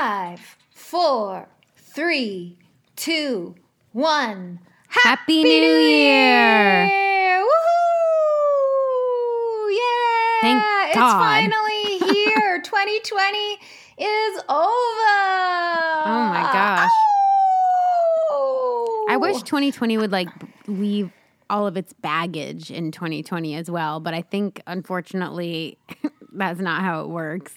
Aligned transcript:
Five, 0.00 0.56
four, 0.70 1.46
three, 1.76 2.56
two, 2.96 3.54
one. 3.92 4.60
Happy 4.88 5.42
New 5.42 5.50
Year! 5.50 6.86
Year! 6.86 7.42
Woohoo! 7.42 7.50
Yeah! 9.70 10.40
Thank 10.40 10.64
It's 10.88 10.96
God. 10.96 11.18
finally 11.20 11.98
here. 11.98 12.62
2020 12.64 13.58
is 13.98 14.38
over. 14.38 14.56
Oh 16.08 16.28
my 16.32 16.48
gosh. 16.50 16.88
Oh! 18.30 19.06
I 19.10 19.18
wish 19.18 19.42
2020 19.42 19.98
would 19.98 20.12
like 20.12 20.30
leave 20.66 21.12
all 21.50 21.66
of 21.66 21.76
its 21.76 21.92
baggage 21.92 22.70
in 22.70 22.90
2020 22.90 23.54
as 23.54 23.70
well, 23.70 24.00
but 24.00 24.14
I 24.14 24.22
think 24.22 24.62
unfortunately 24.66 25.76
that's 26.32 26.58
not 26.58 26.80
how 26.80 27.02
it 27.02 27.10
works. 27.10 27.52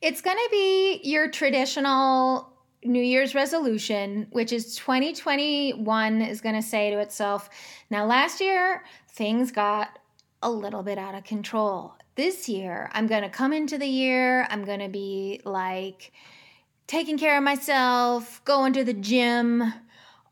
It's 0.00 0.20
going 0.20 0.36
to 0.36 0.48
be 0.50 1.00
your 1.02 1.28
traditional 1.28 2.52
New 2.84 3.02
Year's 3.02 3.34
resolution, 3.34 4.28
which 4.30 4.52
is 4.52 4.76
2021 4.76 6.22
is 6.22 6.40
going 6.40 6.54
to 6.54 6.62
say 6.62 6.90
to 6.90 6.98
itself, 7.00 7.50
now 7.90 8.06
last 8.06 8.40
year 8.40 8.84
things 9.10 9.50
got 9.50 9.98
a 10.42 10.50
little 10.50 10.84
bit 10.84 10.98
out 10.98 11.14
of 11.16 11.24
control. 11.24 11.94
This 12.14 12.48
year, 12.48 12.88
I'm 12.92 13.06
going 13.06 13.22
to 13.22 13.28
come 13.28 13.52
into 13.52 13.78
the 13.78 13.86
year, 13.86 14.46
I'm 14.50 14.64
going 14.64 14.80
to 14.80 14.88
be 14.88 15.40
like 15.44 16.12
taking 16.86 17.18
care 17.18 17.36
of 17.36 17.42
myself, 17.42 18.44
going 18.44 18.72
to 18.74 18.84
the 18.84 18.94
gym, 18.94 19.72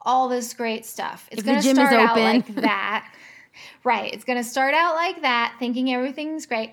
all 0.01 0.29
this 0.29 0.55
great 0.55 0.87
stuff. 0.87 1.29
It's 1.33 1.43
going 1.43 1.61
to 1.61 1.75
start 1.75 1.93
out 1.93 2.17
like 2.17 2.47
that. 2.57 3.13
right. 3.85 4.13
It's 4.13 4.25
going 4.25 4.39
to 4.39 4.49
start 4.49 4.75
out 4.75 4.95
like 4.95 5.23
that, 5.23 5.57
thinking 5.59 5.93
everything's 5.93 6.47
great. 6.47 6.73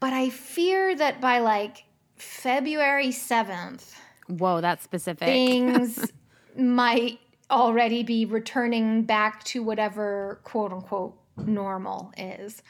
But 0.00 0.12
I 0.12 0.30
fear 0.30 0.94
that 0.96 1.20
by 1.20 1.38
like 1.38 1.84
February 2.16 3.08
7th, 3.08 3.94
Whoa, 4.28 4.60
that's 4.60 4.82
specific. 4.84 5.26
things 5.26 6.10
might 6.56 7.18
already 7.50 8.02
be 8.02 8.24
returning 8.24 9.04
back 9.04 9.44
to 9.44 9.62
whatever 9.62 10.40
quote 10.44 10.72
unquote 10.72 11.16
normal 11.36 12.12
is. 12.16 12.62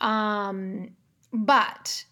Um, 0.00 0.90
but 1.32 2.04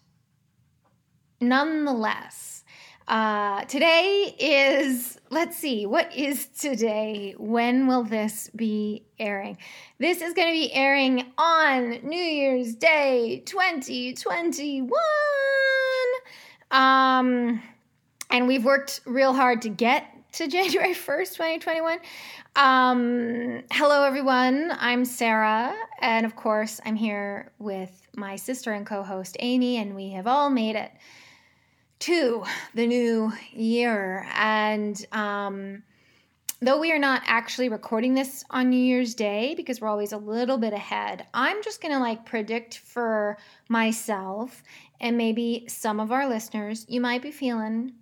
nonetheless, 1.39 2.63
uh, 3.07 3.63
today 3.65 4.35
is, 4.39 5.19
let's 5.29 5.55
see, 5.57 5.85
what 5.85 6.15
is 6.15 6.47
today? 6.47 7.35
When 7.37 7.85
will 7.85 8.03
this 8.03 8.49
be 8.55 9.03
airing? 9.19 9.59
This 9.99 10.21
is 10.21 10.33
going 10.33 10.47
to 10.47 10.53
be 10.53 10.73
airing 10.73 11.31
on 11.37 11.99
New 12.01 12.17
Year's 12.17 12.73
Day 12.73 13.43
2021. 13.45 14.89
Um, 16.71 17.61
and 18.31 18.47
we've 18.47 18.65
worked 18.65 19.01
real 19.05 19.33
hard 19.33 19.61
to 19.63 19.69
get 19.69 20.07
to 20.33 20.47
January 20.49 20.95
1st, 20.95 21.33
2021. 21.35 21.99
Um, 22.55 23.63
hello, 23.71 24.03
everyone. 24.03 24.71
I'm 24.79 25.05
Sarah. 25.05 25.75
And 26.01 26.25
of 26.25 26.35
course, 26.35 26.81
I'm 26.85 26.95
here 26.95 27.51
with 27.59 28.01
my 28.15 28.35
sister 28.35 28.73
and 28.73 28.83
co 28.83 29.03
host, 29.03 29.37
Amy, 29.41 29.77
and 29.77 29.95
we 29.95 30.09
have 30.09 30.25
all 30.25 30.49
made 30.49 30.75
it 30.75 30.91
to 32.05 32.43
the 32.75 32.85
new 32.85 33.33
year. 33.51 34.27
And 34.35 35.03
um, 35.11 35.81
though 36.61 36.79
we 36.79 36.91
are 36.91 36.99
not 36.99 37.23
actually 37.25 37.67
recording 37.67 38.13
this 38.13 38.43
on 38.51 38.69
New 38.69 38.77
Year's 38.77 39.15
Day 39.15 39.55
because 39.55 39.81
we're 39.81 39.87
always 39.87 40.11
a 40.11 40.17
little 40.17 40.59
bit 40.59 40.71
ahead, 40.71 41.25
I'm 41.33 41.63
just 41.63 41.81
going 41.81 41.95
to 41.95 41.99
like 41.99 42.23
predict 42.23 42.77
for 42.77 43.37
myself 43.69 44.61
and 45.01 45.17
maybe 45.17 45.65
some 45.67 45.99
of 45.99 46.11
our 46.11 46.29
listeners, 46.29 46.85
you 46.87 47.01
might 47.01 47.23
be 47.23 47.31
feeling 47.31 47.93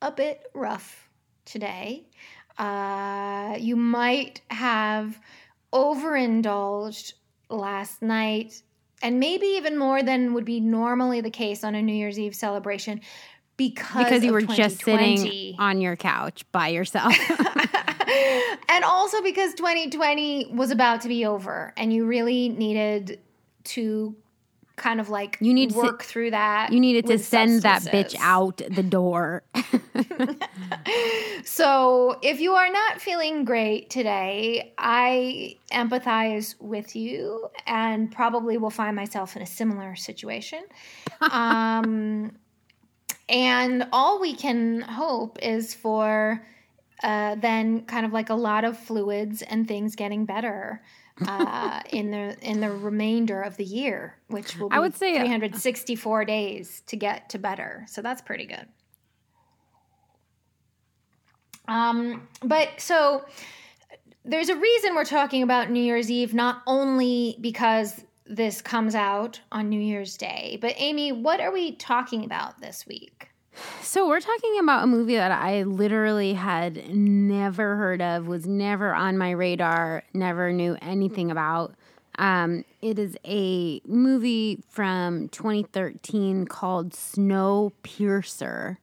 a 0.00 0.10
bit 0.10 0.40
rough 0.54 1.06
today. 1.44 2.06
Uh, 2.56 3.58
you 3.60 3.76
might 3.76 4.40
have 4.48 5.20
overindulged 5.74 7.12
last 7.50 8.00
night, 8.00 8.62
and 9.06 9.20
maybe 9.20 9.46
even 9.46 9.78
more 9.78 10.02
than 10.02 10.34
would 10.34 10.44
be 10.44 10.58
normally 10.58 11.20
the 11.20 11.30
case 11.30 11.62
on 11.62 11.76
a 11.76 11.80
New 11.80 11.94
Year's 11.94 12.18
Eve 12.18 12.34
celebration 12.34 13.00
because, 13.56 14.02
because 14.02 14.24
you 14.24 14.32
were 14.32 14.42
just 14.42 14.82
sitting 14.82 15.54
on 15.60 15.80
your 15.80 15.94
couch 15.94 16.44
by 16.50 16.68
yourself. 16.68 17.14
and 18.68 18.84
also 18.84 19.22
because 19.22 19.54
2020 19.54 20.50
was 20.52 20.72
about 20.72 21.02
to 21.02 21.08
be 21.08 21.24
over 21.24 21.72
and 21.76 21.92
you 21.92 22.04
really 22.04 22.48
needed 22.48 23.20
to 23.62 24.16
kind 24.76 25.00
of 25.00 25.08
like 25.08 25.38
You 25.40 25.52
need 25.54 25.70
to- 25.70 25.76
work 25.76 26.02
through 26.04 26.30
that. 26.30 26.72
you 26.72 26.80
needed 26.80 27.06
to 27.06 27.18
send 27.18 27.62
that 27.62 27.82
bitch 27.82 28.14
out 28.20 28.58
the 28.58 28.82
door. 28.82 29.42
So, 31.44 32.18
if 32.22 32.40
you 32.40 32.54
are 32.54 32.70
not 32.70 33.00
feeling 33.00 33.44
great 33.44 33.88
today, 33.88 34.74
I 34.76 35.56
empathize 35.72 36.54
with 36.60 36.96
you 36.96 37.48
and 37.66 38.10
probably 38.10 38.58
will 38.58 38.70
find 38.70 38.96
myself 38.96 39.36
in 39.36 39.42
a 39.42 39.46
similar 39.46 39.94
situation. 39.94 40.64
um, 41.30 42.36
and 43.28 43.86
all 43.92 44.20
we 44.20 44.34
can 44.34 44.80
hope 44.80 45.38
is 45.40 45.72
for 45.72 46.44
uh, 47.02 47.36
then 47.36 47.82
kind 47.82 48.04
of 48.04 48.12
like 48.12 48.28
a 48.30 48.34
lot 48.34 48.64
of 48.64 48.76
fluids 48.76 49.42
and 49.42 49.68
things 49.68 49.94
getting 49.94 50.24
better. 50.24 50.82
Uh, 51.26 51.80
in 51.90 52.10
the 52.10 52.36
in 52.42 52.60
the 52.60 52.70
remainder 52.70 53.42
of 53.42 53.56
the 53.56 53.64
year, 53.64 54.18
which 54.28 54.56
will 54.58 54.68
be 54.68 54.76
I 54.76 54.80
would 54.80 54.94
say- 54.94 55.18
364 55.18 56.24
days 56.24 56.82
to 56.86 56.96
get 56.96 57.30
to 57.30 57.38
better. 57.38 57.84
So 57.88 58.02
that's 58.02 58.22
pretty 58.22 58.46
good. 58.46 58.66
Um, 61.68 62.28
but 62.42 62.68
so 62.78 63.24
there's 64.24 64.48
a 64.48 64.56
reason 64.56 64.94
we're 64.94 65.04
talking 65.04 65.42
about 65.42 65.70
New 65.70 65.82
Year's 65.82 66.10
Eve, 66.10 66.34
not 66.34 66.62
only 66.66 67.36
because 67.40 68.04
this 68.24 68.60
comes 68.60 68.94
out 68.94 69.40
on 69.52 69.68
New 69.68 69.80
Year's 69.80 70.16
Day, 70.16 70.58
but 70.60 70.74
Amy, 70.76 71.12
what 71.12 71.40
are 71.40 71.52
we 71.52 71.76
talking 71.76 72.24
about 72.24 72.60
this 72.60 72.86
week? 72.86 73.28
So 73.82 74.06
we're 74.08 74.20
talking 74.20 74.58
about 74.60 74.84
a 74.84 74.86
movie 74.86 75.16
that 75.16 75.32
I 75.32 75.62
literally 75.62 76.34
had 76.34 76.90
never 76.94 77.76
heard 77.76 78.02
of, 78.02 78.26
was 78.26 78.46
never 78.46 78.94
on 78.94 79.16
my 79.16 79.30
radar, 79.30 80.02
never 80.12 80.52
knew 80.52 80.76
anything 80.82 81.30
about. 81.30 81.74
Um, 82.18 82.64
it 82.82 82.98
is 82.98 83.16
a 83.26 83.80
movie 83.86 84.62
from 84.68 85.28
2013 85.28 86.46
called 86.46 86.92
Snowpiercer, 86.92 88.76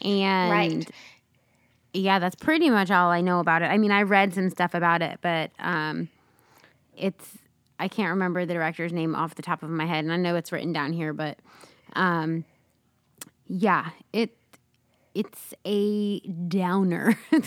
and 0.00 0.50
Right. 0.50 0.88
yeah, 1.92 2.18
that's 2.18 2.36
pretty 2.36 2.70
much 2.70 2.90
all 2.90 3.10
I 3.10 3.20
know 3.20 3.40
about 3.40 3.62
it. 3.62 3.66
I 3.66 3.78
mean, 3.78 3.90
I 3.90 4.02
read 4.02 4.34
some 4.34 4.50
stuff 4.50 4.74
about 4.74 5.02
it, 5.02 5.18
but 5.22 5.50
um, 5.58 6.08
it's 6.96 7.38
I 7.78 7.88
can't 7.88 8.10
remember 8.10 8.46
the 8.46 8.54
director's 8.54 8.92
name 8.92 9.14
off 9.14 9.34
the 9.34 9.42
top 9.42 9.62
of 9.62 9.70
my 9.70 9.86
head, 9.86 10.04
and 10.04 10.12
I 10.12 10.16
know 10.16 10.36
it's 10.36 10.52
written 10.52 10.72
down 10.72 10.92
here, 10.92 11.12
but 11.12 11.38
um, 11.94 12.44
yeah, 13.48 13.90
it 14.12 14.36
it's 15.14 15.54
a 15.66 16.20
downer. 16.20 17.18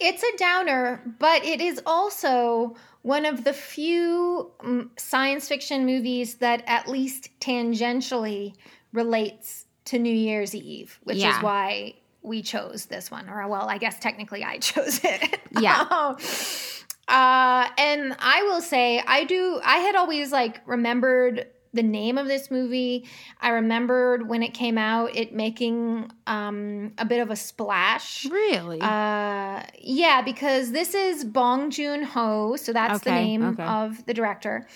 It's 0.00 0.22
a 0.24 0.36
downer, 0.36 1.00
but 1.20 1.44
it 1.44 1.60
is 1.60 1.80
also 1.86 2.74
one 3.02 3.24
of 3.24 3.44
the 3.44 3.52
few 3.52 4.50
mm, 4.58 4.88
science 4.98 5.46
fiction 5.48 5.86
movies 5.86 6.34
that 6.36 6.64
at 6.66 6.88
least 6.88 7.28
tangentially 7.40 8.54
relates 8.92 9.66
to 9.86 9.98
New 10.00 10.12
Year's 10.12 10.52
Eve, 10.54 10.98
which 11.04 11.18
Yeah. 11.18 11.36
is 11.36 11.42
why 11.42 11.94
we 12.22 12.42
chose 12.42 12.86
this 12.86 13.08
one. 13.10 13.30
Or 13.30 13.46
well, 13.46 13.68
I 13.68 13.78
guess 13.78 13.98
technically 14.00 14.42
I 14.42 14.58
chose 14.70 15.00
it. 15.04 15.38
Yeah. 15.60 15.82
uh, 17.08 17.68
and 17.78 18.16
I 18.18 18.42
will 18.48 18.60
say 18.60 19.00
I 19.06 19.24
do. 19.24 19.60
I 19.64 19.76
had 19.78 19.94
always 19.94 20.32
like 20.32 20.60
remembered 20.66 21.46
the 21.74 21.82
name 21.82 22.16
of 22.16 22.26
this 22.26 22.50
movie. 22.50 23.04
I 23.40 23.50
remembered 23.50 24.28
when 24.28 24.42
it 24.42 24.54
came 24.54 24.78
out, 24.78 25.14
it 25.14 25.34
making 25.34 26.10
um, 26.26 26.92
a 26.98 27.04
bit 27.04 27.20
of 27.20 27.30
a 27.30 27.36
splash. 27.36 28.24
Really? 28.26 28.80
Uh, 28.80 29.62
yeah, 29.80 30.22
because 30.24 30.72
this 30.72 30.94
is 30.94 31.24
Bong 31.24 31.70
Joon 31.70 32.02
Ho, 32.02 32.56
so 32.56 32.72
that's 32.72 33.00
the 33.00 33.10
name 33.10 33.44
okay. 33.44 33.62
of 33.64 34.06
the 34.06 34.14
director. 34.14 34.66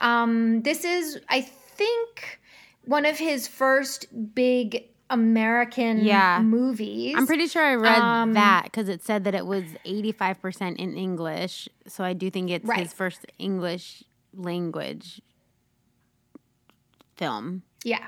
Um, 0.00 0.62
this 0.62 0.84
is, 0.84 1.20
I 1.28 1.40
think, 1.42 2.40
one 2.84 3.04
of 3.04 3.18
his 3.18 3.46
first 3.48 4.06
big 4.34 4.84
American 5.10 5.98
Yeah. 6.04 6.40
movies. 6.42 7.14
I'm 7.16 7.26
pretty 7.26 7.46
sure 7.46 7.62
I 7.62 7.74
read 7.74 7.98
Um, 8.00 8.32
that 8.34 8.64
because 8.64 8.88
it 8.88 9.02
said 9.02 9.24
that 9.24 9.34
it 9.34 9.46
was 9.46 9.64
85% 9.84 10.78
in 10.78 10.96
English. 10.96 11.68
So 11.86 12.04
I 12.04 12.14
do 12.14 12.30
think 12.30 12.50
it's 12.50 12.64
Right. 12.64 12.80
his 12.80 12.92
first 12.92 13.26
English 13.38 14.02
language 14.32 15.20
film. 17.16 17.62
Yeah. 17.84 18.06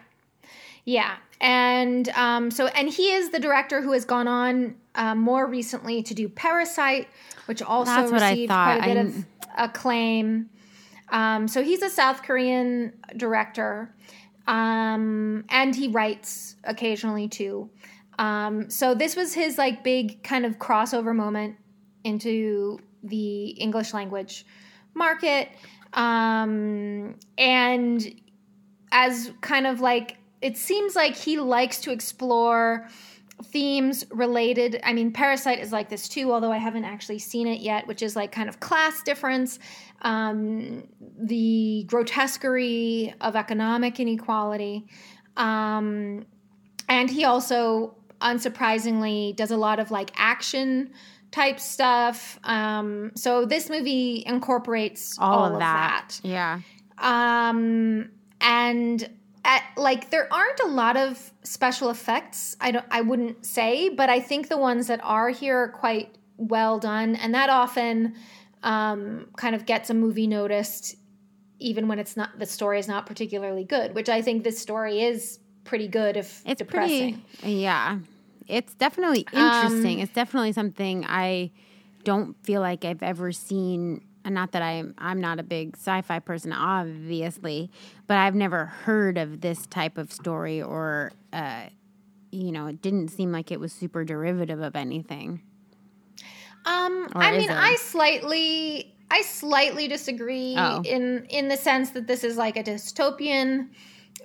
Yeah. 0.85 1.17
And 1.41 2.09
um, 2.11 2.51
so, 2.51 2.67
and 2.69 2.89
he 2.89 3.13
is 3.13 3.31
the 3.31 3.41
director 3.41 3.83
who 3.83 3.93
has 3.93 4.05
gone 4.05 4.29
on 4.29 4.77
uh, 4.95 5.15
more 5.15 5.47
recently 5.47 6.03
to 6.05 6.15
do 6.15 6.29
Parasite, 6.29 7.09
which 7.47 7.61
also 7.61 7.91
That's 7.91 8.13
received 8.13 8.51
quite 8.51 8.79
a 8.79 8.83
bit 8.83 8.97
I 8.97 9.01
of 9.01 9.25
acclaim. 9.57 10.49
Um, 11.11 11.47
so 11.47 11.63
he's 11.63 11.83
a 11.83 11.91
South 11.91 12.23
Korean 12.23 12.93
director, 13.17 13.95
um, 14.47 15.45
and 15.51 15.75
he 15.75 15.89
writes 15.89 16.57
occasionally 16.65 17.29
too. 17.29 17.71
Um, 18.19 18.71
so 18.71 18.95
this 18.95 19.15
was 19.15 19.35
his 19.35 19.59
like 19.59 19.85
big 19.85 20.23
kind 20.23 20.47
of 20.47 20.59
crossover 20.59 21.15
moment 21.15 21.57
into 22.03 22.79
the 23.03 23.49
English 23.51 23.93
language 23.93 24.47
market, 24.95 25.51
um, 25.93 27.17
and 27.37 28.21
as 28.97 29.31
kind 29.43 29.67
of 29.67 29.81
like 29.81 30.17
it 30.41 30.57
seems 30.57 30.97
like 30.97 31.15
he 31.15 31.39
likes 31.39 31.81
to 31.83 31.93
explore 31.93 32.89
themes 33.45 34.07
related 34.11 34.81
i 34.85 34.95
mean 34.95 35.13
parasite 35.13 35.59
is 35.59 35.71
like 35.71 35.91
this 35.91 36.09
too 36.09 36.33
although 36.33 36.51
i 36.51 36.57
haven't 36.57 36.87
actually 36.87 37.19
seen 37.19 37.47
it 37.47 37.61
yet 37.61 37.87
which 37.87 38.01
is 38.01 38.17
like 38.17 38.33
kind 38.33 38.49
of 38.49 38.59
class 38.59 39.03
difference 39.03 39.59
um, 40.03 40.87
the 41.19 41.85
grotesquerie 41.87 43.15
of 43.21 43.37
economic 43.37 44.01
inequality 44.01 44.87
um, 45.37 46.25
and 46.89 47.11
he 47.11 47.25
also 47.25 47.95
unsurprisingly 48.23 49.37
does 49.37 49.51
a 49.51 49.57
lot 49.57 49.79
of 49.79 49.91
like 49.91 50.11
action 50.17 50.91
type 51.33 51.61
stuff 51.61 52.39
um, 52.45 53.13
so 53.15 53.45
this 53.45 53.69
movie 53.69 54.23
incorporates 54.25 55.19
All, 55.19 55.41
all, 55.41 55.53
of, 55.55 55.59
that. 55.59 56.19
Yeah. 56.23 56.61
um 56.99 58.11
and 58.41 59.09
at, 59.45 59.63
like 59.77 60.11
there 60.11 60.33
aren't 60.33 60.61
a 60.61 60.67
lot 60.67 60.97
of 60.97 61.33
special 61.43 61.91
effects 61.91 62.57
i 62.61 62.71
don't 62.71 62.85
i 62.91 63.01
wouldn't 63.01 63.45
say 63.47 63.89
but 63.89 64.11
i 64.11 64.21
think 64.21 64.49
the 64.49 64.59
ones 64.59 64.89
that 64.89 65.01
are 65.03 65.29
here 65.31 65.57
are 65.57 65.69
quite 65.69 66.17
well 66.37 66.79
done 66.79 67.15
and 67.17 67.35
that 67.35 67.49
often 67.49 68.15
um 68.63 69.27
kind 69.37 69.55
of 69.55 69.65
gets 69.67 69.91
a 69.91 69.95
movie 69.95 70.27
noticed 70.27 70.97
even 71.59 71.89
when 71.89 71.99
it's 71.99 72.17
not 72.17 72.39
the 72.39 72.47
story 72.47 72.79
is 72.79 72.89
not 72.89 73.07
particularly 73.07 73.65
good 73.65 73.95
which 73.95 74.09
i 74.09 74.21
think 74.21 74.43
this 74.45 74.59
story 74.59 75.01
is 75.03 75.39
pretty 75.65 75.89
good 75.89 76.17
if 76.17 76.43
It's 76.47 76.59
depressing 76.59 77.23
pretty, 77.41 77.55
yeah. 77.55 77.99
It's 78.49 78.75
definitely 78.75 79.27
interesting. 79.33 79.99
it's 79.99 80.13
definitely 80.13 80.53
something 80.53 81.05
I 81.05 81.51
don't 82.05 82.37
feel 82.45 82.61
like 82.61 82.85
I've 82.85 83.03
ever 83.03 83.33
seen. 83.33 84.03
And 84.27 84.35
not 84.35 84.51
that 84.53 84.61
I'm, 84.63 84.93
I'm 84.99 85.21
not 85.21 85.39
a 85.39 85.45
big 85.45 85.77
sci-fi 85.77 86.19
person, 86.19 86.53
obviously, 86.53 87.71
but 88.09 88.17
I've 88.19 88.35
never 88.35 88.65
heard 88.67 89.19
of 89.19 89.41
this 89.41 89.69
type 89.69 89.97
of 89.97 90.13
story, 90.13 90.61
or, 90.61 91.13
uh, 91.33 91.67
you 92.33 92.51
know, 92.51 92.67
it 92.67 92.83
didn't 92.83 93.09
seem 93.13 93.31
like 93.31 93.53
it 93.53 93.61
was 93.61 93.73
super 93.73 94.05
derivative 94.05 94.61
of 94.61 94.75
anything. 94.75 95.43
Um, 96.65 97.07
Or 97.15 97.23
I 97.23 97.39
mean, 97.39 97.49
it? 97.51 97.57
I 97.57 97.77
slightly, 97.77 98.93
I 99.13 99.23
slightly 99.23 99.87
disagree 99.87 100.57
Oh. 100.59 100.83
in 100.85 101.27
in 101.31 101.47
the 101.47 101.57
sense 101.57 101.91
that 101.91 102.09
this 102.09 102.25
is 102.25 102.37
like 102.37 102.57
a 102.57 102.65
dystopian 102.65 103.69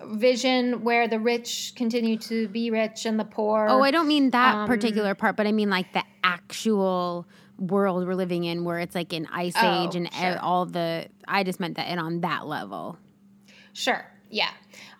vision 0.06 0.84
where 0.84 1.08
the 1.08 1.20
rich 1.20 1.74
continue 1.76 2.18
to 2.18 2.48
be 2.48 2.72
rich 2.72 3.06
and 3.06 3.20
the 3.20 3.26
poor. 3.26 3.68
Oh, 3.70 3.84
I 3.84 3.92
don't 3.92 4.08
mean 4.08 4.32
that 4.32 4.56
Um, 4.56 4.68
particular 4.68 5.14
part, 5.14 5.36
but 5.38 5.46
I 5.46 5.52
mean 5.52 5.70
like 5.70 5.94
the 5.94 6.04
actual 6.24 7.28
world 7.62 8.06
we're 8.06 8.16
living 8.16 8.44
in, 8.44 8.64
where 8.66 8.80
it's 8.80 8.96
like 8.96 9.14
an 9.14 9.28
ice 9.32 9.54
Oh, 9.56 9.86
age 9.86 9.96
and 9.96 10.12
sure. 10.14 10.40
all 10.42 10.66
the. 10.66 11.08
I 11.28 11.44
just 11.44 11.60
meant 11.60 11.78
that, 11.78 11.88
and 11.88 12.00
on 12.00 12.22
that 12.22 12.48
level. 12.48 12.98
Sure. 13.74 14.06
Yeah. 14.30 14.50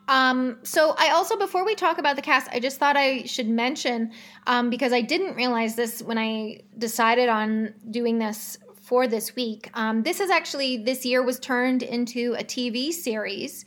Um, 0.08 0.58
so 0.64 0.94
I 0.98 1.12
also, 1.12 1.38
before 1.38 1.66
we 1.66 1.76
talk 1.76 1.98
about 1.98 2.16
the 2.16 2.22
cast, 2.22 2.50
I 2.52 2.60
just 2.60 2.78
thought 2.80 2.98
I 2.98 3.24
should 3.24 3.48
mention 3.48 4.12
um, 4.46 4.70
because 4.70 4.92
I 4.92 5.02
didn't 5.02 5.36
realize 5.36 5.76
this 5.76 6.02
when 6.02 6.18
I 6.18 6.62
decided 6.78 7.30
on 7.30 7.74
doing 7.90 8.20
this 8.20 8.58
for 8.82 9.08
this 9.08 9.36
week. 9.36 9.70
Um, 9.74 10.04
this 10.04 10.20
is 10.20 10.30
actually 10.30 10.78
this 10.84 11.06
year 11.06 11.24
was 11.24 11.40
turned 11.40 11.82
into 11.82 12.36
a 12.38 12.44
TV 12.44 12.92
series, 12.92 13.64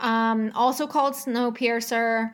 um, 0.00 0.50
also 0.54 0.86
called 0.86 1.12
Snowpiercer, 1.14 2.30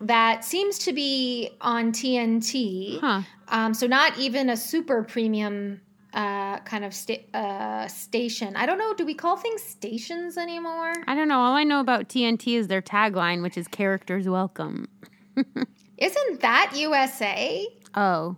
that 0.00 0.44
seems 0.44 0.78
to 0.80 0.92
be 0.92 1.50
on 1.60 1.92
TNT. 1.92 3.00
Huh. 3.00 3.22
Um, 3.48 3.74
so 3.74 3.86
not 3.86 4.18
even 4.18 4.50
a 4.50 4.56
super 4.56 5.02
premium 5.02 5.80
uh, 6.14 6.58
kind 6.60 6.84
of 6.84 6.92
sta- 6.94 7.24
uh, 7.34 7.86
station. 7.88 8.56
I 8.56 8.66
don't 8.66 8.78
know. 8.78 8.94
Do 8.94 9.04
we 9.04 9.14
call 9.14 9.36
things 9.36 9.62
stations 9.62 10.36
anymore? 10.36 10.92
I 11.06 11.14
don't 11.14 11.28
know. 11.28 11.38
All 11.38 11.54
I 11.54 11.64
know 11.64 11.80
about 11.80 12.08
TNT 12.08 12.56
is 12.56 12.68
their 12.68 12.82
tagline, 12.82 13.42
which 13.42 13.56
is 13.56 13.68
"Characters 13.68 14.28
Welcome." 14.28 14.88
Isn't 15.98 16.40
that 16.40 16.72
USA? 16.74 17.66
Oh, 17.94 18.36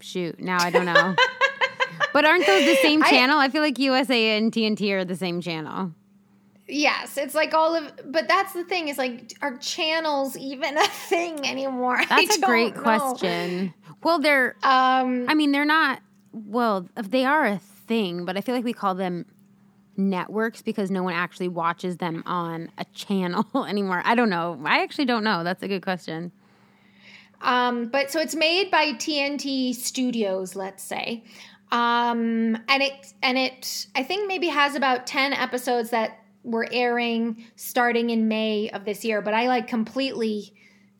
shoot! 0.00 0.38
Now 0.38 0.58
I 0.60 0.70
don't 0.70 0.86
know. 0.86 1.16
but 2.12 2.24
aren't 2.24 2.46
those 2.46 2.64
the 2.64 2.76
same 2.76 3.02
I- 3.02 3.10
channel? 3.10 3.38
I 3.38 3.48
feel 3.48 3.62
like 3.62 3.78
USA 3.78 4.36
and 4.36 4.52
TNT 4.52 4.92
are 4.92 5.04
the 5.04 5.16
same 5.16 5.40
channel. 5.40 5.92
Yes, 6.70 7.16
it's 7.16 7.34
like 7.34 7.54
all 7.54 7.74
of. 7.74 7.92
But 8.06 8.28
that's 8.28 8.52
the 8.52 8.64
thing 8.64 8.88
is 8.88 8.98
like, 8.98 9.34
are 9.42 9.56
channels 9.58 10.36
even 10.36 10.76
a 10.78 10.86
thing 10.86 11.46
anymore? 11.46 12.00
That's 12.08 12.36
a 12.36 12.40
great 12.40 12.76
know. 12.76 12.82
question. 12.82 13.74
Well, 14.02 14.18
they're. 14.18 14.56
Um, 14.62 15.26
I 15.28 15.34
mean, 15.34 15.52
they're 15.52 15.64
not. 15.64 16.00
Well, 16.32 16.88
they 16.94 17.24
are 17.24 17.46
a 17.46 17.58
thing, 17.58 18.24
but 18.24 18.36
I 18.36 18.40
feel 18.40 18.54
like 18.54 18.64
we 18.64 18.72
call 18.72 18.94
them 18.94 19.26
networks 19.96 20.62
because 20.62 20.90
no 20.90 21.02
one 21.02 21.14
actually 21.14 21.48
watches 21.48 21.98
them 21.98 22.22
on 22.26 22.70
a 22.78 22.84
channel 22.94 23.46
anymore. 23.66 24.02
I 24.04 24.14
don't 24.14 24.30
know. 24.30 24.60
I 24.64 24.82
actually 24.82 25.04
don't 25.04 25.24
know. 25.24 25.44
That's 25.44 25.62
a 25.62 25.68
good 25.68 25.82
question. 25.82 26.32
Um, 27.42 27.88
but 27.88 28.10
so 28.10 28.20
it's 28.20 28.34
made 28.34 28.70
by 28.70 28.92
TNT 28.92 29.74
Studios, 29.74 30.54
let's 30.56 30.82
say. 30.82 31.24
Um, 31.72 32.56
and 32.68 32.82
it 32.82 33.14
and 33.22 33.38
it 33.38 33.86
I 33.94 34.02
think 34.02 34.26
maybe 34.26 34.48
has 34.48 34.74
about 34.74 35.06
10 35.06 35.32
episodes 35.32 35.90
that 35.90 36.19
were 36.42 36.66
airing 36.72 37.44
starting 37.56 38.10
in 38.10 38.28
May 38.28 38.70
of 38.70 38.84
this 38.84 39.04
year, 39.04 39.20
but 39.22 39.34
I 39.34 39.48
like 39.48 39.68
completely 39.68 40.54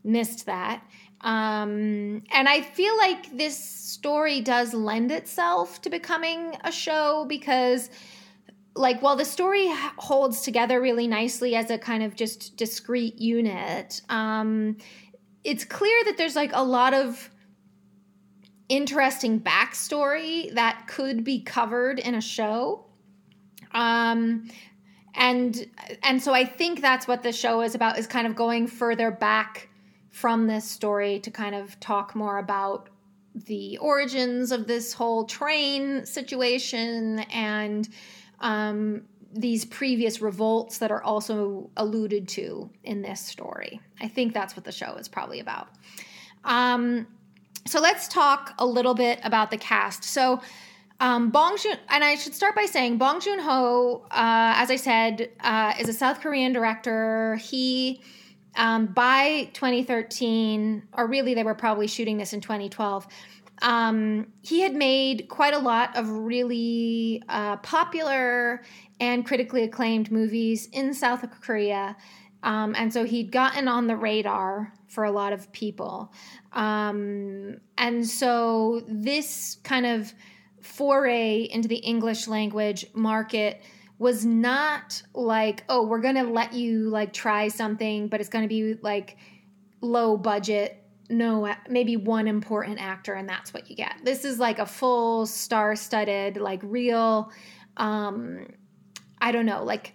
missed 0.05 0.47
that. 0.47 0.83
Um, 1.23 2.23
and 2.33 2.49
I 2.49 2.63
feel 2.63 2.97
like 2.97 3.37
this 3.37 3.63
story 3.63 4.41
does 4.41 4.73
lend 4.73 5.13
itself 5.13 5.83
to 5.83 5.91
becoming 5.91 6.57
a 6.65 6.73
show 6.73 7.27
because 7.29 7.91
like 8.75 9.03
while 9.03 9.17
the 9.17 9.25
story 9.25 9.69
holds 9.99 10.43
together 10.43 10.81
really 10.81 11.07
nicely 11.07 11.57
as 11.57 11.71
a 11.71 11.77
kind 11.77 12.03
of 12.03 12.15
just 12.15 12.57
discrete 12.57 13.19
unit, 13.19 14.01
um, 14.09 14.77
it's 15.45 15.65
clear 15.65 16.05
that 16.05 16.17
there's 16.17 16.37
like 16.37 16.53
a 16.55 16.63
lot 16.63 16.95
of 16.95 17.31
interesting 18.69 19.41
backstory 19.41 20.55
that 20.55 20.87
could 20.87 21.25
be 21.25 21.43
covered 21.43 21.99
in 21.99 22.15
a 22.15 22.21
show. 22.21 22.87
Um, 23.73 24.49
and 25.15 25.67
and 26.03 26.23
so 26.23 26.33
I 26.33 26.45
think 26.45 26.81
that's 26.81 27.09
what 27.09 27.23
the 27.23 27.33
show 27.33 27.63
is 27.63 27.75
about 27.75 27.99
is 27.99 28.07
kind 28.07 28.27
of 28.27 28.35
going 28.37 28.67
further 28.67 29.11
back 29.11 29.69
from 30.11 30.47
this 30.47 30.65
story 30.65 31.21
to 31.21 31.31
kind 31.31 31.55
of 31.55 31.79
talk 31.81 32.15
more 32.15 32.39
about 32.39 32.89
the 33.35 33.79
origins 33.79 34.53
of 34.53 34.67
this 34.67 34.93
whole 34.93 35.25
train 35.25 36.05
situation 36.05 37.21
and 37.33 37.89
um, 38.41 39.03
these 39.33 39.65
previous 39.65 40.21
revolts 40.21 40.79
that 40.79 40.91
are 40.91 41.03
also 41.03 41.71
alluded 41.77 42.27
to 42.27 42.69
in 42.83 43.03
this 43.03 43.21
story. 43.21 43.81
I 44.01 44.09
think 44.09 44.35
that's 44.35 44.57
what 44.57 44.65
the 44.65 44.73
show 44.73 44.95
is 44.97 45.09
probably 45.09 45.41
about. 45.41 45.69
Um, 46.45 47.07
so 47.67 47.81
let's 47.81 48.09
talk 48.09 48.55
a 48.59 48.67
little 48.67 48.95
bit 48.95 49.21
about 49.23 49.51
the 49.51 49.59
cast. 49.59 50.03
So 50.03 50.41
um, 51.01 51.31
Bong 51.31 51.57
Joon, 51.57 51.77
and 51.89 52.05
I 52.05 52.15
should 52.15 52.35
start 52.35 52.55
by 52.55 52.67
saying 52.67 52.99
Bong 52.99 53.21
Joon 53.21 53.41
Ho, 53.41 54.05
uh, 54.11 54.55
as 54.57 54.71
I 54.71 54.77
said, 54.77 55.31
uh, 55.41 55.75
is 55.81 55.89
a 55.89 55.93
South 55.93 56.21
Korean 56.21 56.53
director. 56.53 57.37
He 57.37 58.01
um, 58.57 58.87
by 58.87 59.49
2013, 59.55 60.83
or 60.93 61.07
really 61.07 61.35
they 61.35 61.45
were 61.45 61.55
probably 61.55 61.87
shooting 61.87 62.19
this 62.19 62.33
in 62.33 62.41
2012, 62.41 63.07
um, 63.63 64.27
he 64.43 64.61
had 64.61 64.75
made 64.75 65.29
quite 65.29 65.55
a 65.55 65.59
lot 65.59 65.97
of 65.97 66.09
really 66.09 67.23
uh, 67.29 67.57
popular 67.59 68.63
and 68.99 69.25
critically 69.25 69.63
acclaimed 69.65 70.11
movies 70.11 70.69
in 70.73 70.95
South 70.95 71.25
Korea. 71.41 71.97
Um, 72.43 72.75
and 72.77 72.93
so 72.93 73.05
he'd 73.05 73.31
gotten 73.31 73.69
on 73.69 73.87
the 73.87 73.97
radar 73.97 74.73
for 74.89 75.05
a 75.05 75.13
lot 75.13 75.33
of 75.33 75.53
people. 75.53 76.13
Um, 76.53 77.59
and 77.77 78.07
so 78.07 78.83
this 78.89 79.59
kind 79.63 79.87
of 79.87 80.15
foray 80.63 81.43
into 81.43 81.69
the 81.69 81.77
English 81.77 82.29
language 82.29 82.87
market 82.95 83.63
was 83.99 84.25
not 84.25 85.03
like, 85.15 85.65
oh, 85.69 85.87
we're 85.87 86.01
going 86.01 86.15
to 86.15 86.25
let 86.25 86.55
you 86.55 86.89
like 86.89 87.13
try 87.13 87.49
something, 87.49 88.09
but 88.09 88.21
it's 88.21 88.31
going 88.31 88.45
to 88.45 88.49
be 88.49 88.75
like 88.83 89.17
low 89.81 90.17
budget 90.17 90.77
no 91.09 91.53
maybe 91.69 91.97
one 91.97 92.29
important 92.29 92.81
actor 92.81 93.15
and 93.15 93.29
that's 93.29 93.53
what 93.53 93.69
you 93.69 93.75
get. 93.75 93.97
This 94.05 94.25
is 94.25 94.39
like 94.39 94.61
a 94.61 94.67
full 94.67 95.27
star 95.27 95.75
studded 95.75 96.37
like 96.37 96.61
real 96.63 97.33
um 97.77 98.47
i 99.21 99.33
don't 99.33 99.47
know 99.47 99.65
like 99.65 99.95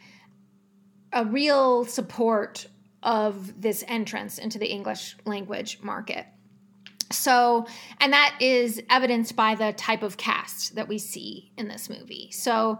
a 1.13 1.25
real 1.25 1.86
support 1.86 2.67
of 3.03 3.62
this 3.62 3.84
entrance 3.88 4.38
into 4.38 4.57
the 4.57 4.65
english 4.65 5.15
language 5.25 5.79
market 5.81 6.25
so 7.15 7.65
and 8.00 8.13
that 8.13 8.38
is 8.39 8.81
evidenced 8.89 9.36
by 9.36 9.55
the 9.55 9.74
type 9.74 10.03
of 10.03 10.17
cast 10.17 10.75
that 10.75 10.88
we 10.88 10.98
see 10.98 11.51
in 11.57 11.67
this 11.67 11.89
movie 11.89 12.29
so 12.31 12.79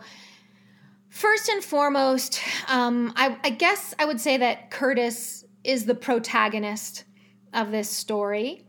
first 1.10 1.50
and 1.50 1.64
foremost 1.64 2.42
um, 2.68 3.14
I, 3.16 3.38
I 3.44 3.50
guess 3.50 3.94
i 4.00 4.06
would 4.06 4.20
say 4.20 4.38
that 4.38 4.72
curtis 4.72 5.46
is 5.66 5.86
the 5.86 5.96
protagonist 5.96 7.06
of 7.56 7.72
this 7.72 7.90
story. 7.90 8.66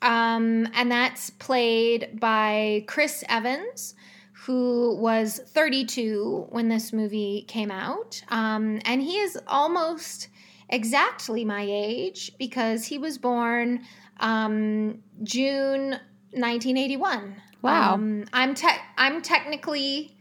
Um, 0.00 0.68
and 0.74 0.90
that's 0.90 1.30
played 1.30 2.18
by 2.18 2.84
Chris 2.88 3.22
Evans, 3.28 3.94
who 4.32 4.96
was 4.96 5.38
32 5.38 6.48
when 6.50 6.68
this 6.68 6.92
movie 6.92 7.44
came 7.46 7.70
out. 7.70 8.20
Um, 8.28 8.80
and 8.84 9.00
he 9.00 9.18
is 9.18 9.38
almost 9.46 10.28
exactly 10.68 11.44
my 11.44 11.64
age 11.68 12.32
because 12.38 12.86
he 12.86 12.98
was 12.98 13.18
born 13.18 13.82
um, 14.22 15.02
June 15.22 15.90
1981. 16.30 17.36
Wow. 17.60 17.94
Um, 17.94 18.24
I'm 18.32 18.54
te- 18.54 18.68
I'm 18.96 19.20
technically 19.22 20.16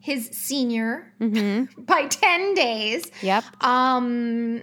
his 0.00 0.28
senior 0.32 1.12
Mm-hmm. 1.20 1.82
by 1.84 2.06
10 2.06 2.54
days. 2.54 3.04
Yep. 3.22 3.44
Um, 3.62 4.62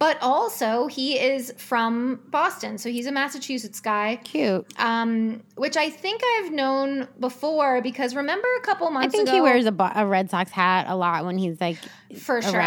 but 0.00 0.18
also 0.22 0.86
he 0.88 1.18
is 1.18 1.52
from 1.58 2.20
Boston, 2.28 2.78
so 2.78 2.88
he's 2.90 3.06
a 3.06 3.12
Massachusetts 3.12 3.80
guy. 3.80 4.16
Cute. 4.24 4.66
Um, 4.80 5.42
which 5.56 5.76
I 5.76 5.90
think 5.90 6.22
I've 6.38 6.50
known 6.52 7.06
before 7.20 7.80
because 7.82 8.16
remember 8.16 8.48
a 8.58 8.62
couple 8.62 8.90
months. 8.90 9.08
I 9.08 9.10
think 9.10 9.28
ago 9.28 9.34
he 9.36 9.40
wears 9.42 9.66
a, 9.66 9.72
bo- 9.72 9.92
a 9.94 10.06
Red 10.06 10.30
Sox 10.30 10.50
hat 10.50 10.86
a 10.88 10.96
lot 10.96 11.24
when 11.26 11.36
he's 11.38 11.60
like 11.60 11.76
for 12.18 12.40
sure. 12.42 12.60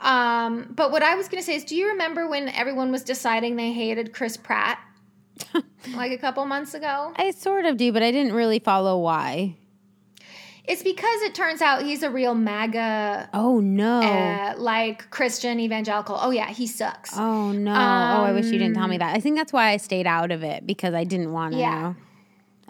Um, 0.00 0.72
but 0.74 0.92
what 0.92 1.02
I 1.02 1.16
was 1.16 1.28
going 1.28 1.42
to 1.42 1.46
say 1.46 1.56
is, 1.56 1.64
do 1.64 1.74
you 1.76 1.88
remember 1.88 2.28
when 2.28 2.48
everyone 2.48 2.90
was 2.92 3.02
deciding 3.02 3.56
they 3.56 3.72
hated 3.72 4.12
Chris 4.14 4.36
Pratt? 4.36 4.78
like 5.94 6.12
a 6.12 6.18
couple 6.18 6.44
months 6.46 6.74
ago. 6.74 7.12
I 7.16 7.30
sort 7.32 7.64
of 7.64 7.76
do, 7.76 7.92
but 7.92 8.02
I 8.02 8.10
didn't 8.10 8.32
really 8.34 8.58
follow 8.58 8.98
why. 8.98 9.56
It's 10.64 10.82
because 10.84 11.22
it 11.22 11.34
turns 11.34 11.62
out 11.62 11.82
he's 11.82 12.02
a 12.04 12.10
real 12.10 12.34
MAGA, 12.34 13.30
Oh 13.34 13.58
no. 13.60 14.00
uh, 14.02 14.54
like 14.56 15.10
Christian 15.10 15.58
evangelical. 15.58 16.16
Oh 16.20 16.30
yeah, 16.30 16.48
he 16.50 16.66
sucks. 16.66 17.16
oh 17.18 17.50
no. 17.50 17.72
oh, 17.72 17.74
I 17.74 18.32
wish 18.32 18.46
you 18.46 18.58
didn't 18.58 18.74
tell 18.74 18.86
me 18.86 18.96
Um, 18.96 19.00
that. 19.00 19.16
I 19.16 19.20
think 19.20 19.36
that's 19.36 19.52
why 19.52 19.70
I 19.70 19.78
stayed 19.78 20.06
out 20.06 20.30
of 20.30 20.42
it 20.44 20.66
because 20.66 20.94
I 20.94 21.04
didn't 21.04 21.32
want 21.32 21.54
to 21.54 21.58
Yeah. 21.58 21.80
know. 21.80 21.96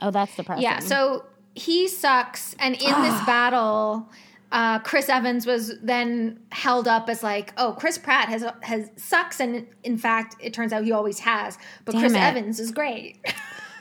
Oh, 0.02 0.10
that's 0.10 0.34
depressing. 0.34 0.62
Yeah, 0.62 0.78
so 0.78 1.24
he 1.54 1.88
sucks, 1.88 2.54
and 2.58 2.74
in 2.74 3.02
this 3.02 3.20
battle, 3.26 4.08
uh, 4.52 4.78
Chris 4.80 5.08
Evans 5.08 5.46
was 5.46 5.78
then 5.82 6.40
held 6.50 6.88
up 6.88 7.08
as 7.08 7.22
like, 7.22 7.52
oh, 7.56 7.74
Chris 7.78 7.98
Pratt 7.98 8.28
has 8.28 8.44
has 8.62 8.90
sucks, 8.96 9.40
and 9.40 9.66
in 9.84 9.96
fact, 9.96 10.36
it 10.40 10.52
turns 10.52 10.72
out 10.72 10.84
he 10.84 10.92
always 10.92 11.20
has. 11.20 11.56
But 11.84 11.92
Damn 11.92 12.00
Chris 12.00 12.12
it. 12.14 12.18
Evans 12.18 12.60
is 12.60 12.72
great. 12.72 13.18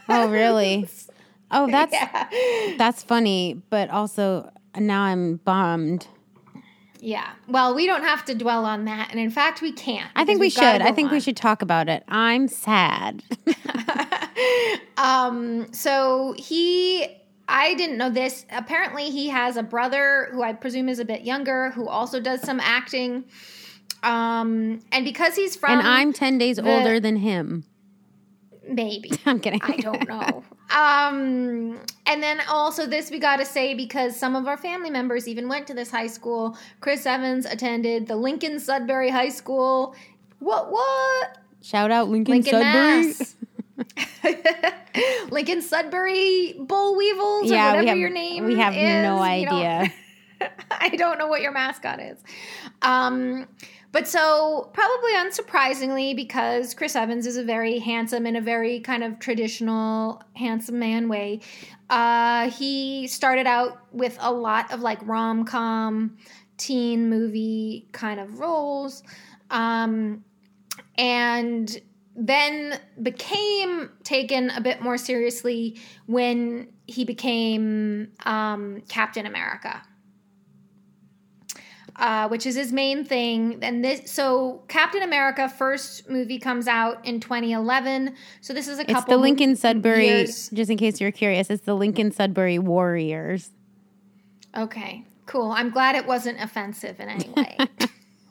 Oh 0.07 0.27
really? 0.31 0.87
Oh, 1.51 1.69
that's 1.69 1.93
yeah, 1.93 2.75
that's 2.77 3.01
funny, 3.03 3.61
but 3.69 3.89
also 3.89 4.51
now 4.77 5.01
I'm 5.03 5.37
bummed. 5.37 6.07
yeah. 6.99 7.31
Well, 7.47 7.73
we 7.73 7.87
don't 7.87 8.03
have 8.03 8.23
to 8.25 8.35
dwell 8.35 8.65
on 8.65 8.85
that, 8.85 9.09
and 9.09 9.19
in 9.19 9.31
fact, 9.31 9.61
we 9.63 9.71
can't. 9.71 10.11
I 10.15 10.25
think 10.25 10.39
we 10.39 10.51
should. 10.51 10.63
I 10.63 10.91
think 10.91 11.11
we 11.11 11.19
should 11.19 11.37
talk 11.37 11.63
about 11.63 11.89
it. 11.89 12.03
I'm 12.07 12.47
sad. 12.47 13.23
um, 14.97 15.73
so 15.73 16.35
he, 16.37 17.07
I 17.51 17.73
didn't 17.73 17.97
know 17.97 18.09
this. 18.11 18.45
Apparently, 18.51 19.09
he 19.09 19.27
has 19.29 19.57
a 19.57 19.63
brother 19.63 20.29
who 20.31 20.43
I 20.43 20.53
presume 20.53 20.87
is 20.87 20.99
a 20.99 21.05
bit 21.05 21.21
younger, 21.23 21.71
who 21.71 21.87
also 21.87 22.19
does 22.19 22.41
some 22.41 22.59
acting. 22.59 23.25
Um, 24.03 24.79
and 24.91 25.03
because 25.03 25.35
he's 25.35 25.55
from, 25.55 25.79
and 25.79 25.87
I'm 25.87 26.13
10 26.13 26.37
days 26.37 26.57
the- 26.57 26.69
older 26.71 26.99
than 26.99 27.17
him. 27.17 27.65
maybe 28.67 29.11
I'm 29.25 29.39
kidding. 29.39 29.59
I 29.63 29.77
don't 29.77 30.07
know. 30.07 30.43
um, 30.69 31.79
and 32.05 32.21
then 32.23 32.39
also 32.47 32.85
this 32.85 33.09
we 33.11 33.17
got 33.19 33.37
to 33.37 33.45
say 33.45 33.73
because 33.73 34.15
some 34.15 34.35
of 34.35 34.47
our 34.47 34.55
family 34.57 34.89
members 34.91 35.27
even 35.27 35.49
went 35.49 35.65
to 35.67 35.73
this 35.73 35.89
high 35.91 36.07
school. 36.07 36.55
Chris 36.79 37.05
Evans 37.05 37.45
attended 37.45 38.07
the 38.07 38.15
Lincoln 38.15 38.59
Sudbury 38.59 39.09
High 39.09 39.29
School. 39.29 39.95
What 40.37 40.71
what? 40.71 41.39
Shout 41.61 41.91
out 41.91 42.07
Lincoln, 42.09 42.35
Lincoln 42.35 42.51
Sudbury. 42.51 43.07
Mass. 43.07 43.35
Lincoln 45.31 45.61
Sudbury 45.61 46.55
Bull 46.59 46.95
Weevils 46.95 47.51
or 47.51 47.53
Yeah, 47.53 47.67
whatever 47.69 47.83
we 47.83 47.87
have, 47.87 47.97
your 47.97 48.09
name 48.09 48.45
we 48.45 48.55
have 48.57 48.73
is, 48.75 49.03
no 49.03 49.19
idea. 49.19 49.91
I 50.71 50.89
don't 50.89 51.17
know 51.17 51.27
what 51.27 51.41
your 51.41 51.51
mascot 51.51 51.99
is. 51.99 52.17
Um, 52.81 53.47
but 53.91 54.07
so, 54.07 54.69
probably 54.73 55.13
unsurprisingly, 55.13 56.15
because 56.15 56.73
Chris 56.73 56.95
Evans 56.95 57.25
is 57.25 57.37
a 57.37 57.43
very 57.43 57.79
handsome 57.79 58.27
in 58.27 58.35
a 58.35 58.41
very 58.41 58.79
kind 58.79 59.03
of 59.03 59.19
traditional 59.19 60.21
handsome 60.35 60.77
man 60.77 61.09
way, 61.09 61.41
uh, 61.89 62.51
he 62.51 63.07
started 63.07 63.47
out 63.47 63.79
with 63.91 64.15
a 64.21 64.31
lot 64.31 64.71
of 64.71 64.81
like 64.81 64.99
rom 65.07 65.43
com, 65.43 66.17
teen 66.57 67.09
movie 67.09 67.87
kind 67.91 68.19
of 68.19 68.39
roles. 68.39 69.01
Um, 69.49 70.23
and 70.97 71.81
then 72.19 72.79
became 73.01 73.89
taken 74.03 74.49
a 74.51 74.61
bit 74.61 74.81
more 74.81 74.97
seriously 74.97 75.79
when 76.05 76.67
he 76.87 77.05
became 77.05 78.11
um, 78.25 78.81
Captain 78.89 79.25
America 79.25 79.81
uh, 81.99 82.29
which 82.29 82.45
is 82.45 82.55
his 82.55 82.71
main 82.71 83.03
thing. 83.03 83.59
And 83.61 83.83
this, 83.83 84.09
so 84.11 84.63
Captain 84.67 85.03
America 85.03 85.49
first 85.49 86.09
movie 86.09 86.39
comes 86.39 86.67
out 86.67 87.05
in 87.05 87.19
2011. 87.19 88.15
So 88.41 88.53
this 88.53 88.67
is 88.67 88.79
a 88.79 88.85
couple. 88.85 89.01
It's 89.01 89.09
the 89.09 89.17
Lincoln 89.17 89.55
Sudbury, 89.55 90.07
years. 90.07 90.49
just 90.49 90.71
in 90.71 90.77
case 90.77 91.01
you're 91.01 91.11
curious, 91.11 91.49
it's 91.49 91.65
the 91.65 91.75
Lincoln 91.75 92.11
Sudbury 92.11 92.57
Warriors. 92.57 93.51
Okay, 94.57 95.05
cool. 95.25 95.51
I'm 95.51 95.69
glad 95.69 95.95
it 95.95 96.07
wasn't 96.07 96.41
offensive 96.41 96.99
in 96.99 97.09
any 97.09 97.29
way. 97.35 97.57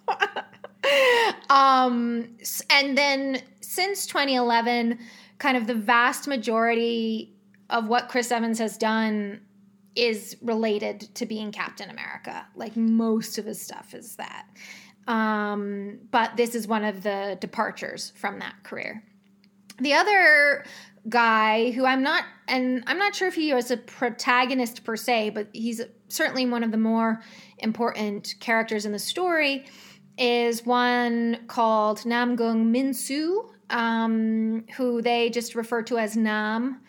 um, 1.50 2.28
and 2.70 2.96
then 2.96 3.42
since 3.78 4.06
2011, 4.06 4.98
kind 5.38 5.56
of 5.56 5.68
the 5.68 5.74
vast 5.74 6.26
majority 6.26 7.32
of 7.70 7.86
what 7.86 8.08
Chris 8.08 8.32
Evans 8.32 8.58
has 8.58 8.76
done 8.76 9.40
is 9.94 10.36
related 10.42 11.14
to 11.14 11.26
being 11.26 11.52
Captain 11.52 11.88
America. 11.88 12.44
Like 12.56 12.76
most 12.76 13.38
of 13.38 13.44
his 13.44 13.62
stuff 13.62 13.94
is 13.94 14.16
that. 14.16 14.46
Um, 15.06 16.00
but 16.10 16.36
this 16.36 16.56
is 16.56 16.66
one 16.66 16.82
of 16.82 17.04
the 17.04 17.38
departures 17.40 18.12
from 18.16 18.40
that 18.40 18.64
career. 18.64 19.04
The 19.78 19.92
other 19.94 20.64
guy 21.08 21.70
who 21.70 21.86
I'm 21.86 22.02
not, 22.02 22.24
and 22.48 22.82
I'm 22.88 22.98
not 22.98 23.14
sure 23.14 23.28
if 23.28 23.36
he 23.36 23.54
was 23.54 23.70
a 23.70 23.76
protagonist 23.76 24.82
per 24.82 24.96
se, 24.96 25.30
but 25.30 25.50
he's 25.52 25.82
certainly 26.08 26.46
one 26.46 26.64
of 26.64 26.72
the 26.72 26.78
more 26.78 27.22
important 27.58 28.34
characters 28.40 28.86
in 28.86 28.90
the 28.90 28.98
story, 28.98 29.66
is 30.18 30.66
one 30.66 31.38
called 31.46 32.00
Namgung 32.00 32.74
Minsu, 32.74 33.50
um, 33.70 34.64
who 34.76 35.02
they 35.02 35.30
just 35.30 35.54
refer 35.54 35.82
to 35.82 35.98
as 35.98 36.16
Nam 36.16 36.80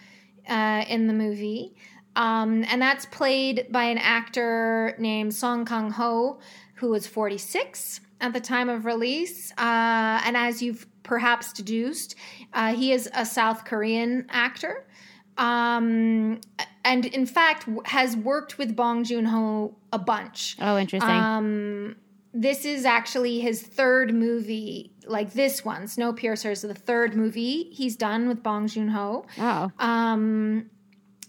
uh, 0.48 0.86
in 0.88 1.08
the 1.08 1.14
movie. 1.14 1.76
Um, 2.16 2.66
and 2.68 2.82
that's 2.82 3.06
played 3.06 3.68
by 3.72 3.84
an 3.84 3.98
actor 3.98 4.96
named 5.00 5.34
Song 5.34 5.66
Kang 5.66 5.92
Ho, 5.92 6.40
who 6.76 6.90
was 6.90 7.08
46 7.08 8.02
at 8.22 8.34
the 8.34 8.40
time 8.42 8.70
of 8.70 8.86
release. 8.86 9.52
Uh, 9.52 10.22
and 10.26 10.36
as 10.36 10.62
you've 10.62 10.88
perhaps 11.04 11.54
deduced, 11.54 12.16
uh, 12.54 12.74
he 12.74 12.92
is 12.92 13.10
a 13.14 13.26
South 13.26 13.66
Korean 13.66 14.26
actor. 14.30 14.86
Um, 15.38 16.42
and 16.84 17.06
in 17.06 17.26
fact, 17.26 17.66
has 17.86 18.18
worked 18.18 18.58
with 18.58 18.76
Bong 18.76 19.04
Joon 19.04 19.26
Ho 19.26 19.76
a 19.94 20.00
bunch. 20.00 20.58
Oh, 20.60 20.78
interesting. 20.78 21.10
Um, 21.10 21.96
this 22.34 22.66
is 22.66 22.86
actually 22.86 23.40
his 23.40 23.62
third 23.62 24.14
movie, 24.14 24.92
like 25.10 25.34
this 25.34 25.66
one, 25.66 25.84
Snowpiercer 25.84 26.52
is 26.52 26.62
the 26.62 26.74
third 26.74 27.16
movie 27.16 27.70
he's 27.72 27.96
done 27.96 28.28
with 28.28 28.44
Bong 28.44 28.68
Joon 28.68 28.90
Ho. 28.90 29.26
Oh. 29.38 29.72
Um, 29.80 30.70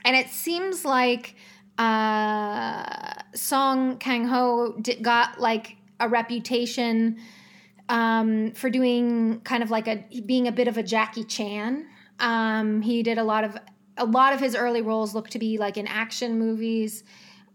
and 0.04 0.16
it 0.16 0.28
seems 0.28 0.84
like 0.84 1.34
uh, 1.78 3.14
Song 3.34 3.96
Kang 3.98 4.26
Ho 4.26 4.80
got 5.02 5.40
like 5.40 5.76
a 5.98 6.08
reputation 6.08 7.18
um, 7.88 8.52
for 8.52 8.70
doing 8.70 9.40
kind 9.40 9.62
of 9.62 9.70
like 9.70 9.88
a 9.88 10.04
being 10.24 10.46
a 10.46 10.52
bit 10.52 10.68
of 10.68 10.76
a 10.78 10.82
Jackie 10.82 11.24
Chan. 11.24 11.86
Um, 12.18 12.82
he 12.82 13.02
did 13.02 13.18
a 13.18 13.24
lot 13.24 13.44
of 13.44 13.56
a 13.96 14.04
lot 14.04 14.32
of 14.32 14.40
his 14.40 14.54
early 14.54 14.82
roles 14.82 15.14
look 15.14 15.28
to 15.30 15.38
be 15.38 15.58
like 15.58 15.76
in 15.76 15.86
action 15.86 16.38
movies, 16.38 17.02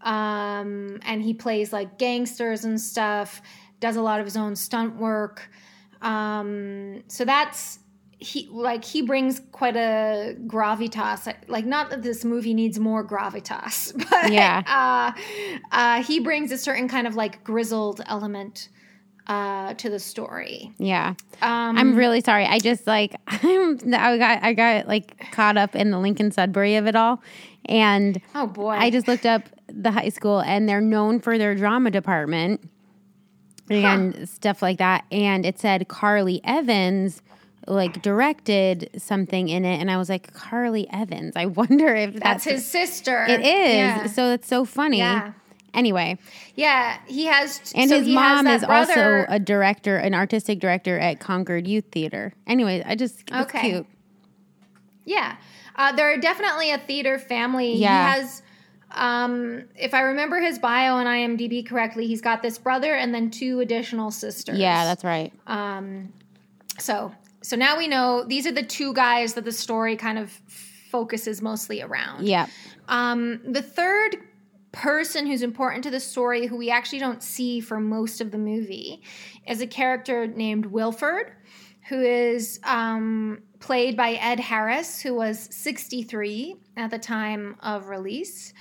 um, 0.02 0.98
and 1.02 1.22
he 1.22 1.34
plays 1.34 1.72
like 1.72 1.98
gangsters 1.98 2.64
and 2.64 2.80
stuff. 2.80 3.40
Does 3.80 3.96
a 3.96 4.02
lot 4.02 4.20
of 4.20 4.26
his 4.26 4.36
own 4.36 4.56
stunt 4.56 4.96
work. 4.96 5.50
Um, 6.02 7.02
so 7.08 7.24
that's 7.24 7.78
he 8.18 8.48
like 8.50 8.82
he 8.84 9.02
brings 9.02 9.40
quite 9.52 9.76
a 9.76 10.34
gravitas 10.46 11.30
like 11.48 11.66
not 11.66 11.90
that 11.90 12.02
this 12.02 12.24
movie 12.24 12.54
needs 12.54 12.78
more 12.78 13.06
gravitas 13.06 13.92
but 14.10 14.32
Yeah. 14.32 14.62
uh, 14.66 15.12
uh, 15.70 16.02
he 16.02 16.20
brings 16.20 16.50
a 16.50 16.56
certain 16.56 16.88
kind 16.88 17.06
of 17.06 17.14
like 17.14 17.44
grizzled 17.44 18.00
element 18.06 18.70
uh, 19.26 19.74
to 19.74 19.90
the 19.90 19.98
story 19.98 20.72
Yeah. 20.78 21.14
um, 21.42 21.76
I'm 21.76 21.94
really 21.94 22.20
sorry. 22.22 22.46
I 22.46 22.58
just 22.58 22.86
like 22.86 23.16
I'm, 23.26 23.78
I 23.92 24.16
got 24.18 24.42
I 24.42 24.52
got 24.54 24.88
like 24.88 25.30
caught 25.32 25.58
up 25.58 25.74
in 25.76 25.90
the 25.90 25.98
Lincoln 25.98 26.30
Sudbury 26.30 26.76
of 26.76 26.86
it 26.86 26.96
all, 26.96 27.20
and 27.66 28.18
oh 28.34 28.46
boy 28.46 28.70
I 28.70 28.88
just 28.90 29.08
looked 29.08 29.26
up 29.26 29.42
the 29.68 29.90
high 29.90 30.08
school, 30.10 30.40
and 30.40 30.66
they're 30.68 30.80
known 30.80 31.18
for 31.20 31.36
their 31.38 31.54
drama 31.56 31.90
department 31.90 32.70
and 33.70 34.28
stuff 34.28 34.62
like 34.62 34.78
that. 34.78 35.04
And 35.10 35.44
it 35.46 35.58
said 35.58 35.88
Carly 35.88 36.40
Evans 36.44 37.22
like 37.68 38.00
directed 38.00 38.88
something 38.96 39.48
in 39.48 39.64
it, 39.64 39.80
and 39.80 39.90
I 39.90 39.96
was 39.96 40.08
like, 40.08 40.32
Carly 40.32 40.88
Evans. 40.92 41.34
I 41.34 41.46
wonder 41.60 41.94
if 41.94 42.12
that's 42.14 42.22
that's, 42.22 42.44
his 42.44 42.66
sister 42.66 43.24
It 43.28 43.40
is. 43.40 43.44
yeah. 43.74 44.06
So 44.06 44.32
it's 44.32 44.46
so 44.46 44.64
funny. 44.64 44.98
Yeah. 44.98 45.32
Anyway, 45.74 46.16
yeah 46.54 46.96
he 47.06 47.26
has 47.26 47.60
and 47.74 47.90
so 47.90 47.98
his 47.98 48.08
mom 48.08 48.46
is 48.46 48.64
brother- 48.64 49.26
also 49.26 49.34
a 49.34 49.38
director, 49.38 49.98
an 49.98 50.14
artistic 50.14 50.58
director 50.58 50.98
at 50.98 51.20
Concord 51.20 51.66
Youth 51.66 51.84
Theater. 51.92 52.32
Anyway, 52.46 52.82
I 52.86 52.94
just 52.94 53.20
it's 53.28 53.32
Okay. 53.32 53.70
cute. 53.72 53.86
Yeah. 55.04 55.36
Uh, 55.76 55.92
they're 55.92 56.18
definitely 56.18 56.70
a 56.70 56.78
theater 56.78 57.18
family. 57.18 57.74
Yeah. 57.74 58.14
He 58.14 58.20
has, 58.20 58.42
um, 58.96 59.64
if 59.76 59.94
I 59.94 60.00
remember 60.00 60.40
his 60.40 60.58
bio 60.58 60.94
on 60.94 61.06
IMDb 61.06 61.66
correctly, 61.66 62.06
he's 62.06 62.20
got 62.20 62.42
this 62.42 62.58
brother 62.58 62.94
and 62.94 63.14
then 63.14 63.30
two 63.30 63.60
additional 63.60 64.10
sisters. 64.10 64.58
Yeah, 64.58 64.84
that's 64.84 65.04
right. 65.04 65.32
Um, 65.46 66.12
so 66.78 67.12
so 67.42 67.54
now 67.54 67.78
we 67.78 67.86
know 67.86 68.24
these 68.24 68.46
are 68.46 68.52
the 68.52 68.62
two 68.62 68.92
guys 68.92 69.34
that 69.34 69.44
the 69.44 69.52
story 69.52 69.96
kind 69.96 70.18
of 70.18 70.30
focuses 70.90 71.42
mostly 71.42 71.82
around. 71.82 72.26
Yeah. 72.26 72.46
Um, 72.88 73.40
the 73.44 73.62
third 73.62 74.16
person 74.72 75.26
who's 75.26 75.42
important 75.42 75.84
to 75.84 75.90
the 75.90 76.00
story, 76.00 76.46
who 76.46 76.56
we 76.56 76.70
actually 76.70 76.98
don't 76.98 77.22
see 77.22 77.60
for 77.60 77.78
most 77.78 78.20
of 78.20 78.30
the 78.30 78.38
movie, 78.38 79.02
is 79.46 79.60
a 79.60 79.66
character 79.66 80.26
named 80.26 80.66
Wilford, 80.66 81.32
who 81.88 82.00
is 82.00 82.58
um, 82.64 83.42
played 83.60 83.96
by 83.96 84.12
Ed 84.14 84.40
Harris, 84.40 85.00
who 85.00 85.14
was 85.14 85.48
63 85.54 86.56
at 86.76 86.90
the 86.90 86.98
time 86.98 87.56
of 87.60 87.88
release. 87.88 88.52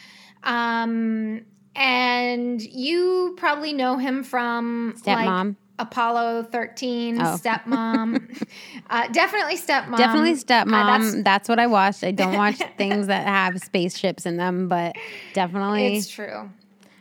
Um, 0.46 1.42
and 1.76 2.62
you 2.62 3.34
probably 3.38 3.74
know 3.74 3.98
him 3.98 4.24
from 4.24 4.94
like, 5.06 5.18
Stepmom. 5.28 5.56
Apollo 5.78 6.44
13, 6.52 7.20
Oh. 7.20 7.38
Stepmom. 7.38 8.48
uh, 8.90 9.08
definitely 9.10 9.58
Stepmom. 9.58 9.98
Definitely 9.98 10.32
Uh, 10.32 10.36
stepmom. 10.36 10.72
that's- 10.72 11.24
that's, 11.24 11.50
what 11.50 11.60
I 11.60 11.68
watched. 11.68 12.04
I 12.04 12.12
don't 12.12 12.38
watch 12.38 12.56
things 12.78 13.08
that 13.08 13.28
have 13.28 13.60
spaceships 13.60 14.26
in 14.26 14.38
them, 14.38 14.70
but 14.70 14.96
definitely, 15.34 15.98
it's 15.98 16.08
true. 16.08 16.50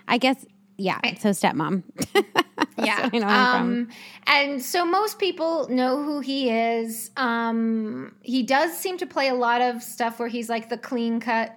I 0.08 0.18
guess, 0.18 0.44
yeah. 0.76 0.98
So 1.20 1.30
stepmom. 1.30 1.84
Yeah. 2.76 3.08
I 3.12 3.58
um, 3.58 3.88
and 4.26 4.60
so 4.60 4.84
most 4.84 5.18
people 5.20 5.68
know 5.68 6.02
who 6.02 6.18
he 6.20 6.50
is. 6.50 7.10
Um, 7.16 8.14
he 8.22 8.42
does 8.42 8.76
seem 8.76 8.98
to 8.98 9.06
play 9.06 9.28
a 9.28 9.34
lot 9.34 9.60
of 9.60 9.80
stuff 9.82 10.18
where 10.18 10.26
he's 10.28 10.48
like 10.48 10.68
the 10.68 10.76
clean 10.76 11.20
cut, 11.20 11.56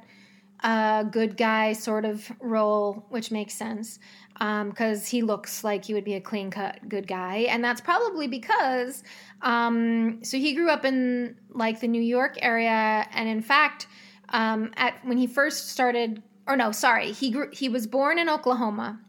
uh, 0.63 1.03
good 1.03 1.37
guy 1.37 1.73
sort 1.73 2.05
of 2.05 2.31
role, 2.39 3.05
which 3.09 3.31
makes 3.31 3.53
sense 3.53 3.99
because 4.33 5.07
he 5.07 5.23
looks 5.23 5.63
like 5.63 5.85
he 5.85 5.93
would 5.93 6.03
be 6.03 6.13
a 6.13 6.21
clean 6.21 6.51
cut 6.51 6.87
good 6.87 7.07
guy, 7.07 7.47
and 7.49 7.63
that's 7.63 7.81
probably 7.81 8.27
because 8.27 9.03
um, 9.41 10.19
so 10.23 10.37
he 10.37 10.53
grew 10.53 10.69
up 10.69 10.85
in 10.85 11.35
like 11.49 11.79
the 11.79 11.87
New 11.87 12.01
York 12.01 12.37
area, 12.41 13.07
and 13.11 13.27
in 13.27 13.41
fact, 13.41 13.87
um, 14.29 14.71
at 14.75 15.03
when 15.05 15.17
he 15.17 15.27
first 15.27 15.69
started, 15.69 16.21
or 16.47 16.55
no, 16.55 16.71
sorry, 16.71 17.11
he 17.11 17.31
grew, 17.31 17.49
he 17.51 17.69
was 17.69 17.87
born 17.87 18.19
in 18.19 18.29
Oklahoma 18.29 18.99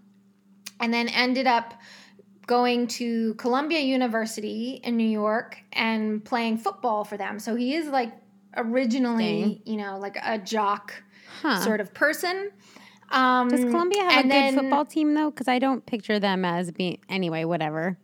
and 0.81 0.93
then 0.93 1.09
ended 1.09 1.47
up 1.47 1.75
going 2.47 2.87
to 2.87 3.35
Columbia 3.35 3.81
University 3.81 4.81
in 4.83 4.97
New 4.97 5.09
York 5.09 5.59
and 5.73 6.25
playing 6.25 6.57
football 6.57 7.05
for 7.05 7.17
them. 7.17 7.39
So 7.39 7.55
he 7.55 7.75
is 7.75 7.89
like 7.89 8.13
originally, 8.57 9.63
you 9.67 9.77
know, 9.77 9.99
like 9.99 10.17
a 10.23 10.39
jock 10.39 10.95
Huh. 11.43 11.61
sort 11.61 11.81
of 11.81 11.93
person. 11.95 12.51
Um, 13.11 13.49
Does 13.49 13.65
Columbia 13.65 14.03
have 14.03 14.13
a 14.13 14.15
and 14.17 14.23
good 14.25 14.31
then- 14.33 14.55
football 14.55 14.85
team 14.85 15.15
though? 15.15 15.31
Because 15.31 15.49
I 15.49 15.59
don't 15.59 15.85
picture 15.87 16.19
them 16.19 16.45
as 16.45 16.71
being 16.71 16.99
anyway. 17.09 17.45
Whatever. 17.45 17.97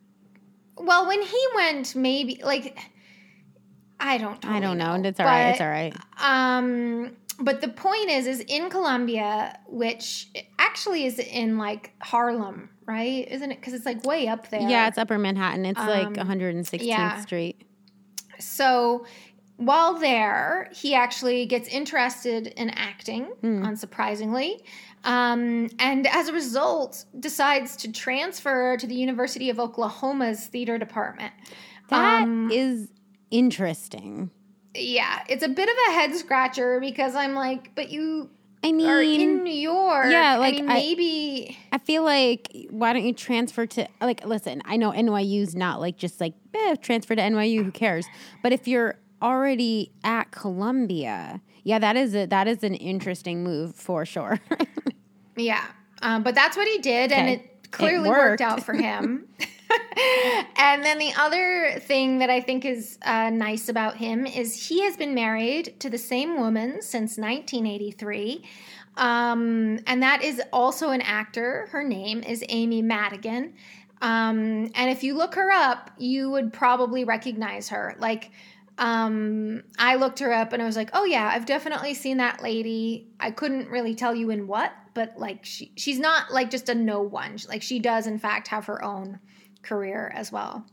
Well, 0.76 1.06
when 1.06 1.20
he 1.22 1.46
went, 1.54 1.94
maybe 1.94 2.40
like 2.44 2.78
I 4.00 4.18
don't. 4.18 4.44
I 4.44 4.60
don't 4.60 4.78
totally 4.78 5.02
know. 5.02 5.08
It's 5.08 5.20
all 5.20 5.26
right. 5.26 5.48
It's 5.50 5.58
but, 5.58 5.64
all 5.64 5.70
right. 5.70 5.94
Um, 6.18 7.16
but 7.38 7.60
the 7.60 7.68
point 7.68 8.10
is, 8.10 8.26
is 8.26 8.40
in 8.40 8.70
Columbia, 8.70 9.58
which 9.68 10.28
actually 10.58 11.04
is 11.04 11.18
in 11.18 11.58
like 11.58 11.92
Harlem, 12.00 12.70
right? 12.86 13.26
Isn't 13.28 13.52
it? 13.52 13.60
Because 13.60 13.74
it's 13.74 13.86
like 13.86 14.04
way 14.04 14.26
up 14.28 14.48
there. 14.50 14.60
Yeah, 14.68 14.88
it's 14.88 14.98
Upper 14.98 15.18
Manhattan. 15.18 15.64
It's 15.66 15.78
like 15.78 16.18
Um, 16.18 16.28
116th 16.28 16.82
yeah. 16.82 17.20
Street. 17.20 17.62
So 18.38 19.06
while 19.56 19.94
there, 19.94 20.68
he 20.74 20.94
actually 20.94 21.46
gets 21.46 21.68
interested 21.68 22.48
in 22.48 22.70
acting, 22.70 23.24
Hmm. 23.40 23.64
unsurprisingly. 23.64 24.60
Um, 25.04 25.68
and 25.78 26.06
as 26.06 26.28
a 26.28 26.32
result, 26.32 27.04
decides 27.20 27.76
to 27.76 27.92
transfer 27.92 28.76
to 28.78 28.86
the 28.86 28.94
University 28.94 29.50
of 29.50 29.60
Oklahoma's 29.60 30.46
theater 30.46 30.78
department. 30.78 31.32
That 31.90 32.22
Um, 32.22 32.50
is 32.50 32.88
interesting. 33.30 34.30
Yeah, 34.74 35.22
it's 35.28 35.44
a 35.44 35.48
bit 35.48 35.68
of 35.68 35.74
a 35.88 35.92
head 35.92 36.14
scratcher 36.16 36.80
because 36.80 37.14
I'm 37.14 37.34
like, 37.34 37.74
but 37.74 37.90
you 37.90 38.30
I 38.64 38.68
are 38.68 39.02
in 39.02 39.44
New 39.44 39.52
York. 39.52 40.06
yeah, 40.10 40.34
I 40.34 40.36
like, 40.38 40.54
mean, 40.54 40.70
I- 40.70 40.74
maybe. 40.74 41.58
I 41.70 41.76
feel 41.78 42.02
like 42.02 42.48
why 42.70 42.94
don't 42.94 43.04
you 43.04 43.12
transfer 43.12 43.66
to 43.66 43.86
like 44.00 44.24
listen, 44.24 44.62
I 44.64 44.78
know 44.78 44.90
NYU's 44.90 45.54
not 45.54 45.80
like 45.80 45.98
just 45.98 46.18
like 46.20 46.32
eh, 46.54 46.74
transfer 46.76 47.14
to 47.14 47.20
NYU, 47.22 47.62
who 47.62 47.70
cares? 47.70 48.06
But 48.42 48.52
if 48.52 48.66
you're 48.66 48.98
already 49.24 49.92
at 50.04 50.30
Columbia, 50.30 51.40
yeah, 51.64 51.78
that 51.78 51.96
is 51.96 52.14
a, 52.14 52.26
that 52.26 52.46
is 52.46 52.62
an 52.62 52.74
interesting 52.74 53.42
move 53.42 53.74
for 53.74 54.04
sure. 54.04 54.40
Yeah. 55.36 55.64
Um, 56.02 56.22
but 56.22 56.34
that's 56.34 56.56
what 56.56 56.68
he 56.68 56.78
did, 56.78 57.12
and 57.12 57.28
it 57.28 57.70
clearly 57.70 58.08
worked. 58.08 58.40
worked. 58.40 58.40
out 58.40 58.62
for 58.62 58.74
him. 58.74 59.26
and 60.56 60.84
then 60.84 60.98
the 60.98 61.12
other 61.18 61.80
thing 61.80 62.18
that 62.18 62.30
I 62.30 62.40
think 62.40 62.64
is 62.64 62.98
uh, 63.02 63.30
nice 63.30 63.68
about 63.68 63.96
him 63.96 64.26
is 64.26 64.68
he 64.68 64.82
has 64.82 64.96
been 64.96 65.14
married 65.14 65.80
to 65.80 65.90
the 65.90 65.98
same 65.98 66.38
woman 66.38 66.82
since 66.82 67.18
1983. 67.18 68.44
Um, 68.96 69.80
and 69.86 70.02
that 70.02 70.22
is 70.22 70.40
also 70.52 70.90
an 70.90 71.00
actor. 71.00 71.68
Her 71.70 71.82
name 71.82 72.22
is 72.22 72.44
Amy 72.48 72.82
Madigan. 72.82 73.54
Um, 74.02 74.70
and 74.74 74.90
if 74.90 75.02
you 75.02 75.16
look 75.16 75.34
her 75.34 75.50
up, 75.50 75.90
you 75.98 76.30
would 76.30 76.52
probably 76.52 77.04
recognize 77.04 77.70
her. 77.70 77.96
Like, 77.98 78.30
um, 78.78 79.62
I 79.78 79.96
looked 79.96 80.18
her 80.18 80.32
up 80.32 80.52
and 80.52 80.60
I 80.60 80.66
was 80.66 80.76
like, 80.76 80.90
oh 80.92 81.04
yeah, 81.04 81.30
I've 81.32 81.46
definitely 81.46 81.94
seen 81.94 82.16
that 82.16 82.42
lady. 82.42 83.08
I 83.20 83.30
couldn't 83.30 83.68
really 83.68 83.94
tell 83.94 84.14
you 84.14 84.30
in 84.30 84.46
what, 84.46 84.72
but 84.94 85.14
like 85.16 85.44
she 85.44 85.72
she's 85.76 85.98
not 85.98 86.32
like 86.32 86.50
just 86.50 86.68
a 86.68 86.74
no 86.74 87.00
one. 87.00 87.36
Like 87.48 87.62
she 87.62 87.78
does 87.78 88.06
in 88.06 88.18
fact 88.18 88.48
have 88.48 88.66
her 88.66 88.82
own 88.82 89.20
career 89.62 90.12
as 90.14 90.32
well. 90.32 90.66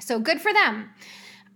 So 0.00 0.20
good 0.20 0.40
for 0.40 0.52
them. 0.52 0.90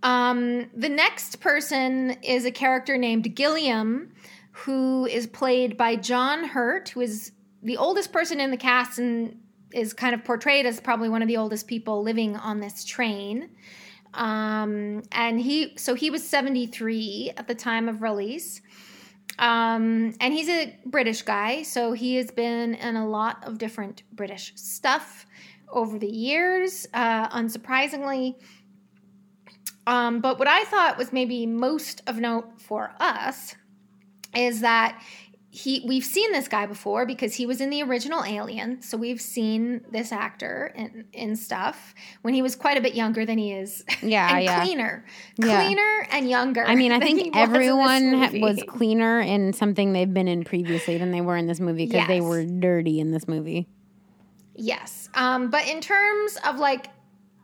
Um, 0.03 0.69
the 0.75 0.89
next 0.89 1.39
person 1.39 2.11
is 2.21 2.45
a 2.45 2.51
character 2.51 2.97
named 2.97 3.33
Gilliam, 3.35 4.11
who 4.51 5.05
is 5.05 5.27
played 5.27 5.77
by 5.77 5.95
John 5.95 6.43
Hurt, 6.43 6.89
who 6.89 6.99
is 6.99 7.31
the 7.61 7.77
oldest 7.77 8.11
person 8.11 8.41
in 8.41 8.51
the 8.51 8.57
cast 8.57 8.99
and 8.99 9.39
is 9.71 9.93
kind 9.93 10.13
of 10.13 10.25
portrayed 10.25 10.65
as 10.65 10.81
probably 10.81 11.07
one 11.07 11.21
of 11.21 11.29
the 11.29 11.37
oldest 11.37 11.67
people 11.67 12.03
living 12.03 12.35
on 12.35 12.59
this 12.59 12.83
train. 12.83 13.49
Um, 14.13 15.03
and 15.11 15.39
he, 15.39 15.73
so 15.77 15.95
he 15.95 16.09
was 16.09 16.27
73 16.27 17.33
at 17.37 17.47
the 17.47 17.55
time 17.55 17.89
of 17.89 18.01
release. 18.01 18.61
Um, 19.39 20.13
and 20.19 20.33
he's 20.33 20.49
a 20.49 20.77
British 20.85 21.23
guy, 21.23 21.63
so 21.63 21.93
he 21.93 22.15
has 22.17 22.29
been 22.29 22.75
in 22.75 22.95
a 22.95 23.07
lot 23.07 23.43
of 23.43 23.57
different 23.57 24.03
British 24.11 24.53
stuff. 24.55 25.25
over 25.73 25.97
the 25.97 26.07
years, 26.07 26.85
uh, 26.93 27.27
unsurprisingly. 27.29 28.35
Um, 29.87 30.21
but 30.21 30.39
what 30.39 30.47
I 30.47 30.63
thought 30.65 30.97
was 30.97 31.11
maybe 31.11 31.45
most 31.45 32.01
of 32.07 32.19
note 32.19 32.61
for 32.61 32.93
us 32.99 33.55
is 34.35 34.61
that 34.61 35.01
he 35.55 35.83
we've 35.87 36.03
seen 36.03 36.31
this 36.31 36.47
guy 36.47 36.65
before 36.65 37.05
because 37.05 37.35
he 37.35 37.45
was 37.45 37.61
in 37.61 37.69
the 37.69 37.83
original 37.83 38.23
Alien, 38.23 38.81
so 38.81 38.97
we've 38.97 39.21
seen 39.21 39.85
this 39.91 40.11
actor 40.11 40.73
in, 40.75 41.05
in 41.13 41.35
stuff 41.35 41.93
when 42.23 42.33
he 42.33 42.41
was 42.41 42.55
quite 42.55 42.75
a 42.75 42.81
bit 42.81 42.95
younger 42.95 43.23
than 43.23 43.37
he 43.37 43.53
is. 43.53 43.83
Yeah, 44.01 44.27
and 44.35 44.43
yeah. 44.45 44.63
cleaner, 44.63 45.05
Yeah. 45.37 45.63
cleaner 45.63 46.07
and 46.11 46.27
younger. 46.27 46.65
I 46.65 46.73
mean, 46.73 46.91
I 46.91 46.99
think 46.99 47.35
was 47.35 47.43
everyone 47.43 48.13
ha- 48.13 48.31
was 48.39 48.63
cleaner 48.67 49.19
in 49.21 49.53
something 49.53 49.93
they've 49.93 50.11
been 50.11 50.27
in 50.27 50.43
previously 50.43 50.97
than 50.97 51.11
they 51.11 51.21
were 51.21 51.37
in 51.37 51.45
this 51.45 51.59
movie 51.59 51.85
because 51.85 52.07
they 52.07 52.19
were 52.19 52.43
dirty 52.43 52.99
in 52.99 53.11
this 53.11 53.27
movie. 53.27 53.67
Yes. 54.55 55.07
Um, 55.13 55.51
but 55.51 55.67
in 55.67 55.81
terms 55.81 56.35
of 56.47 56.57
like 56.57 56.87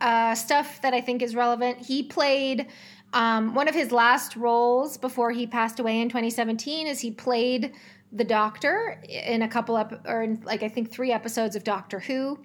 uh, 0.01 0.33
stuff 0.33 0.81
that 0.81 0.95
I 0.95 1.01
think 1.01 1.21
is 1.21 1.35
relevant, 1.35 1.77
he 1.85 2.01
played 2.01 2.65
um, 3.13 3.53
one 3.53 3.67
of 3.67 3.75
his 3.75 3.91
last 3.91 4.35
roles 4.35 4.97
before 4.97 5.29
he 5.31 5.45
passed 5.45 5.79
away 5.79 6.01
in 6.01 6.09
2017 6.09 6.87
is 6.87 6.99
he 6.99 7.11
played 7.11 7.73
the 8.11 8.23
doctor 8.23 9.01
in 9.07 9.41
a 9.43 9.47
couple 9.47 9.77
ep- 9.77 10.05
or 10.07 10.23
in 10.23 10.41
like 10.43 10.63
I 10.63 10.69
think 10.69 10.91
three 10.91 11.11
episodes 11.11 11.55
of 11.55 11.63
Doctor 11.63 11.99
Who. 11.99 12.39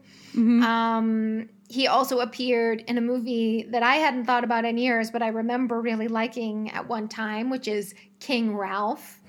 Um, 0.64 1.48
he 1.68 1.86
also 1.86 2.18
appeared 2.18 2.82
in 2.88 2.98
a 2.98 3.00
movie 3.00 3.66
that 3.70 3.82
I 3.82 3.94
hadn't 3.96 4.24
thought 4.26 4.44
about 4.44 4.64
in 4.64 4.76
years, 4.76 5.10
but 5.10 5.22
I 5.22 5.28
remember 5.28 5.80
really 5.80 6.08
liking 6.08 6.70
at 6.72 6.88
one 6.88 7.08
time, 7.08 7.50
which 7.50 7.68
is 7.68 7.94
King 8.20 8.56
Ralph. 8.56 9.20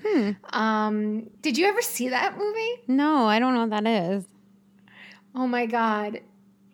Um, 0.50 1.30
did 1.42 1.56
you 1.56 1.66
ever 1.66 1.80
see 1.80 2.08
that 2.08 2.36
movie? 2.36 2.82
No, 2.88 3.26
I 3.26 3.38
don't 3.38 3.54
know 3.54 3.66
what 3.66 3.70
that 3.70 3.86
is. 3.86 4.24
Oh 5.34 5.46
my 5.46 5.66
God. 5.66 6.20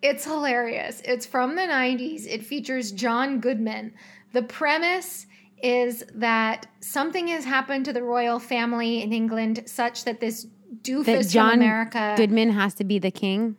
It's 0.02 0.24
hilarious. 0.24 1.00
It's 1.04 1.26
from 1.26 1.54
the 1.54 1.62
90s. 1.62 2.26
It 2.26 2.44
features 2.44 2.90
John 2.90 3.38
Goodman. 3.40 3.92
The 4.32 4.42
premise 4.42 5.26
is 5.62 6.04
that 6.14 6.66
something 6.80 7.28
has 7.28 7.44
happened 7.44 7.84
to 7.84 7.92
the 7.92 8.02
royal 8.02 8.38
family 8.38 9.02
in 9.02 9.12
England 9.12 9.62
such 9.66 10.04
that 10.04 10.20
this 10.20 10.46
doofus 10.82 11.04
That 11.04 11.28
John 11.28 11.50
from 11.52 11.60
America. 11.60 12.14
Goodman 12.16 12.50
has 12.50 12.74
to 12.74 12.84
be 12.84 12.98
the 12.98 13.10
king. 13.10 13.56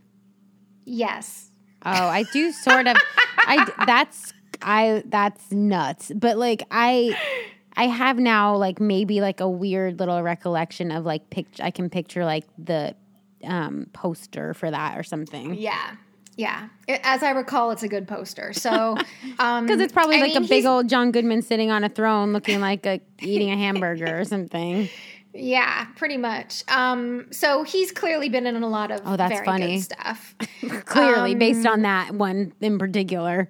Yes. 0.86 1.50
Oh, 1.86 1.92
I 1.92 2.24
do 2.34 2.52
sort 2.52 2.88
of. 2.88 2.98
I 3.38 3.72
that's 3.86 4.34
I 4.62 5.04
that's 5.06 5.52
nuts. 5.52 6.12
But 6.14 6.38
like 6.38 6.64
I 6.72 7.18
I 7.76 7.88
have 7.88 8.20
now 8.20 8.56
like 8.56 8.80
maybe 8.80 9.22
like 9.22 9.40
a 9.40 9.50
weird 9.50 10.00
little 10.00 10.22
recollection 10.22 10.92
of 10.92 11.06
like 11.06 11.30
picture. 11.30 11.64
I 11.64 11.72
can 11.72 11.90
picture 11.90 12.26
like 12.26 12.46
the 12.58 12.96
um 13.46 13.88
poster 13.94 14.54
for 14.54 14.70
that 14.70 14.98
or 14.98 15.04
something. 15.04 15.56
Yeah. 15.56 15.96
Yeah. 16.36 16.68
It- 16.88 17.02
as 17.04 17.22
I 17.24 17.32
recall, 17.32 17.72
it's 17.72 17.84
a 17.84 17.88
good 17.88 18.08
poster. 18.08 18.54
So, 18.54 18.98
um, 19.40 19.66
Because 19.66 19.80
it's 19.82 19.94
probably 19.94 20.18
I 20.18 20.22
like 20.22 20.34
mean, 20.34 20.44
a 20.44 20.48
big 20.48 20.66
old 20.66 20.90
John 20.90 21.12
Goodman 21.12 21.42
sitting 21.42 21.70
on 21.72 21.84
a 21.84 21.90
throne 21.90 22.34
looking 22.34 22.60
like 22.60 22.86
a 22.86 23.00
eating 23.22 23.52
a 23.52 23.58
hamburger 23.58 24.20
or 24.20 24.24
something. 24.26 24.90
Yeah, 25.36 25.86
pretty 25.96 26.18
much. 26.18 26.64
Um, 26.68 27.26
so 27.32 27.64
he's 27.64 27.92
clearly 27.92 28.30
been 28.30 28.46
in 28.46 28.62
a 28.62 28.68
lot 28.68 28.92
of 28.92 29.02
Oh, 29.04 29.18
that's 29.18 29.34
very 29.34 29.46
funny. 29.46 29.76
good 29.78 29.82
stuff. 29.84 30.36
Clearly, 30.86 31.34
Um, 31.34 31.40
based 31.40 31.66
on 31.66 31.82
that 31.82 32.14
one 32.14 32.54
in 32.62 32.78
particular. 32.78 33.50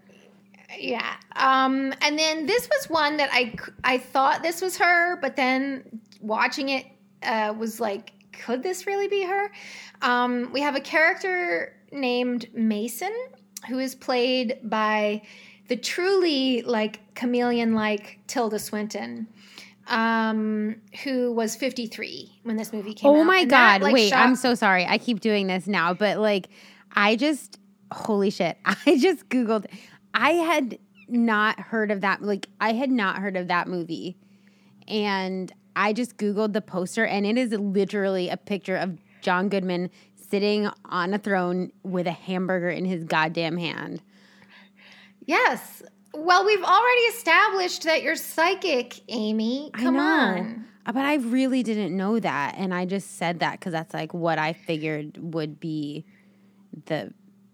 Yeah. 0.80 1.14
Um, 1.36 1.94
and 2.02 2.18
then 2.18 2.46
this 2.46 2.70
was 2.70 2.90
one 2.90 3.18
that 3.18 3.30
I 3.34 3.54
I 3.84 3.98
thought 3.98 4.44
this 4.44 4.62
was 4.62 4.78
her, 4.78 5.18
but 5.18 5.36
then 5.36 5.84
watching 6.22 6.70
it 6.70 6.86
uh, 7.22 7.54
was 7.58 7.82
like, 7.82 8.14
could 8.32 8.64
this 8.64 8.88
really 8.88 9.10
be 9.10 9.24
her? 9.24 9.52
Um, 10.02 10.52
we 10.54 10.62
have 10.62 10.76
a 10.76 10.82
character 10.82 11.76
named 11.94 12.48
Mason 12.54 13.14
who 13.68 13.80
is 13.80 13.96
played 13.96 14.60
by 14.64 15.22
the 15.68 15.76
truly 15.76 16.62
like 16.64 17.00
chameleon 17.16 17.74
like 17.74 18.20
Tilda 18.28 18.60
Swinton. 18.60 19.28
Um, 19.88 20.78
who 21.04 21.34
was 21.34 21.58
53 21.58 22.40
when 22.44 22.56
this 22.56 22.72
movie 22.72 22.94
came 22.94 23.10
out. 23.12 23.18
Oh 23.18 23.24
my 23.26 23.40
And 23.40 23.52
that, 23.52 23.80
god! 23.80 23.84
like, 23.84 23.94
Wait, 23.94 24.14
I'm 24.14 24.38
so 24.38 24.56
sorry. 24.56 24.86
I 24.86 24.98
keep 24.98 25.20
doing 25.20 25.48
this 25.48 25.68
now, 25.68 25.94
but 25.94 26.20
like, 26.20 26.48
I 26.94 27.18
just 27.18 27.60
holy 27.92 28.30
shit! 28.30 28.58
I 28.66 28.98
just 28.98 29.28
googled. 29.28 29.66
I 30.14 30.32
had 30.32 30.80
not 31.10 31.60
heard 31.60 31.92
of 31.92 32.00
that. 32.00 32.22
Like, 32.22 32.48
I 32.62 32.72
had 32.72 32.92
not 32.92 33.18
heard 33.18 33.36
of 33.36 33.50
that 33.50 33.68
movie, 33.68 34.16
and 34.88 35.52
I 35.76 35.92
just 35.92 36.16
googled 36.16 36.54
the 36.54 36.62
poster, 36.62 37.06
and 37.06 37.26
it 37.26 37.38
is 37.38 37.52
literally 37.52 38.30
a 38.30 38.38
picture 38.38 38.78
of 38.78 38.98
John 39.22 39.50
Goodman 39.50 39.90
sitting 40.34 40.68
on 40.86 41.14
a 41.14 41.20
throne 41.20 41.72
with 41.84 42.08
a 42.08 42.12
hamburger 42.12 42.72
in 42.72 42.86
his 42.86 43.04
goddamn 43.04 43.56
hand. 43.56 44.02
Yes. 45.28 45.84
Well, 46.12 46.44
we've 46.44 46.64
already 46.64 47.02
established 47.02 47.84
that 47.84 48.02
you're 48.02 48.16
psychic, 48.16 49.00
Amy. 49.10 49.70
Come 49.76 49.98
on. 49.98 50.66
Uh, 50.88 50.92
But 50.92 51.06
I 51.06 51.18
really 51.18 51.62
didn't 51.62 51.96
know 51.96 52.20
that. 52.20 52.56
And 52.58 52.74
I 52.74 52.86
just 52.86 53.18
said 53.18 53.42
that 53.42 53.60
because 53.60 53.74
that's 53.74 53.94
like 53.94 54.12
what 54.12 54.40
I 54.40 54.54
figured 54.54 55.20
would 55.22 55.60
be 55.60 56.04
the 56.88 57.14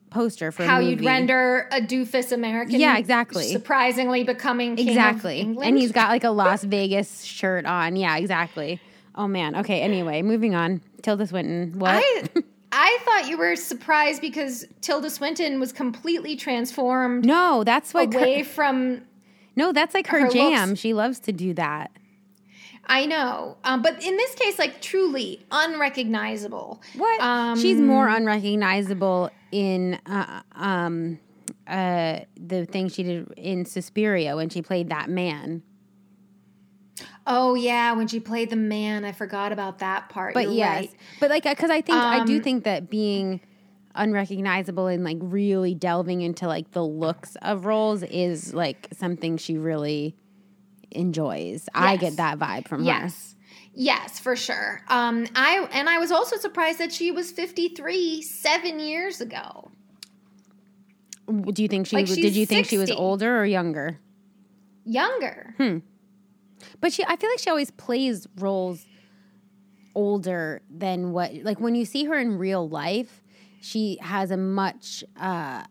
poster 0.09 0.49
for 0.53 0.63
How 0.63 0.79
you'd 0.79 1.03
render 1.03 1.67
a 1.73 1.81
doofus 1.81 2.31
American. 2.31 2.79
Yeah, 2.79 2.97
exactly. 2.97 3.43
Surprisingly 3.43 4.23
becoming 4.23 4.77
king 4.77 4.87
exactly. 4.87 5.41
And 5.41 5.77
he's 5.77 5.91
got 5.91 6.11
like 6.11 6.23
a 6.23 6.29
Las 6.31 6.63
Vegas 6.63 7.23
shirt 7.25 7.65
on. 7.65 7.97
Yeah, 7.97 8.15
exactly. 8.15 8.79
Oh 9.15 9.27
man. 9.27 9.57
Okay. 9.57 9.81
Anyway, 9.81 10.21
moving 10.21 10.55
on. 10.55 10.79
Tilda 11.01 11.27
Swinton. 11.27 11.77
What? 11.77 11.95
I, 11.95 12.23
I 12.71 12.99
thought 13.03 13.27
you 13.29 13.37
were 13.37 13.55
surprised 13.55 14.21
because 14.21 14.65
Tilda 14.81 15.09
Swinton 15.09 15.59
was 15.59 15.71
completely 15.73 16.35
transformed 16.35 17.25
no, 17.25 17.63
that's 17.63 17.95
like 17.95 18.13
her- 18.13 18.19
away 18.19 18.43
from. 18.43 19.01
no, 19.55 19.71
that's 19.71 19.93
like 19.93 20.07
her, 20.07 20.21
her 20.21 20.29
jam. 20.29 20.69
looks- 20.69 20.79
She 20.81 20.93
loves 20.93 21.19
to 21.21 21.31
do 21.31 21.53
that. 21.55 21.91
I 22.91 23.05
know, 23.05 23.57
um, 23.63 23.81
but 23.83 24.03
in 24.03 24.17
this 24.17 24.33
case, 24.35 24.57
like 24.57 24.81
truly 24.81 25.45
unrecognizable. 25.51 26.81
What? 26.95 27.21
Um, 27.21 27.59
She's 27.59 27.79
more 27.79 28.07
unrecognizable 28.07 29.29
in 29.51 29.99
uh, 30.07 30.41
um, 30.55 31.19
uh, 31.67 32.21
the 32.35 32.65
thing 32.65 32.89
she 32.89 33.03
did 33.03 33.31
in 33.37 33.65
Suspiria 33.65 34.35
when 34.35 34.49
she 34.49 34.61
played 34.63 34.89
that 34.89 35.07
man. 35.09 35.61
Oh 37.27 37.55
yeah, 37.55 37.93
when 37.93 38.07
she 38.07 38.19
played 38.19 38.49
the 38.49 38.55
man, 38.55 39.05
I 39.05 39.11
forgot 39.11 39.51
about 39.51 39.79
that 39.79 40.09
part. 40.09 40.33
But 40.33 40.45
You're 40.45 40.53
yes, 40.53 40.79
right. 40.81 40.95
but 41.19 41.29
like 41.29 41.43
because 41.43 41.69
I 41.69 41.81
think 41.81 41.97
I 41.97 42.23
do 42.25 42.37
Um, 42.37 42.43
think 42.43 42.63
that 42.65 42.89
being 42.89 43.41
unrecognizable 43.95 44.87
and 44.87 45.03
like 45.03 45.17
really 45.19 45.73
delving 45.75 46.21
into 46.21 46.47
like 46.47 46.71
the 46.71 46.83
looks 46.83 47.35
of 47.41 47.65
roles 47.65 48.03
is 48.03 48.53
like 48.53 48.87
something 48.97 49.37
she 49.37 49.57
really 49.57 50.15
enjoys. 50.91 51.67
I 51.73 51.97
get 51.97 52.15
that 52.17 52.39
vibe 52.39 52.67
from 52.67 52.83
Yes. 52.83 53.35
Yes, 53.73 54.19
for 54.19 54.35
sure. 54.35 54.81
Um, 54.89 55.25
I 55.35 55.67
and 55.71 55.87
I 55.89 55.99
was 55.99 56.11
also 56.11 56.35
surprised 56.37 56.79
that 56.79 56.91
she 56.91 57.11
was 57.11 57.31
53 57.31 58.21
seven 58.21 58.79
years 58.79 59.21
ago. 59.21 59.71
Do 61.51 61.61
you 61.61 61.67
think 61.67 61.85
she 61.87 61.95
Like, 61.95 62.07
was- 62.07 62.15
did 62.15 62.35
you 62.35 62.45
think 62.45 62.65
she 62.65 62.77
was 62.79 62.89
older 62.91 63.37
or 63.39 63.45
younger? 63.45 63.99
Younger. 64.85 65.53
But 66.81 66.93
she 66.93 67.03
I 67.05 67.15
feel 67.15 67.29
like 67.29 67.39
she 67.39 67.49
always 67.49 67.71
plays 67.71 68.27
roles 68.37 68.85
older 69.95 70.61
than 70.69 71.11
what 71.11 71.33
like 71.43 71.59
when 71.59 71.75
you 71.75 71.85
see 71.85 72.05
her 72.05 72.17
in 72.17 72.37
real 72.37 72.67
life, 72.69 73.21
she 73.61 73.97
has 74.01 74.31
a 74.31 74.37
much 74.37 75.03
uh 75.19 75.63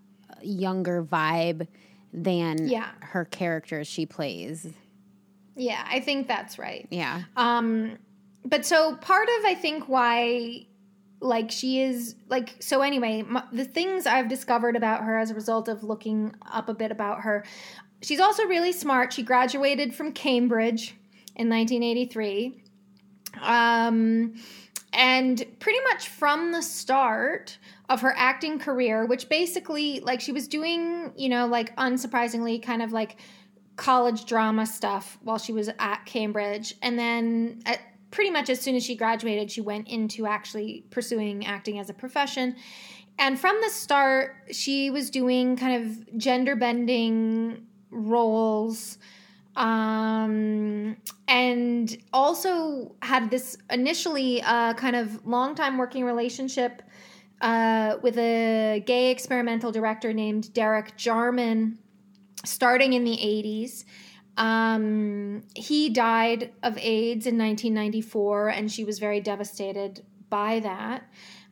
younger 0.43 1.03
vibe 1.03 1.67
than 2.13 2.69
Yeah. 2.69 2.89
her 3.01 3.25
characters 3.25 3.87
she 3.87 4.07
plays. 4.07 4.67
Yeah, 5.57 5.85
I 5.91 6.01
think 6.01 6.29
that's 6.29 6.59
right. 6.59 6.87
Yeah. 6.91 7.23
Um, 7.37 7.99
but 8.45 8.65
so 8.65 8.95
part 8.97 9.29
of 9.39 9.45
I 9.45 9.55
think 9.55 9.89
why 9.89 10.67
like 11.21 11.51
she 11.51 11.81
is 11.83 12.15
like 12.29 12.55
so 12.61 12.81
anyway 12.81 13.19
m 13.29 13.41
the 13.53 13.65
things 13.65 14.07
i've 14.07 14.29
discovered 14.29 14.77
about 14.77 15.03
her 15.03 15.19
as 15.19 15.33
a 15.33 15.35
result 15.35 15.67
of 15.67 15.83
looking 15.83 16.33
up 16.53 16.69
a 16.69 16.75
bit 16.75 16.93
about 16.93 17.23
her 17.23 17.45
she's 18.03 18.21
also 18.21 18.45
really 18.45 18.71
smart 18.71 19.13
she 19.13 19.25
graduated 19.25 19.93
from 19.93 20.13
cambridge 20.13 20.95
in 21.39 21.49
1983 21.49 22.63
um, 23.43 24.35
and 24.93 25.45
pretty 25.61 25.79
much 25.91 26.09
from 26.09 26.53
the 26.53 26.63
start 26.63 27.59
of 27.89 28.01
her 28.01 28.13
acting 28.17 28.59
career 28.59 29.07
which 29.07 29.29
basically 29.29 30.01
like 30.01 30.21
she 30.21 30.33
was 30.33 30.49
doing 30.49 31.13
you 31.17 31.29
know 31.29 31.47
like 31.47 31.75
unsurprisingly 31.77 32.63
kind 32.63 32.83
of 32.83 32.93
like 32.93 33.17
college 33.77 34.25
drama 34.25 34.67
stuff 34.67 35.19
while 35.23 35.39
she 35.39 35.53
was 35.53 35.71
at 35.79 36.05
cambridge 36.05 36.75
and 36.83 36.99
then 36.99 37.63
at 37.65 37.81
pretty 38.11 38.31
much 38.31 38.49
as 38.51 38.61
soon 38.61 38.75
as 38.75 38.85
she 38.85 38.97
graduated, 38.97 39.51
she 39.51 39.61
went 39.61 39.89
into 39.89 40.27
actually 40.27 40.85
pursuing 40.91 41.47
acting 41.47 41.79
as 41.79 41.91
a 41.91 41.95
profession. 41.95 42.57
And 43.19 43.39
from 43.39 43.61
the 43.63 43.71
start, 43.71 44.37
she 44.53 44.91
was 44.91 45.11
doing 45.11 45.57
kind 45.57 45.85
of 45.85 46.19
gender 46.19 46.57
bending 46.57 47.67
roles. 47.91 48.99
Um, 49.59 50.97
and 51.27 51.99
also 52.13 52.95
had 53.03 53.29
this 53.29 53.59
initially 53.71 54.41
uh, 54.43 54.75
kind 54.75 54.95
of 54.95 55.27
long 55.27 55.57
time 55.57 55.79
working 55.79 56.05
relationship 56.05 56.81
uh, 57.41 57.97
with 58.01 58.17
a 58.19 58.83
gay 58.87 59.11
experimental 59.11 59.73
director 59.73 60.13
named 60.13 60.55
Derek 60.55 60.97
Jarman 60.97 61.79
starting 62.45 62.93
in 62.93 63.03
the 63.03 63.17
80s. 63.17 63.85
Um, 64.37 65.43
he 65.57 65.91
died 65.91 66.53
of 66.63 66.79
AIDS 66.79 67.27
in 67.27 67.37
1994, 67.37 68.51
and 68.51 68.71
she 68.71 68.85
was 68.85 69.01
very 69.01 69.21
devastated 69.21 70.05
by 70.31 70.61
that. 70.61 71.03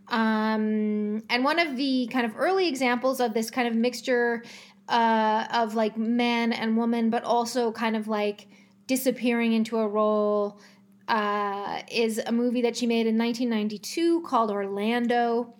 Um, 0.08 1.24
and 1.28 1.42
one 1.42 1.58
of 1.58 1.76
the 1.76 2.08
kind 2.12 2.24
of 2.24 2.36
early 2.36 2.68
examples 2.68 3.18
of 3.18 3.34
this 3.34 3.50
kind 3.50 3.66
of 3.66 3.74
mixture 3.74 4.44
uh, 4.88 5.46
of 5.53 5.75
like 5.75 5.96
man 5.96 6.53
and 6.53 6.77
woman, 6.77 7.11
but 7.11 7.25
also 7.25 7.72
kind 7.72 7.96
of 7.96 8.09
like 8.09 8.46
disappearing 8.87 9.53
into 9.53 9.79
a 9.79 9.87
role 9.88 10.61
uh, 11.09 11.81
is 11.90 12.18
a 12.27 12.33
movie 12.33 12.62
that 12.62 12.77
she 12.77 12.87
made 12.87 13.07
in 13.07 13.16
1992 13.18 14.22
called 14.22 14.51
Orlando. 14.51 15.53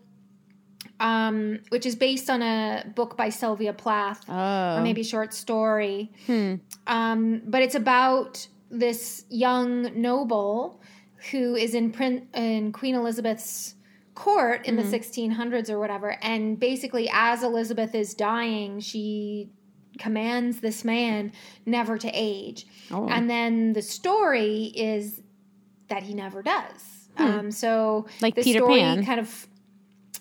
Um, 0.99 1.59
which 1.69 1.85
is 1.85 1.95
based 1.95 2.31
on 2.31 2.41
a 2.41 2.85
book 2.95 3.19
by 3.19 3.29
Sylvia 3.29 3.75
Plath, 3.75 4.25
Oh. 4.31 4.77
or 4.79 4.81
maybe 4.81 5.03
short 5.03 5.35
story. 5.35 6.11
Hmm. 6.27 6.55
Um, 6.87 7.43
but 7.47 7.61
it's 7.61 7.75
about 7.75 8.47
this 8.71 9.27
young 9.29 10.01
noble 10.01 10.81
who 11.31 11.55
is 11.55 11.75
in, 11.75 11.93
Prin- 11.93 12.29
in 12.35 12.73
Queen 12.73 12.95
Elizabeth's 12.95 13.75
court 14.17 14.67
in 14.67 14.75
the 14.75 14.83
1600s 14.83 15.71
or 15.71 15.79
whatever. 15.79 16.17
And 16.23 16.59
basically, 16.59 17.09
as 17.13 17.45
Elizabeth 17.45 17.95
is 17.95 18.15
dying, 18.15 18.81
she 18.81 19.51
commands 19.99 20.61
this 20.61 20.85
man 20.85 21.31
never 21.65 21.97
to 21.99 22.11
age. 22.13 22.67
Oh. 22.91 23.07
And 23.09 23.31
then 23.31 23.73
the 23.75 23.83
story 23.83 24.73
is 24.75 25.23
that 25.89 26.03
he 26.03 26.15
never 26.15 26.43
does. 26.43 27.09
Um, 27.19 27.51
so 27.51 28.07
Like 28.21 28.35
the 28.35 28.43
Peter 28.43 28.59
story 28.59 28.81
Pan. 28.81 29.05
kind 29.07 29.21
of 29.21 29.47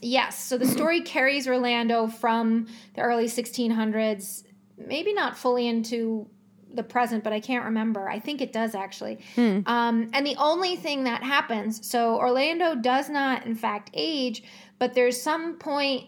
yes. 0.01 0.37
So 0.37 0.57
the 0.57 0.67
story 0.67 1.01
carries 1.15 1.47
Orlando 1.47 2.07
from 2.07 2.67
the 2.93 3.01
early 3.01 3.25
1600s, 3.25 4.43
maybe 4.77 5.13
not 5.13 5.37
fully 5.37 5.67
into 5.67 6.29
the 6.75 6.83
present, 6.83 7.23
but 7.23 7.33
I 7.33 7.39
can't 7.39 7.65
remember. 7.65 8.09
I 8.09 8.19
think 8.19 8.41
it 8.41 8.51
does 8.53 8.75
actually. 8.75 9.19
Um, 9.65 10.09
and 10.13 10.25
the 10.25 10.35
only 10.37 10.75
thing 10.75 11.03
that 11.05 11.23
happens, 11.23 11.87
so 11.87 12.15
Orlando 12.17 12.75
does 12.75 13.09
not, 13.09 13.45
in 13.45 13.55
fact, 13.55 13.89
age, 13.93 14.43
but 14.79 14.93
there's 14.93 15.21
some 15.21 15.57
point, 15.57 16.07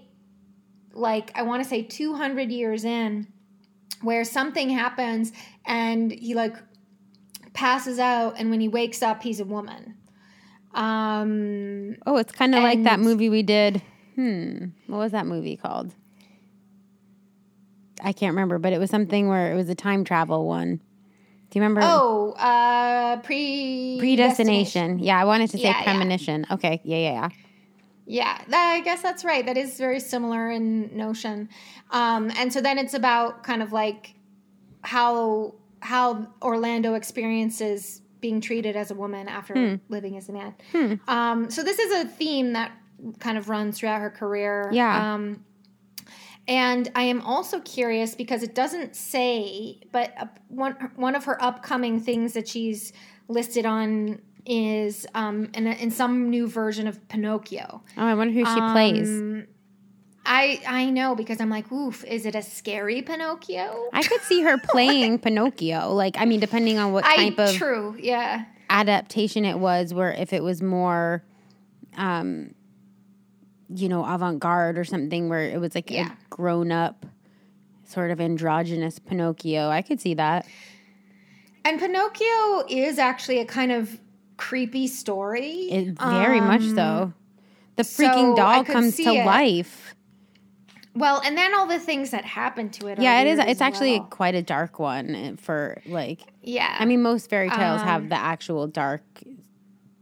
like 0.94 1.32
I 1.36 1.44
want 1.44 1.64
to 1.64 1.70
say 1.70 1.84
200 1.84 2.52
years 2.52 2.84
in, 2.86 3.28
where 4.02 4.24
something 4.24 4.70
happens 4.70 5.32
and 5.66 6.12
he 6.12 6.34
like 6.34 6.56
passes 7.54 7.98
out, 8.00 8.36
and 8.38 8.52
when 8.52 8.60
he 8.60 8.68
wakes 8.68 9.02
up, 9.02 9.24
he's 9.24 9.40
a 9.40 9.46
woman. 9.46 9.96
Um, 10.74 11.96
Oh, 12.06 12.18
it's 12.18 12.32
kind 12.32 12.54
of 12.54 12.62
like 12.62 12.84
that 12.84 13.00
movie 13.00 13.30
we 13.30 13.42
did. 13.42 13.82
Hmm. 14.16 14.66
What 14.88 14.98
was 14.98 15.12
that 15.12 15.26
movie 15.26 15.58
called? 15.58 15.94
I 18.02 18.14
can't 18.14 18.32
remember, 18.34 18.58
but 18.60 18.74
it 18.74 18.80
was 18.80 18.90
something 18.90 19.28
where 19.28 19.52
it 19.52 19.56
was 19.56 19.70
a 19.70 19.76
time 19.76 20.04
travel 20.04 20.48
one. 20.48 20.78
Do 21.50 21.60
you 21.60 21.62
remember? 21.62 21.82
oh, 21.84 22.32
uh, 22.34 23.18
pre 23.22 23.98
Predestination. 24.00 25.00
Yeah, 25.00 25.20
I 25.20 25.26
wanted 25.26 25.50
to 25.52 25.58
say 25.58 25.64
Yeah, 25.64 25.78
yeah. 25.78 25.84
premonition. 25.84 26.46
Okay. 26.52 26.82
Yeah, 26.84 26.98
yeah, 26.98 27.12
yeah. 27.14 27.30
Yeah, 28.10 28.42
I 28.54 28.82
guess 28.82 29.02
that's 29.02 29.26
right. 29.26 29.46
That 29.46 29.58
is 29.58 29.78
very 29.78 30.00
similar 30.00 30.50
in 30.50 30.96
notion. 30.96 31.50
Um, 31.92 32.32
and 32.38 32.52
so 32.54 32.62
then 32.62 32.78
it's 32.78 32.94
about 32.94 33.44
kind 33.44 33.62
of 33.62 33.74
like 33.74 34.14
how 34.82 35.56
how 35.82 36.28
Orlando 36.42 36.94
experiences 36.96 38.02
being 38.20 38.42
treated 38.42 38.76
as 38.76 38.92
a 38.92 38.96
woman 38.96 39.28
after 39.28 39.54
Hmm. 39.54 39.76
living 39.90 40.18
as 40.18 40.28
a 40.30 40.34
man. 40.34 41.00
Um, 41.08 41.52
so 41.52 41.64
this 41.64 41.80
is 41.80 42.04
a 42.04 42.08
theme 42.08 42.54
that 42.54 42.72
kind 43.20 43.38
of 43.38 43.48
runs 43.50 43.78
throughout 43.80 44.02
her 44.02 44.10
career. 44.10 44.70
Yeah. 44.74 45.14
Um, 45.14 45.44
and 46.48 46.90
I 46.96 47.04
am 47.04 47.22
also 47.22 47.60
curious 47.60 48.16
because 48.16 48.44
it 48.44 48.56
doesn't 48.56 48.96
say, 48.96 49.82
but 49.92 50.14
one 50.48 50.74
one 50.96 51.16
of 51.16 51.26
her 51.26 51.42
upcoming 51.44 52.00
things 52.00 52.34
that 52.34 52.48
she's 52.48 52.94
listed 53.28 53.66
on 53.66 54.22
is 54.46 55.06
um, 55.14 55.50
in, 55.54 55.68
a, 55.68 55.72
in 55.72 55.92
some 55.92 56.30
new 56.30 56.48
version 56.48 56.88
of 56.88 57.06
Pinocchio. 57.10 57.84
Oh, 57.98 58.06
I 58.06 58.14
wonder 58.14 58.34
who 58.34 58.46
she 58.46 58.72
plays. 58.72 59.10
Um, 59.10 59.48
I 60.26 60.62
I 60.68 60.90
know 60.90 61.16
because 61.16 61.42
I'm 61.42 61.50
like, 61.50 61.72
oof, 61.72 62.04
is 62.06 62.26
it 62.26 62.36
a 62.36 62.42
scary 62.42 63.02
Pinocchio? 63.02 63.90
I 63.94 64.04
could 64.04 64.22
see 64.22 64.42
her 64.42 64.58
playing 64.64 65.20
Pinocchio. 65.20 65.94
Like, 65.94 66.16
I 66.18 66.26
mean, 66.26 66.40
depending 66.40 66.78
on 66.78 66.94
what 66.94 67.06
I 67.06 67.30
type 67.30 67.40
of 67.40 67.56
true, 67.56 67.98
yeah. 68.00 68.46
adaptation 68.70 69.46
it 69.46 69.60
was, 69.60 69.94
where 69.94 70.12
if 70.12 70.32
it 70.32 70.44
was 70.44 70.62
more, 70.62 71.24
um, 71.98 72.54
you 73.70 73.90
know, 73.90 74.04
avant 74.06 74.40
garde 74.40 74.78
or 74.78 74.84
something, 74.86 75.30
where 75.30 75.42
it 75.50 75.60
was 75.60 75.76
like 75.76 75.90
Yeah. 75.92 76.12
a 76.12 76.16
grown 76.30 76.72
up, 76.72 77.06
sort 77.84 78.12
of 78.12 78.20
androgynous 78.22 79.00
Pinocchio, 79.00 79.70
I 79.70 79.82
could 79.82 80.00
see 80.02 80.14
that. 80.16 80.46
And 81.66 81.80
Pinocchio 81.80 82.66
is 82.70 82.98
actually 83.00 83.40
a 83.40 83.46
kind 83.46 83.72
of 83.72 84.00
creepy 84.38 84.88
story. 84.88 85.70
It, 85.70 85.98
very 86.00 86.40
much 86.40 86.62
so. 86.64 87.12
The 87.76 87.84
freaking 87.84 88.32
Um, 88.32 88.32
so 88.32 88.36
doll 88.36 88.64
comes 88.64 88.96
to 88.98 89.04
it. 89.04 89.26
life. 89.26 89.94
well, 90.96 91.22
and 91.26 91.38
then 91.38 91.54
all 91.54 91.68
the 91.68 91.80
things 91.80 92.10
that 92.12 92.26
happen 92.26 92.70
to 92.72 92.88
it. 92.88 92.98
are 93.00 93.02
Yeah, 93.02 93.22
it 93.22 93.28
is. 93.28 93.38
It's 93.40 93.50
as 93.50 93.62
actually 93.62 94.00
well. 94.00 94.08
quite 94.10 94.34
a 94.36 94.42
dark 94.42 94.80
one 94.80 95.14
eh, 95.16 95.32
for 95.38 95.82
like. 95.86 96.22
yeah. 96.42 96.76
I 96.80 96.86
mean, 96.86 97.02
most 97.02 97.30
fairy 97.30 97.50
tales 97.50 97.82
Um, 97.82 97.88
have 97.88 98.10
the 98.10 98.16
actual 98.18 98.66
dark 98.68 99.04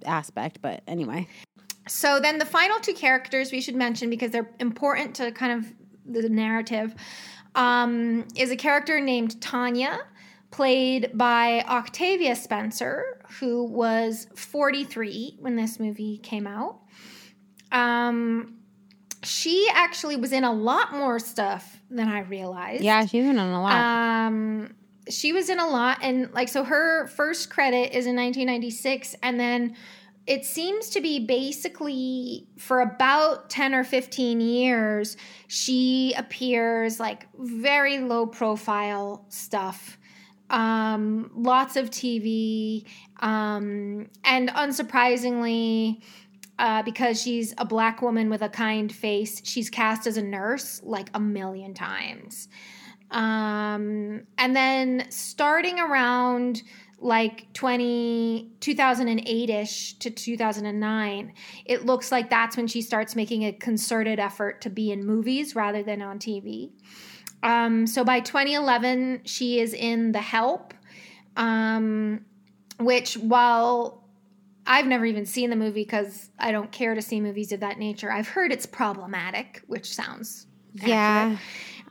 aspect, 0.05 0.59
but 0.61 0.83
anyway. 0.87 1.27
So 1.87 2.19
then 2.19 2.39
the 2.39 2.45
final 2.45 2.79
two 2.79 2.93
characters 2.93 3.51
we 3.51 3.61
should 3.61 3.75
mention 3.75 4.09
because 4.09 4.31
they're 4.31 4.49
important 4.59 5.15
to 5.15 5.31
kind 5.31 5.51
of 5.51 5.73
the 6.05 6.29
narrative 6.29 6.95
um, 7.55 8.25
is 8.35 8.51
a 8.51 8.55
character 8.55 8.99
named 8.99 9.41
Tanya, 9.41 9.99
played 10.51 11.11
by 11.13 11.63
Octavia 11.67 12.35
Spencer, 12.35 13.21
who 13.39 13.63
was 13.65 14.27
43 14.35 15.37
when 15.39 15.55
this 15.55 15.79
movie 15.79 16.17
came 16.17 16.47
out. 16.47 16.79
Um, 17.71 18.57
she 19.23 19.67
actually 19.73 20.15
was 20.15 20.31
in 20.31 20.43
a 20.43 20.53
lot 20.53 20.93
more 20.93 21.19
stuff 21.19 21.81
than 21.89 22.07
I 22.07 22.19
realized. 22.21 22.83
Yeah, 22.83 23.05
she's 23.05 23.25
been 23.25 23.39
on 23.39 23.49
a 23.49 23.61
lot. 23.61 23.73
Um, 23.73 24.75
she 25.09 25.33
was 25.33 25.49
in 25.49 25.59
a 25.59 25.67
lot, 25.67 25.99
and 26.01 26.31
like 26.33 26.49
so, 26.49 26.63
her 26.63 27.07
first 27.07 27.49
credit 27.49 27.95
is 27.95 28.05
in 28.05 28.15
1996, 28.15 29.15
and 29.21 29.39
then 29.39 29.75
it 30.27 30.43
seems 30.43 30.89
to 30.89 31.01
be 31.01 31.19
basically 31.19 32.47
for 32.57 32.81
about 32.81 33.49
10 33.49 33.75
or 33.75 33.83
15 33.83 34.41
years, 34.41 35.17
she 35.47 36.13
appears 36.17 36.99
like 36.99 37.27
very 37.37 37.99
low 37.99 38.25
profile 38.25 39.25
stuff. 39.29 39.97
Um, 40.49 41.31
lots 41.35 41.75
of 41.75 41.89
TV, 41.89 42.85
um, 43.19 44.07
and 44.23 44.49
unsurprisingly, 44.49 46.03
uh, 46.59 46.83
because 46.83 47.21
she's 47.21 47.53
a 47.57 47.65
black 47.65 48.01
woman 48.01 48.29
with 48.29 48.41
a 48.41 48.49
kind 48.49 48.93
face, 48.93 49.41
she's 49.43 49.69
cast 49.69 50.07
as 50.07 50.17
a 50.17 50.23
nurse 50.23 50.81
like 50.83 51.09
a 51.13 51.19
million 51.19 51.73
times. 51.73 52.47
Um, 53.11 54.23
and 54.37 54.55
then 54.55 55.05
starting 55.09 55.79
around 55.79 56.61
like 56.99 57.51
20, 57.53 58.51
2008-ish 58.59 59.93
to 59.99 60.09
2009, 60.09 61.33
it 61.65 61.85
looks 61.85 62.11
like 62.11 62.29
that's 62.29 62.57
when 62.57 62.67
she 62.67 62.81
starts 62.81 63.15
making 63.15 63.43
a 63.43 63.51
concerted 63.51 64.19
effort 64.19 64.61
to 64.61 64.69
be 64.69 64.91
in 64.91 65.05
movies 65.05 65.55
rather 65.55 65.83
than 65.83 66.01
on 66.01 66.19
TV. 66.19 66.71
Um, 67.43 67.85
so 67.85 68.03
by 68.03 68.21
2011, 68.21 69.21
she 69.25 69.59
is 69.59 69.73
in 69.73 70.11
The 70.11 70.21
Help, 70.21 70.73
um, 71.35 72.25
which 72.79 73.15
while 73.15 74.03
I've 74.65 74.87
never 74.87 75.05
even 75.05 75.25
seen 75.25 75.49
the 75.49 75.55
movie 75.55 75.83
because 75.83 76.31
I 76.39 76.51
don't 76.51 76.71
care 76.71 76.95
to 76.95 77.01
see 77.01 77.21
movies 77.21 77.51
of 77.51 77.59
that 77.59 77.77
nature. 77.77 78.11
I've 78.11 78.27
heard 78.27 78.51
it's 78.51 78.65
problematic, 78.65 79.61
which 79.67 79.93
sounds 79.93 80.47
yeah. 80.83 81.37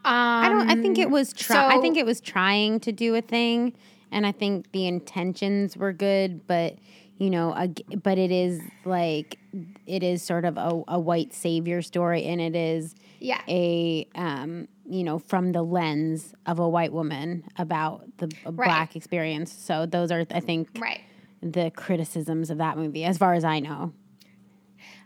Um, 0.05 0.13
I 0.13 0.49
don't. 0.49 0.71
I 0.71 0.83
think 0.83 0.99
it 0.99 1.11
was. 1.11 1.33
Try- 1.33 1.77
I 1.77 1.81
think 1.81 1.97
it 1.97 2.05
was 2.05 2.21
trying 2.21 2.81
to 2.81 2.93
do 2.93 3.15
a 3.15 3.23
thing, 3.23 3.75
and 4.15 4.27
I 4.27 4.33
think 4.33 4.73
the 4.73 4.87
intentions 4.87 5.77
were 5.77 5.93
good, 5.93 6.47
but 6.47 6.77
you 7.19 7.31
know, 7.31 7.55
ag- 7.55 8.03
but 8.03 8.19
it 8.19 8.31
is 8.33 8.61
like 8.85 9.39
it 9.87 10.03
is 10.03 10.23
sort 10.23 10.45
of 10.45 10.57
a, 10.57 10.83
a 10.89 10.99
white 10.99 11.33
savior 11.35 11.83
story, 11.83 12.25
and 12.25 12.41
it 12.41 12.57
is 12.57 12.95
yeah. 13.21 13.41
a 13.49 14.09
um, 14.15 14.67
you 14.89 15.05
know 15.05 15.19
from 15.19 15.53
the 15.53 15.63
lens 15.63 16.35
of 16.47 16.59
a 16.59 16.69
white 16.69 16.93
woman 16.93 17.45
about 17.59 18.05
the 18.19 18.29
Right. 18.45 18.55
black 18.67 18.97
experience. 18.97 19.53
So 19.53 19.87
those 19.87 20.11
are, 20.11 20.25
I 20.31 20.41
think, 20.41 20.69
Right. 20.81 21.01
the 21.43 21.71
criticisms 21.71 22.51
of 22.51 22.59
that 22.59 22.77
movie, 22.79 23.05
as 23.05 23.17
far 23.19 23.35
as 23.35 23.45
I 23.45 23.61
know. 23.61 23.93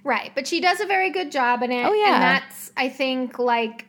Right, 0.04 0.30
but 0.34 0.46
she 0.46 0.60
does 0.60 0.80
a 0.80 0.86
very 0.86 1.10
good 1.10 1.30
job 1.30 1.62
in 1.62 1.72
it. 1.72 1.84
Oh, 1.84 1.92
yeah. 1.92 2.14
and 2.14 2.22
that's 2.22 2.72
I 2.76 2.88
think 2.88 3.38
like 3.38 3.86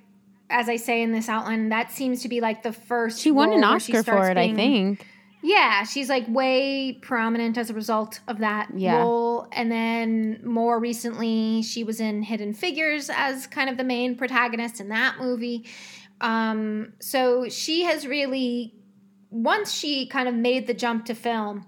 as 0.49 0.67
I 0.69 0.75
say 0.77 1.01
in 1.01 1.12
this 1.12 1.29
outline, 1.29 1.69
that 1.69 1.91
seems 1.91 2.21
to 2.23 2.29
be 2.29 2.41
like 2.41 2.63
the 2.63 2.73
first. 2.73 3.19
She 3.21 3.31
won 3.31 3.49
an 3.51 3.62
role 3.62 3.71
where 3.71 3.79
she 3.79 3.93
Oscar 3.95 4.12
for 4.12 4.29
it, 4.29 4.38
I 4.38 4.53
think. 4.53 5.05
Yeah, 5.41 5.83
she's 5.83 6.09
like 6.09 6.27
way 6.27 6.99
prominent 7.01 7.57
as 7.57 7.69
a 7.69 7.73
result 7.73 8.19
of 8.27 8.39
that 8.39 8.69
Yeah. 8.75 8.97
role, 8.99 9.47
and 9.53 9.71
then 9.71 10.41
more 10.43 10.79
recently, 10.79 11.62
she 11.62 11.83
was 11.85 12.01
in 12.01 12.23
Hidden 12.23 12.55
Figures 12.55 13.09
as 13.09 13.47
kind 13.47 13.69
of 13.69 13.77
the 13.77 13.85
main 13.85 14.17
protagonist 14.17 14.81
in 14.81 14.89
that 14.89 15.15
movie. 15.19 15.65
Um, 16.19 16.91
so 16.99 17.47
she 17.47 17.83
has 17.83 18.05
really, 18.05 18.73
once 19.29 19.71
she 19.71 20.07
kind 20.07 20.27
of 20.27 20.35
made 20.35 20.67
the 20.67 20.73
jump 20.73 21.05
to 21.05 21.15
film, 21.15 21.65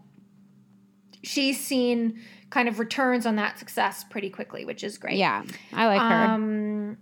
she's 1.24 1.58
seen 1.60 2.20
kind 2.50 2.67
of 2.67 2.78
returns 2.80 3.26
on 3.26 3.38
that 3.38 3.58
success 3.58 4.04
pretty 4.04 4.30
quickly, 4.30 4.65
which 4.65 4.84
is 4.84 4.98
great. 4.98 5.15
Yeah, 5.17 5.44
I 5.72 5.88
like 5.88 6.02
her. 6.02 6.26
Um, 6.34 6.98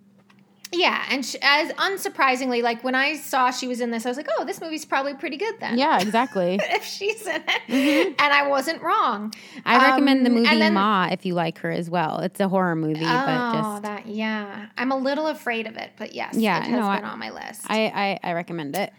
yeah, 0.71 1.03
and 1.09 1.25
she, 1.25 1.37
as 1.41 1.71
unsurprisingly, 1.73 2.61
like 2.61 2.83
when 2.83 2.93
I 2.95 3.15
saw 3.15 3.49
she 3.49 3.67
was 3.67 3.81
in 3.81 3.89
this, 3.91 4.05
I 4.05 4.09
was 4.09 4.17
like, 4.17 4.27
"Oh, 4.37 4.45
this 4.45 4.61
movie's 4.61 4.85
probably 4.85 5.15
pretty 5.15 5.37
good 5.37 5.55
then." 5.59 5.77
yeah, 5.77 5.99
exactly. 5.99 6.59
if 6.63 6.83
she's 6.85 7.25
in 7.25 7.41
it, 7.67 8.15
and 8.19 8.33
I 8.33 8.47
wasn't 8.47 8.81
wrong. 8.81 9.33
I 9.65 9.89
recommend 9.89 10.25
the 10.25 10.29
Um, 10.29 10.35
movie 10.35 10.59
then- 10.59 10.73
Ma 10.75 11.07
if 11.11 11.25
you 11.25 11.33
like 11.33 11.57
her 11.59 11.71
as 11.71 11.89
well. 11.89 12.19
It's 12.19 12.39
a 12.39 12.47
horror 12.47 12.75
movie, 12.75 13.01
Oh, 13.03 13.25
but 13.25 13.53
just 13.53 13.81
that 13.83 14.07
yeah, 14.07 14.67
I'm 14.77 14.91
a 14.91 14.97
little 14.97 15.27
afraid 15.27 15.65
of 15.65 15.75
it, 15.75 15.91
but 15.97 16.13
yes, 16.13 16.35
Yeah, 16.35 16.59
it 16.59 16.65
has 16.65 16.71
no, 16.71 16.87
I- 16.87 16.97
been 16.97 17.05
on 17.05 17.19
my 17.19 17.31
list. 17.31 17.61
I, 17.67 18.19
I 18.23 18.29
I 18.29 18.33
recommend 18.33 18.75
it. 18.75 18.93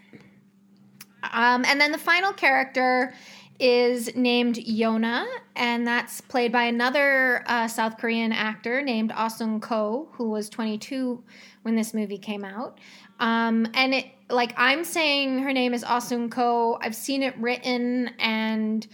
Um, 1.31 1.63
and 1.65 1.79
then 1.79 1.91
the 1.91 1.97
final 1.97 2.33
character 2.33 3.13
is 3.59 4.15
named 4.15 4.55
Yona, 4.55 5.25
and 5.55 5.85
that's 5.85 6.19
played 6.19 6.51
by 6.51 6.63
another 6.63 7.43
uh, 7.45 7.67
South 7.67 7.97
Korean 7.99 8.31
actor 8.31 8.81
named 8.81 9.11
Ah 9.15 9.27
Sung 9.27 9.59
Ko, 9.61 10.09
who 10.13 10.29
was 10.31 10.49
22 10.49 11.23
when 11.63 11.75
this 11.75 11.93
movie 11.93 12.17
came 12.17 12.43
out. 12.43 12.79
Um, 13.19 13.67
and 13.73 13.93
it, 13.93 14.05
like 14.29 14.53
I'm 14.57 14.83
saying, 14.83 15.39
her 15.39 15.53
name 15.53 15.73
is 15.73 15.85
Sung 15.99 16.29
Ko. 16.29 16.79
I've 16.81 16.95
seen 16.95 17.23
it 17.23 17.37
written 17.37 18.09
and 18.19 18.87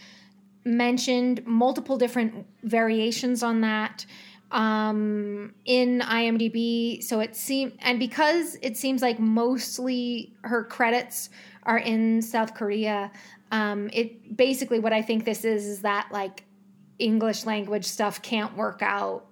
mentioned 0.65 1.45
multiple 1.45 1.97
different 1.97 2.45
variations 2.63 3.41
on 3.41 3.61
that 3.61 4.05
um 4.51 5.53
in 5.65 5.99
IMDb 5.99 7.03
so 7.03 7.19
it 7.19 7.35
seems 7.35 7.73
and 7.79 7.99
because 7.99 8.57
it 8.61 8.77
seems 8.77 9.01
like 9.01 9.19
mostly 9.19 10.33
her 10.43 10.63
credits 10.63 11.29
are 11.63 11.77
in 11.77 12.21
South 12.21 12.53
Korea 12.53 13.11
um 13.51 13.89
it 13.91 14.37
basically 14.37 14.79
what 14.79 14.93
I 14.93 15.01
think 15.01 15.25
this 15.25 15.43
is 15.43 15.65
is 15.65 15.81
that 15.81 16.07
like 16.11 16.45
English 16.97 17.45
language 17.45 17.85
stuff 17.85 18.21
can't 18.21 18.55
work 18.55 18.81
out 18.81 19.26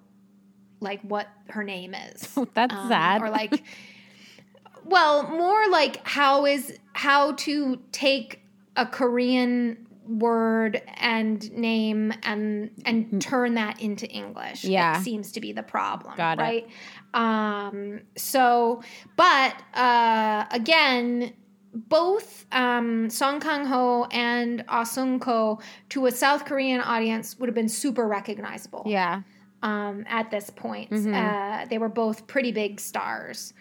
like 0.80 1.00
what 1.02 1.28
her 1.50 1.64
name 1.64 1.94
is 1.94 2.36
That's 2.54 2.74
um, 2.74 2.88
sad. 2.88 3.22
or 3.22 3.30
like 3.30 3.62
well 4.84 5.28
more 5.30 5.68
like 5.70 6.06
how 6.06 6.46
is 6.46 6.78
how 6.92 7.32
to 7.32 7.80
take 7.92 8.40
a 8.76 8.86
korean 8.86 9.86
word 10.06 10.80
and 10.98 11.50
name 11.52 12.12
and 12.22 12.70
and 12.84 13.20
turn 13.20 13.54
that 13.54 13.80
into 13.80 14.06
english 14.08 14.62
Mm-hmm. 14.62 14.70
Yeah. 14.72 15.00
it 15.00 15.02
seems 15.02 15.32
to 15.32 15.40
be 15.40 15.52
the 15.52 15.62
problem 15.64 16.14
Got 16.16 16.38
it. 16.38 16.42
right 16.42 16.68
um 17.14 18.00
so 18.16 18.82
but 19.16 19.54
uh 19.74 20.44
again 20.50 21.32
both 21.74 22.46
um, 22.52 23.10
Song 23.10 23.38
Kang 23.38 23.66
Ho 23.66 24.06
and 24.10 24.64
Ah 24.66 24.82
Sung 24.84 25.20
Ko 25.20 25.60
to 25.90 26.06
a 26.06 26.10
South 26.10 26.46
Korean 26.46 26.80
audience 26.80 27.38
would 27.38 27.50
have 27.50 27.54
been 27.54 27.68
super 27.68 28.08
recognizable 28.08 28.82
yeah. 28.86 29.20
Um, 29.62 30.04
at 30.08 30.30
this 30.30 30.50
point. 30.50 30.90
Mm-hmm. 30.90 31.14
Uh, 31.14 31.66
they 31.66 31.78
were 31.78 31.88
both 31.88 32.26
pretty 32.26 32.52
big 32.52 32.80
stars. 32.80 33.52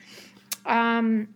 Um, 0.65 1.29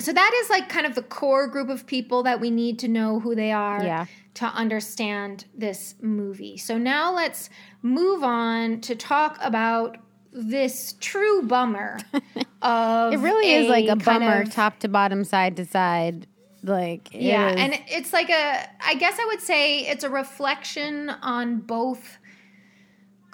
so 0.00 0.12
that 0.12 0.40
is 0.42 0.50
like 0.50 0.68
kind 0.68 0.86
of 0.86 0.94
the 0.94 1.02
core 1.02 1.46
group 1.46 1.68
of 1.68 1.86
people 1.86 2.24
that 2.24 2.40
we 2.40 2.50
need 2.50 2.78
to 2.80 2.88
know 2.88 3.20
who 3.20 3.34
they 3.34 3.52
are 3.52 3.82
Yeah. 3.82 4.06
to 4.34 4.46
understand 4.46 5.44
this 5.56 5.94
movie. 6.00 6.56
So 6.56 6.78
now 6.78 7.14
let's 7.14 7.48
move 7.82 8.24
on 8.24 8.80
to 8.82 8.96
talk 8.96 9.38
about 9.40 9.98
this 10.32 10.96
true 11.00 11.42
bummer 11.42 11.98
of 12.62 13.12
It 13.12 13.18
really 13.18 13.52
is 13.52 13.68
like 13.68 13.88
a 13.88 13.94
bummer, 13.96 14.42
of- 14.42 14.52
top 14.52 14.80
to 14.80 14.88
bottom, 14.88 15.22
side 15.24 15.56
to 15.56 15.64
side. 15.64 16.26
Like 16.64 17.10
yeah, 17.12 17.50
is- 17.50 17.60
and 17.60 17.78
it's 17.88 18.12
like 18.12 18.30
a 18.30 18.66
I 18.84 18.94
guess 18.94 19.18
I 19.20 19.26
would 19.26 19.40
say 19.42 19.80
it's 19.86 20.02
a 20.02 20.08
reflection 20.10 21.10
on 21.10 21.58
both 21.60 22.16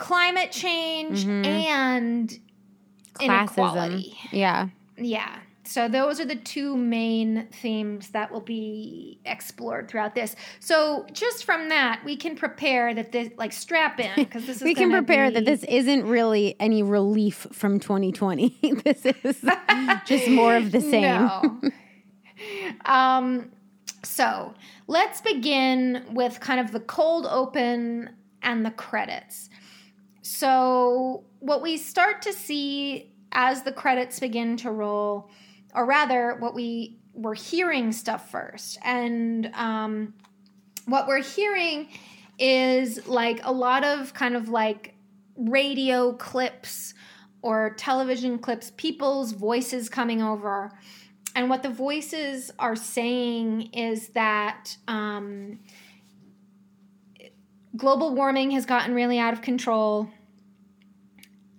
climate 0.01 0.51
change 0.51 1.25
and 1.25 2.29
classism. 3.15 3.21
inequality. 3.21 4.19
Yeah. 4.33 4.69
Yeah. 4.97 5.39
So 5.65 5.89
those 5.89 6.19
are 6.19 6.25
the 6.25 6.35
two 6.35 6.77
main 6.77 7.47
themes 7.53 8.09
that 8.09 8.33
will 8.33 8.41
be 8.41 9.21
explored 9.25 9.89
throughout 9.89 10.17
this. 10.17 10.35
So 10.59 11.07
just 11.13 11.45
from 11.45 11.69
that, 11.69 12.01
we 12.05 12.17
can 12.17 12.35
prepare 12.35 12.93
that 12.93 13.13
this 13.13 13.31
like 13.37 13.53
strap 13.53 14.01
in 14.01 14.11
because 14.17 14.47
this 14.47 14.57
is 14.63 14.63
we 14.63 14.75
can 14.75 14.91
prepare 14.91 15.31
that 15.31 15.45
this 15.45 15.63
isn't 15.65 16.07
really 16.07 16.57
any 16.59 16.83
relief 16.83 17.47
from 17.53 17.79
2020. 17.79 18.49
this 18.85 19.07
is 19.07 19.45
just 20.07 20.29
more 20.29 20.57
of 20.57 20.73
the 20.73 20.81
same. 20.81 21.03
No. 21.03 21.61
um, 22.87 23.53
so 24.03 24.55
let's 24.89 25.21
begin 25.21 26.05
with 26.11 26.41
kind 26.41 26.59
of 26.59 26.73
the 26.73 26.81
cold 26.81 27.27
open 27.31 28.11
and 28.43 28.65
the 28.65 28.71
credits. 28.71 29.50
So, 30.33 31.25
what 31.41 31.61
we 31.61 31.77
start 31.77 32.23
to 32.23 32.33
see 32.33 33.13
as 33.33 33.65
the 33.65 33.73
credits 33.73 34.21
begin 34.21 34.57
to 34.59 34.71
roll, 34.71 35.29
or 35.75 35.85
rather, 35.85 36.37
what 36.39 36.55
we 36.55 37.01
were 37.15 37.35
hearing 37.35 37.91
stuff 37.91 38.31
first, 38.31 38.79
and 38.85 39.51
um, 39.55 40.15
what 40.87 41.09
we're 41.09 41.21
hearing 41.23 41.89
is 42.39 43.09
like 43.09 43.41
a 43.43 43.51
lot 43.51 43.83
of 43.83 44.15
kind 44.15 44.37
of 44.37 44.49
like 44.49 44.95
radio 45.35 46.13
clips 46.13 46.95
or 47.43 47.75
television 47.77 48.39
clips, 48.39 48.71
people's 48.77 49.33
voices 49.33 49.89
coming 49.89 50.23
over. 50.23 50.71
And 51.35 51.51
what 51.51 51.65
the 51.65 51.71
voices 51.71 52.53
are 52.57 52.77
saying 52.77 53.71
is 53.73 54.11
that 54.11 54.77
um, 54.87 55.59
global 57.77 58.15
warming 58.15 58.53
has 58.53 58.65
gotten 58.65 58.95
really 58.95 59.19
out 59.19 59.33
of 59.33 59.43
control 59.43 60.09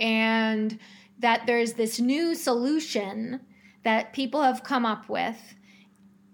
and 0.01 0.77
that 1.19 1.45
there's 1.45 1.73
this 1.73 1.99
new 1.99 2.33
solution 2.35 3.39
that 3.83 4.11
people 4.11 4.41
have 4.41 4.63
come 4.63 4.85
up 4.85 5.07
with, 5.07 5.55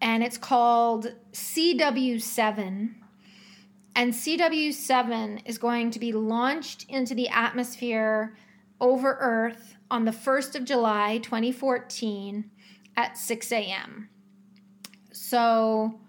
and 0.02 0.24
it's 0.24 0.38
called 0.38 1.14
CW7. 1.34 2.96
And 3.96 4.14
CW7 4.14 5.42
is 5.46 5.58
going 5.58 5.92
to 5.92 6.00
be 6.00 6.14
launched 6.14 6.86
into 6.88 7.14
the 7.14 7.28
atmosphere 7.30 8.36
over 8.80 9.18
Earth 9.20 9.76
on 9.90 10.06
the 10.06 10.12
1st 10.12 10.56
of 10.56 10.66
July, 10.66 11.18
2014, 11.18 12.50
at 12.96 13.18
6 13.18 13.52
a.m. 13.52 14.10
So, 15.12 16.00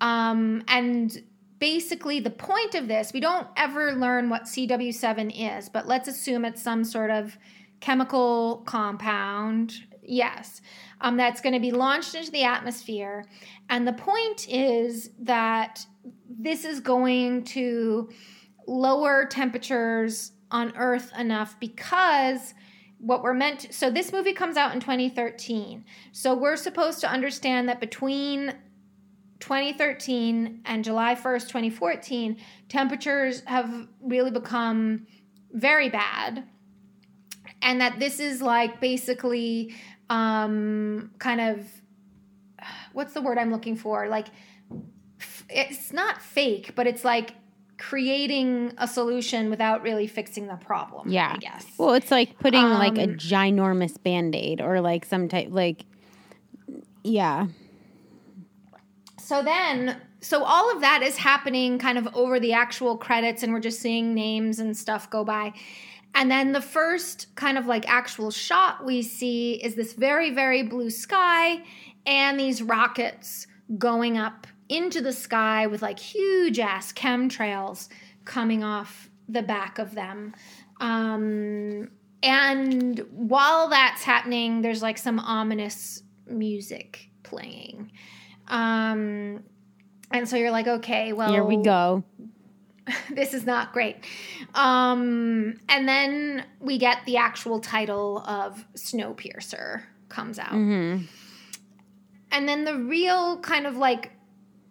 um, 0.00 0.64
and 0.68 1.22
basically, 1.58 2.20
the 2.20 2.30
point 2.30 2.74
of 2.74 2.88
this, 2.88 3.12
we 3.12 3.20
don't 3.20 3.46
ever 3.56 3.92
learn 3.92 4.30
what 4.30 4.44
CW7 4.44 5.58
is, 5.58 5.68
but 5.68 5.86
let's 5.86 6.08
assume 6.08 6.44
it's 6.44 6.62
some 6.62 6.84
sort 6.84 7.10
of 7.10 7.36
chemical 7.80 8.62
compound. 8.66 9.74
Yes. 10.02 10.60
Um, 11.00 11.16
that's 11.16 11.40
going 11.40 11.54
to 11.54 11.60
be 11.60 11.70
launched 11.70 12.14
into 12.14 12.30
the 12.30 12.44
atmosphere. 12.44 13.26
And 13.68 13.86
the 13.86 13.92
point 13.92 14.48
is 14.48 15.10
that 15.20 15.84
this 16.28 16.64
is 16.64 16.80
going 16.80 17.44
to 17.44 18.08
lower 18.66 19.26
temperatures 19.26 20.32
on 20.50 20.72
Earth 20.76 21.12
enough 21.18 21.58
because 21.60 22.54
what 22.98 23.22
we're 23.22 23.34
meant 23.34 23.60
to, 23.60 23.72
so 23.72 23.90
this 23.90 24.12
movie 24.12 24.32
comes 24.32 24.56
out 24.56 24.74
in 24.74 24.80
2013. 24.80 25.84
So 26.12 26.34
we're 26.34 26.56
supposed 26.56 27.00
to 27.00 27.10
understand 27.10 27.68
that 27.68 27.80
between 27.80 28.54
2013 29.40 30.62
and 30.64 30.84
July 30.84 31.14
1st, 31.14 31.42
2014, 31.42 32.36
temperatures 32.68 33.42
have 33.46 33.88
really 34.02 34.30
become 34.30 35.06
very 35.52 35.88
bad. 35.88 36.44
And 37.62 37.80
that 37.80 37.98
this 37.98 38.20
is 38.20 38.40
like 38.40 38.80
basically 38.80 39.74
um, 40.10 41.10
kind 41.18 41.40
of 41.40 41.66
what's 42.92 43.14
the 43.14 43.22
word 43.22 43.38
I'm 43.38 43.50
looking 43.50 43.76
for? 43.76 44.08
Like, 44.08 44.26
it's 45.48 45.92
not 45.92 46.20
fake, 46.20 46.72
but 46.74 46.86
it's 46.86 47.04
like 47.04 47.34
creating 47.78 48.72
a 48.78 48.88
solution 48.88 49.50
without 49.50 49.82
really 49.82 50.06
fixing 50.06 50.46
the 50.46 50.56
problem. 50.56 51.08
Yeah. 51.08 51.32
I 51.34 51.38
guess. 51.38 51.64
Well, 51.78 51.94
it's 51.94 52.10
like 52.10 52.38
putting 52.38 52.62
like 52.62 52.98
a 52.98 53.04
Um, 53.04 53.14
ginormous 53.14 54.02
band 54.02 54.34
aid 54.34 54.60
or 54.60 54.80
like 54.80 55.04
some 55.04 55.28
type, 55.28 55.48
like, 55.50 55.84
yeah. 57.04 57.46
So 59.28 59.42
then, 59.42 60.00
so 60.22 60.42
all 60.42 60.74
of 60.74 60.80
that 60.80 61.02
is 61.02 61.18
happening 61.18 61.78
kind 61.78 61.98
of 61.98 62.08
over 62.14 62.40
the 62.40 62.54
actual 62.54 62.96
credits, 62.96 63.42
and 63.42 63.52
we're 63.52 63.60
just 63.60 63.78
seeing 63.78 64.14
names 64.14 64.58
and 64.58 64.74
stuff 64.74 65.10
go 65.10 65.22
by. 65.22 65.52
And 66.14 66.30
then 66.30 66.52
the 66.52 66.62
first 66.62 67.26
kind 67.34 67.58
of 67.58 67.66
like 67.66 67.86
actual 67.86 68.30
shot 68.30 68.86
we 68.86 69.02
see 69.02 69.62
is 69.62 69.74
this 69.74 69.92
very, 69.92 70.30
very 70.30 70.62
blue 70.62 70.88
sky 70.88 71.62
and 72.06 72.40
these 72.40 72.62
rockets 72.62 73.46
going 73.76 74.16
up 74.16 74.46
into 74.70 75.02
the 75.02 75.12
sky 75.12 75.66
with 75.66 75.82
like 75.82 75.98
huge 75.98 76.58
ass 76.58 76.90
chemtrails 76.94 77.90
coming 78.24 78.64
off 78.64 79.10
the 79.28 79.42
back 79.42 79.78
of 79.78 79.94
them. 79.94 80.34
Um, 80.80 81.90
and 82.22 83.04
while 83.10 83.68
that's 83.68 84.04
happening, 84.04 84.62
there's 84.62 84.80
like 84.80 84.96
some 84.96 85.18
ominous 85.18 86.02
music 86.26 87.10
playing. 87.24 87.92
Um, 88.48 89.44
and 90.10 90.28
so 90.28 90.36
you're 90.36 90.50
like, 90.50 90.66
okay, 90.66 91.12
well, 91.12 91.30
Here 91.30 91.44
we 91.44 91.56
go. 91.62 92.04
this 93.10 93.34
is 93.34 93.44
not 93.44 93.72
great. 93.72 93.96
Um, 94.54 95.54
and 95.68 95.86
then 95.86 96.44
we 96.60 96.78
get 96.78 97.04
the 97.04 97.18
actual 97.18 97.60
title 97.60 98.18
of 98.26 98.64
Snowpiercer 98.74 99.82
comes 100.08 100.38
out. 100.38 100.52
hmm 100.52 100.98
And 102.32 102.48
then 102.48 102.64
the 102.64 102.76
real 102.78 103.38
kind 103.40 103.66
of 103.66 103.76
like 103.76 104.12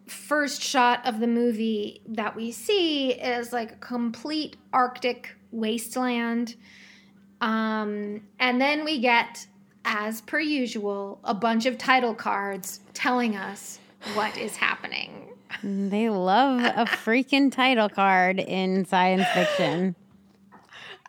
first 0.07 0.61
shot 0.61 1.05
of 1.05 1.19
the 1.19 1.27
movie 1.27 2.01
that 2.07 2.35
we 2.35 2.51
see 2.51 3.11
is 3.11 3.53
like 3.53 3.73
a 3.73 3.75
complete 3.75 4.55
Arctic 4.73 5.35
wasteland. 5.51 6.55
Um, 7.41 8.21
and 8.39 8.59
then 8.59 8.83
we 8.83 8.99
get, 8.99 9.45
as 9.87 10.19
per 10.21 10.39
usual, 10.39 11.17
a 11.23 11.33
bunch 11.33 11.65
of 11.65 11.77
title 11.77 12.13
cards 12.13 12.81
telling 12.93 13.37
us 13.37 13.79
what 14.13 14.37
is 14.37 14.57
happening. 14.57 15.29
They 15.63 16.09
love 16.09 16.61
a 16.61 16.85
freaking 16.85 17.51
title 17.51 17.87
card 17.87 18.37
in 18.37 18.85
science 18.85 19.25
fiction. 19.33 19.95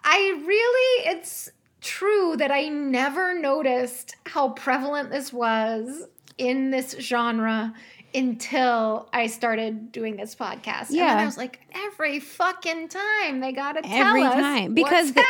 I 0.05 0.43
really, 0.47 1.12
it's 1.12 1.51
true 1.81 2.37
that 2.37 2.53
I 2.53 2.68
never 2.68 3.39
noticed 3.39 4.14
how 4.26 4.51
prevalent 4.51 5.11
this 5.11 5.33
was 5.33 6.07
in 6.39 6.70
this 6.70 6.97
genre 7.01 7.74
until 8.15 9.09
I 9.13 9.27
started 9.27 9.93
doing 9.93 10.17
this 10.17 10.35
podcast. 10.35 10.89
And 10.91 10.99
then 10.99 11.07
Yeah. 11.07 11.19
I 11.19 11.25
was 11.25 11.37
like, 11.37 11.61
every 11.75 12.21
fucking 12.21 12.89
time 12.89 13.41
they 13.41 13.53
gotta 13.53 13.83
tell 13.83 14.09
Every 14.09 14.23
us 14.23 14.35
time. 14.35 14.75
Because 14.75 15.13
the- 15.13 15.25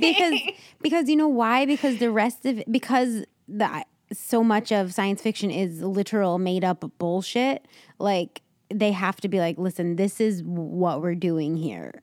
because 0.00 0.40
because 0.82 1.08
you 1.08 1.16
know 1.16 1.28
why? 1.28 1.66
Because 1.66 1.98
the 1.98 2.10
rest 2.10 2.44
of 2.46 2.62
because 2.70 3.24
the 3.48 3.84
so 4.12 4.44
much 4.44 4.70
of 4.72 4.92
science 4.94 5.20
fiction 5.22 5.50
is 5.50 5.82
literal 5.82 6.38
made 6.38 6.64
up 6.64 6.84
bullshit. 6.98 7.66
Like 7.98 8.42
they 8.72 8.92
have 8.92 9.20
to 9.20 9.28
be 9.28 9.38
like, 9.38 9.58
listen, 9.58 9.96
this 9.96 10.20
is 10.20 10.42
what 10.42 11.02
we're 11.02 11.14
doing 11.14 11.56
here. 11.56 12.02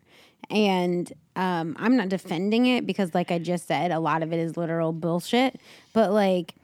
And 0.50 1.12
um, 1.36 1.76
I'm 1.80 1.96
not 1.96 2.10
defending 2.10 2.66
it 2.66 2.86
because, 2.86 3.14
like 3.14 3.32
I 3.32 3.40
just 3.40 3.68
said, 3.68 3.92
a 3.92 4.00
lot 4.00 4.22
of 4.22 4.34
it 4.34 4.40
is 4.40 4.58
literal 4.58 4.92
bullshit. 4.92 5.60
But 5.94 6.12
like, 6.12 6.56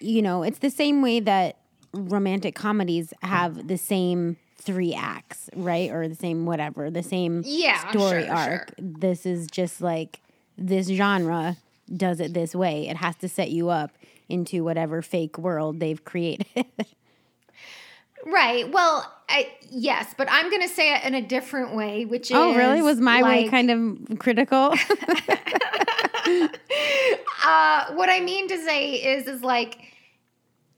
you 0.00 0.22
know, 0.22 0.42
it's 0.42 0.60
the 0.60 0.70
same 0.70 1.02
way 1.02 1.20
that 1.20 1.58
romantic 1.94 2.54
comedies 2.54 3.12
have 3.22 3.68
the 3.68 3.78
same 3.78 4.36
three 4.56 4.94
acts, 4.94 5.50
right? 5.54 5.90
Or 5.90 6.08
the 6.08 6.14
same 6.14 6.46
whatever, 6.46 6.90
the 6.90 7.02
same 7.02 7.42
Yeah, 7.44 7.90
story 7.90 8.26
sure, 8.26 8.34
arc. 8.34 8.74
This 8.78 9.26
is 9.26 9.46
just 9.46 9.80
like 9.80 10.20
this 10.56 10.88
genre 10.88 11.56
does 11.94 12.20
it 12.20 12.32
this 12.32 12.54
way. 12.54 12.88
It 12.88 12.96
has 12.96 13.16
to 13.16 13.28
set 13.28 13.50
you 13.50 13.68
up 13.68 13.90
into 14.28 14.64
whatever 14.64 15.02
fake 15.02 15.38
world 15.38 15.80
they've 15.80 16.02
created. 16.04 16.46
right. 18.24 18.70
Well, 18.72 19.12
I, 19.28 19.52
yes, 19.70 20.14
but 20.16 20.28
I'm 20.30 20.50
gonna 20.50 20.68
say 20.68 20.94
it 20.94 21.04
in 21.04 21.14
a 21.14 21.22
different 21.22 21.74
way, 21.74 22.04
which 22.06 22.30
is 22.30 22.36
oh, 22.36 22.54
really? 22.54 22.82
Was 22.82 23.00
my 23.00 23.22
way 23.22 23.48
kind 23.48 23.70
of 23.70 24.18
critical? 24.18 24.72
uh, 27.44 27.92
what 27.94 28.08
I 28.08 28.20
mean 28.20 28.48
to 28.48 28.58
say 28.64 28.92
is, 28.92 29.26
is 29.26 29.42
like 29.42 29.93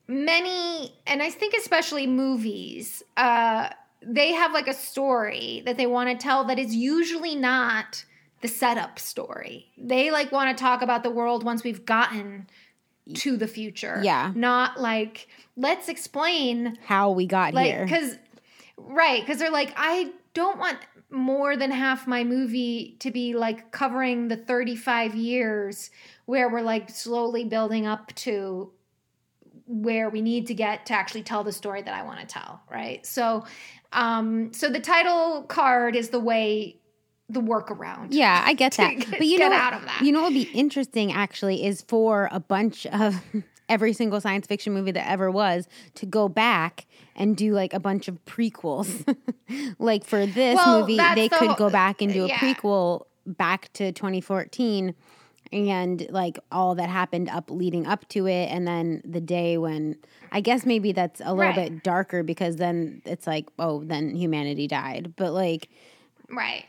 many, 0.09 0.95
and 1.07 1.23
I 1.23 1.31
think 1.31 1.55
especially 1.55 2.07
movies, 2.07 3.03
uh, 3.17 3.71
they 4.03 4.33
have 4.33 4.53
like 4.53 4.69
a 4.69 4.75
story 4.75 5.63
that 5.67 5.77
they 5.77 5.87
want 5.87 6.11
to 6.11 6.17
tell 6.17 6.45
that 6.45 6.59
is 6.59 6.75
usually 6.75 7.35
not 7.35 8.05
the 8.43 8.49
setup 8.49 8.99
story. 8.99 9.73
They 9.79 10.11
like 10.11 10.31
want 10.33 10.57
to 10.57 10.63
talk 10.63 10.83
about 10.83 11.03
the 11.03 11.11
world 11.11 11.45
once 11.45 11.65
we've 11.65 11.85
gotten 11.87 12.47
to 13.15 13.37
the 13.37 13.47
future. 13.49 14.01
Yeah. 14.03 14.33
Not 14.35 14.81
like, 14.81 15.29
let's 15.57 15.89
explain 15.89 16.77
How 16.85 17.11
we 17.11 17.27
got 17.27 17.55
like 17.55 17.67
here. 17.67 17.85
because 17.85 18.19
right 18.79 19.23
because 19.23 19.39
they're 19.39 19.51
like 19.51 19.73
i 19.77 20.13
don't 20.35 20.59
want 20.59 20.77
more 21.11 21.57
than 21.57 21.71
half 21.71 22.07
my 22.07 22.23
movie 22.25 22.95
to 23.01 23.11
be 23.11 23.35
like 23.35 23.71
covering 23.71 24.29
the 24.29 24.37
35 24.37 25.15
years 25.15 25.91
where 26.27 26.51
we're 26.51 26.61
like 26.61 26.91
slowly 26.91 27.45
building 27.45 27.87
up 27.87 28.15
to 28.17 28.71
where 29.67 30.09
we 30.11 30.21
need 30.21 30.47
to 30.47 30.55
get 30.55 30.87
to 30.87 30.95
actually 30.95 31.23
tell 31.23 31.43
the 31.45 31.53
story 31.53 31.83
that 31.83 31.95
i 31.95 32.03
want 32.03 32.21
to 32.21 32.27
tell 32.27 32.61
right 32.71 33.05
so 33.07 33.45
um 33.93 34.53
so 34.53 34.69
the 34.69 34.81
title 34.81 35.43
card 35.49 35.95
is 35.97 36.11
the 36.11 36.21
way 36.21 36.77
the 37.29 37.41
workaround 37.41 38.09
Yeah, 38.11 38.41
I 38.47 38.53
get 38.55 38.73
that. 38.77 38.99
get- 39.01 39.11
But 39.11 39.27
you 39.27 39.39
know, 39.41 39.51
out 39.53 39.73
of 39.73 39.83
that. 39.83 40.01
you 40.03 40.13
know 40.13 40.21
what 40.23 40.33
would 40.33 40.35
be 40.35 40.49
interesting 40.55 41.11
actually 41.13 41.65
is 41.67 41.83
for 41.89 42.29
a 42.31 42.39
bunch 42.39 42.87
of 42.87 43.21
every 43.69 43.93
single 43.93 44.21
science 44.21 44.47
fiction 44.47 44.73
movie 44.73 44.93
that 44.93 45.11
ever 45.11 45.29
was 45.29 45.67
to 45.97 46.07
go 46.07 46.29
back 46.29 46.87
and 47.17 47.37
do 47.37 47.53
like 47.53 47.75
a 47.75 47.81
bunch 47.81 48.07
of 48.07 48.25
prequels. 48.27 49.05
like 49.81 50.05
for 50.05 50.25
this 50.25 50.55
Well, 50.55 50.83
movie, 50.83 50.99
they 50.99 51.27
the 51.29 51.37
could 51.37 51.49
whole- 51.49 51.57
go 51.57 51.69
back 51.71 52.01
and 52.01 52.13
do 52.13 52.27
a 52.27 52.29
yeah. 52.29 52.39
prequel 52.39 53.07
back 53.27 53.73
to 53.73 53.91
2014 53.91 54.95
and 55.53 56.07
like 56.11 56.39
all 56.53 56.75
that 56.75 56.89
happened 56.89 57.29
up 57.29 57.51
leading 57.51 57.87
up 57.87 58.09
to 58.11 58.27
it 58.27 58.47
and 58.51 58.67
then 58.67 59.03
the 59.05 59.21
day 59.21 59.57
when 59.59 59.97
I 60.33 60.41
guess 60.41 60.67
maybe 60.67 60.93
that's 60.93 61.21
a 61.21 61.33
little 61.35 61.53
Right. 61.53 61.55
bit 61.73 61.83
darker 61.83 62.23
because 62.23 62.57
then 62.57 63.03
it's 63.05 63.27
like 63.27 63.47
oh 63.59 63.83
then 63.85 64.15
humanity 64.15 64.67
died. 64.67 65.15
But 65.17 65.33
like 65.33 65.69
right 66.29 66.65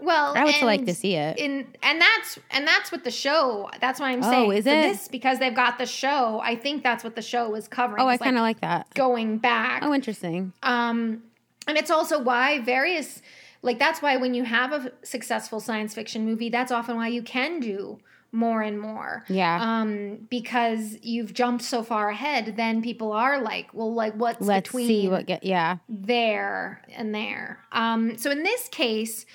well 0.00 0.34
I 0.34 0.44
would 0.44 0.62
like 0.62 0.86
to 0.86 0.94
see 0.94 1.14
it. 1.14 1.38
in 1.38 1.66
and 1.82 2.00
that's 2.00 2.38
and 2.50 2.66
that's 2.66 2.90
what 2.90 3.04
the 3.04 3.10
show 3.10 3.68
that's 3.82 4.00
why 4.00 4.10
i'm 4.12 4.22
Oh, 4.24 4.30
saying 4.30 4.52
is 4.52 4.64
for 4.64 4.70
it? 4.70 4.82
this 4.82 5.08
because 5.08 5.38
they've 5.38 5.54
got 5.54 5.76
the 5.76 5.84
show 5.84 6.40
i 6.42 6.56
think 6.56 6.82
that's 6.82 7.04
what 7.04 7.14
the 7.16 7.20
show 7.22 7.54
is 7.54 7.68
covering 7.68 8.02
Oh, 8.02 8.08
I 8.08 8.16
kind 8.16 8.36
of 8.36 8.40
like 8.42 8.60
that. 8.62 8.86
going 8.94 9.36
back 9.36 9.82
Oh, 9.84 9.92
interesting. 9.92 10.54
um 10.62 11.22
and 11.68 11.76
it's 11.76 11.90
also 11.90 12.18
why 12.18 12.60
various 12.60 13.20
like 13.62 13.78
that's 13.78 14.00
why 14.02 14.16
when 14.16 14.34
you 14.34 14.44
have 14.44 14.72
a 14.72 14.92
successful 15.02 15.60
science 15.60 15.94
fiction 15.94 16.24
movie 16.24 16.48
that's 16.48 16.72
often 16.72 16.96
why 16.96 17.08
you 17.08 17.22
can 17.22 17.60
do 17.60 17.98
more 18.32 18.62
and 18.62 18.80
more 18.80 19.24
Yeah. 19.28 19.58
um 19.60 20.18
because 20.30 20.96
you've 21.02 21.34
jumped 21.34 21.64
so 21.64 21.82
far 21.82 22.10
ahead 22.10 22.54
then 22.56 22.80
people 22.80 23.12
are 23.12 23.40
like 23.42 23.74
well 23.74 23.92
like 23.92 24.14
what's 24.14 24.40
Let's 24.40 24.68
between 24.68 24.86
see 24.86 25.08
what 25.08 25.26
get. 25.26 25.42
Yeah. 25.42 25.78
there 25.88 26.80
and 26.96 27.12
there. 27.14 27.58
Um, 27.72 28.16
so 28.16 28.30
in 28.30 28.42
this 28.44 28.68
case, 28.68 29.26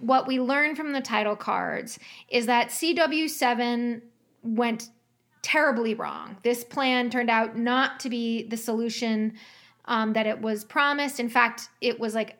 what 0.00 0.26
we 0.26 0.40
learn 0.40 0.76
from 0.76 0.92
the 0.92 1.00
title 1.02 1.36
cards 1.36 1.98
is 2.30 2.46
that 2.46 2.68
CW7 2.70 4.00
went 4.42 4.90
terribly 5.42 5.94
wrong. 5.94 6.36
This 6.42 6.64
plan 6.64 7.10
turned 7.10 7.30
out 7.30 7.56
not 7.56 8.00
to 8.00 8.08
be 8.10 8.44
the 8.44 8.56
solution 8.56 9.34
um, 9.86 10.12
that 10.14 10.26
it 10.26 10.40
was 10.40 10.64
promised. 10.64 11.20
In 11.20 11.28
fact, 11.28 11.68
it 11.80 11.98
was 12.00 12.14
like 12.14 12.38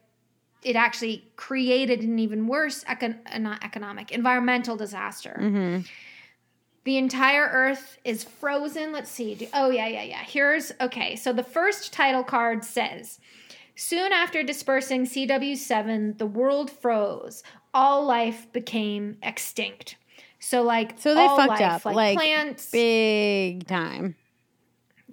it 0.63 0.77
actually 0.77 1.31
created 1.37 2.01
an 2.03 2.19
even 2.19 2.47
worse 2.47 2.85
econ- 2.85 3.19
uh, 3.33 3.39
not 3.39 3.63
economic 3.65 4.11
environmental 4.11 4.77
disaster. 4.77 5.37
Mm-hmm. 5.41 5.81
The 6.85 6.97
entire 6.97 7.49
Earth 7.53 7.99
is 8.05 8.25
frozen. 8.25 8.93
Let's 8.93 9.11
see. 9.11 9.49
Oh, 9.53 9.71
yeah, 9.71 9.87
yeah, 9.89 10.05
yeah. 10.05 10.23
Here's 10.25 10.73
okay. 10.81 11.17
So 11.17 11.33
the 11.33 11.43
first 11.43 11.93
title 11.93 12.25
card 12.25 12.65
says 12.65 13.19
Soon 13.75 14.11
after 14.13 14.43
dispersing 14.43 15.05
CW7, 15.05 16.19
the 16.19 16.27
world 16.27 16.71
froze. 16.71 17.43
All 17.75 18.05
life 18.05 18.51
became 18.53 19.19
extinct. 19.23 19.97
So, 20.41 20.63
like, 20.63 20.99
So 20.99 21.15
they 21.15 21.21
all 21.21 21.37
fucked 21.37 21.61
life, 21.61 21.61
up, 21.61 21.85
Like, 21.85 21.95
like, 21.95 22.17
plants. 22.17 22.71
Big 22.71 23.67
time. 23.69 24.17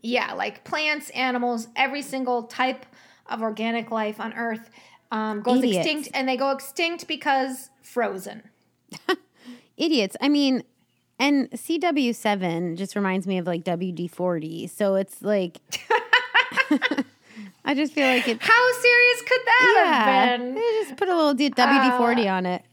yeah, 0.01 0.33
like 0.33 0.63
plants, 0.63 1.09
animals, 1.11 1.67
every 1.75 2.01
single 2.01 2.43
type 2.43 2.85
of 3.27 3.41
organic 3.41 3.91
life 3.91 4.19
on 4.19 4.33
Earth 4.33 4.69
um, 5.11 5.41
goes 5.41 5.59
Idiots. 5.59 5.77
extinct. 5.77 6.09
And 6.13 6.27
they 6.27 6.37
go 6.37 6.51
extinct 6.51 7.07
because 7.07 7.69
frozen. 7.81 8.43
Idiots. 9.77 10.15
I 10.21 10.29
mean, 10.29 10.63
and 11.19 11.49
CW7 11.51 12.77
just 12.77 12.95
reminds 12.95 13.25
me 13.27 13.37
of 13.37 13.45
like 13.47 13.63
WD40. 13.63 14.69
So 14.69 14.95
it's 14.95 15.21
like, 15.21 15.59
I 17.67 17.73
just 17.73 17.93
feel 17.93 18.07
like 18.07 18.27
it's. 18.27 18.45
How 18.45 18.71
serious 18.81 19.21
could 19.21 19.41
that 19.45 19.73
Yeah. 19.75 20.03
have 20.03 20.39
been? 20.39 20.55
They 20.55 20.61
just 20.83 20.97
put 20.97 21.09
a 21.09 21.15
little 21.15 21.33
D- 21.33 21.49
WD-40 21.49 22.31
on 22.31 22.45
it. 22.45 22.63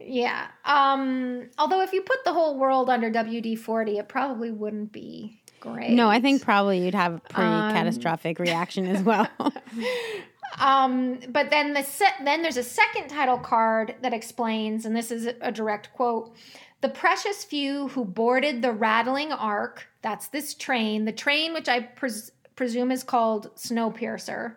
Yeah. 0.00 0.46
Um, 0.64 1.48
although 1.58 1.80
if 1.82 1.92
you 1.92 2.00
put 2.02 2.24
the 2.24 2.32
whole 2.32 2.58
world 2.58 2.88
under 2.90 3.10
WD 3.10 3.58
40, 3.58 3.98
it 3.98 4.08
probably 4.08 4.50
wouldn't 4.50 4.90
be 4.92 5.40
great. 5.60 5.90
No, 5.90 6.08
I 6.08 6.20
think 6.20 6.42
probably 6.42 6.84
you'd 6.84 6.94
have 6.94 7.14
a 7.14 7.18
pretty 7.20 7.48
Um, 7.48 7.72
catastrophic 7.72 8.38
reaction 8.38 8.86
as 8.86 9.02
well. 9.02 9.28
Um, 10.60 11.20
but 11.28 11.50
then 11.50 11.72
the 11.74 11.86
then 12.24 12.42
there's 12.42 12.56
a 12.56 12.62
second 12.62 13.08
title 13.08 13.38
card 13.38 13.94
that 14.02 14.12
explains, 14.12 14.84
and 14.86 14.94
this 14.96 15.10
is 15.10 15.26
a 15.40 15.52
direct 15.52 15.92
quote: 15.92 16.34
"The 16.80 16.88
precious 16.88 17.44
few 17.44 17.88
who 17.88 18.04
boarded 18.04 18.62
the 18.62 18.72
rattling 18.72 19.32
ark. 19.32 19.86
That's 20.02 20.28
this 20.28 20.54
train. 20.54 21.04
The 21.04 21.12
train, 21.12 21.52
which 21.52 21.68
I 21.68 21.80
pres- 21.80 22.32
presume 22.56 22.90
is 22.90 23.02
called 23.04 23.54
Snowpiercer." 23.56 24.56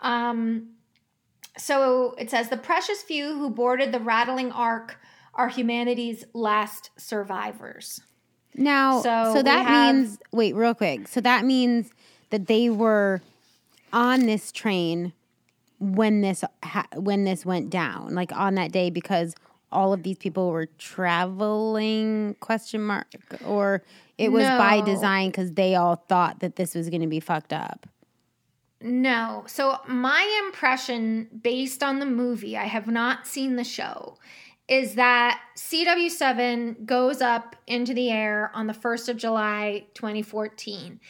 Um, 0.00 0.70
so 1.56 2.14
it 2.18 2.30
says 2.30 2.48
the 2.48 2.56
precious 2.56 3.02
few 3.02 3.38
who 3.38 3.50
boarded 3.50 3.92
the 3.92 4.00
rattling 4.00 4.52
ark 4.52 4.98
are 5.34 5.48
humanity's 5.48 6.24
last 6.32 6.90
survivors. 6.96 8.00
Now, 8.56 9.00
So 9.00 9.32
so, 9.34 9.42
that 9.42 9.66
have- 9.66 9.94
means 9.96 10.18
wait, 10.30 10.54
real 10.54 10.74
quick. 10.74 11.08
So 11.08 11.20
that 11.20 11.44
means 11.44 11.90
that 12.30 12.46
they 12.46 12.70
were 12.70 13.20
on 13.92 14.26
this 14.26 14.52
train 14.52 15.12
when 15.92 16.20
this 16.20 16.44
ha- 16.62 16.88
when 16.96 17.24
this 17.24 17.44
went 17.44 17.70
down, 17.70 18.14
like 18.14 18.32
on 18.32 18.54
that 18.54 18.72
day, 18.72 18.90
because 18.90 19.34
all 19.70 19.92
of 19.92 20.02
these 20.02 20.16
people 20.16 20.50
were 20.50 20.66
traveling 20.78 22.36
question 22.40 22.80
mark 22.80 23.06
or 23.44 23.82
it 24.16 24.30
was 24.30 24.44
by 24.44 24.80
design 24.80 25.30
because 25.30 25.52
they 25.52 25.74
all 25.74 25.96
thought 25.96 26.38
that 26.40 26.56
this 26.56 26.74
was 26.74 26.88
going 26.88 27.00
to 27.00 27.08
be 27.08 27.18
fucked 27.18 27.52
up. 27.52 27.86
No. 28.80 29.44
So 29.46 29.78
my 29.88 30.42
impression 30.46 31.28
based 31.42 31.82
on 31.82 31.98
the 31.98 32.06
movie, 32.06 32.56
I 32.56 32.64
have 32.64 32.86
not 32.86 33.26
seen 33.26 33.56
the 33.56 33.64
show, 33.64 34.18
is 34.68 34.94
that 34.94 35.40
CW7 35.56 36.86
goes 36.86 37.20
up 37.20 37.56
into 37.66 37.92
the 37.92 38.10
air 38.10 38.50
on 38.54 38.66
the 38.66 38.72
1st 38.72 39.08
of 39.08 39.16
July 39.16 39.86
2014. 39.94 41.00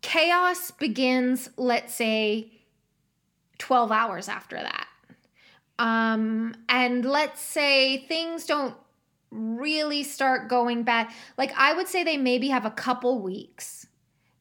Chaos 0.00 0.70
begins, 0.70 1.50
let's 1.56 1.94
say, 1.94 2.50
12 3.62 3.92
hours 3.92 4.28
after 4.28 4.56
that. 4.56 4.88
Um, 5.78 6.56
and 6.68 7.04
let's 7.04 7.40
say 7.40 7.98
things 8.08 8.44
don't 8.44 8.74
really 9.30 10.02
start 10.02 10.48
going 10.48 10.82
bad. 10.82 11.06
Like, 11.38 11.52
I 11.56 11.72
would 11.72 11.86
say 11.86 12.02
they 12.02 12.16
maybe 12.16 12.48
have 12.48 12.64
a 12.64 12.72
couple 12.72 13.20
weeks 13.20 13.86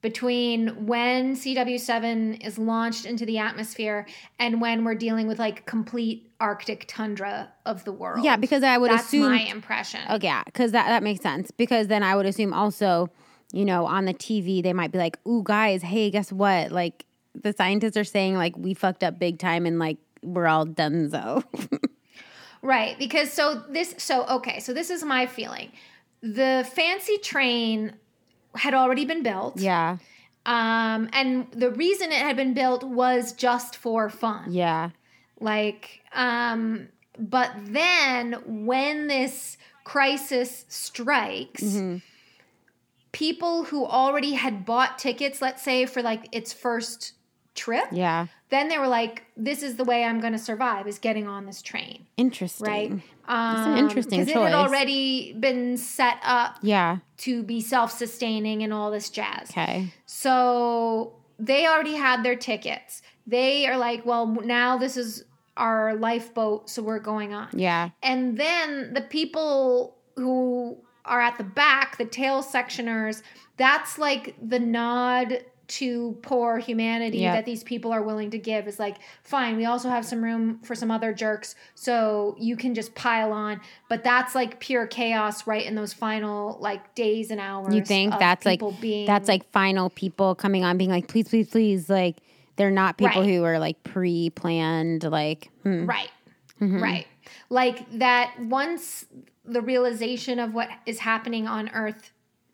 between 0.02 0.88
when 0.88 1.36
CW7 1.36 2.44
is 2.44 2.58
launched 2.58 3.06
into 3.06 3.24
the 3.24 3.38
atmosphere 3.38 4.08
and 4.40 4.60
when 4.60 4.84
we're 4.84 4.96
dealing 4.96 5.28
with 5.28 5.38
like 5.38 5.68
complete 5.68 6.32
Arctic 6.40 6.86
tundra 6.88 7.54
of 7.68 7.84
the 7.86 7.92
world. 7.92 8.26
Yeah, 8.26 8.38
because 8.38 8.64
I 8.64 8.80
would 8.80 8.90
that's 8.90 9.06
assume 9.06 9.32
my 9.32 9.42
impression. 9.42 10.02
Okay, 10.10 10.26
yeah, 10.26 10.42
because 10.46 10.72
that, 10.72 10.88
that 10.88 11.04
makes 11.04 11.22
sense. 11.22 11.52
Because 11.52 11.86
then 11.86 12.02
I 12.02 12.16
would 12.16 12.26
assume 12.26 12.56
also, 12.56 13.12
you 13.54 13.66
know, 13.66 13.86
on 13.86 14.06
the 14.06 14.16
TV, 14.16 14.64
they 14.64 14.74
might 14.74 14.92
be 14.92 14.98
like, 14.98 15.20
ooh, 15.28 15.44
guys, 15.44 15.84
hey, 15.84 16.10
guess 16.10 16.32
what? 16.32 16.72
Like, 16.72 17.06
the 17.36 17.54
scientists 17.54 17.98
are 17.98 18.04
saying, 18.04 18.36
like, 18.36 18.58
we 18.58 18.74
fucked 18.74 19.04
up 19.04 19.20
big 19.20 19.40
time 19.40 19.66
and, 19.66 19.80
like, 19.80 19.98
we're 20.24 20.48
all 20.48 20.66
done, 20.66 21.10
so. 21.10 21.44
Right, 22.64 22.96
because 23.00 23.34
so 23.34 23.64
this 23.70 23.96
so 23.98 24.24
okay, 24.28 24.60
so 24.60 24.72
this 24.72 24.92
is 24.92 25.04
my 25.04 25.26
feeling. 25.26 25.72
The 26.22 26.64
fancy 26.76 27.18
train 27.18 27.94
had 28.54 28.76
already 28.76 29.04
been 29.04 29.24
built. 29.24 29.58
yeah, 29.60 29.98
Um 30.46 31.10
and 31.12 31.48
the 31.54 31.72
reason 31.72 32.12
it 32.12 32.20
had 32.20 32.36
been 32.36 32.54
built 32.54 32.84
was 32.84 33.34
just 33.34 33.76
for 33.76 34.10
fun. 34.12 34.52
yeah, 34.54 34.92
Like 35.40 36.02
um 36.14 36.90
but 37.18 37.50
then 37.66 38.34
when 38.46 39.08
this 39.08 39.58
crisis 39.84 40.66
strikes, 40.70 41.64
Mm-hmm. 41.64 41.98
people 43.12 43.64
who 43.64 43.86
already 43.88 44.34
had 44.34 44.66
bought 44.66 45.00
tickets, 45.00 45.42
let's 45.42 45.64
say 45.64 45.88
for 45.88 46.02
like 46.04 46.28
its 46.32 46.54
first 46.54 47.14
trip, 47.54 47.86
yeah. 47.92 48.28
then 48.50 48.70
they 48.70 48.78
were 48.78 48.88
like 48.88 49.24
this 49.36 49.62
is 49.64 49.76
the 49.76 49.84
way 49.84 50.04
I'm 50.04 50.20
going 50.22 50.34
to 50.34 50.40
survive 50.40 50.88
is 50.88 51.00
getting 51.00 51.28
on 51.28 51.46
this 51.46 51.62
train 51.62 52.06
Interesting. 52.18 52.68
right? 52.68 52.92
an 52.92 53.02
um, 53.28 53.78
interesting 53.78 54.20
Because 54.26 54.36
it 54.36 54.42
had 54.42 54.54
already 54.54 55.34
been 55.34 55.78
set 55.78 56.18
up 56.24 56.58
Yeah, 56.62 56.98
to 57.20 57.44
be 57.44 57.62
self-sustaining 57.62 58.64
and 58.64 58.74
all 58.74 58.92
this 58.92 59.10
jazz. 59.10 59.50
okay. 59.52 59.92
So 60.06 61.14
they 61.40 61.66
already 61.68 61.96
had 61.96 62.24
their 62.24 62.36
tickets. 62.36 63.02
They 63.28 63.68
are 63.68 63.78
like, 63.78 64.06
well, 64.06 64.28
now 64.28 64.78
this 64.78 64.96
is 64.98 65.26
our 65.58 65.96
lifeboat, 65.96 66.70
so 66.70 66.82
we're 66.82 67.00
going 67.00 67.34
on. 67.34 67.50
Yeah, 67.54 67.90
And 68.02 68.38
then 68.38 68.94
the 68.94 69.02
people 69.02 69.98
who 70.16 70.78
are 71.06 71.20
at 71.22 71.38
the 71.38 71.44
back, 71.44 71.98
the 71.98 72.06
tail 72.06 72.42
sectioners, 72.44 73.22
that's 73.58 73.98
like 73.98 74.36
the 74.42 74.60
nod 74.60 75.44
to 75.72 76.18
poor 76.22 76.58
humanity 76.58 77.20
Yep. 77.20 77.34
that 77.36 77.46
these 77.46 77.64
people 77.64 77.92
are 77.94 78.02
willing 78.02 78.30
to 78.32 78.38
give 78.38 78.68
is 78.68 78.78
like, 78.78 78.98
fine, 79.24 79.56
we 79.56 79.66
also 79.66 79.90
have 79.90 80.06
some 80.06 80.22
room 80.24 80.60
for 80.64 80.76
some 80.76 80.92
other 80.92 81.14
jerks, 81.14 81.56
so 81.76 82.36
you 82.40 82.58
can 82.58 82.76
just 82.76 82.94
pile 82.94 83.32
on. 83.32 83.62
But 83.88 84.04
that's 84.04 84.36
like 84.36 84.60
pure 84.60 84.86
chaos 84.86 85.48
right 85.48 85.66
in 85.66 85.76
those 85.76 85.94
final 85.94 86.58
like 86.60 86.94
days 86.96 87.32
and 87.32 87.40
hours. 87.40 87.74
you 87.74 87.84
think 87.84 88.12
that's 88.20 88.46
like, 88.46 88.62
being 88.82 89.06
that's 89.06 89.28
like 89.30 89.50
final 89.52 89.90
people 89.90 90.36
coming 90.36 90.64
on 90.66 90.78
being 90.78 90.90
like, 90.90 91.08
please, 91.08 91.30
please, 91.30 91.50
please, 91.50 91.90
like, 91.90 92.18
they're 92.58 92.70
not 92.70 92.98
people 92.98 93.22
Right. 93.22 93.30
who 93.30 93.44
are 93.46 93.58
like 93.58 93.82
pre-planned, 93.84 95.04
like, 95.04 95.50
hmm. 95.64 95.86
Right. 95.86 96.10
Mm-hmm. 96.60 96.84
Right. 96.84 97.08
Like 97.50 97.90
that 98.00 98.34
once 98.40 99.06
the 99.46 99.62
realization 99.62 100.38
of 100.38 100.54
what 100.54 100.70
is 100.86 101.00
happening 101.00 101.48
on 101.48 101.70
Earth 101.70 102.12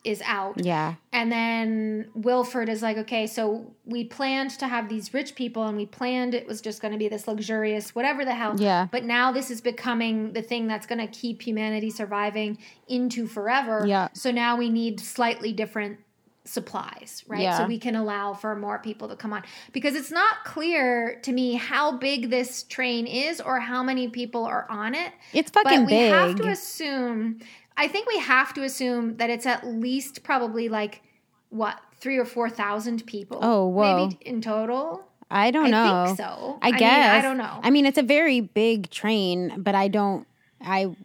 is 0.08 0.22
out. 0.26 0.64
yeah, 0.64 0.96
And 1.12 1.32
then 1.32 2.10
Wilford 2.16 2.70
is 2.70 2.82
like, 2.82 2.98
okay, 2.98 3.28
so 3.28 3.74
we 3.86 4.06
planned 4.06 4.52
to 4.60 4.68
have 4.68 4.88
these 4.90 5.14
rich 5.14 5.36
people 5.36 5.64
and 5.68 5.76
we 5.78 5.86
planned 5.86 6.34
it 6.34 6.48
was 6.48 6.62
just 6.62 6.82
going 6.82 6.94
to 6.94 6.98
be 6.98 7.08
this 7.10 7.28
luxurious, 7.28 7.94
whatever 7.94 8.24
the 8.26 8.34
hell. 8.34 8.56
Yeah. 8.58 8.88
But 8.92 9.04
now 9.04 9.32
this 9.32 9.52
is 9.52 9.62
becoming 9.62 10.34
the 10.34 10.42
thing 10.42 10.68
that's 10.68 10.88
going 10.88 11.00
to 11.06 11.08
keep 11.08 11.42
humanity 11.42 11.90
surviving 11.90 12.58
into 12.88 13.28
forever. 13.28 13.86
Yeah. 13.86 14.08
So 14.14 14.32
now 14.32 14.56
we 14.58 14.70
need 14.70 15.00
slightly 15.00 15.52
different 15.54 16.00
supplies, 16.46 17.26
right? 17.28 17.42
Yeah. 17.42 17.58
So 17.58 17.66
we 17.68 17.78
can 17.78 17.96
allow 17.96 18.34
for 18.34 18.56
more 18.56 18.80
people 18.80 19.10
to 19.10 19.16
come 19.18 19.34
on. 19.34 19.44
Because 19.74 19.96
it's 19.96 20.12
not 20.12 20.46
clear 20.46 21.20
to 21.24 21.32
me 21.34 21.56
how 21.56 21.98
big 21.98 22.30
this 22.30 22.64
train 22.64 23.06
is 23.06 23.42
or 23.42 23.60
how 23.60 23.84
many 23.84 24.08
people 24.08 24.46
are 24.46 24.66
on 24.70 24.96
it. 24.96 25.12
it's 25.34 25.52
fucking 25.52 25.82
But 25.82 25.86
we 25.88 25.92
big. 25.92 26.12
have 26.12 26.36
to 26.38 26.48
assume. 26.48 27.40
I 27.78 27.88
think 27.88 28.08
we 28.08 28.18
have 28.20 28.54
to 28.56 28.64
assume 28.64 29.18
that 29.18 29.30
it's 29.30 29.46
at 29.46 29.66
least 29.66 30.24
probably 30.24 30.68
like 30.68 31.04
what 31.50 31.80
three 32.00 32.18
or 32.18 32.26
four 32.26 32.50
thousand 32.50 33.06
people. 33.06 33.40
Oh, 33.42 33.68
whoa. 33.68 34.08
Maybe 34.08 34.18
in 34.22 34.42
total. 34.42 35.04
I 35.30 35.52
don't 35.52 35.68
I 35.68 35.70
know. 35.70 36.06
think 36.06 36.18
so. 36.18 36.58
I 36.62 36.72
mean, 36.72 36.80
guess. 36.80 37.20
I 37.20 37.22
don't 37.22 37.38
know. 37.38 37.60
I 37.62 37.70
mean, 37.70 37.86
it's 37.86 37.98
a 37.98 38.04
very 38.04 38.40
big 38.42 38.90
train, 38.90 39.62
but 39.62 39.76
I 39.76 39.88
don't. 39.90 40.26
I. 40.62 40.96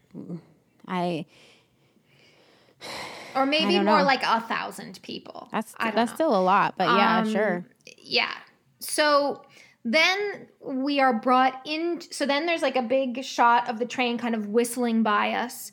I. 0.87 1.27
or 3.35 3.47
maybe 3.47 3.75
more 3.81 3.99
know. 3.99 4.05
like 4.05 4.23
a 4.23 4.41
thousand 4.41 5.01
people. 5.03 5.49
That's 5.53 5.75
I 5.77 5.91
that's 5.91 6.13
know. 6.13 6.15
still 6.15 6.37
a 6.37 6.43
lot, 6.43 6.75
but 6.79 6.85
yeah, 6.85 7.19
Um, 7.19 7.33
sure. 7.33 7.65
Yeah. 7.99 8.33
So 8.79 9.43
then 9.85 10.47
we 10.61 11.01
are 11.01 11.13
brought 11.13 11.61
in. 11.67 12.01
So 12.11 12.25
then 12.25 12.47
there's 12.47 12.63
like 12.63 12.77
a 12.77 12.83
big 12.83 13.25
shot 13.25 13.69
of 13.69 13.79
the 13.79 13.87
train 13.87 14.19
kind 14.19 14.35
of 14.35 14.49
whistling 14.49 15.03
by 15.03 15.33
us. 15.33 15.73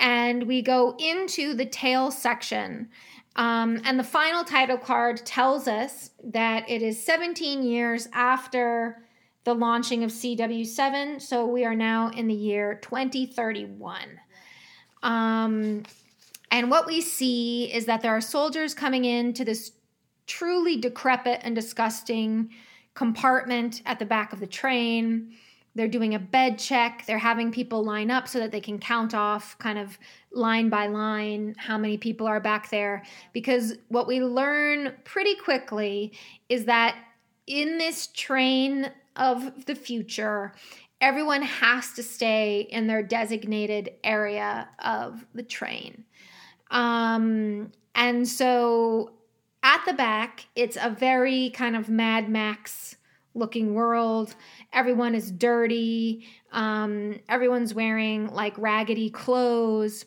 And 0.00 0.44
we 0.44 0.62
go 0.62 0.96
into 0.98 1.54
the 1.54 1.66
tail 1.66 2.10
section. 2.10 2.88
Um, 3.36 3.80
and 3.84 3.98
the 3.98 4.04
final 4.04 4.42
title 4.42 4.78
card 4.78 5.24
tells 5.24 5.68
us 5.68 6.10
that 6.24 6.68
it 6.68 6.82
is 6.82 7.02
17 7.04 7.62
years 7.62 8.08
after 8.12 9.04
the 9.44 9.54
launching 9.54 10.02
of 10.02 10.10
CW7. 10.10 11.20
So 11.20 11.46
we 11.46 11.64
are 11.64 11.74
now 11.74 12.10
in 12.10 12.26
the 12.26 12.34
year 12.34 12.80
2031. 12.82 14.20
Um, 15.02 15.84
and 16.50 16.70
what 16.70 16.86
we 16.86 17.00
see 17.00 17.72
is 17.72 17.86
that 17.86 18.02
there 18.02 18.12
are 18.12 18.20
soldiers 18.20 18.74
coming 18.74 19.04
into 19.04 19.44
this 19.44 19.72
truly 20.26 20.76
decrepit 20.76 21.40
and 21.42 21.54
disgusting 21.54 22.50
compartment 22.94 23.82
at 23.86 23.98
the 23.98 24.04
back 24.04 24.32
of 24.32 24.40
the 24.40 24.46
train. 24.46 25.32
They're 25.74 25.88
doing 25.88 26.14
a 26.14 26.18
bed 26.18 26.58
check. 26.58 27.04
They're 27.06 27.18
having 27.18 27.52
people 27.52 27.84
line 27.84 28.10
up 28.10 28.26
so 28.26 28.38
that 28.40 28.50
they 28.50 28.60
can 28.60 28.78
count 28.78 29.14
off, 29.14 29.56
kind 29.58 29.78
of 29.78 29.98
line 30.32 30.68
by 30.68 30.88
line, 30.88 31.54
how 31.58 31.78
many 31.78 31.96
people 31.96 32.26
are 32.26 32.40
back 32.40 32.70
there. 32.70 33.04
Because 33.32 33.74
what 33.88 34.06
we 34.06 34.20
learn 34.20 34.94
pretty 35.04 35.36
quickly 35.36 36.12
is 36.48 36.64
that 36.64 36.96
in 37.46 37.78
this 37.78 38.08
train 38.08 38.90
of 39.16 39.66
the 39.66 39.74
future, 39.74 40.52
everyone 41.00 41.42
has 41.42 41.92
to 41.92 42.02
stay 42.02 42.68
in 42.70 42.86
their 42.86 43.02
designated 43.02 43.90
area 44.04 44.68
of 44.80 45.24
the 45.34 45.42
train. 45.42 46.04
Um, 46.70 47.72
and 47.94 48.26
so 48.26 49.12
at 49.62 49.82
the 49.86 49.92
back, 49.92 50.46
it's 50.54 50.76
a 50.80 50.90
very 50.90 51.50
kind 51.50 51.76
of 51.76 51.88
Mad 51.88 52.28
Max 52.28 52.96
looking 53.34 53.74
world. 53.74 54.34
Everyone 54.72 55.14
is 55.14 55.30
dirty. 55.30 56.26
Um, 56.52 57.20
everyone's 57.28 57.74
wearing 57.74 58.28
like 58.28 58.58
raggedy 58.58 59.10
clothes. 59.10 60.04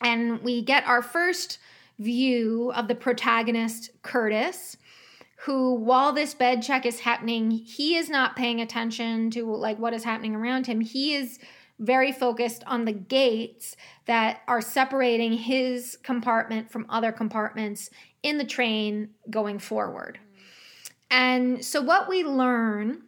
And 0.00 0.42
we 0.42 0.62
get 0.62 0.86
our 0.86 1.02
first 1.02 1.58
view 1.98 2.72
of 2.74 2.88
the 2.88 2.94
protagonist, 2.94 3.90
Curtis, 4.02 4.76
who, 5.44 5.74
while 5.74 6.12
this 6.12 6.34
bed 6.34 6.62
check 6.62 6.86
is 6.86 7.00
happening, 7.00 7.50
he 7.50 7.96
is 7.96 8.08
not 8.08 8.36
paying 8.36 8.60
attention 8.60 9.30
to 9.30 9.54
like 9.54 9.78
what 9.78 9.94
is 9.94 10.04
happening 10.04 10.34
around 10.34 10.66
him. 10.66 10.80
He 10.80 11.14
is 11.14 11.38
very 11.78 12.12
focused 12.12 12.62
on 12.66 12.84
the 12.84 12.92
gates 12.92 13.76
that 14.06 14.40
are 14.46 14.60
separating 14.60 15.32
his 15.32 15.98
compartment 16.02 16.70
from 16.70 16.86
other 16.88 17.12
compartments 17.12 17.90
in 18.22 18.38
the 18.38 18.44
train 18.44 19.10
going 19.28 19.58
forward. 19.58 20.18
And 21.14 21.64
so, 21.64 21.80
what 21.80 22.08
we 22.08 22.24
learn 22.24 23.02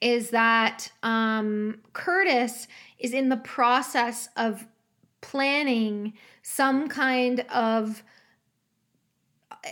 is 0.00 0.30
that 0.30 0.90
um, 1.04 1.78
Curtis 1.92 2.66
is 2.98 3.12
in 3.12 3.28
the 3.28 3.36
process 3.36 4.28
of 4.36 4.66
planning 5.20 6.14
some 6.42 6.88
kind 6.88 7.44
of 7.48 8.02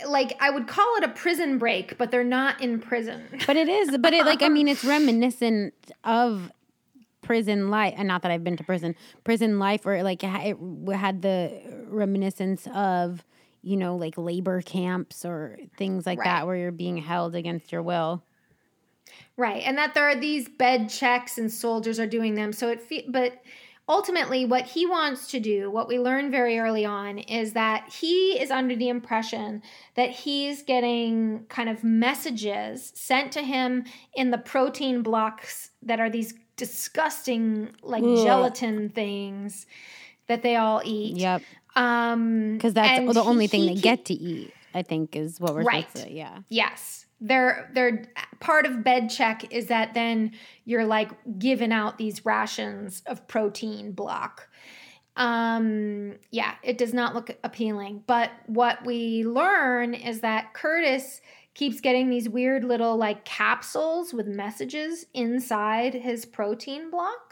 like 0.07 0.37
I 0.39 0.49
would 0.49 0.65
call 0.65 0.95
it 0.95 1.03
a 1.03 1.09
prison 1.09 1.57
break, 1.57 1.97
but 1.97 2.09
they're 2.09 2.23
not 2.23 2.61
in 2.61 2.79
prison. 2.79 3.21
But 3.45 3.57
it 3.57 3.67
is, 3.67 3.97
but 3.97 4.13
it 4.13 4.25
like 4.25 4.41
I 4.41 4.47
mean, 4.47 4.69
it's 4.69 4.85
reminiscent 4.85 5.73
of 6.05 6.53
prison 7.21 7.69
life. 7.69 7.95
And 7.97 8.07
not 8.07 8.21
that 8.21 8.31
I've 8.31 8.45
been 8.45 8.55
to 8.55 8.63
prison, 8.63 8.95
prison 9.25 9.59
life, 9.59 9.85
or 9.85 10.01
like 10.03 10.23
it 10.23 10.57
had 10.95 11.21
the 11.21 11.51
reminiscence 11.89 12.65
of 12.73 13.25
you 13.63 13.77
know 13.77 13.95
like 13.95 14.17
labor 14.17 14.61
camps 14.61 15.23
or 15.25 15.57
things 15.77 16.05
like 16.05 16.19
Right. 16.19 16.25
that 16.25 16.47
where 16.47 16.55
you're 16.55 16.71
being 16.71 16.97
held 16.97 17.35
against 17.35 17.71
your 17.71 17.81
will. 17.81 18.23
Right. 19.37 19.63
And 19.65 19.77
that 19.77 19.93
there 19.93 20.07
are 20.09 20.15
these 20.15 20.47
bed 20.49 20.89
checks 20.89 21.37
and 21.37 21.51
soldiers 21.51 21.99
are 21.99 22.07
doing 22.07 22.35
them. 22.35 22.53
So 22.53 22.69
it 22.69 22.81
fe- 22.81 23.05
but 23.09 23.41
ultimately 23.89 24.45
what 24.45 24.65
he 24.65 24.85
wants 24.85 25.27
to 25.31 25.39
do, 25.39 25.69
what 25.69 25.87
we 25.87 25.99
learn 25.99 26.31
very 26.31 26.59
early 26.59 26.85
on 26.85 27.17
is 27.17 27.53
that 27.53 27.91
he 27.91 28.39
is 28.39 28.51
under 28.51 28.75
the 28.75 28.89
impression 28.89 29.61
that 29.95 30.11
he's 30.11 30.61
getting 30.63 31.45
kind 31.49 31.69
of 31.69 31.83
messages 31.83 32.91
sent 32.95 33.31
to 33.33 33.41
him 33.41 33.83
in 34.15 34.31
the 34.31 34.37
protein 34.37 35.01
blocks 35.01 35.71
that 35.81 35.99
are 35.99 36.09
these 36.09 36.33
disgusting 36.55 37.69
like 37.81 38.03
Ugh. 38.03 38.17
gelatin 38.17 38.89
things 38.89 39.65
that 40.27 40.43
they 40.43 40.55
all 40.55 40.81
eat. 40.85 41.17
Yep, 41.17 41.41
Um 41.75 42.53
because 42.53 42.73
that's 42.73 43.13
the 43.13 43.23
only 43.23 43.45
he- 43.45 43.47
thing 43.47 43.61
he 43.63 43.75
they 43.75 43.81
get 43.81 44.05
to 44.05 44.13
eat. 44.13 44.53
I 44.73 44.83
think 44.83 45.15
is 45.15 45.39
what 45.39 45.53
we're 45.53 45.63
Right. 45.63 45.85
supposed 45.91 46.07
to. 46.07 46.13
Yeah. 46.13 46.39
Yes. 46.49 47.05
They're 47.19 47.69
they're 47.73 48.05
part 48.39 48.65
of 48.65 48.83
bed 48.83 49.09
check 49.09 49.53
is 49.53 49.67
that 49.67 49.93
then 49.93 50.31
you're 50.65 50.85
like 50.85 51.11
given 51.37 51.71
out 51.71 51.97
these 51.97 52.25
rations 52.25 53.03
of 53.05 53.27
protein 53.27 53.91
block. 53.91 54.47
Um 55.17 56.15
yeah, 56.31 56.55
it 56.63 56.77
does 56.77 56.93
not 56.93 57.13
look 57.13 57.37
appealing, 57.43 58.03
but 58.07 58.31
what 58.47 58.85
we 58.85 59.23
learn 59.25 59.93
is 59.93 60.21
that 60.21 60.53
Curtis 60.53 61.21
keeps 61.53 61.81
getting 61.81 62.09
these 62.09 62.29
weird 62.29 62.63
little 62.63 62.95
like 62.95 63.25
capsules 63.25 64.13
with 64.13 64.25
messages 64.25 65.05
inside 65.13 65.93
his 65.93 66.23
protein 66.25 66.89
block. 66.89 67.30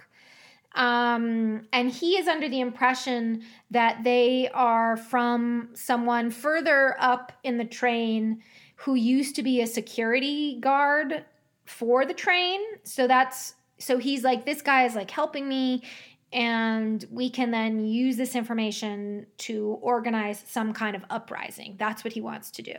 Um, 0.76 1.68
and 1.74 1.90
he 1.90 2.18
is 2.18 2.28
under 2.28 2.48
the 2.48 2.60
impression 2.62 3.42
that 3.72 4.04
they 4.04 4.50
are 4.54 4.98
from 4.98 5.70
someone 5.74 6.30
further 6.30 6.96
up 7.00 7.32
in 7.44 7.58
the 7.58 7.66
train 7.66 8.42
who 8.76 8.96
used 8.96 9.36
to 9.36 9.44
be 9.44 9.62
a 9.62 9.68
security 9.68 10.60
guard 10.60 11.26
for 11.66 12.06
the 12.06 12.14
train. 12.14 12.62
So 12.84 13.08
that's 13.08 13.56
so 13.78 13.98
he's 13.98 14.24
like, 14.24 14.46
this 14.46 14.62
guy 14.62 14.86
is 14.86 14.96
like 14.96 15.10
helping 15.10 15.48
me, 15.48 15.84
and 16.32 17.06
we 17.10 17.30
can 17.30 17.50
then 17.52 17.86
use 17.86 18.18
this 18.18 18.36
information 18.36 19.26
to 19.38 19.80
organize 19.82 20.44
some 20.48 20.74
kind 20.74 20.96
of 20.96 21.04
uprising. 21.10 21.76
That's 21.80 22.04
what 22.04 22.14
he 22.14 22.22
wants 22.22 22.52
to 22.52 22.62
do. 22.62 22.76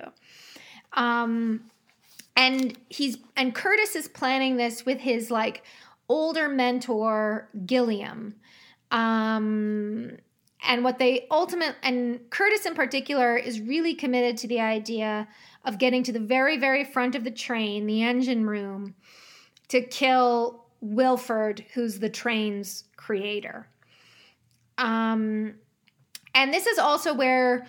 Um, 0.92 1.70
and 2.36 2.78
he's 2.88 3.18
and 3.36 3.54
Curtis 3.54 3.96
is 3.96 4.08
planning 4.08 4.56
this 4.56 4.86
with 4.86 5.00
his 5.00 5.30
like 5.30 5.64
older 6.10 6.48
mentor 6.48 7.48
Gilliam. 7.64 8.34
Um, 8.90 10.18
and 10.66 10.84
what 10.84 10.98
they 10.98 11.26
ultimately, 11.30 11.76
and 11.84 12.20
Curtis 12.30 12.66
in 12.66 12.74
particular 12.74 13.36
is 13.36 13.60
really 13.60 13.94
committed 13.94 14.36
to 14.38 14.48
the 14.48 14.60
idea 14.60 15.28
of 15.64 15.78
getting 15.78 16.02
to 16.02 16.12
the 16.12 16.20
very 16.20 16.58
very 16.58 16.84
front 16.84 17.14
of 17.14 17.24
the 17.24 17.30
train, 17.30 17.86
the 17.86 18.02
engine 18.02 18.44
room, 18.44 18.94
to 19.68 19.80
kill 19.80 20.66
Wilford, 20.80 21.64
who's 21.72 22.00
the 22.00 22.10
train's 22.10 22.84
creator. 22.96 23.68
Um, 24.76 25.54
and 26.34 26.52
this 26.52 26.66
is 26.66 26.78
also 26.78 27.14
where 27.14 27.66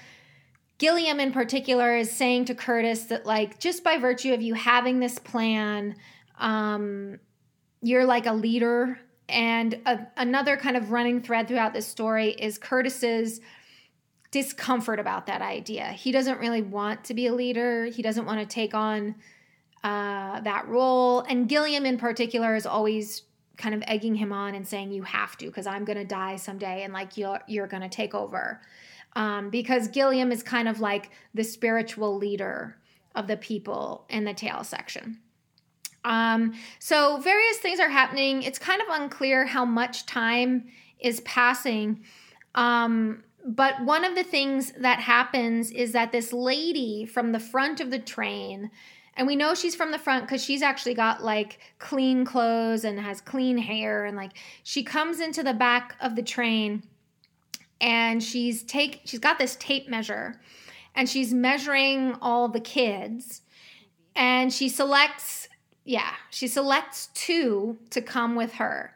Gilliam 0.80 1.20
in 1.20 1.32
particular 1.32 1.96
is 1.96 2.10
saying 2.12 2.46
to 2.46 2.56
Curtis 2.56 3.04
that 3.06 3.26
like 3.26 3.60
just 3.60 3.84
by 3.84 3.98
virtue 4.00 4.34
of 4.34 4.42
you 4.42 4.56
having 4.56 5.00
this 5.00 5.20
plan, 5.20 5.96
um, 6.40 7.20
you're 7.82 8.06
like 8.06 8.26
a 8.26 8.34
leader. 8.34 9.00
And 9.30 9.80
a, 9.86 10.08
another 10.18 10.58
kind 10.58 10.76
of 10.76 10.92
running 10.92 11.22
thread 11.22 11.48
throughout 11.48 11.74
this 11.74 11.88
story 11.88 12.32
is 12.32 12.58
Curtis's 12.58 13.40
discomfort 14.32 15.00
about 15.00 15.28
that 15.28 15.42
idea. 15.42 15.88
He 15.92 16.12
doesn't 16.12 16.40
really 16.40 16.62
want 16.62 17.04
to 17.06 17.14
be 17.14 17.28
a 17.28 17.34
leader. 17.34 17.86
He 17.86 18.02
doesn't 18.02 18.26
want 18.26 18.40
to 18.40 18.46
take 18.46 18.74
on 18.74 19.16
uh, 19.84 20.42
that 20.42 20.68
role. 20.68 21.22
And 21.22 21.48
Gilliam 21.48 21.86
in 21.86 21.98
particular 21.98 22.56
is 22.56 22.66
always 22.66 23.24
kind 23.58 23.76
of 23.76 23.84
egging 23.88 24.16
him 24.16 24.34
on 24.34 24.56
and 24.56 24.68
saying, 24.68 24.92
"You 24.92 25.04
have 25.04 25.38
to, 25.38 25.46
because 25.46 25.68
I'm 25.68 25.86
going 25.86 25.98
to 25.98 26.06
die 26.06 26.36
someday, 26.36 26.84
and 26.84 26.94
like 26.94 27.18
you're 27.18 27.40
you're 27.48 27.68
going 27.68 27.84
to 27.84 27.90
take 27.90 28.14
over." 28.14 28.62
Um, 29.14 29.50
because 29.50 29.88
Gilliam 29.90 30.32
is 30.32 30.42
kind 30.42 30.68
of 30.68 30.80
like 30.80 31.12
the 31.34 31.44
spiritual 31.44 32.18
leader 32.18 32.78
of 33.16 33.28
the 33.28 33.38
people 33.38 34.06
in 34.10 34.24
the 34.24 34.34
tail 34.34 34.64
section. 34.64 35.20
Um, 36.04 36.54
so 36.80 37.18
various 37.18 37.58
things 37.58 37.80
are 37.80 37.90
happening. 37.90 38.44
It's 38.44 38.60
kind 38.60 38.82
of 38.82 38.88
unclear 38.90 39.46
how 39.46 39.66
much 39.66 40.06
time 40.06 40.66
is 41.00 41.20
passing. 41.22 42.04
Um, 42.56 43.24
but 43.46 43.82
one 43.84 44.06
of 44.06 44.16
the 44.16 44.24
things 44.24 44.72
that 44.80 45.00
happens 45.00 45.72
is 45.72 45.94
that 45.94 46.12
this 46.12 46.32
lady 46.32 47.06
from 47.06 47.32
the 47.32 47.40
front 47.40 47.80
of 47.80 47.90
the 47.90 48.00
train, 48.00 48.70
and 49.16 49.28
we 49.28 49.36
know 49.36 49.54
she's 49.56 49.76
from 49.76 49.92
the 49.92 49.98
front 49.98 50.26
because 50.26 50.44
she's 50.44 50.62
actually 50.62 50.94
got 50.94 51.24
like 51.24 51.60
clean 51.80 52.24
clothes 52.24 52.84
and 52.84 53.00
has 53.00 53.20
clean 53.20 53.58
hair, 53.58 54.06
and 54.06 54.16
like 54.16 54.32
she 54.64 54.84
comes 54.84 55.20
into 55.20 55.44
the 55.44 55.54
back 55.54 55.96
of 56.02 56.16
the 56.16 56.24
train 56.24 56.84
and 57.82 58.22
she's 58.22 58.62
take 58.64 59.02
she's 59.06 59.20
got 59.20 59.40
this 59.40 59.56
tape 59.58 59.90
measure 59.90 60.40
and 60.96 61.10
she's 61.10 61.34
measuring 61.34 62.16
all 62.22 62.48
the 62.48 62.60
kids 62.60 63.42
and 64.16 64.54
she 64.54 64.70
selects 64.70 65.50
yeah 65.84 66.14
she 66.30 66.48
selects 66.48 67.08
two 67.14 67.78
to 67.90 68.02
come 68.02 68.36
with 68.36 68.54
her 68.54 68.96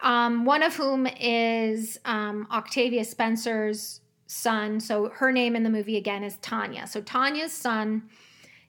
um, 0.00 0.44
one 0.44 0.62
of 0.62 0.76
whom 0.76 1.08
is 1.20 1.98
um, 2.04 2.46
octavia 2.52 3.04
spencer's 3.04 4.00
son. 4.28 4.78
So 4.78 5.08
her 5.08 5.32
name 5.32 5.56
in 5.56 5.64
the 5.64 5.70
movie 5.70 5.96
again 5.96 6.22
is 6.22 6.36
tanya. 6.36 6.86
So 6.86 7.00
tanya's 7.00 7.52
son 7.52 8.08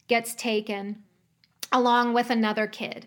gets 0.08 0.34
taken 0.34 1.04
along 1.72 2.14
with 2.14 2.32
another 2.32 2.66
kid. 2.66 3.06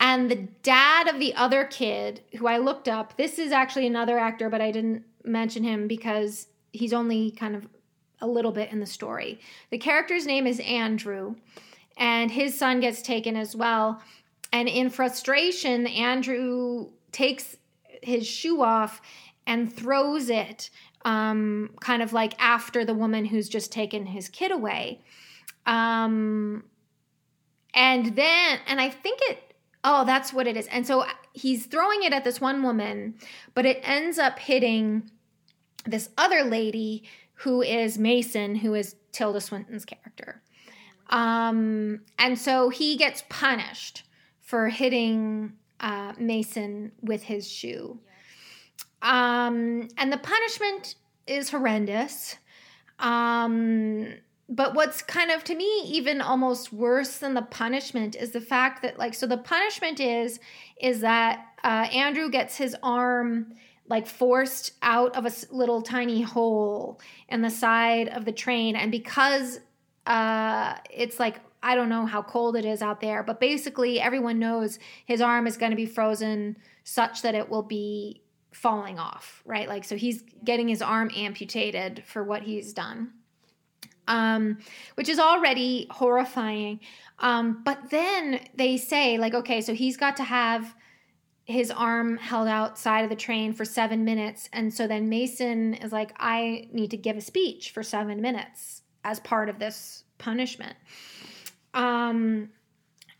And 0.00 0.30
the 0.30 0.48
dad 0.62 1.08
of 1.08 1.20
the 1.20 1.34
other 1.34 1.64
kid 1.64 2.22
who 2.38 2.46
i 2.46 2.56
looked 2.58 2.88
up 2.88 3.16
this 3.16 3.38
is 3.38 3.52
actually 3.52 3.86
another 3.86 4.18
actor 4.18 4.50
but 4.50 4.60
i 4.60 4.72
didn't 4.72 5.04
mention 5.22 5.62
him 5.62 5.86
because 5.86 6.48
he's 6.72 6.92
only 6.92 7.30
kind 7.30 7.54
of 7.54 7.68
a 8.20 8.26
little 8.26 8.52
bit 8.52 8.70
in 8.72 8.80
the 8.80 8.86
story. 8.86 9.40
The 9.70 9.78
character's 9.78 10.26
name 10.26 10.46
is 10.46 10.60
Andrew, 10.60 11.34
and 11.96 12.30
his 12.30 12.58
son 12.58 12.80
gets 12.80 13.02
taken 13.02 13.36
as 13.36 13.54
well. 13.54 14.02
And 14.52 14.68
in 14.68 14.90
frustration, 14.90 15.86
Andrew 15.86 16.88
takes 17.10 17.56
his 18.02 18.26
shoe 18.26 18.62
off 18.62 19.00
and 19.46 19.72
throws 19.72 20.28
it, 20.28 20.70
um, 21.04 21.70
kind 21.80 22.02
of 22.02 22.12
like 22.12 22.34
after 22.38 22.84
the 22.84 22.94
woman 22.94 23.24
who's 23.24 23.48
just 23.48 23.72
taken 23.72 24.06
his 24.06 24.28
kid 24.28 24.52
away. 24.52 25.00
Um, 25.66 26.64
and 27.74 28.14
then, 28.16 28.58
and 28.66 28.80
I 28.80 28.90
think 28.90 29.20
it, 29.22 29.54
oh, 29.84 30.04
that's 30.04 30.32
what 30.32 30.46
it 30.46 30.56
is. 30.56 30.66
And 30.68 30.86
so 30.86 31.04
he's 31.32 31.66
throwing 31.66 32.02
it 32.02 32.12
at 32.12 32.24
this 32.24 32.40
one 32.40 32.62
woman, 32.62 33.14
but 33.54 33.66
it 33.66 33.80
ends 33.82 34.18
up 34.18 34.38
hitting 34.38 35.10
this 35.86 36.10
other 36.18 36.44
lady 36.44 37.04
who 37.34 37.62
is 37.62 37.98
Mason, 37.98 38.54
who 38.54 38.74
is 38.74 38.96
Tilda 39.10 39.40
Swinton's 39.40 39.84
character. 39.84 40.42
Um, 41.12 42.00
and 42.18 42.38
so 42.38 42.70
he 42.70 42.96
gets 42.96 43.22
punished 43.28 44.04
for 44.40 44.68
hitting 44.68 45.52
uh, 45.78 46.14
Mason 46.18 46.92
with 47.02 47.22
his 47.22 47.48
shoe. 47.48 48.00
Um, 49.02 49.88
and 49.98 50.12
the 50.12 50.18
punishment 50.18 50.94
is 51.26 51.50
horrendous. 51.50 52.36
Um, 52.98 54.14
but 54.48 54.74
what's 54.74 55.02
kind 55.02 55.30
of 55.30 55.44
to 55.44 55.54
me 55.54 55.82
even 55.84 56.20
almost 56.20 56.72
worse 56.72 57.18
than 57.18 57.34
the 57.34 57.42
punishment 57.42 58.16
is 58.16 58.32
the 58.32 58.40
fact 58.40 58.82
that 58.82 58.98
like 58.98 59.14
so 59.14 59.26
the 59.26 59.38
punishment 59.38 59.98
is 59.98 60.40
is 60.80 61.00
that 61.00 61.46
uh, 61.64 61.88
Andrew 61.92 62.28
gets 62.30 62.56
his 62.56 62.76
arm 62.82 63.54
like 63.88 64.06
forced 64.06 64.72
out 64.82 65.16
of 65.16 65.26
a 65.26 65.32
little 65.50 65.80
tiny 65.80 66.22
hole 66.22 67.00
in 67.28 67.42
the 67.42 67.50
side 67.50 68.08
of 68.08 68.24
the 68.24 68.32
train 68.32 68.76
and 68.76 68.90
because 68.90 69.60
uh 70.06 70.74
it's 70.90 71.20
like 71.20 71.40
I 71.62 71.76
don't 71.76 71.88
know 71.88 72.06
how 72.06 72.22
cold 72.22 72.56
it 72.56 72.64
is 72.64 72.82
out 72.82 73.00
there 73.00 73.22
but 73.22 73.40
basically 73.40 74.00
everyone 74.00 74.38
knows 74.38 74.78
his 75.06 75.20
arm 75.20 75.46
is 75.46 75.56
going 75.56 75.70
to 75.70 75.76
be 75.76 75.86
frozen 75.86 76.56
such 76.84 77.22
that 77.22 77.34
it 77.34 77.48
will 77.48 77.62
be 77.62 78.22
falling 78.52 78.98
off 78.98 79.42
right 79.46 79.68
like 79.68 79.84
so 79.84 79.96
he's 79.96 80.22
getting 80.44 80.68
his 80.68 80.82
arm 80.82 81.10
amputated 81.16 82.02
for 82.06 82.24
what 82.24 82.42
he's 82.42 82.72
done 82.72 83.12
um, 84.08 84.58
which 84.96 85.08
is 85.08 85.18
already 85.18 85.86
horrifying. 85.90 86.80
Um, 87.18 87.62
but 87.64 87.90
then 87.90 88.40
they 88.54 88.76
say, 88.76 89.18
like, 89.18 89.34
okay, 89.34 89.60
so 89.60 89.74
he's 89.74 89.96
got 89.96 90.16
to 90.16 90.24
have 90.24 90.74
his 91.44 91.70
arm 91.70 92.16
held 92.16 92.48
outside 92.48 93.02
of 93.02 93.10
the 93.10 93.16
train 93.16 93.52
for 93.52 93.64
seven 93.64 94.04
minutes. 94.04 94.48
And 94.52 94.72
so 94.72 94.86
then 94.86 95.08
Mason 95.08 95.74
is 95.74 95.92
like, 95.92 96.12
I 96.18 96.68
need 96.72 96.90
to 96.92 96.96
give 96.96 97.16
a 97.16 97.20
speech 97.20 97.70
for 97.70 97.82
seven 97.82 98.20
minutes 98.20 98.81
as 99.04 99.20
part 99.20 99.48
of 99.48 99.58
this 99.58 100.04
punishment. 100.18 100.76
Um, 101.74 102.50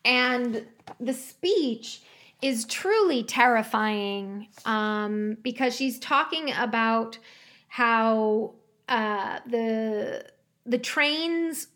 and 0.04 0.66
the 1.00 1.12
speech 1.12 2.02
is 2.42 2.64
truly 2.64 3.22
terrifying 3.22 4.48
um, 4.64 5.36
because 5.42 5.76
she's 5.76 5.98
talking 5.98 6.52
about 6.52 7.18
how 7.68 8.54
uh, 8.88 9.38
the 9.46 10.24
the 10.66 10.78
train's 10.78 11.68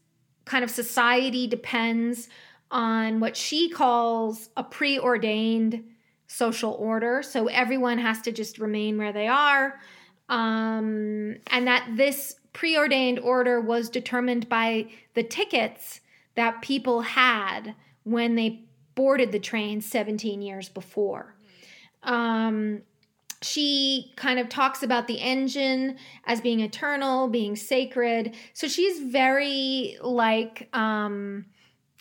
kind 0.44 0.62
of 0.62 0.70
society 0.70 1.46
depends 1.46 2.28
on 2.70 3.20
what 3.20 3.36
she 3.36 3.68
calls 3.68 4.48
a 4.57 4.62
preordained 4.62 5.84
social 6.26 6.72
order. 6.72 7.22
So 7.22 7.46
everyone 7.46 7.98
has 7.98 8.20
to 8.22 8.32
just 8.32 8.59
remain 8.59 8.98
where 8.98 9.12
they 9.12 9.28
are. 9.28 9.78
Um, 10.28 11.36
and 11.46 11.66
that 11.68 11.88
this 11.96 12.34
preordained 12.57 13.18
order 13.18 13.61
was 13.61 13.90
determined 13.90 14.48
by 14.48 14.86
the 15.12 15.22
tickets 15.22 16.00
that 16.36 16.62
people 16.62 17.02
had 17.02 17.74
when 18.04 18.34
they 18.34 18.64
boarded 18.94 19.30
the 19.30 19.38
train 19.38 19.82
17 19.82 20.40
years 20.40 20.70
before. 20.70 21.34
Um, 22.02 22.80
she 23.42 24.11
kind 24.16 24.38
of 24.38 24.48
talks 24.48 24.82
about 24.82 25.07
the 25.07 25.20
engine 25.20 25.98
as 26.24 26.40
being 26.40 26.61
eternal, 26.61 27.28
being 27.28 27.57
sacred. 27.57 28.34
So 28.54 28.68
she's 28.68 29.00
very 29.00 29.98
like 30.00 30.70
um, 30.72 31.44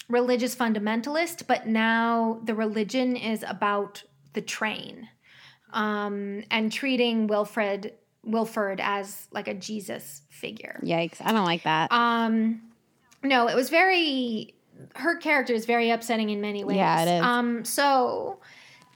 religious 0.08 0.56
fundamentalist, 0.56 1.48
but 1.48 1.68
now 1.68 2.40
the 2.46 2.56
religion 2.56 3.18
is 3.18 3.44
about 3.46 4.04
the 4.32 4.42
train 4.42 5.10
um, 5.74 6.46
and 6.50 6.72
treating 6.72 7.28
Wilfred 7.28 7.92
Wilford 8.26 8.80
as 8.82 9.28
like 9.32 9.48
a 9.48 9.54
Jesus 9.54 10.22
figure. 10.30 10.80
Yikes! 10.84 11.18
I 11.22 11.32
don't 11.32 11.46
like 11.46 11.64
that. 11.64 11.92
Um, 11.92 12.62
no, 13.24 13.48
it 13.48 13.56
was 13.56 13.70
very. 13.70 14.54
Her 14.96 15.16
character 15.16 15.54
is 15.54 15.66
very 15.66 15.90
upsetting 15.90 16.30
in 16.30 16.42
many 16.42 16.64
ways. 16.64 16.78
Yeah, 16.78 17.04
it 17.04 17.18
is. 17.18 17.24
Um, 17.24 17.64
so, 17.64 18.40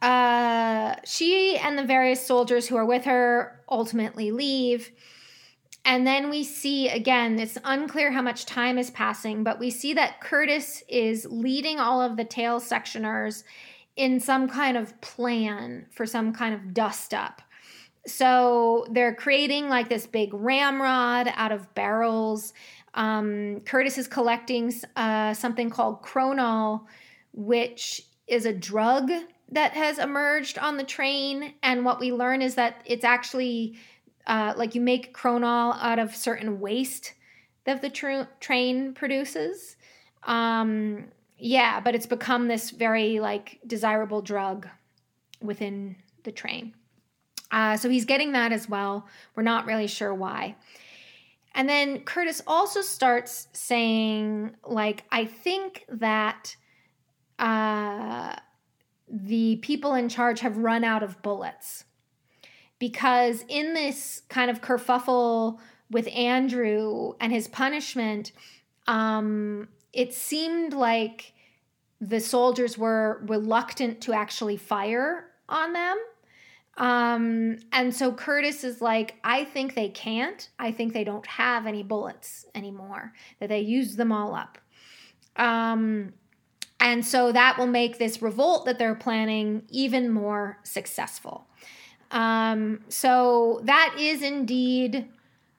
uh, 0.02 0.96
she 1.06 1.58
and 1.58 1.78
the 1.78 1.86
various 1.86 2.26
soldiers 2.26 2.68
who 2.68 2.76
are 2.76 2.86
with 2.86 3.06
her 3.06 3.62
ultimately 3.70 4.32
leave. 4.32 4.92
And 5.86 6.06
then 6.06 6.30
we 6.30 6.44
see 6.44 6.90
again, 6.90 7.40
it's 7.40 7.58
unclear 7.64 8.12
how 8.12 8.22
much 8.22 8.46
time 8.46 8.78
is 8.78 8.92
passing, 8.92 9.44
but 9.44 9.60
we 9.60 9.70
see 9.70 9.94
that 9.94 10.20
Curtis 10.22 10.84
is 10.88 11.26
leading 11.30 11.80
all 11.80 12.02
of 12.02 12.18
the 12.18 12.26
tail 12.26 12.60
sectioners 12.60 13.44
in 13.96 14.20
some 14.20 14.48
kind 14.48 14.78
of 14.78 15.00
plan 15.02 15.86
for 15.92 16.06
some 16.06 16.34
kind 16.34 16.54
of 16.54 16.74
dust 16.74 17.14
up. 17.14 17.42
So 18.06 18.88
they're 18.91 19.16
creating 19.16 19.70
like 19.70 19.89
this 19.89 20.08
big 20.08 20.34
ramrod 20.34 21.32
out 21.36 21.52
of 21.52 21.74
barrels. 21.76 22.54
Um, 22.93 23.62
Curtis 23.66 23.97
is 23.97 24.08
collecting 24.08 24.74
uh, 24.95 25.34
something 25.34 25.70
called 25.70 26.02
Kronole, 26.02 26.86
which 27.34 28.02
is 28.28 28.45
a 28.45 28.54
drug 28.54 29.12
that 29.52 29.74
has 29.74 30.00
emerged 30.00 30.58
on 30.58 30.78
the 30.78 30.84
train. 30.84 31.54
And 31.64 31.86
what 31.86 32.00
we 32.00 32.12
learn 32.12 32.41
is 32.41 32.56
that 32.56 32.82
it's 32.86 33.04
actually 33.04 33.78
uh, 34.28 34.54
like 34.56 34.76
you 34.76 34.82
make 34.82 35.16
Kronole 35.16 35.78
out 35.80 36.00
of 36.00 36.16
certain 36.16 36.60
waste 36.60 37.14
that 37.66 37.82
the 37.82 37.89
tr- 37.89 38.30
train 38.39 38.93
produces. 38.93 39.76
Um, 40.24 41.06
yeah, 41.38 41.80
but 41.80 41.95
it's 41.95 42.06
become 42.06 42.47
this 42.47 42.70
very 42.70 43.20
like 43.20 43.60
desirable 43.66 44.22
drug 44.22 44.68
within 45.41 45.95
the 46.24 46.32
train. 46.32 46.74
Uh, 47.52 47.78
so 47.78 47.89
he's 47.89 48.06
getting 48.06 48.34
that 48.34 48.52
as 48.52 48.70
well. 48.70 49.08
We're 49.36 49.43
not 49.43 49.66
really 49.66 49.88
sure 49.88 50.14
why. 50.14 50.56
And 51.56 51.68
then 51.68 52.02
Curtis 52.02 52.41
also 52.45 52.82
starts 52.82 53.47
saying, 53.54 54.56
like, 54.66 55.04
I 55.12 55.26
think 55.26 55.86
that 55.89 56.56
uh, 57.39 58.36
the 59.10 59.56
people 59.58 59.95
in 59.95 60.10
charge 60.10 60.41
have 60.41 60.58
run 60.58 60.84
out 60.84 61.04
of 61.04 61.22
bullets. 61.22 61.86
Because 62.78 63.43
in 63.50 63.74
this 63.74 64.22
kind 64.30 64.50
of 64.50 64.62
kerfuffle 64.62 65.60
with 65.91 66.08
Andrew 66.16 67.14
and 67.20 67.34
his 67.34 67.47
punishment, 67.47 68.32
um, 68.88 69.68
it 69.91 70.14
seemed 70.14 70.74
like 70.74 71.34
the 72.00 72.20
soldiers 72.20 72.78
were 72.78 73.22
reluctant 73.28 74.02
to 74.02 74.14
actually 74.14 74.56
fire 74.56 75.26
on 75.50 75.74
them. 75.74 75.97
Um, 76.80 77.58
and 77.74 77.94
so 77.94 78.14
Curtis 78.14 78.64
is 78.64 78.82
like, 78.82 79.16
I 79.24 79.44
think 79.44 79.76
they 79.76 79.90
can't. 79.90 80.50
I 80.58 80.72
think 80.72 80.94
they 80.94 81.04
don't 81.04 81.26
have 81.28 81.68
any 81.68 81.84
bullets 81.84 82.46
anymore, 82.56 83.14
that 83.40 83.50
they 83.50 83.60
used 83.60 83.98
them 83.98 84.12
all 84.12 84.34
up. 84.34 84.58
Um, 85.36 86.14
and 86.80 87.06
so 87.06 87.34
that 87.34 87.58
will 87.58 87.68
make 87.68 87.98
this 87.98 88.22
revolt 88.22 88.66
that 88.66 88.80
they're 88.80 88.96
planning 88.96 89.64
even 89.70 90.10
more 90.10 90.60
successful. 90.64 91.48
Um, 92.12 92.80
so 92.88 93.60
that 93.66 93.96
is 94.00 94.22
indeed 94.22 95.10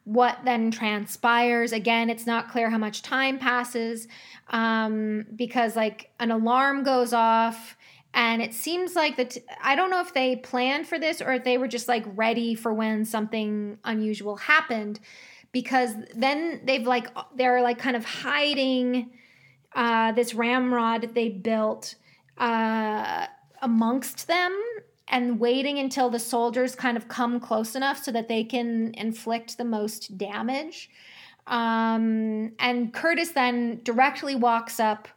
what 0.05 0.39
then 0.45 0.71
transpires. 0.71 1.73
Again, 1.73 2.09
it's 2.09 2.27
not 2.27 2.51
clear 2.51 2.71
how 2.71 2.79
much 2.79 3.03
time 3.03 3.39
passes 3.39 4.09
um, 4.49 5.27
because, 5.37 5.77
like, 5.77 6.11
an 6.18 6.31
alarm 6.31 6.83
goes 6.83 7.12
off 7.12 7.77
and 8.12 8.42
it 8.42 8.54
seems 8.54 8.94
like 8.96 9.16
that 9.16 9.36
i 9.62 9.74
don't 9.74 9.90
know 9.90 10.00
if 10.00 10.12
they 10.14 10.36
planned 10.36 10.86
for 10.86 10.98
this 10.98 11.20
or 11.20 11.32
if 11.32 11.44
they 11.44 11.58
were 11.58 11.68
just 11.68 11.88
like 11.88 12.04
ready 12.14 12.54
for 12.54 12.72
when 12.72 13.04
something 13.04 13.78
unusual 13.84 14.36
happened 14.36 15.00
because 15.52 15.94
then 16.14 16.61
they've 16.64 16.86
like 16.86 17.08
they're 17.36 17.62
like 17.62 17.78
kind 17.78 17.96
of 17.96 18.04
hiding 18.04 19.11
uh, 19.74 20.11
this 20.12 20.34
ramrod 20.34 21.14
they 21.14 21.28
built 21.28 21.94
uh, 22.38 23.26
amongst 23.62 24.26
them 24.26 24.52
and 25.11 25.40
waiting 25.40 25.78
until 25.78 26.08
the 26.08 26.18
soldiers 26.18 26.74
kind 26.74 26.96
of 26.96 27.08
come 27.08 27.40
close 27.40 27.74
enough 27.74 28.02
so 28.02 28.12
that 28.12 28.28
they 28.28 28.44
can 28.44 28.94
inflict 28.94 29.58
the 29.58 29.64
most 29.64 30.16
damage. 30.16 30.88
Um, 31.46 32.52
and 32.61 32.94
curtis 32.94 33.32
then 33.32 33.80
directly 33.82 34.36
walks 34.36 34.78
up 34.78 35.08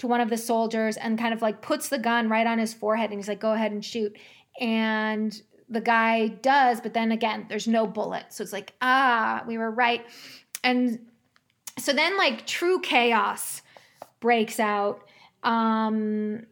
to 0.00 0.06
one 0.06 0.22
of 0.22 0.30
the 0.30 0.36
soldiers 0.38 0.96
and 0.96 1.18
kind 1.18 1.34
of 1.34 1.42
like 1.42 1.60
puts 1.60 1.90
the 1.90 1.98
gun 1.98 2.30
right 2.30 2.46
on 2.46 2.58
his 2.58 2.72
forehead 2.72 3.10
and 3.10 3.18
he's 3.18 3.28
like, 3.28 3.38
go 3.38 3.52
ahead 3.52 3.70
and 3.70 3.84
shoot. 3.84 4.16
And 4.58 5.38
the 5.68 5.82
guy 5.82 6.28
does, 6.28 6.80
but 6.80 6.94
then 6.94 7.12
again, 7.12 7.44
there's 7.50 7.68
no 7.68 7.86
bullet. 7.86 8.24
So 8.30 8.42
it's 8.42 8.52
like, 8.52 8.72
ah, 8.80 9.44
we 9.46 9.58
were 9.58 9.70
right. 9.70 10.02
And 10.64 11.00
so 11.78 11.92
then 11.92 12.16
like 12.16 12.46
true 12.46 12.80
chaos 12.80 13.60
breaks 14.20 14.58
out. 14.58 15.04
Um, 15.42 16.46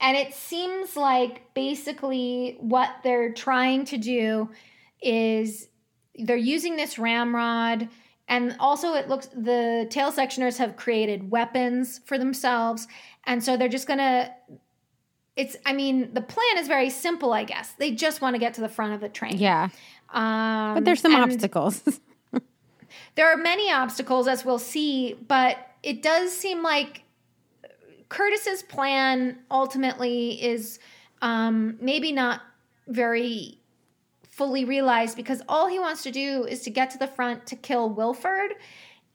and 0.00 0.16
it 0.16 0.32
seems 0.32 0.96
like 0.96 1.52
basically 1.52 2.58
what 2.60 2.90
they're 3.02 3.32
trying 3.32 3.86
to 3.86 3.98
do 3.98 4.50
is 5.02 5.66
they're 6.14 6.36
using 6.36 6.76
this 6.76 6.96
ramrod 6.96 7.88
and 8.28 8.56
also 8.58 8.94
it 8.94 9.08
looks 9.08 9.26
the 9.28 9.86
tail 9.90 10.10
sectioners 10.10 10.56
have 10.58 10.76
created 10.76 11.30
weapons 11.30 12.00
for 12.04 12.18
themselves 12.18 12.86
and 13.24 13.42
so 13.42 13.56
they're 13.56 13.68
just 13.68 13.86
gonna 13.86 14.30
it's 15.36 15.56
i 15.66 15.72
mean 15.72 16.12
the 16.14 16.20
plan 16.20 16.58
is 16.58 16.68
very 16.68 16.90
simple 16.90 17.32
i 17.32 17.44
guess 17.44 17.72
they 17.72 17.90
just 17.90 18.20
want 18.20 18.34
to 18.34 18.38
get 18.38 18.54
to 18.54 18.60
the 18.60 18.68
front 18.68 18.92
of 18.92 19.00
the 19.00 19.08
train 19.08 19.36
yeah. 19.36 19.68
um, 20.12 20.74
But 20.74 20.84
there's 20.84 21.00
some 21.00 21.14
obstacles. 21.14 21.82
there 23.14 23.30
are 23.30 23.36
many 23.36 23.70
obstacles 23.70 24.28
as 24.28 24.44
we'll 24.44 24.58
see 24.58 25.14
but 25.28 25.58
it 25.82 26.02
does 26.02 26.32
seem 26.32 26.62
like 26.62 27.02
curtis's 28.08 28.62
plan 28.62 29.38
ultimately 29.50 30.42
is 30.42 30.78
um, 31.22 31.76
maybe 31.80 32.12
not 32.12 32.42
very 32.86 33.58
fully 34.36 34.64
realized 34.64 35.16
because 35.16 35.40
all 35.48 35.68
he 35.68 35.78
wants 35.78 36.02
to 36.02 36.10
do 36.10 36.44
is 36.44 36.62
to 36.62 36.70
get 36.70 36.90
to 36.90 36.98
the 36.98 37.06
front 37.06 37.46
to 37.46 37.56
kill 37.56 37.88
Wilford 37.88 38.52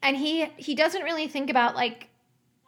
and 0.02 0.16
he 0.16 0.46
he 0.56 0.74
doesn't 0.74 1.02
really 1.02 1.28
think 1.28 1.50
about 1.50 1.74
like 1.76 2.08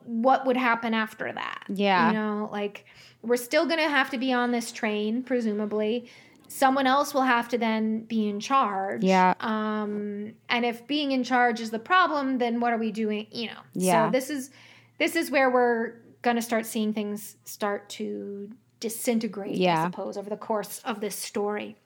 what 0.05 0.44
would 0.46 0.57
happen 0.57 0.92
after 0.94 1.32
that. 1.32 1.62
Yeah. 1.68 2.09
You 2.09 2.12
know, 2.14 2.48
like 2.53 2.84
we're 3.22 3.36
still 3.36 3.64
going 3.66 3.78
to 3.78 3.88
have 3.88 4.11
to 4.11 4.18
be 4.18 4.32
on 4.32 4.50
this 4.50 4.72
train 4.72 5.22
presumably. 5.22 6.11
Someone 6.48 6.86
else 6.86 7.14
will 7.14 7.22
have 7.22 7.48
to 7.50 7.59
then 7.59 8.00
be 8.05 8.28
in 8.28 8.38
charge. 8.40 9.03
Yeah. 9.03 9.32
Um 9.40 10.34
and 10.50 10.66
if 10.66 10.86
being 10.86 11.12
in 11.12 11.24
charge 11.24 11.61
is 11.61 11.70
the 11.70 11.78
problem, 11.78 12.36
then 12.38 12.61
what 12.61 12.72
are 12.74 12.78
we 12.78 12.92
doing, 12.92 13.26
you 13.30 13.46
know? 13.46 13.61
Yeah. 13.74 14.07
So 14.09 14.12
this 14.12 14.28
is 14.28 14.50
this 14.98 15.16
is 15.16 15.30
where 15.30 15.48
we're 15.50 15.94
going 16.20 16.36
to 16.36 16.42
start 16.42 16.66
seeing 16.66 16.92
things 16.92 17.36
start 17.44 17.88
to 17.88 18.50
disintegrate, 18.78 19.55
I 19.55 19.59
Yeah. 19.59 19.84
suppose, 19.86 20.16
over 20.16 20.28
the 20.30 20.36
course 20.36 20.80
of 20.84 21.00
this 21.00 21.16
story. 21.16 21.76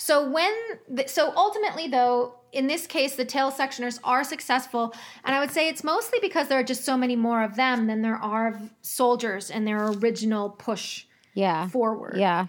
So 0.00 0.30
when 0.30 0.52
the, 0.88 1.06
so 1.06 1.30
ultimately 1.36 1.86
though 1.86 2.34
in 2.52 2.66
this 2.66 2.86
case 2.86 3.16
the 3.16 3.24
tail 3.24 3.52
sectioners 3.52 4.00
are 4.02 4.24
successful 4.24 4.94
and 5.24 5.36
I 5.36 5.40
would 5.40 5.50
say 5.50 5.68
it's 5.68 5.84
mostly 5.84 6.18
because 6.22 6.48
there 6.48 6.58
are 6.58 6.64
just 6.64 6.84
so 6.84 6.96
many 6.96 7.16
more 7.16 7.44
of 7.44 7.54
them 7.54 7.86
than 7.86 8.00
there 8.00 8.16
are 8.16 8.58
soldiers 8.80 9.50
in 9.50 9.66
their 9.66 9.88
original 9.88 10.48
push 10.48 11.04
Yeah. 11.34 11.68
forward. 11.68 12.16
Yeah. 12.16 12.46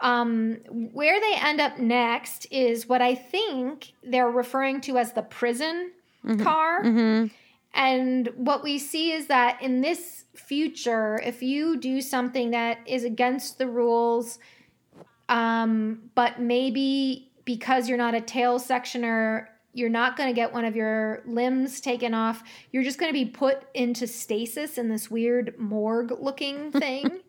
Um, 0.00 0.56
where 0.92 1.20
they 1.20 1.34
end 1.36 1.60
up 1.60 1.78
next 1.78 2.46
is 2.50 2.88
what 2.88 3.02
I 3.02 3.14
think 3.14 3.92
they're 4.02 4.30
referring 4.30 4.80
to 4.82 4.96
as 4.98 5.12
the 5.12 5.22
prison 5.22 5.92
car. 6.42 6.82
Mm-hmm. 6.82 7.26
And 7.74 8.28
what 8.36 8.62
we 8.62 8.78
see 8.78 9.12
is 9.12 9.26
that 9.26 9.60
in 9.60 9.82
this 9.82 10.24
future, 10.34 11.20
if 11.22 11.42
you 11.42 11.76
do 11.76 12.00
something 12.00 12.50
that 12.52 12.78
is 12.86 13.04
against 13.04 13.58
the 13.58 13.66
rules, 13.68 14.38
um, 15.28 16.10
but 16.14 16.40
maybe 16.40 17.30
because 17.44 17.88
you're 17.88 17.98
not 17.98 18.14
a 18.14 18.20
tail 18.20 18.58
sectioner, 18.58 19.46
you're 19.72 19.88
not 19.90 20.16
going 20.16 20.28
to 20.28 20.34
get 20.34 20.52
one 20.52 20.64
of 20.64 20.76
your 20.76 21.22
limbs 21.26 21.80
taken 21.80 22.14
off. 22.14 22.42
You're 22.72 22.84
just 22.84 22.98
going 22.98 23.10
to 23.10 23.18
be 23.18 23.24
put 23.26 23.64
into 23.74 24.06
stasis 24.06 24.78
in 24.78 24.88
this 24.88 25.10
weird 25.10 25.54
morgue 25.58 26.12
looking 26.20 26.70
thing. 26.80 27.20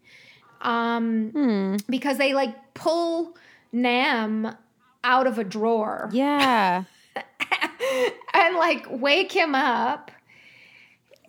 um, 0.61 1.31
Hmm. 1.31 1.75
because 1.89 2.17
they 2.17 2.33
like 2.33 2.73
pull 2.73 3.35
Nam 3.71 4.55
out 5.03 5.27
of 5.27 5.37
a 5.37 5.43
drawer 5.43 6.09
Yeah. 6.13 6.83
and 8.33 8.55
like 8.55 8.85
wake 8.89 9.31
him 9.31 9.53
up. 9.55 10.11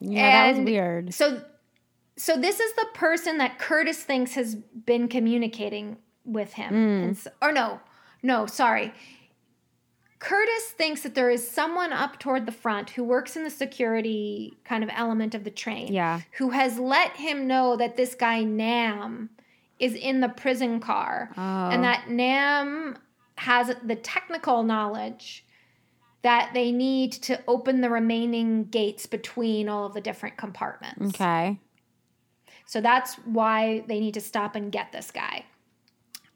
Yeah, 0.00 0.52
that 0.52 0.58
was 0.58 0.64
weird. 0.66 1.14
So 1.14 1.42
so 2.18 2.36
this 2.36 2.60
is 2.60 2.72
the 2.74 2.86
person 2.94 3.38
that 3.38 3.58
Curtis 3.58 4.02
thinks 4.02 4.34
has 4.34 4.54
been 4.54 5.08
communicating 5.08 5.96
with 6.26 6.52
him. 6.54 6.68
Hmm. 6.70 7.04
And 7.08 7.16
s- 7.16 7.28
or 7.40 7.52
no. 7.52 7.80
No, 8.22 8.46
sorry. 8.46 8.92
Curtis 10.18 10.70
thinks 10.70 11.02
that 11.02 11.14
there 11.14 11.28
is 11.30 11.48
someone 11.48 11.92
up 11.92 12.18
toward 12.18 12.46
the 12.46 12.52
front 12.52 12.90
who 12.90 13.04
works 13.04 13.36
in 13.36 13.44
the 13.44 13.50
security 13.50 14.54
kind 14.64 14.82
of 14.82 14.90
element 14.92 15.34
of 15.34 15.44
the 15.44 15.50
train. 15.50 15.92
Yeah. 15.92 16.20
Who 16.38 16.50
has 16.50 16.78
let 16.78 17.16
him 17.16 17.46
know 17.46 17.76
that 17.76 17.96
this 17.96 18.14
guy 18.14 18.42
Nam 18.42 19.28
is 19.78 19.94
in 19.94 20.20
the 20.20 20.28
prison 20.30 20.80
car 20.80 21.30
Oh. 21.36 21.68
and 21.68 21.84
that 21.84 22.08
Nam 22.08 22.96
has 23.36 23.74
the 23.84 23.94
technical 23.96 24.62
knowledge 24.62 25.44
that 26.22 26.50
they 26.54 26.72
need 26.72 27.12
to 27.12 27.38
open 27.46 27.82
the 27.82 27.90
remaining 27.90 28.64
gates 28.64 29.04
between 29.06 29.68
all 29.68 29.84
of 29.84 29.92
the 29.92 30.00
different 30.00 30.38
compartments. 30.38 31.14
Okay. 31.14 31.60
So 32.64 32.80
that's 32.80 33.14
why 33.16 33.84
they 33.86 34.00
need 34.00 34.14
to 34.14 34.20
stop 34.22 34.56
and 34.56 34.72
get 34.72 34.90
this 34.92 35.10
guy. 35.10 35.44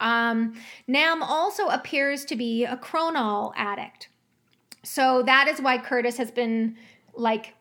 Um, 0.01 0.55
Nam 0.86 1.22
also 1.22 1.68
appears 1.68 2.24
to 2.26 2.36
be 2.36 2.64
a 2.64 2.76
Kronole 2.76 3.53
addict. 3.57 4.09
So 4.82 5.22
that 5.24 5.46
is 5.48 5.61
why 5.61 5.78
Curtis 5.78 6.16
has 6.16 6.30
been 6.30 6.76
like 7.14 7.55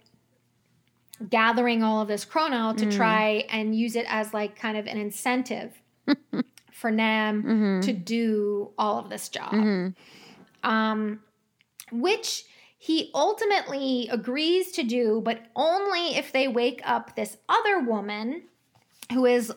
gathering 1.30 1.84
all 1.84 2.02
of 2.02 2.08
this 2.08 2.24
Kronole 2.24 2.78
to 2.78 2.90
try 2.90 3.46
and 3.50 3.76
use 3.76 3.96
it 3.96 4.06
as 4.08 4.34
like 4.34 4.58
kind 4.58 4.78
of 4.78 4.88
an 4.88 4.98
incentive 4.98 5.82
for 6.72 6.92
Nam 6.92 7.82
to 7.82 7.94
do 7.94 8.72
all 8.78 9.00
of 9.00 9.10
this 9.10 9.28
job. 9.28 9.54
Um, 10.64 11.20
which 11.92 12.46
he 12.78 13.12
ultimately 13.14 14.08
agrees 14.10 14.72
to 14.72 14.84
do, 14.84 15.22
but 15.24 15.44
only 15.56 16.16
if 16.16 16.32
they 16.32 16.48
wake 16.48 16.82
up 16.86 17.16
this 17.16 17.36
other 17.50 17.82
woman 17.82 18.44
who 19.12 19.26
is 19.26 19.52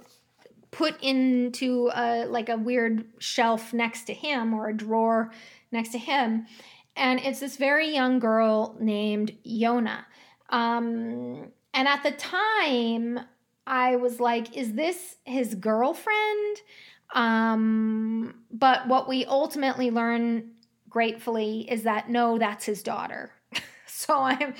put 0.73 1.01
into 1.03 1.91
a 1.95 2.25
like 2.27 2.49
a 2.49 2.57
weird 2.57 3.05
shelf 3.19 3.73
next 3.73 4.05
to 4.05 4.15
him 4.15 4.53
or 4.53 4.69
a 4.69 4.77
drawer 4.77 5.31
next 5.71 5.91
to 5.91 5.99
him. 5.99 6.47
And 6.97 7.21
it's 7.21 7.41
this 7.41 7.57
very 7.57 7.95
young 7.95 8.19
girl 8.19 8.77
named 8.81 9.33
Yona. 9.47 10.05
Um 10.49 11.53
and 11.73 11.89
at 11.89 12.03
the 12.03 12.11
time 12.11 13.21
I 13.67 13.97
was 13.97 14.19
like 14.19 14.57
is 14.57 14.73
this 14.73 15.17
his 15.25 15.55
girlfriend? 15.55 16.57
Um 17.15 18.35
but 18.51 18.89
what 18.89 19.09
we 19.09 19.27
ultimately 19.27 19.91
learn 19.91 20.53
gratefully 20.89 21.71
is 21.71 21.83
that 21.83 22.11
no 22.11 22.39
that's 22.39 22.65
his 22.65 22.83
daughter. 22.83 23.31
So 23.95 24.19
i'm 24.19 24.55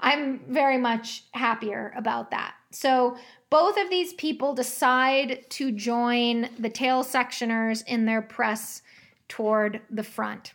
i'm 0.00 0.40
very 0.48 0.78
much 0.78 1.24
happier 1.32 1.92
about 1.96 2.30
that. 2.30 2.54
So 2.70 3.16
both 3.50 3.76
of 3.76 3.90
these 3.90 4.12
people 4.14 4.54
decide 4.54 5.44
to 5.50 5.70
join 5.70 6.48
the 6.58 6.68
tail 6.68 7.04
sectioners 7.04 7.84
in 7.86 8.04
their 8.04 8.22
press 8.22 8.82
toward 9.28 9.80
the 9.90 10.02
front 10.02 10.54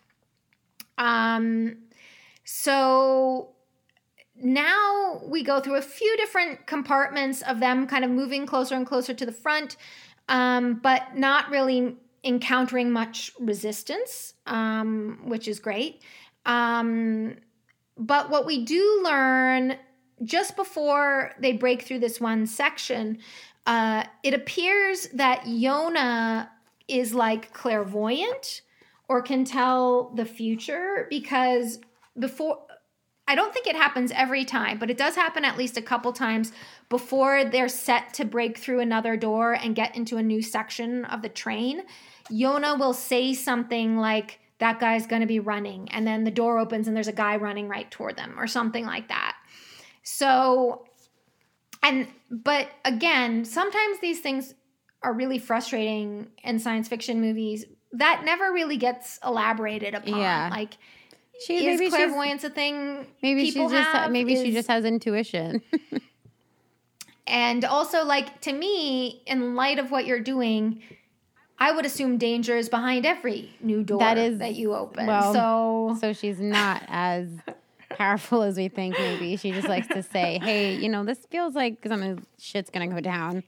um 0.97 1.77
so 2.43 3.49
now 4.43 5.21
we 5.25 5.43
go 5.43 5.59
through 5.59 5.75
a 5.75 5.81
few 5.81 6.17
different 6.17 6.65
compartments 6.65 7.41
of 7.43 7.59
them 7.59 7.85
kind 7.85 8.03
of 8.03 8.09
moving 8.09 8.45
closer 8.45 8.75
and 8.75 8.87
closer 8.87 9.13
to 9.13 9.25
the 9.25 9.31
front 9.31 9.77
um, 10.29 10.79
but 10.81 11.17
not 11.17 11.49
really 11.49 11.97
encountering 12.23 12.91
much 12.91 13.31
resistance, 13.39 14.33
um, 14.47 15.19
which 15.25 15.47
is 15.47 15.59
great. 15.59 16.01
Um, 16.45 17.35
but 17.97 18.29
what 18.29 18.45
we 18.45 18.63
do 18.63 19.01
learn 19.03 19.77
just 20.24 20.55
before 20.55 21.32
they 21.39 21.53
break 21.53 21.82
through 21.82 21.99
this 21.99 22.19
one 22.19 22.45
section, 22.45 23.19
uh, 23.65 24.03
it 24.24 24.34
appears 24.34 25.07
that 25.13 25.41
Yona 25.43 26.49
is 26.88 27.13
like 27.13 27.53
clairvoyant 27.53 28.61
or 29.07 29.22
can 29.22 29.43
tell 29.43 30.11
the 30.15 30.26
future 30.26 31.07
because 31.09 31.80
before 32.17 32.59
I 33.28 33.36
don't 33.36 33.53
think 33.53 33.67
it 33.67 33.76
happens 33.76 34.11
every 34.11 34.43
time, 34.43 34.78
but 34.78 34.89
it 34.89 34.97
does 34.97 35.15
happen 35.15 35.45
at 35.45 35.57
least 35.57 35.78
a 35.78 35.82
couple 35.82 36.11
times 36.11 36.51
before 36.89 37.45
they're 37.45 37.69
set 37.69 38.13
to 38.15 38.26
break 38.26 38.57
through 38.57 38.82
another 38.82 39.15
door 39.15 39.53
and 39.53 39.76
get 39.76 39.95
into 39.95 40.17
a 40.17 40.24
new 40.24 40.41
section 40.41 41.05
of 41.05 41.22
the 41.22 41.30
train. 41.30 41.84
Yona 42.30 42.78
will 42.78 42.93
say 42.93 43.34
something 43.34 43.97
like, 43.97 44.39
That 44.57 44.80
guy's 44.80 45.07
gonna 45.07 45.28
be 45.28 45.39
running. 45.39 45.88
And 45.91 46.05
then 46.05 46.24
the 46.24 46.32
door 46.32 46.57
opens 46.59 46.88
and 46.88 46.95
there's 46.95 47.07
a 47.07 47.13
guy 47.13 47.38
running 47.38 47.69
right 47.69 47.89
toward 47.89 48.17
them, 48.17 48.36
or 48.38 48.47
something 48.47 48.86
like 48.86 49.07
that. 49.07 49.38
So, 50.18 50.84
and, 51.84 52.07
but 52.30 52.68
again, 52.86 53.45
sometimes 53.45 53.99
these 53.99 54.20
things 54.20 54.53
are 55.03 55.14
really 55.14 55.39
frustrating 55.39 56.28
in 56.43 56.59
science 56.59 56.88
fiction 56.88 57.22
movies. 57.22 57.66
That 57.93 58.24
never 58.26 58.51
really 58.51 58.78
gets 58.78 59.20
elaborated 59.26 59.93
upon. 59.95 60.20
Yeah. 60.20 60.49
Like, 60.51 60.78
She 61.45 61.55
is 61.57 61.64
maybe 61.80 61.86
she's 61.86 61.93
clairvoyance 61.93 62.43
a 62.43 62.49
thing 62.49 63.07
maybe 63.24 63.49
she 63.49 63.68
just 63.68 64.12
maybe 64.12 64.36
she 64.36 64.51
just 64.51 64.68
has 64.68 64.86
intuition. 64.86 65.62
and 67.28 67.64
also 67.66 68.03
like 68.05 68.41
to 68.41 68.53
me 68.53 69.24
in 69.26 69.55
light 69.55 69.80
of 69.80 69.89
what 69.91 70.05
you're 70.05 70.20
doing 70.20 70.82
i 71.59 71.72
would 71.72 71.86
assume 71.86 72.18
danger 72.18 72.55
is 72.57 72.68
behind 72.70 73.05
every 73.05 73.49
new 73.62 73.84
door 73.84 73.99
That 73.99 74.18
is- 74.18 74.39
that 74.39 74.55
you 74.55 74.74
open 74.76 75.05
well, 75.07 75.34
so 75.34 75.97
so 75.99 76.14
she's 76.14 76.39
not 76.39 76.84
as 76.88 77.28
powerful 77.97 78.41
as 78.43 78.57
we 78.57 78.67
think. 78.67 78.97
Maybe 78.97 79.37
she 79.37 79.51
just 79.51 79.67
likes 79.67 79.87
to 79.87 80.03
say, 80.03 80.39
"Hey, 80.41 80.75
you 80.75 80.89
know, 80.89 81.03
this 81.03 81.19
feels 81.29 81.55
like 81.55 81.85
something 81.85 82.25
shit's 82.37 82.69
gonna 82.69 82.87
go 82.87 82.99
down." 82.99 83.43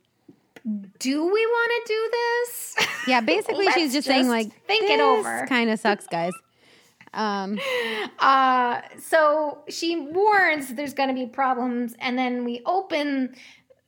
do 0.99 1.25
we 1.25 1.45
want 1.45 1.71
to 1.85 1.93
do 1.93 2.09
this 2.11 2.75
Yeah, 3.05 3.19
basically, 3.19 3.69
she's 3.71 3.91
just, 3.91 4.07
saying 4.07 4.29
like, 4.29 4.47
think 4.65 4.89
it 4.89 4.99
over." 4.99 5.45
Kind 5.47 5.69
of 5.69 5.79
sucks, 5.79 6.07
guys. 6.07 6.31
Um, 7.13 7.59
uh 8.19 8.81
so 8.99 9.59
she 9.69 9.99
warns 9.99 10.73
there's 10.73 10.95
going 10.95 11.09
to 11.09 11.15
be 11.15 11.27
problems 11.27 11.93
and 11.99 12.17
then 12.17 12.43
we 12.43 12.63
open 12.65 13.35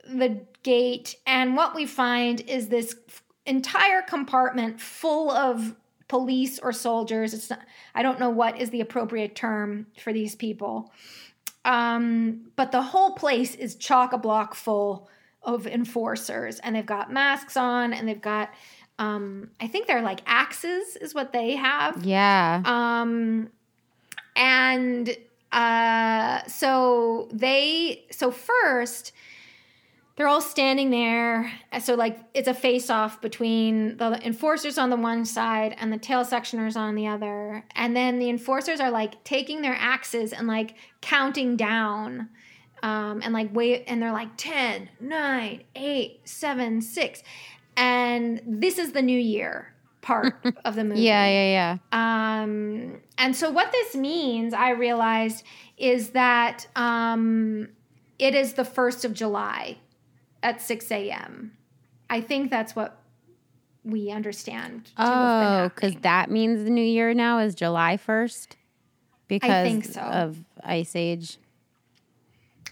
the 0.08 0.45
gate 0.62 1.16
and 1.26 1.56
what 1.56 1.74
we 1.74 1.88
find 1.88 2.41
is 2.41 2.68
this 2.68 2.95
entire 3.47 4.03
compartment 4.03 4.80
full 4.80 5.32
of 5.32 5.76
police 6.08 6.60
or 6.60 6.72
soldiers 6.72 7.34
it's 7.34 7.49
not, 7.49 7.60
i 7.93 8.03
don't 8.03 8.20
know 8.20 8.30
what 8.30 8.60
is 8.60 8.70
the 8.70 8.82
appropriate 8.82 9.36
term 9.36 9.88
for 9.99 10.14
these 10.14 10.36
people. 10.36 10.91
Um, 11.64 12.51
but 12.56 12.72
the 12.72 12.84
whole 12.84 13.14
place 13.14 13.56
is 13.56 13.74
chock 13.74 14.14
a 14.14 14.20
block 14.20 14.53
full 14.53 15.10
of 15.41 15.66
enforcers 15.66 16.60
and 16.60 16.76
they've 16.76 16.86
got 16.86 17.12
masks 17.12 17.58
on 17.58 17.91
and 17.91 18.08
they've 18.08 18.22
got 18.22 18.51
um, 18.99 19.49
i 19.60 19.68
think 19.68 19.88
they're 19.88 20.01
like 20.01 20.22
axes 20.26 20.95
is 20.97 21.16
what 21.16 21.34
they 21.34 21.56
have. 21.56 22.06
Yeah, 22.06 22.62
um, 22.66 23.49
and 24.36 25.16
uh, 25.56 26.45
so 26.47 27.30
they, 27.32 28.06
so 28.12 28.30
first, 28.30 29.14
they're 30.16 30.28
all 30.28 30.41
standing 30.41 30.91
there. 30.91 31.51
So, 31.82 31.95
like, 31.95 32.18
it's 32.34 32.47
a 32.47 32.53
face 32.53 32.89
off 32.89 33.22
between 33.22 33.97
the 33.97 34.20
enforcers 34.26 34.78
on 34.78 34.89
the 34.89 34.95
one 34.95 35.26
side 35.26 35.76
and 35.78 35.91
the 35.91 35.97
tail 35.97 36.24
sectioners 36.24 36.78
on 36.78 36.95
the 36.95 37.07
other. 37.07 37.66
And 37.76 37.95
then 37.95 38.20
the 38.20 38.30
enforcers 38.30 38.80
are 38.80 38.91
like 38.91 39.24
taking 39.26 39.61
their 39.61 39.76
axes 39.78 40.32
and 40.32 40.47
like 40.47 40.76
counting 41.01 41.57
down. 41.57 42.30
Um, 42.82 43.22
and 43.24 43.34
like 43.34 43.49
wait, 43.53 43.86
and 43.88 44.01
they're 44.01 44.11
like 44.11 44.38
10, 44.38 44.89
9, 44.99 45.63
8, 45.76 46.22
7, 46.24 46.82
6. 46.82 47.24
And 47.78 48.41
this 48.45 48.78
is 48.78 48.93
the 48.93 49.01
new 49.01 49.20
year 49.20 49.74
part 50.01 50.36
of 50.66 50.76
the 50.76 50.84
movie. 50.84 51.01
Yeah, 51.01 51.26
yeah, 51.26 51.78
yeah. 51.91 52.41
Um, 52.41 53.01
and 53.18 53.36
so 53.36 53.49
what 53.49 53.72
this 53.72 53.95
means, 53.95 54.53
I 54.53 54.70
realized, 54.70 55.43
is 55.78 56.11
that 56.11 56.68
um, 56.76 57.70
it 58.18 58.34
is 58.34 58.53
the 58.53 58.63
first 58.63 59.03
of 59.03 59.13
July 59.13 59.78
at 60.46 60.62
six 60.62 60.91
a.m. 60.91 61.52
I 62.10 62.22
think 62.22 62.52
that's 62.52 62.76
what 62.76 63.02
we 63.84 64.12
understand. 64.12 64.91
Oh, 64.98 65.70
because 65.74 65.96
that 66.02 66.30
means 66.30 66.64
the 66.64 66.70
new 66.70 66.84
year 66.84 67.14
now 67.14 67.39
is 67.39 67.56
July 67.56 67.98
first 67.98 68.56
because 69.28 69.93
so. 69.93 70.02
of 70.02 70.38
Ice 70.64 70.96
Age. 70.96 71.38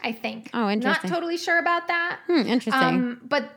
I 0.04 0.12
think. 0.12 0.52
Oh, 0.54 0.70
interesting. 0.70 1.10
Not 1.10 1.16
totally 1.16 1.38
sure 1.38 1.60
about 1.60 1.88
that. 1.88 2.20
Hmm, 2.28 2.42
interesting. 2.42 2.74
Um, 2.74 3.22
but 3.28 3.50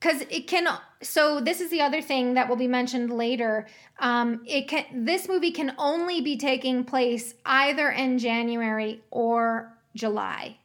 because 0.00 0.22
it 0.22 0.48
can. 0.48 0.66
So 1.02 1.40
this 1.40 1.60
is 1.60 1.70
the 1.70 1.82
other 1.82 2.02
thing 2.02 2.34
that 2.34 2.48
will 2.48 2.56
be 2.56 2.66
mentioned 2.66 3.12
later. 3.12 3.68
Um, 4.00 4.42
it 4.44 4.66
can. 4.66 5.04
This 5.04 5.28
movie 5.28 5.52
can 5.52 5.72
only 5.78 6.20
be 6.20 6.36
taking 6.36 6.82
place 6.82 7.34
either 7.44 7.90
in 7.90 8.18
January 8.18 9.02
or 9.12 9.72
July 9.94 10.56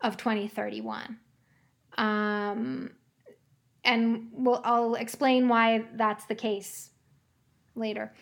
of 0.00 0.16
2031. 0.16 1.18
Um, 1.98 2.92
and 3.84 4.28
we'll, 4.32 4.62
I'll 4.64 4.94
explain 4.94 5.48
why 5.48 5.84
that's 5.94 6.24
the 6.26 6.34
case 6.34 6.90
later. 7.74 8.14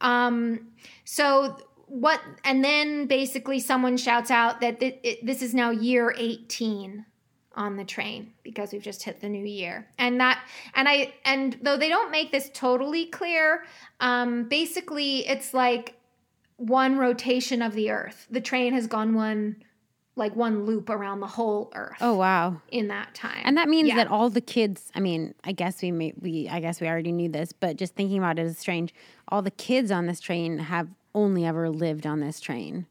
Um, 0.00 0.68
so 1.04 1.56
what? 1.86 2.20
And 2.44 2.64
then 2.64 3.06
basically, 3.06 3.60
someone 3.60 3.96
shouts 3.96 4.30
out 4.30 4.60
that 4.60 4.80
th- 4.80 4.98
it, 5.02 5.26
this 5.26 5.42
is 5.42 5.54
now 5.54 5.70
year 5.70 6.14
18 6.16 7.04
on 7.54 7.76
the 7.76 7.84
train 7.84 8.32
because 8.42 8.72
we've 8.72 8.82
just 8.82 9.02
hit 9.02 9.20
the 9.20 9.28
new 9.28 9.44
year 9.44 9.86
and 9.98 10.18
that 10.18 10.42
and 10.74 10.88
i 10.88 11.12
and 11.26 11.58
though 11.60 11.76
they 11.76 11.90
don't 11.90 12.10
make 12.10 12.32
this 12.32 12.50
totally 12.54 13.04
clear 13.04 13.64
um 14.00 14.44
basically 14.44 15.18
it's 15.28 15.52
like 15.52 15.94
one 16.56 16.96
rotation 16.96 17.60
of 17.60 17.74
the 17.74 17.90
earth 17.90 18.26
the 18.30 18.40
train 18.40 18.72
has 18.72 18.86
gone 18.86 19.14
one 19.14 19.54
like 20.14 20.36
one 20.36 20.64
loop 20.66 20.90
around 20.90 21.20
the 21.20 21.26
whole 21.26 21.70
earth. 21.74 21.96
Oh 22.00 22.14
wow. 22.14 22.60
In 22.70 22.88
that 22.88 23.14
time. 23.14 23.40
And 23.44 23.56
that 23.56 23.68
means 23.68 23.88
Yeah. 23.88 23.96
that 23.96 24.08
all 24.08 24.28
the 24.28 24.40
kids, 24.42 24.90
I 24.94 25.00
mean, 25.00 25.34
I 25.44 25.52
guess 25.52 25.80
we 25.82 25.90
may 25.90 26.12
we 26.20 26.48
I 26.50 26.60
guess 26.60 26.80
we 26.80 26.88
already 26.88 27.12
knew 27.12 27.28
this, 27.30 27.52
but 27.52 27.76
just 27.76 27.94
thinking 27.94 28.18
about 28.18 28.38
it 28.38 28.46
is 28.46 28.58
strange. 28.58 28.92
All 29.28 29.40
the 29.42 29.50
kids 29.50 29.90
on 29.90 30.06
this 30.06 30.20
train 30.20 30.58
have 30.58 30.88
only 31.14 31.44
ever 31.46 31.70
lived 31.70 32.06
on 32.06 32.20
this 32.20 32.40
train. 32.40 32.86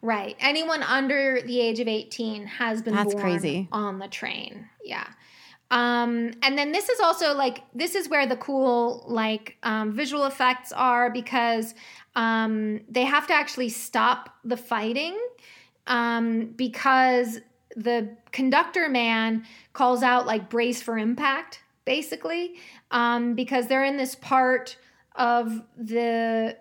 Right. 0.00 0.36
Anyone 0.40 0.82
under 0.82 1.40
the 1.44 1.60
age 1.60 1.78
of 1.80 1.86
18 1.88 2.46
has 2.46 2.82
been 2.82 2.94
That's 2.94 3.12
born 3.14 3.22
crazy. 3.22 3.68
on 3.72 3.98
the 3.98 4.08
train. 4.08 4.68
Yeah. 4.84 5.06
Um, 5.70 6.32
and 6.42 6.58
then 6.58 6.72
this 6.72 6.88
is 6.90 7.00
also 7.00 7.32
like 7.34 7.62
this 7.74 7.94
is 7.94 8.08
where 8.08 8.26
the 8.26 8.36
cool 8.36 9.04
like 9.08 9.56
um, 9.62 9.92
visual 9.92 10.24
effects 10.26 10.70
are 10.72 11.10
because 11.10 11.74
um, 12.14 12.80
they 12.88 13.04
have 13.04 13.26
to 13.28 13.32
actually 13.32 13.70
stop 13.70 14.34
the 14.44 14.56
fighting 14.56 15.16
um, 15.86 16.46
because 16.56 17.40
the 17.76 18.16
conductor 18.32 18.88
man 18.88 19.44
calls 19.72 20.02
out 20.02 20.26
like 20.26 20.48
brace 20.50 20.82
for 20.82 20.98
impact 20.98 21.60
basically 21.84 22.54
um, 22.90 23.34
because 23.34 23.66
they're 23.66 23.84
in 23.84 23.96
this 23.96 24.14
part 24.14 24.76
of 25.16 25.62
the 25.76 26.56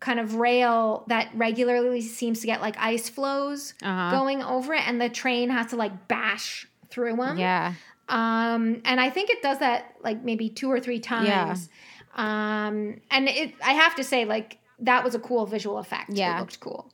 kind 0.00 0.18
of 0.18 0.34
rail 0.34 1.04
that 1.08 1.30
regularly 1.34 2.00
seems 2.00 2.40
to 2.40 2.46
get 2.46 2.60
like 2.60 2.76
ice 2.78 3.08
floes 3.08 3.74
Uh-huh. 3.82 4.10
going 4.10 4.42
over 4.42 4.74
it 4.74 4.86
and 4.86 5.00
the 5.00 5.08
train 5.08 5.48
has 5.50 5.68
to 5.68 5.76
like 5.76 6.08
bash 6.08 6.66
through 6.90 7.16
them 7.16 7.38
Yeah. 7.38 7.74
um 8.08 8.82
and 8.84 9.00
i 9.00 9.08
think 9.10 9.30
it 9.30 9.42
does 9.42 9.60
that 9.60 9.94
like 10.02 10.22
maybe 10.24 10.48
two 10.50 10.70
or 10.70 10.80
three 10.80 10.98
times 10.98 11.68
um 12.14 13.00
and 13.10 13.28
it 13.28 13.54
i 13.64 13.72
have 13.72 13.94
to 13.94 14.04
say 14.04 14.24
like 14.24 14.58
that 14.80 15.04
was 15.04 15.14
a 15.14 15.18
cool 15.20 15.46
visual 15.46 15.78
effect 15.78 16.10
Yeah. 16.12 16.36
it 16.36 16.40
looked 16.40 16.58
cool 16.60 16.90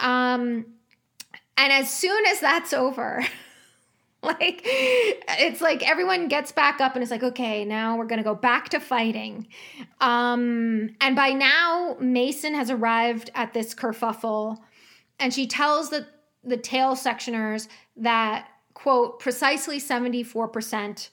um 0.00 0.64
and 1.58 1.72
as 1.72 1.92
soon 1.92 2.24
as 2.24 2.40
that's 2.40 2.72
over 2.72 3.22
like 4.22 4.62
it's 4.64 5.60
like 5.60 5.88
everyone 5.88 6.28
gets 6.28 6.50
back 6.50 6.80
up 6.80 6.94
and 6.94 7.02
it's 7.02 7.10
like 7.10 7.22
okay 7.22 7.64
now 7.64 7.98
we're 7.98 8.06
gonna 8.06 8.22
go 8.22 8.34
back 8.34 8.70
to 8.70 8.80
fighting. 8.80 9.46
Um 10.00 10.90
and 11.00 11.14
by 11.14 11.30
now 11.30 11.96
mason 12.00 12.54
has 12.54 12.70
arrived 12.70 13.30
at 13.34 13.52
this 13.52 13.74
kerfuffle 13.74 14.58
and 15.18 15.34
she 15.34 15.46
tells 15.46 15.90
the 15.90 16.06
the 16.44 16.56
tail 16.56 16.94
sectioners 16.94 17.68
that 17.96 18.48
quote 18.74 19.18
precisely 19.18 19.78
74% 19.78 21.08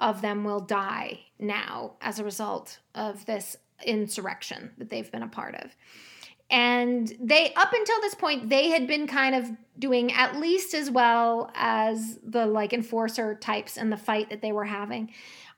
of 0.00 0.22
them 0.22 0.44
will 0.44 0.60
die 0.60 1.20
now 1.38 1.92
as 2.00 2.18
a 2.18 2.24
result 2.24 2.78
of 2.94 3.24
this 3.26 3.56
insurrection 3.84 4.70
that 4.78 4.88
they've 4.88 5.10
been 5.12 5.22
a 5.22 5.28
part 5.28 5.54
of 5.56 5.76
and 6.52 7.10
they 7.18 7.52
up 7.54 7.72
until 7.72 8.00
this 8.02 8.14
point 8.14 8.48
they 8.50 8.68
had 8.68 8.86
been 8.86 9.06
kind 9.08 9.34
of 9.34 9.50
doing 9.78 10.12
at 10.12 10.36
least 10.38 10.74
as 10.74 10.90
well 10.90 11.50
as 11.54 12.18
the 12.22 12.46
like 12.46 12.72
enforcer 12.74 13.34
types 13.34 13.76
in 13.78 13.88
the 13.90 13.96
fight 13.96 14.28
that 14.30 14.42
they 14.42 14.52
were 14.52 14.66
having. 14.66 15.10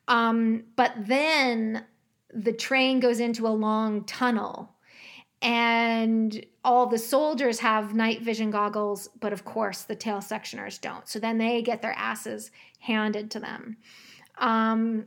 Um, 0.06 0.64
but 0.76 0.92
then 0.96 1.84
the 2.32 2.52
train 2.52 3.00
goes 3.00 3.18
into 3.20 3.46
a 3.46 3.48
long 3.50 4.04
tunnel 4.04 4.70
and 5.42 6.44
all 6.64 6.86
the 6.86 6.98
soldiers 6.98 7.58
have 7.58 7.94
night 7.94 8.22
vision 8.22 8.50
goggles 8.50 9.08
but 9.20 9.32
of 9.32 9.44
course 9.44 9.82
the 9.82 9.96
tail 9.96 10.18
sectioners 10.18 10.80
don't. 10.80 11.08
So 11.08 11.18
then 11.18 11.38
they 11.38 11.60
get 11.60 11.82
their 11.82 11.94
asses 11.98 12.50
handed 12.78 13.30
to 13.32 13.40
them. 13.40 13.76
Um, 14.38 15.06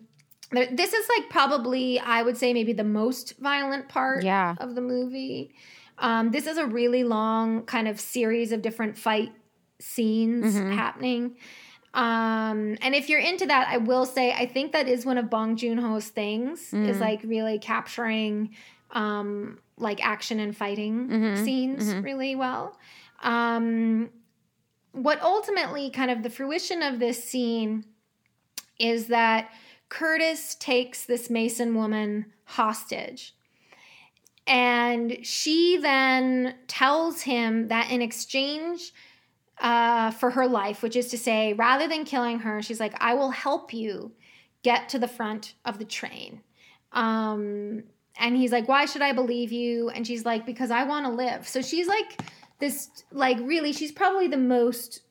this 0.52 0.94
is 0.94 1.10
like 1.18 1.30
probably 1.30 2.00
i 2.00 2.22
would 2.22 2.38
say 2.38 2.54
maybe 2.54 2.72
the 2.72 2.82
most 2.82 3.38
violent 3.40 3.90
part 3.90 4.24
Yeah. 4.24 4.56
of 4.60 4.76
the 4.76 4.82
movie 4.82 5.54
um, 6.00 6.32
this 6.32 6.48
is 6.48 6.58
a 6.58 6.66
really 6.66 7.04
long 7.04 7.64
kind 7.64 7.88
of 7.88 8.00
series 8.00 8.52
of 8.52 8.62
different 8.62 8.98
fight 8.98 9.32
scenes 9.80 10.56
happening. 10.76 11.36
Um, 11.94 12.78
and 12.82 12.94
if 12.94 13.10
you're 13.10 13.20
into 13.20 13.46
that, 13.48 13.68
I 13.70 13.78
will 13.78 14.06
say 14.06 14.32
I 14.32 14.46
think 14.46 14.72
that 14.74 14.88
is 14.88 15.06
one 15.06 15.18
of 15.18 15.30
Bong 15.30 15.56
Joon 15.56 15.78
Ho's 15.80 16.08
things 16.10 16.72
is 16.74 17.00
like 17.00 17.22
really 17.24 17.58
capturing 17.60 18.56
um, 18.92 19.60
like 19.78 20.06
action 20.06 20.40
and 20.40 20.56
fighting 20.56 21.10
scenes 21.44 21.86
really 22.04 22.36
well. 22.36 22.78
Um, 23.24 24.10
what 24.92 25.22
ultimately 25.22 25.90
kind 25.90 26.12
of 26.12 26.22
the 26.24 26.30
fruition 26.30 26.82
of 26.84 27.00
this 27.00 27.24
scene 27.24 27.86
is 28.80 29.08
that 29.08 29.50
Curtis 29.90 30.56
takes 30.56 31.06
this 31.06 31.30
Mason 31.30 31.74
woman 31.76 32.28
hostage. 32.44 33.34
And 34.48 35.20
she 35.24 35.78
then 35.78 36.56
tells 36.68 37.22
him 37.22 37.68
that 37.68 37.92
in 37.92 38.02
exchange 38.02 38.94
uh, 39.60 40.12
for 40.12 40.32
her 40.32 40.48
life, 40.48 40.82
which 40.82 40.96
is 40.96 41.10
to 41.10 41.18
say, 41.18 41.54
rather 41.54 41.88
than 41.88 42.06
killing 42.06 42.40
her, 42.40 42.62
she's 42.62 42.80
like, 42.80 42.94
I 43.00 43.14
will 43.14 43.32
help 43.32 43.74
you 43.74 44.14
get 44.64 44.90
to 44.90 45.00
the 45.00 45.08
front 45.08 45.56
of 45.66 45.80
the 45.80 45.86
train. 45.86 46.42
Um, 46.94 47.84
and 48.20 48.36
he's 48.36 48.52
like, 48.52 48.68
Why 48.68 48.86
should 48.86 49.02
I 49.02 49.12
believe 49.12 49.52
you? 49.52 49.90
And 49.90 50.08
she's 50.08 50.26
like, 50.26 50.46
Because 50.46 50.72
I 50.72 50.84
want 50.84 51.06
to 51.06 51.12
live. 51.12 51.48
So 51.48 51.62
she's 51.62 51.88
like, 51.88 52.22
this, 52.60 52.90
like, 53.12 53.38
really, 53.42 53.72
she's 53.74 53.92
probably 53.92 54.28
the 54.28 54.38
most 54.38 55.02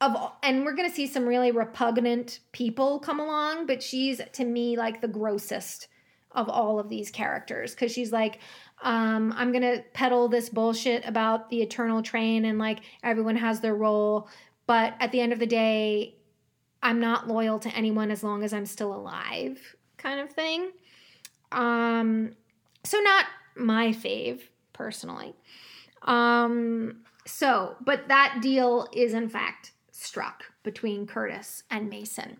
of 0.00 0.14
all, 0.14 0.38
and 0.42 0.64
we're 0.64 0.74
going 0.74 0.88
to 0.88 0.94
see 0.94 1.06
some 1.06 1.24
really 1.24 1.50
repugnant 1.50 2.40
people 2.52 2.98
come 3.00 3.20
along, 3.20 3.66
but 3.66 3.82
she's 3.82 4.20
to 4.32 4.44
me 4.44 4.76
like 4.76 5.00
the 5.00 5.08
grossest 5.08 5.88
of 6.32 6.48
all 6.48 6.78
of 6.78 6.88
these 6.88 7.10
characters 7.10 7.74
because 7.74 7.92
she's 7.92 8.12
like, 8.12 8.40
um, 8.82 9.34
I'm 9.36 9.52
gonna 9.52 9.82
peddle 9.92 10.28
this 10.28 10.48
bullshit 10.48 11.06
about 11.06 11.50
the 11.50 11.62
eternal 11.62 12.02
train 12.02 12.44
and 12.44 12.58
like 12.58 12.80
everyone 13.02 13.36
has 13.36 13.60
their 13.60 13.74
role, 13.74 14.28
but 14.66 14.94
at 15.00 15.12
the 15.12 15.20
end 15.20 15.32
of 15.32 15.38
the 15.38 15.46
day, 15.46 16.14
I'm 16.82 17.00
not 17.00 17.26
loyal 17.26 17.58
to 17.60 17.68
anyone 17.70 18.10
as 18.10 18.22
long 18.22 18.44
as 18.44 18.52
I'm 18.52 18.66
still 18.66 18.94
alive, 18.94 19.58
kind 19.96 20.20
of 20.20 20.30
thing. 20.30 20.70
Um, 21.50 22.36
so 22.84 22.98
not 23.00 23.26
my 23.56 23.88
fave 23.88 24.42
personally. 24.72 25.34
Um, 26.02 26.98
so, 27.26 27.76
but 27.80 28.08
that 28.08 28.38
deal 28.40 28.88
is 28.92 29.12
in 29.14 29.28
fact 29.28 29.72
struck 29.90 30.44
between 30.62 31.06
Curtis 31.06 31.64
and 31.70 31.90
Mason. 31.90 32.38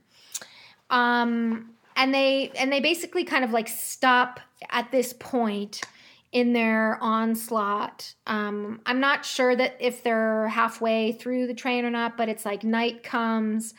Um, 0.90 1.70
and 1.98 2.14
they 2.14 2.50
and 2.56 2.72
they 2.72 2.80
basically 2.80 3.24
kind 3.24 3.44
of 3.44 3.50
like 3.50 3.68
stop 3.68 4.40
at 4.70 4.90
this 4.90 5.12
point 5.12 5.82
in 6.30 6.52
their 6.52 6.98
onslaught. 7.02 8.14
Um, 8.26 8.80
I'm 8.86 9.00
not 9.00 9.24
sure 9.24 9.56
that 9.56 9.76
if 9.80 10.02
they're 10.02 10.48
halfway 10.48 11.12
through 11.12 11.46
the 11.46 11.54
train 11.54 11.84
or 11.84 11.90
not, 11.90 12.16
but 12.16 12.28
it's 12.28 12.44
like 12.44 12.64
night 12.64 13.02
comes. 13.02 13.74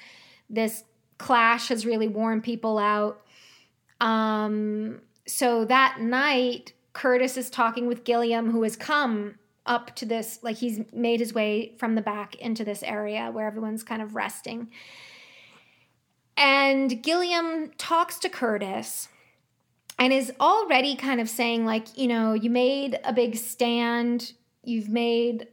This 0.49 0.83
clash 1.17 1.69
has 1.69 1.85
really 1.85 2.07
worn 2.07 2.41
people 2.41 2.77
out. 2.77 3.21
Um, 4.01 5.01
so 5.27 5.63
that 5.65 5.99
night, 6.01 6.73
Curtis 6.93 7.37
is 7.37 7.49
talking 7.49 7.87
with 7.87 8.03
Gilliam, 8.03 8.51
who 8.51 8.63
has 8.63 8.75
come 8.75 9.35
up 9.65 9.95
to 9.97 10.05
this, 10.05 10.39
like 10.41 10.57
he's 10.57 10.81
made 10.91 11.19
his 11.19 11.33
way 11.33 11.75
from 11.77 11.93
the 11.93 12.01
back 12.01 12.33
into 12.35 12.65
this 12.65 12.81
area 12.81 13.29
where 13.31 13.45
everyone's 13.45 13.83
kind 13.83 14.01
of 14.01 14.15
resting. 14.15 14.69
And 16.39 17.03
Gilliam 17.03 17.69
talks 17.77 18.17
to 18.19 18.29
Curtis 18.29 19.09
and 19.99 20.13
is 20.13 20.31
already 20.39 20.95
kind 20.95 21.19
of 21.19 21.29
saying, 21.29 21.65
like, 21.65 21.97
you 21.97 22.07
know, 22.07 22.33
you 22.33 22.49
made 22.49 22.97
a 23.03 23.11
big 23.11 23.35
stand, 23.35 24.31
you've 24.63 24.87
made 24.87 25.49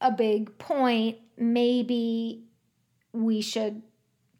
a 0.00 0.10
big 0.10 0.58
point, 0.58 1.18
maybe 1.38 2.42
we 3.12 3.40
should 3.40 3.80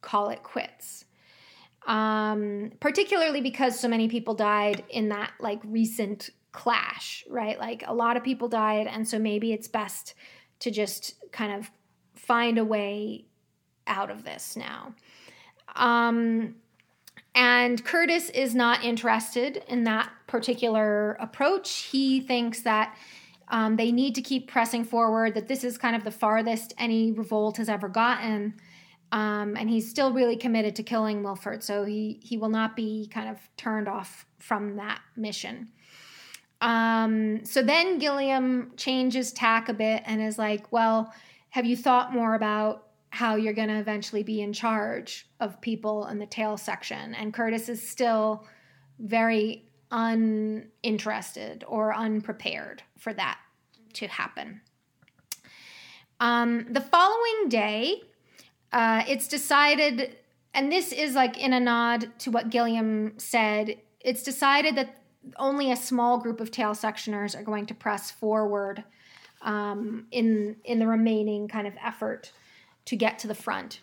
call 0.00 0.30
it 0.30 0.42
quits. 0.42 1.04
Um, 1.86 2.72
particularly 2.80 3.40
because 3.40 3.78
so 3.78 3.86
many 3.86 4.08
people 4.08 4.34
died 4.34 4.82
in 4.90 5.10
that 5.10 5.32
like 5.38 5.60
recent 5.64 6.30
clash, 6.50 7.24
right? 7.28 7.58
Like 7.58 7.84
a 7.86 7.94
lot 7.94 8.16
of 8.16 8.24
people 8.24 8.48
died, 8.48 8.88
and 8.88 9.06
so 9.06 9.18
maybe 9.20 9.52
it's 9.52 9.68
best 9.68 10.14
to 10.60 10.72
just 10.72 11.14
kind 11.30 11.52
of 11.52 11.70
find 12.14 12.58
a 12.58 12.64
way 12.64 13.26
out 13.86 14.10
of 14.10 14.24
this 14.24 14.56
now. 14.56 14.94
Um, 15.74 16.56
and 17.34 17.84
Curtis 17.84 18.30
is 18.30 18.54
not 18.54 18.84
interested 18.84 19.64
in 19.68 19.84
that 19.84 20.10
particular 20.26 21.12
approach. 21.20 21.88
He 21.90 22.20
thinks 22.20 22.62
that 22.62 22.96
um, 23.48 23.76
they 23.76 23.92
need 23.92 24.14
to 24.14 24.22
keep 24.22 24.48
pressing 24.48 24.84
forward, 24.84 25.34
that 25.34 25.48
this 25.48 25.64
is 25.64 25.76
kind 25.76 25.96
of 25.96 26.04
the 26.04 26.10
farthest 26.10 26.72
any 26.78 27.12
revolt 27.12 27.56
has 27.56 27.68
ever 27.68 27.88
gotten. 27.88 28.54
Um, 29.12 29.56
and 29.56 29.68
he's 29.68 29.88
still 29.88 30.12
really 30.12 30.36
committed 30.36 30.74
to 30.76 30.82
killing 30.82 31.22
Wilford, 31.22 31.62
so 31.62 31.84
he, 31.84 32.20
he 32.22 32.36
will 32.36 32.48
not 32.48 32.74
be 32.74 33.08
kind 33.12 33.28
of 33.28 33.38
turned 33.56 33.88
off 33.88 34.26
from 34.38 34.76
that 34.76 35.00
mission. 35.16 35.68
Um, 36.60 37.44
so 37.44 37.62
then 37.62 37.98
Gilliam 37.98 38.72
changes 38.76 39.32
tack 39.32 39.68
a 39.68 39.74
bit 39.74 40.02
and 40.06 40.22
is 40.22 40.38
like, 40.38 40.72
Well, 40.72 41.12
have 41.50 41.66
you 41.66 41.76
thought 41.76 42.12
more 42.12 42.34
about 42.34 42.86
how 43.14 43.36
you're 43.36 43.52
going 43.52 43.68
to 43.68 43.78
eventually 43.78 44.24
be 44.24 44.42
in 44.42 44.52
charge 44.52 45.28
of 45.38 45.60
people 45.60 46.06
in 46.08 46.18
the 46.18 46.26
tail 46.26 46.56
section. 46.56 47.14
And 47.14 47.32
Curtis 47.32 47.68
is 47.68 47.88
still 47.88 48.44
very 48.98 49.68
uninterested 49.92 51.62
or 51.68 51.94
unprepared 51.94 52.82
for 52.98 53.14
that 53.14 53.38
to 53.92 54.08
happen. 54.08 54.60
Um, 56.18 56.66
the 56.68 56.80
following 56.80 57.48
day, 57.48 58.02
uh, 58.72 59.04
it's 59.06 59.28
decided, 59.28 60.16
and 60.52 60.72
this 60.72 60.90
is 60.90 61.14
like 61.14 61.38
in 61.38 61.52
a 61.52 61.60
nod 61.60 62.10
to 62.18 62.32
what 62.32 62.50
Gilliam 62.50 63.12
said, 63.18 63.76
it's 64.00 64.24
decided 64.24 64.74
that 64.74 64.98
only 65.36 65.70
a 65.70 65.76
small 65.76 66.18
group 66.18 66.40
of 66.40 66.50
tail 66.50 66.72
sectioners 66.72 67.38
are 67.38 67.44
going 67.44 67.66
to 67.66 67.74
press 67.74 68.10
forward 68.10 68.82
um, 69.42 70.06
in 70.10 70.56
in 70.64 70.80
the 70.80 70.86
remaining 70.86 71.46
kind 71.46 71.68
of 71.68 71.74
effort 71.82 72.32
to 72.86 72.96
get 72.96 73.18
to 73.20 73.26
the 73.26 73.34
front. 73.34 73.80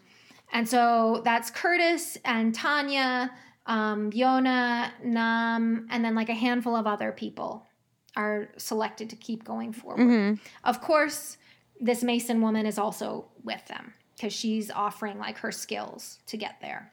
And 0.53 0.67
so 0.67 1.21
that's 1.23 1.49
Curtis 1.49 2.17
and 2.25 2.53
Tanya, 2.53 3.31
um, 3.65 4.11
Yona, 4.11 4.91
Nam, 5.03 5.87
and 5.89 6.03
then 6.03 6.15
like 6.15 6.29
a 6.29 6.33
handful 6.33 6.75
of 6.75 6.87
other 6.87 7.11
people 7.11 7.67
are 8.15 8.49
selected 8.57 9.09
to 9.09 9.15
keep 9.15 9.43
going 9.43 9.71
forward. 9.71 9.99
Mm-hmm. 9.99 10.43
Of 10.63 10.81
course, 10.81 11.37
this 11.79 12.03
Mason 12.03 12.41
woman 12.41 12.65
is 12.65 12.77
also 12.77 13.29
with 13.43 13.65
them 13.67 13.93
because 14.15 14.33
she's 14.33 14.69
offering 14.69 15.17
like 15.17 15.37
her 15.37 15.51
skills 15.51 16.19
to 16.27 16.37
get 16.37 16.55
there. 16.61 16.91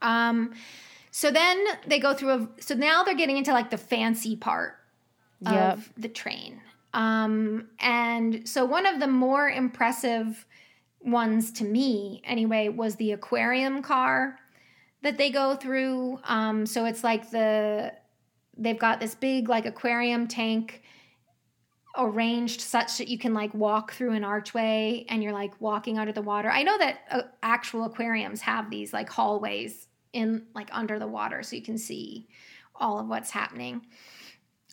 Um, 0.00 0.54
so 1.10 1.30
then 1.30 1.62
they 1.86 1.98
go 1.98 2.14
through 2.14 2.30
a, 2.30 2.48
so 2.58 2.74
now 2.74 3.04
they're 3.04 3.14
getting 3.14 3.36
into 3.36 3.52
like 3.52 3.70
the 3.70 3.78
fancy 3.78 4.34
part 4.34 4.76
yep. 5.40 5.74
of 5.74 5.92
the 5.96 6.08
train. 6.08 6.60
Um, 6.94 7.68
and 7.78 8.48
so 8.48 8.64
one 8.64 8.86
of 8.86 8.98
the 8.98 9.06
more 9.06 9.48
impressive 9.48 10.46
ones 11.04 11.52
to 11.52 11.64
me 11.64 12.22
anyway 12.24 12.68
was 12.68 12.96
the 12.96 13.12
aquarium 13.12 13.82
car 13.82 14.38
that 15.02 15.18
they 15.18 15.30
go 15.30 15.56
through. 15.56 16.18
Um, 16.24 16.66
so 16.66 16.84
it's 16.84 17.04
like 17.04 17.30
the 17.30 17.92
they've 18.56 18.78
got 18.78 19.00
this 19.00 19.14
big 19.14 19.48
like 19.48 19.66
aquarium 19.66 20.28
tank 20.28 20.82
arranged 21.96 22.60
such 22.60 22.98
that 22.98 23.08
you 23.08 23.18
can 23.18 23.34
like 23.34 23.52
walk 23.52 23.92
through 23.92 24.12
an 24.12 24.24
archway 24.24 25.04
and 25.08 25.22
you're 25.22 25.32
like 25.32 25.52
walking 25.60 25.98
under 25.98 26.12
the 26.12 26.22
water. 26.22 26.50
I 26.50 26.62
know 26.62 26.78
that 26.78 27.00
uh, 27.10 27.22
actual 27.42 27.84
aquariums 27.84 28.40
have 28.42 28.70
these 28.70 28.92
like 28.92 29.10
hallways 29.10 29.88
in 30.12 30.46
like 30.54 30.68
under 30.72 30.98
the 30.98 31.06
water 31.06 31.42
so 31.42 31.56
you 31.56 31.62
can 31.62 31.78
see 31.78 32.28
all 32.74 32.98
of 32.98 33.08
what's 33.08 33.30
happening. 33.30 33.82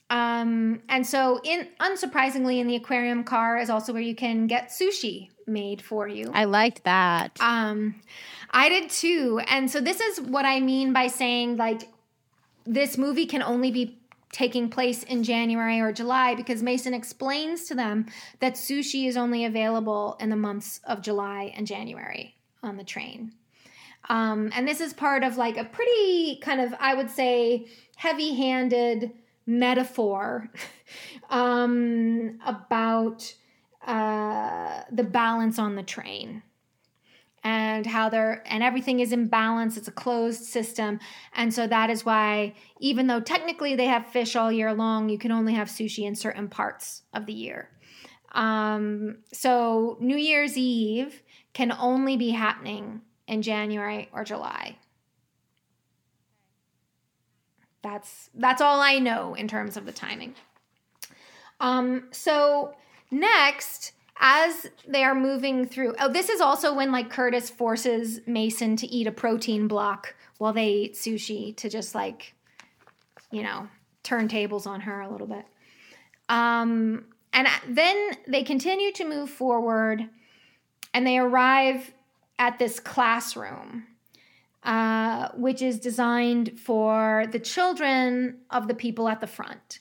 Um, 0.10 0.82
and 0.90 1.06
so, 1.06 1.40
in 1.44 1.68
unsurprisingly, 1.80 2.60
in 2.60 2.68
the 2.68 2.76
aquarium 2.76 3.24
car 3.24 3.58
is 3.58 3.70
also 3.70 3.94
where 3.94 4.02
you 4.02 4.16
can 4.16 4.48
get 4.48 4.70
sushi 4.70 5.30
made 5.46 5.82
for 5.82 6.08
you. 6.08 6.32
I 6.34 6.46
liked 6.46 6.84
that. 6.84 7.38
Um, 7.40 8.02
I 8.50 8.70
did 8.70 8.90
too. 8.90 9.40
And 9.48 9.70
so, 9.70 9.82
this 9.82 10.00
is 10.00 10.22
what 10.22 10.46
I 10.46 10.60
mean 10.60 10.94
by 10.94 11.08
saying 11.08 11.58
like 11.58 11.90
this 12.66 12.98
movie 12.98 13.26
can 13.26 13.44
only 13.44 13.72
be 13.72 14.00
taking 14.32 14.70
place 14.70 15.04
in 15.04 15.24
January 15.24 15.80
or 15.80 15.92
July 15.92 16.36
because 16.36 16.62
Mason 16.62 16.94
explains 16.94 17.66
to 17.66 17.76
them 17.76 18.06
that 18.40 18.54
sushi 18.54 19.08
is 19.08 19.18
only 19.18 19.46
available 19.46 20.18
in 20.20 20.30
the 20.30 20.36
months 20.36 20.82
of 20.86 21.02
July 21.02 21.52
and 21.56 21.66
January 21.66 22.36
on 22.62 22.78
the 22.78 22.84
train. 22.84 23.34
Um, 24.08 24.52
and 24.56 24.68
this 24.68 24.82
is 24.82 24.94
part 24.94 25.24
of 25.24 25.38
like 25.38 25.58
a 25.58 25.66
pretty 25.66 26.38
kind 26.42 26.62
of, 26.62 26.74
I 26.80 26.94
would 26.94 27.10
say, 27.10 27.68
heavy 27.96 28.36
handed 28.36 29.12
metaphor 29.50 30.48
um, 31.30 32.40
about 32.46 33.34
uh, 33.86 34.84
the 34.92 35.04
balance 35.04 35.58
on 35.58 35.76
the 35.76 35.84
train 35.84 36.44
and 37.44 37.86
how 37.86 38.10
they're 38.10 38.44
and 38.46 38.62
everything 38.62 39.00
is 39.00 39.12
in 39.12 39.28
balance. 39.28 39.78
It's 39.78 39.88
a 39.88 39.94
closed 39.94 40.44
system. 40.44 41.00
And 41.34 41.54
so 41.54 41.66
that 41.68 41.90
is 41.90 42.06
why 42.06 42.54
even 42.80 43.08
though 43.08 43.22
technically 43.22 43.76
they 43.76 43.86
have 43.86 44.06
fish 44.08 44.36
all 44.36 44.52
year 44.52 44.74
long 44.74 45.10
you 45.10 45.18
can 45.18 45.32
only 45.32 45.54
have 45.54 45.68
sushi 45.68 46.06
in 46.06 46.16
certain 46.16 46.48
parts 46.48 47.04
of 47.14 47.26
the 47.26 47.34
year. 47.34 47.70
Um, 48.34 49.20
so 49.34 49.98
new 50.00 50.18
year's 50.18 50.58
eve 50.58 51.24
can 51.54 51.72
only 51.72 52.16
be 52.16 52.30
happening 52.30 53.02
in 53.28 53.42
january 53.42 54.08
or 54.14 54.24
july 54.24 54.78
that's 57.82 58.30
that's 58.36 58.62
all 58.62 58.82
I 58.82 59.00
know 59.00 59.34
in 59.34 59.48
terms 59.48 59.78
of 59.78 59.86
the 59.86 59.92
timing. 59.92 60.36
Um, 61.60 62.08
so 62.12 62.74
next, 63.12 63.94
as 64.20 64.68
they 64.88 65.04
are 65.04 65.16
moving 65.16 65.66
through, 65.66 65.96
oh, 66.00 66.12
this 66.12 66.30
is 66.30 66.42
also 66.42 66.74
when 66.74 66.92
like 66.92 67.10
Curtis 67.10 67.50
forces 67.50 68.22
Mason 68.28 68.76
to 68.78 68.88
eat 68.88 69.08
a 69.08 69.12
protein 69.12 69.68
block 69.68 70.16
while 70.38 70.54
they 70.54 70.70
eat 70.70 70.94
sushi 70.94 71.56
to 71.58 71.70
just 71.70 71.96
like, 71.96 72.34
you 73.32 73.44
know, 73.44 73.68
turn 74.04 74.28
tables 74.28 74.66
on 74.66 74.82
her 74.82 75.02
a 75.02 75.10
little 75.10 75.28
bit. 75.28 75.46
Um, 76.30 77.06
and 77.34 77.48
then 77.68 78.12
they 78.28 78.44
continue 78.44 78.92
to 78.94 79.06
move 79.06 79.30
forward 79.30 80.08
and 80.94 81.06
they 81.06 81.18
arrive 81.18 81.92
at 82.38 82.58
this 82.58 82.80
classroom 82.80 83.86
uh, 84.64 85.30
which 85.36 85.62
is 85.62 85.80
designed 85.80 86.60
for 86.60 87.26
the 87.32 87.40
children 87.40 88.40
of 88.50 88.68
the 88.68 88.74
people 88.74 89.08
at 89.08 89.22
the 89.22 89.28
front 89.28 89.80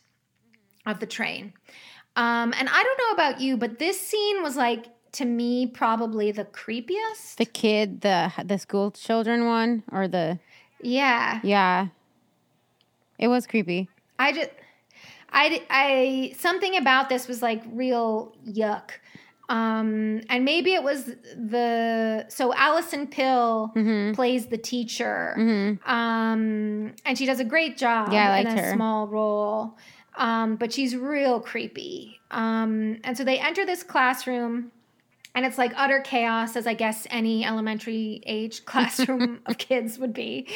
of 0.87 1.01
the 1.01 1.07
train. 1.07 1.53
Um, 2.17 2.53
and 2.59 2.69
I 2.69 2.83
don't 2.83 2.99
know 2.99 3.13
about 3.13 3.41
you, 3.41 3.57
but 3.57 3.79
this 3.79 4.01
scene 4.01 4.43
was 4.43 4.57
like 4.57 4.87
to 5.13 5.25
me 5.25 5.67
probably 5.67 6.33
the 6.33 6.45
creepiest. 6.45 7.37
The 7.37 7.47
kid, 7.47 8.01
the 8.01 8.33
the 8.45 8.59
school 8.59 8.91
children 8.91 9.47
one, 9.47 9.83
or 9.93 10.09
the 10.09 10.39
yeah, 10.81 11.41
yeah, 11.43 11.89
it 13.19 13.29
was 13.29 13.47
creepy. 13.47 13.89
I 14.19 14.33
just, 14.33 14.51
I, 15.31 15.63
I 15.71 16.35
something 16.39 16.77
about 16.77 17.09
this 17.09 17.29
was 17.29 17.43
like 17.43 17.63
real 17.73 18.37
yuck. 18.47 18.91
Um, 19.49 20.21
and 20.29 20.45
maybe 20.45 20.75
it 20.75 20.83
was 20.83 21.07
the 21.07 22.27
so 22.29 22.53
Alison 22.55 23.07
Pill 23.07 23.73
mm-hmm. 23.75 24.13
plays 24.13 24.47
the 24.47 24.59
teacher, 24.59 25.35
mm-hmm. 25.39 25.91
um, 25.91 26.93
and 27.07 27.17
she 27.17 27.25
does 27.25 27.41
a 27.41 27.45
great 27.45 27.79
job 27.79 28.13
yeah, 28.13 28.31
I 28.31 28.41
in 28.41 28.47
a 28.47 28.63
her. 28.63 28.73
small 28.75 29.09
role. 29.09 29.79
Um, 30.17 30.57
but 30.57 30.73
she's 30.73 30.97
real 30.97 31.41
creepy. 31.41 32.21
Um, 32.33 32.99
and 33.05 33.17
so 33.17 33.25
they 33.25 33.39
enter 33.39 33.65
this 33.65 33.83
classroom, 33.83 34.73
and 35.35 35.47
it's 35.47 35.57
like 35.57 35.73
utter 35.77 36.01
chaos, 36.01 36.57
as 36.57 36.67
I 36.67 36.75
guess 36.75 37.07
any 37.09 37.45
elementary 37.45 38.21
age 38.27 38.65
classroom 38.67 39.41
of 39.47 39.57
kids 39.57 39.99
would 39.99 40.13
be. 40.13 40.47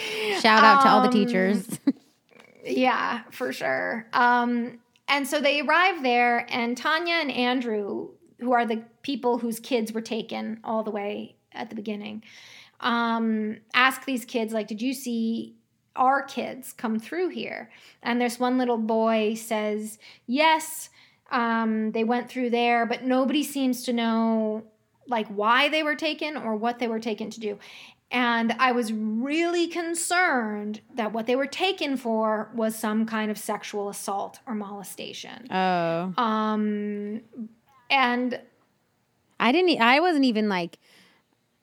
Shout 0.41 0.65
out 0.65 0.83
to 0.83 0.89
all 0.89 1.01
the 1.01 1.09
um, 1.09 1.13
teachers. 1.15 1.67
yeah, 2.65 3.23
for 3.31 3.53
sure. 3.53 4.07
Um, 4.13 4.81
and 5.09 5.27
so 5.27 5.41
they 5.41 5.61
arrive 5.61 6.03
there, 6.03 6.47
and 6.51 6.77
Tanya 6.77 7.15
and 7.15 7.31
Andrew 7.31 8.09
who 8.43 8.53
are 8.53 8.67
the 8.67 8.83
people 9.03 9.39
whose 9.39 9.61
kids 9.61 9.93
were 9.93 10.01
taken 10.01 10.61
all 10.65 10.83
the 10.83 10.91
way 10.91 11.37
at 11.53 11.71
the 11.71 11.77
beginning, 11.77 12.23
um, 12.81 13.59
ask 13.75 14.05
these 14.05 14.25
kids, 14.25 14.53
like, 14.53 14.67
did 14.69 14.83
you 14.83 14.93
see 14.93 15.55
our 15.97 16.23
kids 16.23 16.73
come 16.73 16.99
through 16.99 17.29
here? 17.29 17.71
And 18.03 18.21
there's 18.21 18.41
one 18.41 18.59
little 18.59 18.79
boy 18.79 19.35
says, 19.35 19.99
yes, 20.27 20.91
um, 21.31 21.93
they 21.93 22.05
went 22.05 22.29
through 22.29 22.51
there, 22.51 22.87
but 22.87 23.05
nobody 23.05 23.43
seems 23.43 23.85
to 23.85 23.93
know 23.93 24.65
like 25.09 25.27
why 25.29 25.69
they 25.69 25.83
were 25.83 25.97
taken 25.97 26.37
or 26.37 26.57
what 26.57 26.79
they 26.79 26.89
were 26.89 27.01
taken 27.01 27.31
to 27.31 27.41
do. 27.41 27.59
And 28.11 28.53
I 28.59 28.73
was 28.73 28.93
really 28.93 29.69
concerned 29.69 30.83
that 30.95 31.15
what 31.15 31.27
they 31.27 31.35
were 31.35 31.47
taken 31.47 31.97
for 31.97 32.51
was 32.55 32.77
some 32.77 33.07
kind 33.07 33.31
of 33.31 33.39
sexual 33.39 33.89
assault 33.89 34.39
or 34.47 34.55
molestation. 34.55 35.51
Oh. 35.51 36.13
Um, 36.23 37.23
and 37.93 38.41
I 39.39 39.53
didn't. 39.53 39.81
I 39.81 40.01
wasn't 40.01 40.25
even 40.25 40.49
like. 40.49 40.79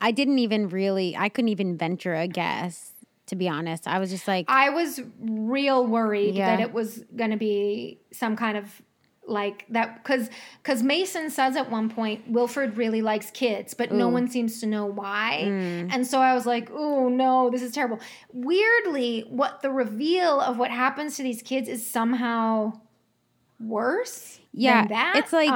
I 0.00 0.12
didn't 0.12 0.38
even 0.38 0.68
really. 0.68 1.16
I 1.16 1.28
couldn't 1.28 1.48
even 1.48 1.76
venture 1.76 2.14
a 2.14 2.26
guess. 2.26 2.92
To 3.26 3.36
be 3.36 3.48
honest, 3.48 3.86
I 3.86 4.00
was 4.00 4.10
just 4.10 4.26
like, 4.26 4.46
I 4.48 4.70
was 4.70 5.00
real 5.20 5.86
worried 5.86 6.34
Yeah. 6.34 6.56
that 6.56 6.60
it 6.60 6.72
was 6.72 7.04
going 7.14 7.30
to 7.30 7.36
be 7.36 8.00
some 8.12 8.34
kind 8.34 8.56
of 8.56 8.82
like 9.24 9.66
that 9.68 10.02
because 10.02 10.28
because 10.60 10.82
Mason 10.82 11.30
says 11.30 11.54
at 11.54 11.70
one 11.70 11.88
point 11.88 12.28
Wilford 12.28 12.76
really 12.76 13.02
likes 13.02 13.30
kids, 13.30 13.72
but 13.72 13.92
no 13.92 14.08
one 14.08 14.26
seems 14.28 14.60
to 14.60 14.66
know 14.66 14.86
why. 14.86 15.44
Mm. 15.44 15.90
And 15.92 16.06
so 16.06 16.18
I 16.18 16.34
was 16.34 16.44
like, 16.44 16.70
oh 16.72 17.08
no, 17.08 17.50
this 17.50 17.62
is 17.62 17.70
terrible. 17.70 18.00
Weirdly, 18.32 19.24
what 19.28 19.62
the 19.62 19.70
reveal 19.70 20.40
of 20.40 20.58
what 20.58 20.72
happens 20.72 21.16
to 21.16 21.22
these 21.22 21.40
kids 21.42 21.68
is 21.68 21.88
somehow 21.88 22.72
worse. 23.60 24.38
Yeah, 24.52 24.82
than 24.82 24.88
that. 24.88 25.16
it's 25.16 25.32
like 25.32 25.50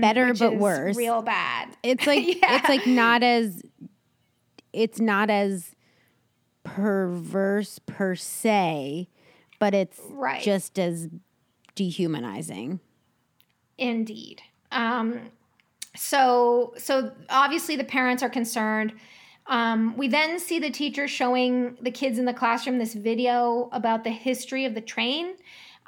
better 0.00 0.28
which 0.28 0.38
but 0.38 0.56
worse. 0.56 0.96
Real 0.96 1.22
bad. 1.22 1.76
it's 1.82 2.06
like 2.06 2.26
Yeah. 2.26 2.56
it's 2.58 2.68
like 2.68 2.86
not 2.86 3.22
as. 3.22 3.62
It's 4.72 5.00
not 5.00 5.30
as 5.30 5.74
perverse 6.64 7.78
per 7.86 8.14
se, 8.14 9.08
but 9.58 9.74
it's 9.74 9.98
Right. 10.10 10.42
just 10.42 10.78
as 10.78 11.08
dehumanizing. 11.74 12.80
Indeed. 13.78 14.42
Um, 14.72 15.30
so 15.94 16.74
so 16.76 17.12
obviously 17.30 17.76
the 17.76 17.84
parents 17.84 18.22
are 18.22 18.28
concerned. 18.28 18.92
Um, 19.46 19.96
we 19.96 20.08
then 20.08 20.38
see 20.40 20.58
the 20.58 20.70
teacher 20.70 21.06
showing 21.06 21.76
the 21.80 21.90
kids 21.90 22.18
in 22.18 22.24
the 22.24 22.34
classroom 22.34 22.78
this 22.78 22.94
video 22.94 23.68
about 23.72 24.02
the 24.02 24.10
history 24.10 24.64
of 24.64 24.74
the 24.74 24.80
train, 24.80 25.34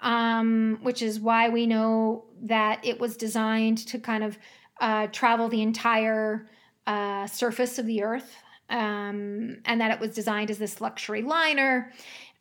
um, 0.03 0.79
which 0.83 1.03
is 1.03 1.21
why 1.21 1.49
we 1.49 1.67
know 1.67 2.25
that 2.43 2.85
it 2.85 3.01
was 3.01 3.17
designed 3.17 3.79
to 3.89 3.99
kind 3.99 4.25
of 4.25 4.39
uh, 4.81 5.09
travel 5.09 5.49
the 5.49 5.63
entire 5.63 6.49
uh, 6.87 7.27
surface 7.27 7.79
of 7.79 7.87
the 7.87 8.03
earth, 8.03 8.37
um, 8.71 9.59
and 9.65 9.81
that 9.81 9.91
it 9.91 10.01
was 10.01 10.15
designed 10.15 10.51
as 10.51 10.59
this 10.59 10.81
luxury 10.81 11.23
liner. 11.23 11.93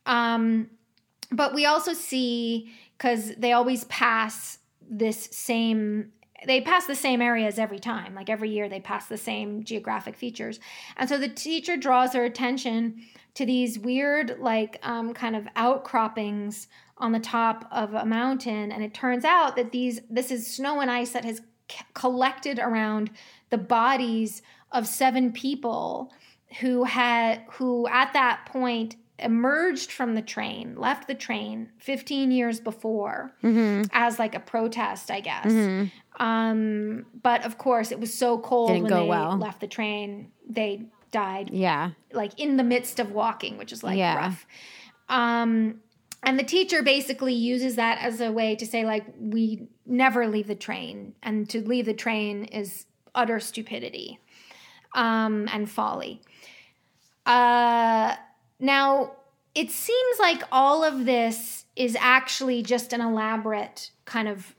Um, 0.06 0.70
but 1.32 1.54
we 1.54 1.66
also 1.66 1.94
see 1.94 2.72
because 2.98 3.36
they 3.36 3.54
always 3.54 3.84
pass 3.86 4.60
this 4.90 5.30
same 5.32 6.12
they 6.46 6.62
pass 6.62 6.86
the 6.86 6.96
same 6.96 7.22
areas 7.22 7.58
every 7.58 7.80
time 7.80 8.14
like 8.14 8.30
every 8.30 8.50
year 8.50 8.70
they 8.70 8.80
pass 8.80 9.08
the 9.08 9.18
same 9.18 9.64
geographic 9.64 10.16
features 10.16 10.60
and 10.96 11.10
so 11.10 11.18
the 11.18 11.28
teacher 11.28 11.76
draws 11.76 12.14
their 12.14 12.26
attention 12.26 13.02
to 13.34 13.46
these 13.46 13.78
weird 13.80 14.38
like 14.40 14.80
um, 14.84 15.14
kind 15.14 15.36
of 15.36 15.48
outcroppings 15.56 16.68
on 17.00 17.12
the 17.12 17.20
top 17.20 17.68
of 17.72 17.94
a 17.94 18.06
mountain 18.06 18.72
and 18.72 18.84
it 18.84 18.94
turns 18.94 19.24
out 19.24 19.56
that 19.56 19.72
these 19.72 20.00
this 20.10 20.32
is 20.32 20.48
snow 20.48 20.80
and 20.80 20.90
ice 20.90 21.12
that 21.12 21.24
has 21.26 21.42
c- 21.72 21.78
collected 21.94 22.58
around 22.60 23.10
the 23.52 23.58
bodies 23.58 24.42
of 24.72 24.88
seven 24.88 25.32
people 25.32 26.12
who 26.62 26.84
had 26.86 27.44
who 27.52 27.88
at 27.88 28.14
that 28.14 28.46
point 28.48 28.96
emerged 29.20 29.92
from 29.92 30.16
the 30.16 30.22
train 30.22 30.76
left 30.76 31.08
the 31.08 31.14
train 31.16 31.70
15 31.80 32.32
years 32.32 32.60
before 32.60 33.32
Mm-hmm. 33.44 33.84
as 33.92 34.18
like 34.20 34.34
a 34.36 34.40
protest 34.40 35.10
i 35.12 35.20
guess 35.20 35.90
um 36.20 37.06
but 37.22 37.46
of 37.46 37.58
course 37.58 37.92
it 37.92 38.00
was 38.00 38.14
so 38.14 38.38
cold 38.40 38.70
Didn't 38.70 38.84
when 38.84 38.94
they 38.94 39.08
well. 39.08 39.38
left 39.38 39.60
the 39.60 39.68
train 39.68 40.32
they 40.50 40.86
died 41.12 41.50
Yeah. 41.54 41.92
like 42.12 42.40
in 42.40 42.58
the 42.58 42.64
midst 42.64 43.00
of 43.00 43.12
walking 43.12 43.58
which 43.58 43.72
is 43.72 43.84
like 43.84 43.98
Yeah. 43.98 44.16
rough 44.18 44.46
um 45.10 45.80
and 46.24 46.38
the 46.38 46.44
teacher 46.44 46.82
basically 46.82 47.34
uses 47.34 47.76
that 47.76 48.00
as 48.02 48.22
a 48.22 48.32
way 48.32 48.56
to 48.56 48.66
say 48.66 48.86
like 48.86 49.06
we 49.20 49.68
never 49.86 50.28
leave 50.28 50.48
the 50.48 50.56
train 50.56 51.14
and 51.24 51.50
to 51.50 51.62
leave 51.62 51.86
the 51.86 51.94
train 51.94 52.46
is 52.46 52.86
utter 53.16 53.40
stupidity 53.40 54.20
um 54.94 55.48
and 55.52 55.70
folly. 55.70 56.22
Uh 57.26 58.16
now 58.60 59.12
it 59.54 59.72
seems 59.72 60.20
like 60.20 60.44
all 60.52 60.84
of 60.84 61.06
this 61.06 61.66
is 61.76 61.98
actually 62.00 62.62
just 62.62 62.94
an 62.94 63.02
elaborate 63.02 63.92
kind 64.06 64.28
of 64.28 64.56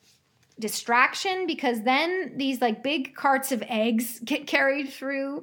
distraction 0.58 1.46
because 1.46 1.82
then 1.82 2.32
these 2.36 2.60
like 2.60 2.82
big 2.82 3.14
carts 3.14 3.52
of 3.52 3.62
eggs 3.68 4.18
get 4.24 4.46
carried 4.46 4.88
through 4.88 5.42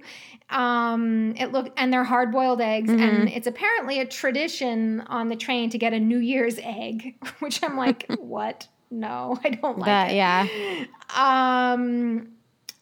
um 0.49 1.33
it 1.37 1.51
look 1.51 1.71
and 1.77 1.91
they're 1.91 2.03
hard 2.03 2.31
boiled 2.31 2.61
eggs 2.61 2.89
and 2.89 3.29
it's 3.29 3.47
apparently 3.47 3.99
a 3.99 4.05
tradition 4.05 5.01
on 5.01 5.29
the 5.29 5.35
train 5.35 5.69
to 5.69 5.77
get 5.77 5.93
a 5.93 5.99
new 5.99 6.19
year's 6.19 6.59
egg 6.59 7.15
which 7.39 7.63
i'm 7.63 7.75
like 7.77 8.05
what 8.19 8.67
no 8.91 9.39
i 9.43 9.49
don't 9.49 9.79
like 9.79 9.87
That 9.87 10.11
it 10.11 10.15
yeah. 10.15 11.73
um, 11.73 12.27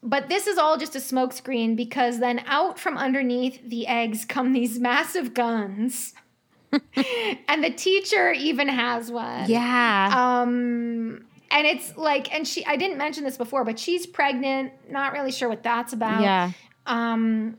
but 0.03 0.27
this 0.27 0.47
is 0.47 0.57
all 0.57 0.77
just 0.77 0.95
a 0.95 0.99
smokescreen 0.99 1.77
because 1.77 2.19
then 2.19 2.43
out 2.45 2.77
from 2.77 2.97
underneath 2.97 3.61
the 3.67 3.87
eggs 3.87 4.25
come 4.25 4.51
these 4.51 4.77
massive 4.79 5.33
guns. 5.33 6.13
and 7.47 7.63
the 7.63 7.69
teacher 7.69 8.31
even 8.33 8.67
has 8.67 9.09
one. 9.11 9.49
Yeah. 9.49 10.11
Um, 10.13 11.23
and 11.53 11.65
it's 11.67 11.95
like, 11.95 12.33
and 12.33 12.45
she, 12.47 12.65
I 12.65 12.75
didn't 12.75 12.97
mention 12.97 13.23
this 13.23 13.37
before, 13.37 13.63
but 13.63 13.79
she's 13.79 14.05
pregnant. 14.05 14.73
Not 14.89 15.13
really 15.13 15.31
sure 15.31 15.47
what 15.47 15.63
that's 15.63 15.93
about. 15.93 16.21
yeah. 16.21 16.51
Um, 16.85 17.57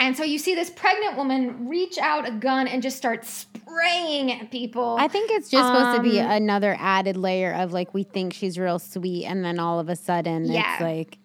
and 0.00 0.16
so 0.16 0.22
you 0.24 0.38
see 0.38 0.54
this 0.54 0.70
pregnant 0.70 1.16
woman 1.16 1.68
reach 1.68 1.98
out 1.98 2.28
a 2.28 2.30
gun 2.32 2.68
and 2.68 2.82
just 2.82 2.96
start 2.96 3.24
spraying 3.24 4.30
at 4.30 4.50
people. 4.50 4.96
I 4.98 5.08
think 5.08 5.30
it's 5.30 5.48
just 5.48 5.66
supposed 5.66 5.96
to 5.96 6.02
be 6.02 6.20
Um, 6.20 6.30
another 6.30 6.76
added 6.78 7.16
layer 7.16 7.52
of 7.54 7.72
like 7.72 7.94
we 7.94 8.02
think 8.04 8.32
she's 8.34 8.58
real 8.58 8.78
sweet, 8.78 9.24
and 9.24 9.44
then 9.44 9.58
all 9.58 9.80
of 9.80 9.88
a 9.88 9.96
sudden 9.96 10.44
Yeah. 10.44 10.74
it's 10.74 10.82
like 10.82 11.18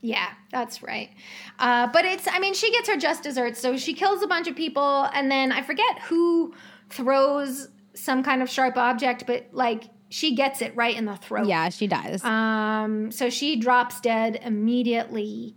Yeah, 0.00 0.28
that's 0.50 0.82
right. 0.82 1.10
Uh, 1.58 1.86
but 1.92 2.04
it's, 2.04 2.28
I 2.30 2.38
mean, 2.38 2.52
she 2.54 2.70
gets 2.72 2.88
her 2.88 2.96
just 2.96 3.22
desserts. 3.22 3.58
So 3.60 3.76
she 3.78 3.94
kills 3.94 4.22
a 4.22 4.26
bunch 4.26 4.48
of 4.48 4.54
people, 4.56 5.08
and 5.14 5.30
then 5.30 5.50
I 5.50 5.62
forget 5.62 5.98
who 6.08 6.54
throws 6.90 7.68
some 7.94 8.22
kind 8.22 8.42
of 8.42 8.48
sharp 8.50 8.76
object, 8.76 9.24
but 9.26 9.46
like 9.52 9.84
she 10.08 10.34
gets 10.34 10.62
it 10.62 10.74
right 10.76 10.96
in 10.96 11.06
the 11.06 11.16
throat. 11.16 11.46
yeah, 11.46 11.68
she 11.70 11.86
dies. 11.86 12.22
Um, 12.24 13.10
so 13.10 13.30
she 13.30 13.56
drops 13.56 14.00
dead 14.00 14.40
immediately. 14.44 15.56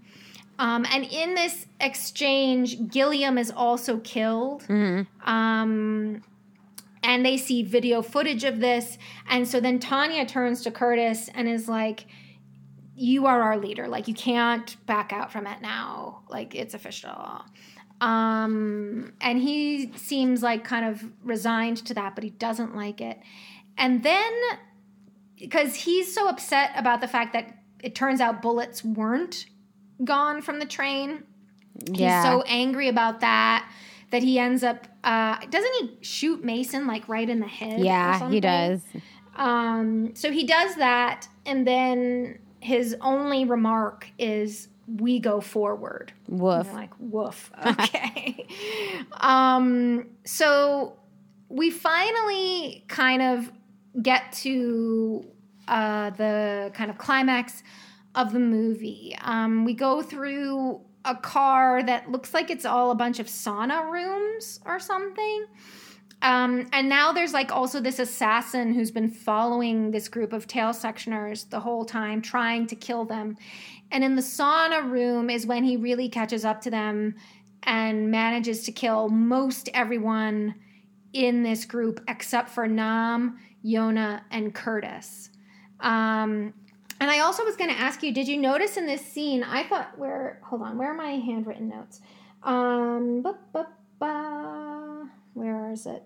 Um, 0.60 0.86
and 0.92 1.04
in 1.06 1.36
this 1.36 1.68
exchange, 1.80 2.88
Gilliam 2.90 3.38
is 3.38 3.52
also 3.52 4.00
killed. 4.00 4.66
Um, 5.24 6.24
and 7.04 7.24
they 7.26 7.38
see 7.38 7.62
video 7.62 8.02
footage 8.02 8.44
of 8.44 8.60
this. 8.60 8.98
And 9.30 9.48
so 9.48 9.60
then 9.60 9.78
Tanya 9.80 10.26
turns 10.26 10.64
to 10.64 10.72
Curtis 10.72 11.30
and 11.36 11.48
is 11.48 11.70
like, 11.70 12.08
You 12.96 13.28
are 13.28 13.40
our 13.44 13.58
leader. 13.58 13.88
Like, 13.88 14.08
you 14.08 14.16
can't 14.16 14.76
back 14.88 15.14
out 15.14 15.32
from 15.32 15.46
it 15.46 15.62
now. 15.62 16.24
Like, 16.30 16.56
it's 16.56 16.74
official. 16.74 17.44
Um, 18.00 19.14
and 19.22 19.40
he 19.40 19.92
seems 19.96 20.44
like 20.44 20.64
kind 20.64 20.86
of 20.86 21.04
resigned 21.24 21.78
to 21.88 21.94
that, 21.96 22.16
but 22.16 22.24
he 22.24 22.30
doesn't 22.30 22.76
like 22.76 23.02
it. 23.02 23.20
And 23.78 24.04
then 24.04 24.34
because 25.40 25.76
he's 25.76 26.14
so 26.14 26.28
upset 26.28 26.72
about 26.76 27.02
the 27.02 27.08
fact 27.08 27.34
that 27.34 27.58
it 27.84 27.96
turns 27.96 28.22
out 28.22 28.42
bullets 28.42 28.84
weren't 28.84 29.46
gone 30.04 30.42
from 30.42 30.60
the 30.60 30.66
train. 30.66 31.24
yeah. 31.86 32.22
He's 32.22 32.32
so 32.32 32.42
angry 32.44 32.88
about 32.88 33.22
that 33.22 33.70
that 34.12 34.24
he 34.24 34.40
ends 34.40 34.64
up 34.64 34.88
uh 35.04 35.38
doesn't 35.50 35.74
he 35.80 35.98
shoot 36.02 36.44
Mason 36.44 36.88
like 36.88 37.08
right 37.08 37.30
in 37.30 37.40
the 37.40 37.48
head? 37.48 37.80
or 37.80 37.84
yeah, 37.84 38.30
he 38.30 38.40
does. 38.40 38.82
Um 39.36 40.16
so 40.16 40.32
he 40.32 40.44
does 40.46 40.76
that 40.76 41.28
and 41.46 41.68
then 41.68 42.40
his 42.60 42.96
only 43.02 43.46
remark 43.46 44.08
is 44.18 44.70
we 44.88 45.20
go 45.20 45.42
forward. 45.42 46.14
Woof. 46.28 46.72
Like, 46.74 46.92
woof. 47.00 47.52
Okay. 47.66 48.48
um, 49.20 50.08
so 50.26 50.98
we 51.50 51.70
finally 51.70 52.86
kind 52.88 53.22
of 53.22 53.52
get 54.02 54.32
to 54.32 55.26
uh, 55.68 56.12
the 56.12 56.72
kind 56.74 56.90
of 56.90 56.98
climax 56.98 57.64
of 58.16 58.34
the 58.34 58.40
movie. 58.40 59.16
Um, 59.22 59.66
we 59.66 59.74
go 59.74 60.02
through 60.02 60.82
a 61.06 61.16
car 61.16 61.84
that 61.84 62.12
looks 62.12 62.34
like 62.34 62.50
it's 62.50 62.66
all 62.66 62.92
a 62.92 62.96
bunch 62.96 63.20
of 63.20 63.28
sauna 63.28 63.90
rooms 63.90 64.60
or 64.66 64.80
something. 64.80 65.46
Um, 66.22 66.68
and 66.74 66.90
now 66.90 67.14
there's 67.14 67.34
like 67.34 67.52
also 67.52 67.80
this 67.80 68.00
assassin 68.00 68.74
who's 68.74 68.90
been 68.90 69.10
following 69.10 69.92
this 69.92 70.10
group 70.10 70.34
of 70.34 70.48
tail 70.48 70.70
sectioners 70.70 71.50
the 71.50 71.60
whole 71.60 71.86
time, 71.86 72.22
trying 72.22 72.66
to 72.68 72.76
kill 72.76 73.06
them. 73.06 73.38
And 73.92 74.04
in 74.04 74.16
the 74.16 74.22
sauna 74.22 74.90
room 74.90 75.30
is 75.30 75.46
when 75.46 75.64
he 75.64 75.78
really 75.78 76.10
catches 76.10 76.44
up 76.46 76.62
to 76.62 76.70
them 76.70 77.16
and 77.64 78.12
manages 78.12 78.64
to 78.64 78.72
kill 78.72 79.10
most 79.10 79.70
everyone 79.74 80.56
in 81.14 81.44
this 81.44 81.66
group 81.66 82.02
except 82.08 82.50
for 82.50 82.68
Nam, 82.68 83.40
Yona, 83.66 84.22
and 84.32 84.54
Curtis. 84.54 85.30
Um, 85.80 86.54
and 87.00 87.12
I 87.12 87.20
also 87.20 87.44
was 87.44 87.56
going 87.56 87.70
to 87.70 87.80
ask 87.80 88.02
you, 88.04 88.12
did 88.12 88.28
you 88.28 88.38
notice 88.38 88.78
in 88.78 88.86
this 88.86 89.06
scene? 89.06 89.44
I 89.44 89.64
thought 89.64 89.98
where 89.98 90.40
hold 90.44 90.62
on, 90.62 90.78
where 90.78 90.92
are 90.92 90.96
my 90.96 91.12
handwritten 91.12 91.70
notes? 91.70 92.02
Um, 92.44 93.22
ba, 93.22 93.38
ba, 93.54 93.68
ba, 94.00 95.10
where 95.34 95.72
is 95.72 95.86
it? 95.86 96.04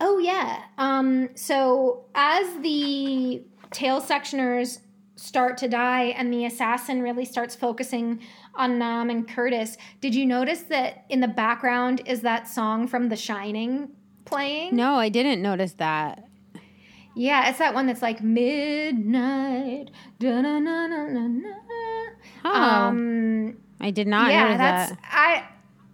Oh 0.00 0.18
yeah. 0.18 0.62
Um, 0.78 1.30
so 1.34 2.06
as 2.14 2.46
the 2.62 3.42
tail 3.70 4.00
sectioners 4.00 4.80
start 5.22 5.56
to 5.58 5.68
die 5.68 6.06
and 6.18 6.32
the 6.32 6.44
assassin 6.46 7.00
really 7.00 7.24
starts 7.24 7.54
focusing 7.54 8.20
on 8.56 8.78
Nam 8.78 9.08
and 9.08 9.28
Curtis, 9.28 9.76
did 10.00 10.14
you 10.14 10.26
notice 10.26 10.62
that 10.64 11.04
in 11.08 11.20
the 11.20 11.28
background 11.28 12.02
is 12.06 12.22
that 12.22 12.48
song 12.48 12.86
from 12.88 13.08
The 13.08 13.16
Shining 13.16 13.90
playing? 14.24 14.74
No, 14.74 14.94
I 14.96 15.08
didn't 15.08 15.40
notice 15.40 15.74
that. 15.74 16.24
Yeah, 17.14 17.48
it's 17.50 17.58
that 17.58 17.72
one 17.74 17.86
that's 17.86 18.02
like 18.02 18.22
midnight. 18.22 19.90
Oh, 22.44 22.50
Um, 22.52 23.56
I 23.80 23.90
did 23.90 24.06
not 24.06 24.30
yeah, 24.30 24.42
notice 24.44 24.58
that's 24.58 24.90
that. 24.92 24.98
I. 25.10 25.44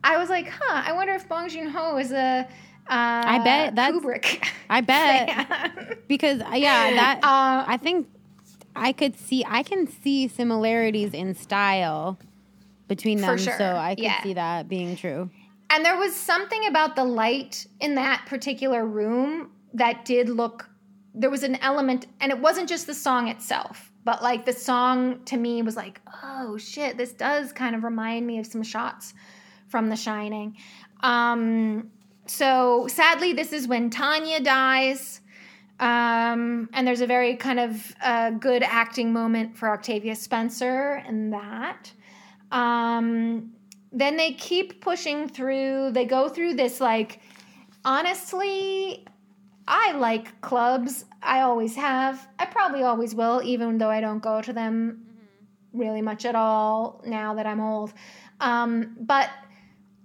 I 0.05 0.17
was 0.17 0.29
like, 0.31 0.49
huh. 0.49 0.83
I 0.87 0.93
wonder 0.93 1.13
if 1.15 1.29
Bong 1.29 1.49
Joon 1.49 1.69
Ho 1.71 1.97
is 1.99 2.13
a. 2.13 2.47
Uh, 2.47 2.47
I 2.89 3.41
bet 3.45 3.75
that's- 3.75 4.01
Kubrick. 4.01 4.47
I 4.71 4.81
bet 4.93 6.07
because 6.09 6.41
uh, 6.41 6.53
yeah, 6.55 6.91
that 6.95 7.19
Uh, 7.25 7.65
I 7.73 7.77
think 7.79 8.07
I 8.79 8.93
could 8.93 9.19
see 9.19 9.45
I 9.47 9.63
can 9.63 9.87
see 9.87 10.29
similarities 10.29 11.15
in 11.15 11.35
style 11.35 12.19
between 12.89 13.19
For 13.19 13.27
them, 13.27 13.39
sure, 13.39 13.59
so 13.59 13.77
I 13.77 13.95
could 13.95 14.05
yeah. 14.05 14.23
see 14.23 14.33
that 14.35 14.69
being 14.69 14.97
true. 14.97 15.31
And 15.71 15.85
there 15.85 15.97
was 15.97 16.17
something 16.17 16.67
about 16.67 16.97
the 16.97 17.05
light 17.05 17.67
in 17.81 17.95
that 17.97 18.25
particular 18.27 18.87
room 18.87 19.51
that 19.75 20.05
did 20.05 20.29
look 20.29 20.69
there 21.15 21.31
was 21.31 21.43
an 21.43 21.57
element 21.57 22.07
and 22.21 22.31
it 22.31 22.39
wasn't 22.39 22.69
just 22.69 22.87
the 22.87 22.95
song 22.95 23.29
itself, 23.29 23.93
but 24.05 24.23
like 24.23 24.47
the 24.47 24.53
song 24.53 25.25
to 25.25 25.37
me 25.37 25.63
was 25.63 25.77
like, 25.77 26.01
"Oh 26.23 26.57
shit, 26.57 26.97
this 26.97 27.13
does 27.13 27.53
kind 27.53 27.75
of 27.75 27.85
remind 27.85 28.27
me 28.27 28.39
of 28.39 28.47
some 28.47 28.63
shots 28.63 29.15
from 29.69 29.89
The 29.89 29.97
Shining." 29.97 30.57
Um 31.03 31.91
so 32.27 32.87
sadly 32.89 33.33
this 33.33 33.53
is 33.53 33.67
when 33.69 33.91
Tanya 33.91 34.41
dies. 34.41 35.21
Um, 35.81 36.69
and 36.73 36.87
there's 36.87 37.01
a 37.01 37.07
very 37.07 37.37
kind 37.37 37.61
of 37.61 37.95
uh, 38.03 38.31
good 38.31 38.63
acting 38.63 39.13
moment 39.13 39.57
for 39.57 39.71
Octavia 39.71 40.17
Spencer 40.17 41.03
in 41.09 41.31
that. 41.31 41.93
Um, 42.51 43.53
then 43.93 44.17
they 44.17 44.33
keep 44.33 44.81
pushing 44.81 45.29
through. 45.29 45.93
They 45.93 46.05
go 46.05 46.29
through 46.29 46.55
this 46.55 46.81
like 46.81 47.21
honestly 47.85 49.07
I 49.69 49.93
like 49.93 50.41
clubs. 50.41 51.05
I 51.23 51.41
always 51.41 51.77
have. 51.77 52.27
I 52.39 52.47
probably 52.47 52.83
always 52.83 53.15
will 53.15 53.43
even 53.45 53.79
though 53.79 53.91
I 53.91 54.01
don't 54.01 54.23
go 54.23 54.41
to 54.41 54.53
them 54.53 55.05
really 55.73 56.03
much 56.03 56.25
at 56.25 56.35
all 56.35 57.03
now 57.07 57.35
that 57.35 57.47
I'm 57.47 57.61
old. 57.61 57.93
Um, 58.41 58.97
but 59.01 59.29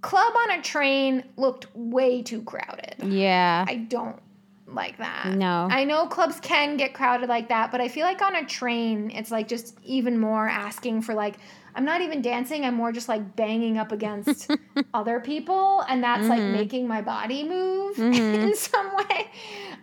club 0.02 0.34
on 0.44 0.60
a 0.60 0.62
train 0.62 1.24
looked 1.38 1.68
way 1.76 2.22
too 2.22 2.42
crowded. 2.44 2.96
Yeah. 3.04 3.66
I 3.68 3.76
don't 3.76 4.20
like 4.68 4.98
that. 4.98 5.34
No. 5.34 5.68
I 5.70 5.84
know 5.84 6.08
clubs 6.08 6.40
can 6.40 6.78
get 6.78 6.94
crowded 6.94 7.30
like 7.30 7.50
that, 7.50 7.72
but 7.72 7.82
I 7.82 7.88
feel 7.88 8.06
like 8.06 8.22
on 8.22 8.36
a 8.36 8.46
train, 8.46 9.12
it's 9.12 9.32
like 9.32 9.48
just 9.48 9.78
even 9.84 10.20
more 10.20 10.48
asking 10.48 11.02
for 11.02 11.14
like, 11.14 11.36
I'm 11.76 11.86
not 11.86 12.02
even 12.02 12.22
dancing. 12.22 12.66
I'm 12.66 12.76
more 12.76 12.92
just 12.92 13.10
like 13.10 13.36
banging 13.36 13.78
up 13.78 13.92
against 13.92 14.52
other 14.94 15.20
people, 15.20 15.84
and 15.90 16.04
that's 16.04 16.28
like 16.28 16.42
making 16.42 16.88
my 16.88 17.02
body 17.02 17.44
move 17.44 17.98
in 18.00 18.56
some 18.56 18.96
way. 18.96 19.32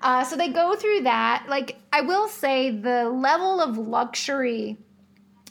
Uh, 0.00 0.24
so 0.24 0.36
they 0.36 0.48
go 0.48 0.76
through 0.76 1.02
that. 1.02 1.46
Like, 1.48 1.76
I 1.92 2.02
will 2.02 2.28
say 2.28 2.70
the 2.70 3.08
level 3.08 3.60
of 3.60 3.76
luxury 3.76 4.78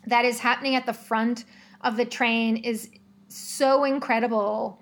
that 0.08 0.24
is 0.26 0.40
happening 0.40 0.76
at 0.76 0.86
the 0.86 0.94
front 0.94 1.44
of 1.82 1.98
the 1.98 2.06
train 2.06 2.58
is 2.58 2.90
so 3.28 3.84
incredible 3.84 4.82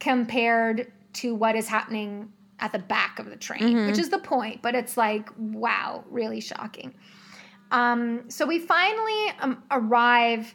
compared 0.00 0.92
to 1.14 1.34
what 1.34 1.56
is 1.56 1.68
happening 1.68 2.32
at 2.60 2.72
the 2.72 2.78
back 2.78 3.18
of 3.18 3.30
the 3.30 3.36
train, 3.36 3.86
which 3.86 3.98
is 3.98 4.08
the 4.08 4.18
point, 4.18 4.62
but 4.62 4.74
it's 4.74 4.96
like, 4.96 5.28
wow, 5.38 6.04
really 6.10 6.40
shocking. 6.40 6.94
Um, 7.70 8.24
so 8.28 8.46
we 8.46 8.58
finally 8.58 9.30
um, 9.40 9.62
arrive 9.70 10.54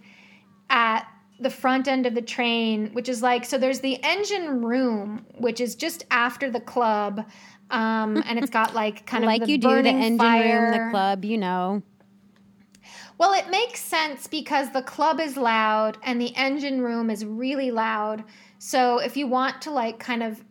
at 0.69 1.07
the 1.39 1.49
front 1.49 1.88
end 1.88 2.05
of 2.05 2.15
the 2.15 2.21
train, 2.21 2.89
which 2.93 3.09
is 3.09 3.21
like, 3.21 3.45
so 3.45 3.57
there's 3.57 3.80
the 3.80 4.01
engine 4.03 4.63
room, 4.63 5.25
which 5.38 5.61
is 5.61 5.75
just 5.75 6.05
after 6.11 6.49
the 6.49 6.59
club. 6.59 7.25
Um, 7.69 8.21
and 8.25 8.39
it's 8.39 8.49
got 8.49 8.73
like 8.73 9.05
kind 9.05 9.25
like 9.25 9.41
of 9.41 9.47
the 9.47 9.53
you 9.53 9.57
do 9.57 9.81
the 9.81 9.89
engine 9.89 10.17
fire. 10.17 10.61
room, 10.63 10.71
the 10.71 10.91
club, 10.91 11.25
you 11.25 11.38
know. 11.38 11.84
Well, 13.17 13.34
it 13.34 13.49
makes 13.49 13.80
sense 13.80 14.27
because 14.27 14.71
the 14.71 14.81
club 14.81 15.19
is 15.19 15.38
loud 15.38 15.97
and 16.03 16.19
the 16.19 16.35
engine 16.35 16.81
room 16.81 17.09
is 17.09 17.23
really 17.23 17.71
loud. 17.71 18.23
So 18.57 18.97
if 18.97 19.15
you 19.15 19.27
want 19.27 19.61
to 19.63 19.71
like 19.71 19.99
kind 19.99 20.23
of 20.23 20.43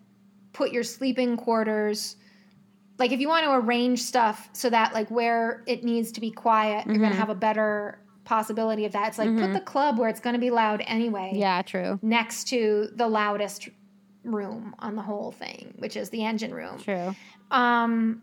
put 0.52 0.72
your 0.72 0.82
sleeping 0.82 1.36
quarters 1.36 2.16
like 2.98 3.10
if 3.10 3.20
you 3.20 3.28
want 3.28 3.44
to 3.44 3.52
arrange 3.52 4.00
stuff 4.00 4.48
so 4.52 4.70
that 4.70 4.94
like 4.94 5.10
where 5.10 5.64
it 5.66 5.82
needs 5.82 6.12
to 6.12 6.20
be 6.20 6.30
quiet, 6.30 6.86
you're 6.86 6.98
going 6.98 7.10
to 7.10 7.16
have 7.16 7.30
a 7.30 7.34
better 7.34 7.98
possibility 8.24 8.84
of 8.84 8.92
that. 8.92 9.08
It's 9.08 9.18
like 9.18 9.36
put 9.36 9.52
the 9.52 9.60
club 9.60 9.98
where 9.98 10.08
it's 10.08 10.20
going 10.20 10.34
to 10.34 10.40
be 10.40 10.50
loud 10.50 10.82
anyway. 10.86 11.32
Yeah, 11.34 11.62
true. 11.62 11.98
Next 12.02 12.48
to 12.48 12.88
the 12.94 13.08
loudest 13.08 13.68
room 14.24 14.74
on 14.78 14.94
the 14.94 15.02
whole 15.02 15.32
thing, 15.32 15.74
which 15.78 15.96
is 15.96 16.10
the 16.10 16.24
engine 16.24 16.54
room. 16.54 16.78
True. 16.78 17.14
Um, 17.50 18.22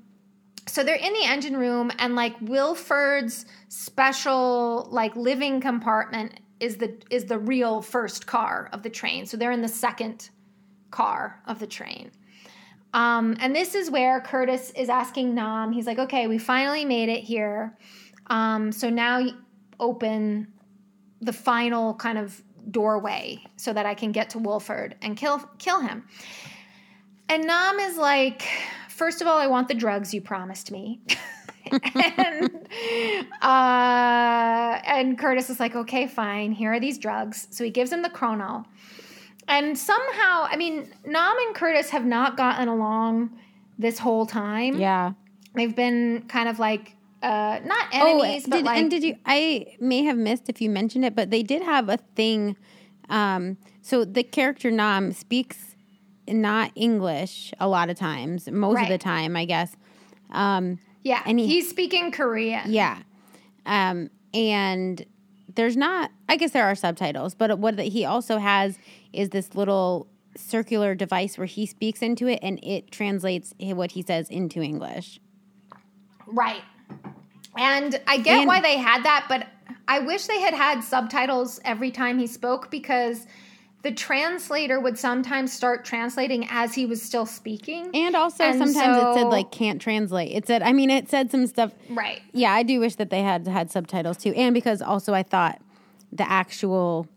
so 0.65 0.83
they're 0.83 0.95
in 0.95 1.13
the 1.13 1.25
engine 1.25 1.57
room, 1.57 1.91
and 1.97 2.15
like 2.15 2.35
Wilford's 2.41 3.45
special 3.69 4.87
like 4.91 5.15
living 5.15 5.59
compartment 5.59 6.39
is 6.59 6.77
the 6.77 6.97
is 7.09 7.25
the 7.25 7.39
real 7.39 7.81
first 7.81 8.27
car 8.27 8.69
of 8.71 8.83
the 8.83 8.89
train. 8.89 9.25
So 9.25 9.35
they're 9.35 9.51
in 9.51 9.61
the 9.61 9.67
second 9.67 10.29
car 10.91 11.41
of 11.47 11.59
the 11.59 11.67
train. 11.67 12.11
Um, 12.93 13.37
and 13.39 13.55
this 13.55 13.75
is 13.75 13.91
where 13.91 14.19
Curtis 14.21 14.71
is 14.71 14.89
asking 14.89 15.35
Nam. 15.35 15.71
He's 15.71 15.85
like, 15.85 15.99
"Okay, 15.99 16.27
we 16.27 16.37
finally 16.37 16.85
made 16.85 17.09
it 17.09 17.23
here. 17.23 17.77
Um, 18.27 18.71
so 18.71 18.89
now 18.89 19.25
open 19.79 20.47
the 21.21 21.33
final 21.33 21.93
kind 21.95 22.17
of 22.17 22.41
doorway 22.71 23.43
so 23.55 23.73
that 23.73 23.85
I 23.85 23.93
can 23.93 24.11
get 24.11 24.29
to 24.31 24.39
Wilford 24.39 24.95
and 25.01 25.15
kill 25.15 25.39
kill 25.59 25.81
him." 25.81 26.03
And 27.29 27.45
Nam 27.45 27.77
is 27.79 27.95
like, 27.95 28.43
first 28.87 29.21
of 29.21 29.27
all, 29.27 29.37
I 29.37 29.45
want 29.45 29.67
the 29.67 29.75
drugs 29.75 30.15
you 30.15 30.19
promised 30.19 30.71
me. 30.71 30.99
and 31.71 32.67
uh, 33.41 34.79
and 34.83 35.17
Curtis 35.17 35.51
is 35.51 35.59
like, 35.59 35.75
okay, 35.75 36.07
fine. 36.07 36.51
Here 36.51 36.73
are 36.73 36.79
these 36.79 36.97
drugs. 36.97 37.47
So 37.51 37.63
he 37.63 37.69
gives 37.69 37.91
him 37.91 38.01
the 38.01 38.09
Kronole. 38.09 38.65
And 39.49 39.77
somehow, 39.77 40.47
I 40.49 40.55
mean, 40.57 40.87
Nam 41.05 41.35
and 41.47 41.55
Curtis 41.55 41.89
have 41.89 42.05
not 42.05 42.37
gotten 42.37 42.67
along 42.67 43.31
this 43.77 43.97
whole 43.99 44.25
time. 44.25 44.79
Yeah. 44.79 45.13
They've 45.55 45.75
been 45.75 46.25
kind 46.27 46.47
of 46.47 46.59
like 46.59 46.95
uh, 47.23 47.59
not 47.65 47.87
Oh, 47.93 48.21
enemies, 48.21 48.45
but 48.47 48.57
did, 48.57 48.65
like 48.65 48.77
and 48.77 48.89
did 48.91 49.03
you? 49.03 49.15
I 49.25 49.75
may 49.79 50.03
have 50.03 50.17
missed 50.17 50.47
if 50.49 50.61
you 50.61 50.69
mentioned 50.69 51.03
it, 51.03 51.15
but 51.15 51.31
they 51.31 51.41
did 51.43 51.63
have 51.63 51.89
a 51.89 51.97
thing. 52.15 52.55
Um, 53.09 53.57
so 53.81 54.05
the 54.05 54.23
character 54.23 54.69
Nam 54.71 55.11
speaks 55.11 55.75
not 56.27 56.71
English 56.75 57.51
a 57.59 57.67
lot 57.67 57.89
of 57.89 57.97
times, 57.97 58.47
most 58.51 58.81
of 58.83 58.87
the 58.87 58.99
time, 58.99 59.35
I 59.35 59.45
guess. 59.45 59.75
Um, 60.29 60.77
yeah, 61.03 61.23
and 61.25 61.39
he- 61.39 61.47
he's 61.47 61.67
speaking 61.69 62.11
Korean. 62.11 62.71
yeah, 62.71 62.99
um, 63.65 64.11
and 64.33 65.03
there's 65.55 65.75
not. 65.75 66.11
I 66.29 66.35
guess 66.37 66.51
there 66.51 66.65
are 66.65 66.75
subtitles, 66.75 67.33
but 67.33 67.57
what 67.57 67.77
that 67.77 67.87
he 67.87 68.05
also 68.05 68.37
has 68.37 68.77
is 69.13 69.29
this 69.29 69.55
little 69.55 70.07
circular 70.37 70.95
device 70.95 71.37
where 71.37 71.47
he 71.47 71.65
speaks 71.65 72.01
into 72.01 72.27
it, 72.27 72.39
and 72.41 72.59
it 72.63 72.91
translates 72.91 73.53
what 73.59 73.91
he 73.91 74.01
says 74.01 74.29
into 74.29 74.61
English. 74.61 75.19
Right. 76.27 76.61
And 77.57 77.99
I 78.07 78.17
get 78.17 78.39
And- 78.39 78.47
why 78.47 78.61
they 78.61 78.77
had 78.77 79.03
that, 79.03 79.25
but 79.27 79.47
I 79.87 79.99
wish 79.99 80.27
they 80.27 80.39
had 80.39 80.53
had 80.53 80.83
subtitles 80.83 81.59
every 81.65 81.91
time 81.91 82.19
he 82.19 82.27
spoke 82.27 82.69
because 82.69 83.25
the 83.81 83.91
translator 83.91 84.79
would 84.79 84.99
sometimes 84.99 85.51
start 85.53 85.85
translating 85.85 86.45
as 86.49 86.75
he 86.75 86.85
was 86.85 87.01
still 87.01 87.25
speaking. 87.25 87.89
And 87.93 88.13
also, 88.15 88.43
And 88.43 88.57
sometimes 88.59 88.97
it 88.97 89.13
said 89.21 89.29
like 89.29 89.51
can't 89.51 89.81
translate. 89.81 90.31
It 90.31 90.45
said, 90.45 90.61
I 90.61 90.73
mean, 90.73 90.89
it 90.89 91.09
said 91.09 91.31
some 91.31 91.47
stuff. 91.47 91.71
right. 91.89 92.21
Yeah, 92.33 92.51
I 92.53 92.61
do 92.63 92.79
wish 92.81 92.95
that 92.95 93.09
they 93.09 93.21
had 93.23 93.47
had 93.47 93.71
subtitles 93.71 94.17
too, 94.17 94.33
and 94.35 94.53
because 94.53 94.81
also 94.81 95.13
I 95.13 95.23
thought 95.23 95.59
the 96.11 96.29
actual 96.29 97.07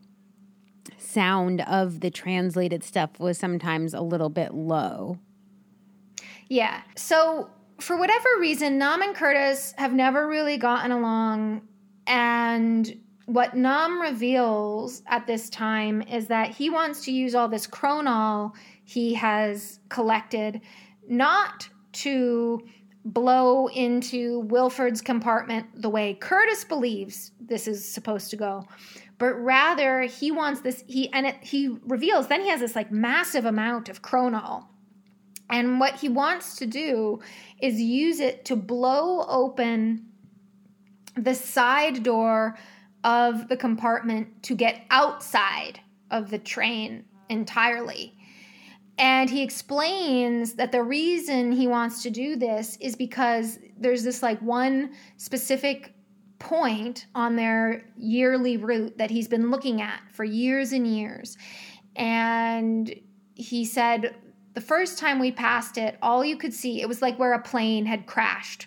sound 1.12 1.60
of 1.62 2.00
the 2.00 2.10
translated 2.10 2.82
stuff 2.82 3.18
was 3.18 3.38
sometimes 3.38 3.94
a 3.94 4.00
little 4.00 4.30
bit 4.30 4.54
low. 4.54 5.18
Yeah. 6.48 6.82
So 6.96 7.50
for 7.80 7.96
whatever 7.96 8.28
reason, 8.38 8.78
Nam 8.78 9.02
and 9.02 9.14
Curtis 9.14 9.74
have 9.76 9.92
never 9.92 10.28
really 10.28 10.56
gotten 10.56 10.92
along. 10.92 11.62
And 12.06 13.00
what 13.26 13.54
Nam 13.54 14.00
reveals 14.00 15.02
at 15.06 15.26
this 15.26 15.48
time 15.48 16.02
is 16.02 16.26
that 16.26 16.50
he 16.50 16.70
wants 16.70 17.04
to 17.04 17.12
use 17.12 17.34
all 17.34 17.48
this 17.48 17.66
Kronole 17.66 18.52
he 18.84 19.14
has 19.14 19.80
collected 19.88 20.60
not 21.08 21.68
to 21.92 22.60
blow 23.04 23.68
into 23.68 24.40
Wilford's 24.40 25.00
compartment 25.00 25.66
the 25.74 25.88
way 25.88 26.14
Curtis 26.14 26.64
believes 26.64 27.32
this 27.40 27.66
is 27.66 27.86
supposed 27.86 28.30
to 28.30 28.36
go, 28.36 28.64
but 29.22 29.34
rather 29.34 30.02
he 30.02 30.32
wants 30.32 30.62
this. 30.62 30.82
He 30.88 31.08
and 31.12 31.28
it, 31.28 31.36
he 31.42 31.68
reveals 31.86 32.26
then 32.26 32.40
he 32.40 32.48
has 32.48 32.58
this 32.58 32.74
like 32.74 32.90
massive 32.90 33.44
amount 33.44 33.88
of 33.88 34.02
Kronole, 34.02 34.64
and 35.48 35.78
what 35.78 36.00
he 36.00 36.08
wants 36.08 36.56
to 36.56 36.66
do 36.66 37.20
is 37.60 37.80
use 37.80 38.18
it 38.18 38.44
to 38.46 38.56
blow 38.56 39.24
open 39.28 40.08
the 41.14 41.36
side 41.36 42.02
door 42.02 42.58
of 43.04 43.46
the 43.46 43.56
compartment 43.56 44.42
to 44.42 44.56
get 44.56 44.86
outside 44.90 45.78
of 46.10 46.28
the 46.28 46.38
train 46.40 47.04
entirely. 47.28 48.16
And 48.98 49.30
he 49.30 49.42
explains 49.44 50.54
that 50.54 50.72
the 50.72 50.82
reason 50.82 51.52
he 51.52 51.68
wants 51.68 52.02
to 52.02 52.10
do 52.10 52.34
this 52.34 52.76
is 52.80 52.96
because 52.96 53.60
there's 53.78 54.02
this 54.02 54.20
like 54.20 54.42
one 54.42 54.94
specific 55.16 55.94
point 56.42 57.06
on 57.14 57.36
their 57.36 57.84
yearly 57.96 58.56
route 58.56 58.98
that 58.98 59.10
he's 59.10 59.28
been 59.28 59.50
looking 59.50 59.80
at 59.80 60.00
for 60.10 60.24
years 60.24 60.72
and 60.72 60.86
years. 60.86 61.38
And 61.94 62.92
he 63.34 63.64
said 63.64 64.16
the 64.54 64.60
first 64.60 64.98
time 64.98 65.18
we 65.18 65.30
passed 65.30 65.78
it, 65.78 65.96
all 66.02 66.24
you 66.24 66.36
could 66.36 66.52
see, 66.52 66.82
it 66.82 66.88
was 66.88 67.00
like 67.00 67.18
where 67.18 67.32
a 67.32 67.40
plane 67.40 67.86
had 67.86 68.06
crashed 68.06 68.66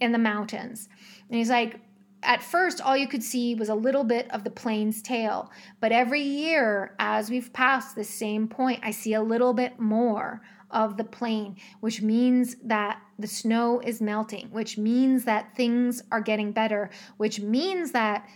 in 0.00 0.12
the 0.12 0.18
mountains. 0.18 0.88
And 1.28 1.38
he's 1.38 1.50
like, 1.50 1.80
at 2.24 2.42
first, 2.42 2.80
all 2.80 2.96
you 2.96 3.06
could 3.06 3.22
see 3.22 3.54
was 3.54 3.68
a 3.68 3.74
little 3.74 4.02
bit 4.02 4.28
of 4.32 4.42
the 4.42 4.50
plane's 4.50 5.00
tail. 5.00 5.52
But 5.80 5.92
every 5.92 6.20
year, 6.20 6.96
as 6.98 7.30
we've 7.30 7.52
passed 7.52 7.94
the 7.94 8.04
same 8.04 8.48
point, 8.48 8.80
I 8.82 8.90
see 8.90 9.14
a 9.14 9.22
little 9.22 9.54
bit 9.54 9.78
more 9.78 10.42
of 10.70 10.96
the 10.96 11.04
plane, 11.04 11.56
which 11.80 12.02
means 12.02 12.56
that 12.64 13.00
the 13.18 13.26
snow 13.26 13.80
is 13.80 14.00
melting, 14.00 14.48
which 14.50 14.76
means 14.78 15.24
that 15.24 15.56
things 15.56 16.02
are 16.12 16.20
getting 16.20 16.52
better, 16.52 16.90
which 17.16 17.40
means 17.40 17.92
that 17.92 18.28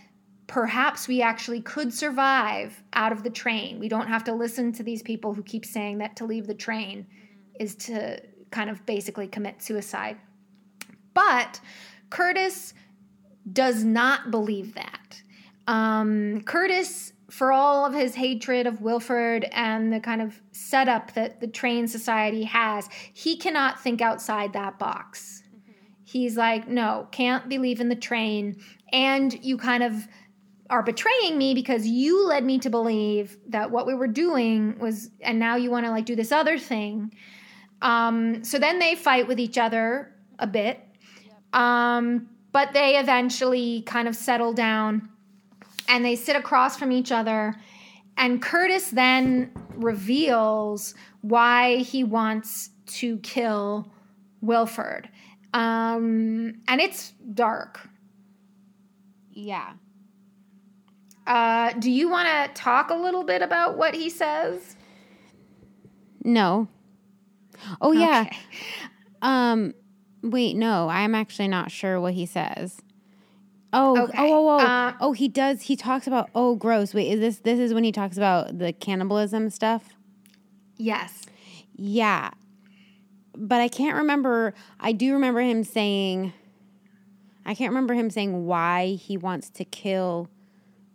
perhaps 0.47 1.07
we 1.07 1.21
actually 1.21 1.61
could 1.61 1.93
survive 1.93 2.83
out 2.93 3.11
of 3.11 3.23
the 3.23 3.29
train. 3.29 3.79
We 3.79 3.87
don't 3.87 4.07
have 4.07 4.23
to 4.25 4.33
listen 4.33 4.71
to 4.73 4.83
these 4.83 5.01
people 5.01 5.33
who 5.33 5.43
keep 5.43 5.65
saying 5.65 5.99
that 5.99 6.15
to 6.17 6.25
leave 6.25 6.47
the 6.47 6.53
train 6.53 7.07
is 7.59 7.75
to 7.75 8.21
kind 8.51 8.69
of 8.69 8.85
basically 8.85 9.27
commit 9.27 9.61
suicide. 9.61 10.17
But 11.13 11.59
Curtis 12.09 12.73
does 13.51 13.83
not 13.83 14.31
believe 14.31 14.75
that. 14.75 15.21
Um, 15.67 16.41
Curtis, 16.41 17.12
for 17.33 17.51
all 17.51 17.83
of 17.83 17.95
his 17.95 18.13
hatred 18.13 18.67
of 18.67 18.81
Wilford 18.81 19.49
and 19.51 19.91
the 19.91 19.99
kind 19.99 20.21
of 20.21 20.39
setup 20.51 21.15
that 21.15 21.39
the 21.41 21.47
train 21.47 21.87
society 21.87 22.43
has, 22.43 22.87
he 23.11 23.35
cannot 23.37 23.81
think 23.81 24.01
outside 24.01 24.53
that 24.53 24.77
box. 24.77 25.41
Mm-hmm. 25.49 25.71
He's 26.03 26.37
like, 26.37 26.67
no, 26.67 27.07
can't 27.11 27.49
believe 27.49 27.81
in 27.81 27.89
the 27.89 27.95
train. 27.95 28.61
And 28.91 29.33
you 29.43 29.57
kind 29.57 29.81
of 29.81 30.07
are 30.69 30.83
betraying 30.83 31.39
me 31.39 31.55
because 31.55 31.87
you 31.87 32.27
led 32.27 32.43
me 32.43 32.59
to 32.59 32.69
believe 32.69 33.35
that 33.49 33.71
what 33.71 33.87
we 33.87 33.95
were 33.95 34.07
doing 34.07 34.77
was, 34.77 35.09
and 35.19 35.39
now 35.39 35.55
you 35.55 35.71
want 35.71 35.87
to 35.87 35.91
like 35.91 36.05
do 36.05 36.15
this 36.15 36.31
other 36.31 36.59
thing. 36.59 37.15
Um, 37.81 38.43
so 38.43 38.59
then 38.59 38.77
they 38.77 38.93
fight 38.93 39.27
with 39.27 39.39
each 39.39 39.57
other 39.57 40.13
a 40.37 40.45
bit. 40.45 40.79
Um, 41.51 42.29
but 42.51 42.73
they 42.73 42.99
eventually 42.99 43.81
kind 43.87 44.07
of 44.07 44.15
settle 44.15 44.53
down 44.53 45.09
and 45.87 46.03
they 46.03 46.15
sit 46.15 46.35
across 46.35 46.77
from 46.77 46.91
each 46.91 47.11
other. 47.11 47.55
And 48.17 48.41
Curtis 48.41 48.89
then 48.89 49.51
reveals 49.75 50.93
why 51.21 51.77
he 51.77 52.03
wants 52.03 52.69
to 52.85 53.17
kill 53.19 53.91
Wilford. 54.41 55.09
Um, 55.53 56.61
and 56.67 56.81
it's 56.81 57.11
dark. 57.33 57.87
Yeah. 59.31 59.73
Uh, 61.25 61.71
do 61.79 61.89
you 61.89 62.09
want 62.09 62.27
to 62.27 62.61
talk 62.61 62.89
a 62.89 62.95
little 62.95 63.23
bit 63.23 63.41
about 63.41 63.77
what 63.77 63.95
he 63.95 64.09
says? 64.09 64.75
No. 66.23 66.67
Oh 67.81 67.91
yeah. 67.91 68.25
Okay. 68.27 68.37
Um 69.21 69.73
Wait, 70.23 70.55
no, 70.55 70.87
I'm 70.87 71.15
actually 71.15 71.49
not 71.49 71.69
sure 71.69 71.99
what 71.99 72.13
he 72.13 72.25
says. 72.25 72.81
Oh, 73.73 73.97
oh 73.97 74.03
okay. 74.03 74.17
oh, 74.17 74.33
oh, 74.33 74.49
oh, 74.49 74.65
uh, 74.65 74.93
oh, 75.01 75.13
he 75.13 75.27
does. 75.27 75.63
He 75.63 75.75
talks 75.75 76.07
about 76.07 76.29
oh, 76.35 76.55
gross. 76.55 76.93
Wait, 76.93 77.11
is 77.11 77.19
this 77.19 77.39
this 77.39 77.59
is 77.59 77.73
when 77.73 77.83
he 77.83 77.91
talks 77.91 78.17
about 78.17 78.57
the 78.59 78.73
cannibalism 78.73 79.49
stuff? 79.49 79.89
Yes. 80.77 81.23
Yeah, 81.75 82.31
but 83.35 83.59
I 83.61 83.67
can't 83.67 83.97
remember. 83.97 84.53
I 84.79 84.91
do 84.91 85.13
remember 85.13 85.41
him 85.41 85.63
saying. 85.63 86.33
I 87.45 87.55
can't 87.55 87.71
remember 87.71 87.93
him 87.93 88.09
saying 88.09 88.45
why 88.45 88.93
he 88.93 89.17
wants 89.17 89.49
to 89.49 89.65
kill 89.65 90.29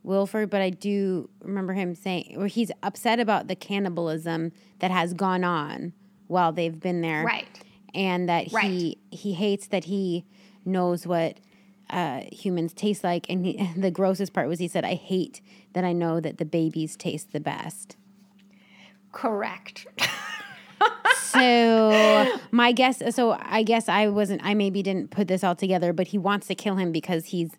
Wilford, 0.03 0.49
but 0.49 0.63
I 0.63 0.71
do 0.71 1.29
remember 1.43 1.75
him 1.75 1.95
saying, 1.95 2.37
or 2.39 2.47
he's 2.47 2.71
upset 2.83 3.21
about 3.21 3.49
the 3.49 3.55
cannibalism 3.55 4.53
that 4.79 4.91
has 4.91 5.13
gone 5.13 5.45
on 5.45 5.93
while 6.27 6.53
they've 6.53 6.81
been 6.81 7.03
there. 7.03 7.23
Right 7.23 7.47
and 7.95 8.29
that 8.29 8.53
right. 8.53 8.65
he 8.65 8.99
he 9.11 9.35
hates 9.35 9.69
that 9.69 9.85
he 9.85 10.25
knows 10.65 11.07
what 11.07 11.39
uh, 11.91 12.23
humans 12.33 12.73
taste 12.73 13.05
like. 13.05 13.29
And 13.29 13.45
he, 13.45 13.71
the 13.77 13.91
grossest 13.91 14.33
part 14.33 14.49
was 14.49 14.59
he 14.59 14.69
said, 14.69 14.85
"I 14.85 14.95
hate 14.95 15.41
that 15.73 15.85
I 15.85 15.93
know 15.93 16.21
that 16.21 16.39
the 16.39 16.45
babies 16.45 16.97
taste 16.97 17.33
the 17.33 17.41
best." 17.41 17.97
Correct. 19.13 19.87
so 21.17 22.39
my 22.51 22.73
guess, 22.73 23.03
so 23.15 23.39
I 23.41 23.63
guess 23.63 23.89
I 23.89 24.09
wasn't. 24.09 24.43
I 24.45 24.55
maybe 24.55 24.83
didn't 24.83 25.11
put 25.11 25.29
this 25.29 25.43
all 25.43 25.55
together, 25.55 25.93
but 25.93 26.09
he 26.09 26.19
wants 26.19 26.47
to 26.49 26.55
kill 26.55 26.77
him 26.77 26.93
because 26.93 27.27
he's 27.27 27.51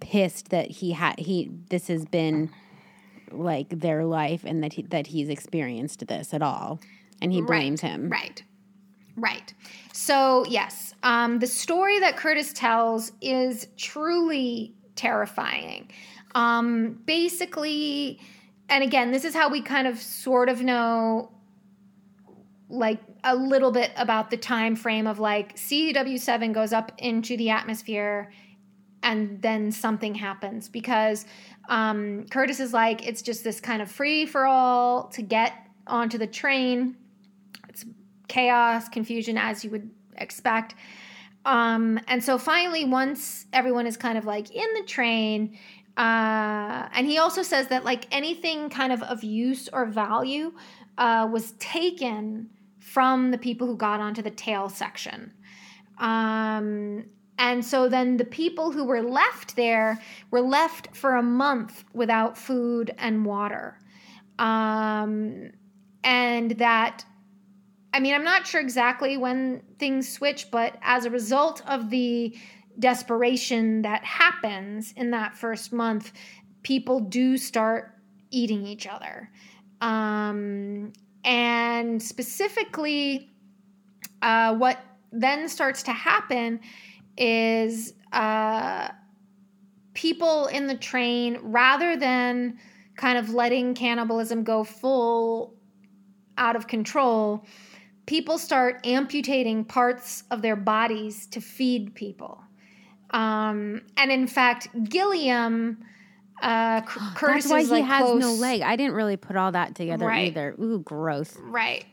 pissed 0.00 0.50
that 0.50 0.70
he 0.70 0.92
had 0.92 1.18
he 1.18 1.50
this 1.70 1.88
has 1.88 2.04
been 2.04 2.50
like 3.30 3.68
their 3.68 4.04
life 4.04 4.44
and 4.44 4.62
that 4.62 4.74
he, 4.74 4.82
that 4.82 5.08
he's 5.08 5.28
experienced 5.28 6.06
this 6.06 6.32
at 6.32 6.42
all 6.42 6.80
and 7.20 7.32
he 7.32 7.42
blames 7.42 7.80
him 7.80 8.08
right 8.08 8.42
Right. 9.18 9.52
So, 9.92 10.44
yes, 10.48 10.94
um, 11.02 11.40
the 11.40 11.46
story 11.46 11.98
that 12.00 12.16
Curtis 12.16 12.52
tells 12.52 13.12
is 13.20 13.66
truly 13.76 14.74
terrifying. 14.94 15.90
Um, 16.34 17.00
basically, 17.04 18.20
and 18.68 18.84
again, 18.84 19.10
this 19.10 19.24
is 19.24 19.34
how 19.34 19.48
we 19.50 19.60
kind 19.60 19.86
of 19.86 20.00
sort 20.00 20.48
of 20.48 20.62
know 20.62 21.32
like 22.68 23.00
a 23.24 23.34
little 23.34 23.72
bit 23.72 23.90
about 23.96 24.30
the 24.30 24.36
time 24.36 24.76
frame 24.76 25.06
of 25.06 25.18
like 25.18 25.56
CW7 25.56 26.52
goes 26.52 26.72
up 26.72 26.92
into 26.98 27.36
the 27.36 27.50
atmosphere 27.50 28.30
and 29.02 29.40
then 29.40 29.72
something 29.72 30.14
happens 30.14 30.68
because 30.68 31.24
um, 31.68 32.26
Curtis 32.30 32.60
is 32.60 32.72
like, 32.72 33.06
it's 33.06 33.22
just 33.22 33.42
this 33.42 33.60
kind 33.60 33.80
of 33.80 33.90
free 33.90 34.26
for 34.26 34.46
all 34.46 35.08
to 35.08 35.22
get 35.22 35.54
onto 35.86 36.18
the 36.18 36.26
train 36.26 36.96
chaos, 38.28 38.88
confusion, 38.88 39.36
as 39.36 39.64
you 39.64 39.70
would 39.70 39.90
expect. 40.16 40.74
Um, 41.44 41.98
and 42.08 42.22
so 42.22 42.38
finally, 42.38 42.84
once 42.84 43.46
everyone 43.52 43.86
is 43.86 43.96
kind 43.96 44.18
of 44.18 44.24
like 44.24 44.50
in 44.50 44.66
the 44.74 44.82
train, 44.86 45.58
uh, 45.96 46.88
and 46.92 47.06
he 47.06 47.18
also 47.18 47.42
says 47.42 47.68
that 47.68 47.84
like 47.84 48.06
anything 48.12 48.70
kind 48.70 48.92
of 48.92 49.02
of 49.02 49.24
use 49.24 49.68
or 49.72 49.86
value 49.86 50.52
uh, 50.96 51.28
was 51.30 51.52
taken 51.52 52.50
from 52.78 53.30
the 53.30 53.38
people 53.38 53.66
who 53.66 53.76
got 53.76 54.00
onto 54.00 54.22
the 54.22 54.30
tail 54.30 54.68
section. 54.68 55.32
Um, 55.98 57.04
and 57.38 57.64
so 57.64 57.88
then 57.88 58.16
the 58.16 58.24
people 58.24 58.72
who 58.72 58.84
were 58.84 59.02
left 59.02 59.56
there 59.56 60.00
were 60.30 60.40
left 60.40 60.94
for 60.96 61.16
a 61.16 61.22
month 61.22 61.84
without 61.92 62.36
food 62.36 62.94
and 62.98 63.24
water. 63.24 63.78
Um, 64.38 65.50
and 66.04 66.52
that 66.52 67.04
I 67.92 68.00
mean, 68.00 68.14
I'm 68.14 68.24
not 68.24 68.46
sure 68.46 68.60
exactly 68.60 69.16
when 69.16 69.62
things 69.78 70.08
switch, 70.08 70.50
but 70.50 70.76
as 70.82 71.04
a 71.04 71.10
result 71.10 71.62
of 71.66 71.90
the 71.90 72.36
desperation 72.78 73.82
that 73.82 74.04
happens 74.04 74.92
in 74.96 75.10
that 75.10 75.36
first 75.36 75.72
month, 75.72 76.12
people 76.62 77.00
do 77.00 77.36
start 77.36 77.94
eating 78.30 78.66
each 78.66 78.86
other. 78.86 79.30
Um, 79.80 80.92
and 81.24 82.02
specifically, 82.02 83.30
uh, 84.22 84.54
what 84.54 84.78
then 85.10 85.48
starts 85.48 85.82
to 85.84 85.92
happen 85.92 86.60
is 87.16 87.94
uh, 88.12 88.88
people 89.94 90.46
in 90.46 90.66
the 90.66 90.76
train, 90.76 91.38
rather 91.42 91.96
than 91.96 92.58
kind 92.96 93.18
of 93.18 93.30
letting 93.30 93.74
cannibalism 93.74 94.44
go 94.44 94.62
full 94.62 95.54
out 96.36 96.54
of 96.54 96.66
control, 96.66 97.44
people 98.08 98.38
start 98.38 98.80
amputating 98.86 99.66
parts 99.66 100.24
of 100.30 100.40
their 100.40 100.56
bodies 100.56 101.26
to 101.26 101.42
feed 101.42 101.94
people. 101.94 102.42
Um, 103.10 103.82
and 103.98 104.10
in 104.10 104.26
fact, 104.26 104.68
Gilliam. 104.88 105.84
Uh, 106.40 106.80
Curtis 106.82 107.44
That's 107.48 107.48
why 107.50 107.62
he 107.62 107.82
like 107.82 107.84
has 107.84 108.02
close. 108.04 108.20
no 108.20 108.32
leg. 108.32 108.62
I 108.62 108.76
didn't 108.76 108.94
really 108.94 109.16
put 109.18 109.36
all 109.36 109.52
that 109.52 109.74
together 109.74 110.06
right. 110.06 110.28
either. 110.28 110.54
Ooh, 110.58 110.78
gross. 110.78 111.36
Right. 111.38 111.84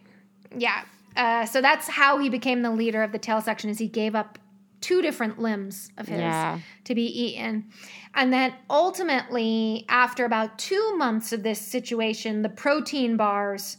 Yeah. 0.56 0.84
Uh, 1.18 1.46
so 1.46 1.62
that's 1.62 1.88
how 1.88 2.18
he 2.20 2.30
became 2.30 2.62
the 2.62 2.72
leader 2.72 3.04
of 3.04 3.12
the 3.12 3.20
tail 3.20 3.42
section. 3.42 3.70
Is 3.70 3.78
he 3.78 3.88
gave 3.88 4.16
up 4.16 4.40
two 4.82 5.02
different 5.02 5.40
limbs 5.40 5.90
of 5.98 6.08
his 6.08 6.20
Yeah. 6.20 6.60
to 6.84 6.96
be 6.96 7.04
eaten, 7.04 7.66
and 8.14 8.32
then 8.32 8.54
ultimately, 8.70 9.86
after 9.90 10.26
about 10.26 10.60
two 10.60 10.96
months 10.96 11.34
of 11.34 11.44
this 11.44 11.60
situation, 11.60 12.42
the 12.42 12.50
protein 12.50 13.18
bars 13.18 13.78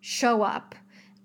show 0.00 0.42
up. 0.42 0.74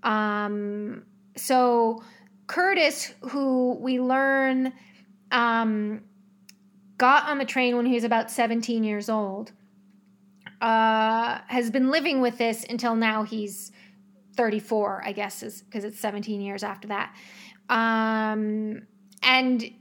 Um, 0.03 1.03
so 1.35 2.03
Curtis, 2.47 3.13
who 3.29 3.77
we 3.79 3.99
learn 3.99 4.73
um, 5.31 6.01
got 6.97 7.27
on 7.29 7.37
the 7.37 7.45
train 7.45 7.77
when 7.77 7.85
he 7.85 7.93
was 7.93 8.03
about 8.03 8.31
17 8.31 8.83
years 8.83 9.09
old, 9.09 9.51
uh, 10.61 11.39
has 11.47 11.69
been 11.69 11.89
living 11.89 12.21
with 12.21 12.37
this 12.37 12.65
until 12.69 12.95
now 12.95 13.23
he's 13.23 13.71
34, 14.35 15.03
I 15.05 15.11
guess, 15.11 15.43
is 15.43 15.61
because 15.61 15.83
it's 15.83 15.99
17 15.99 16.41
years 16.41 16.63
after 16.63 16.87
that. 16.89 17.15
Um, 17.69 18.83
and 19.21 19.71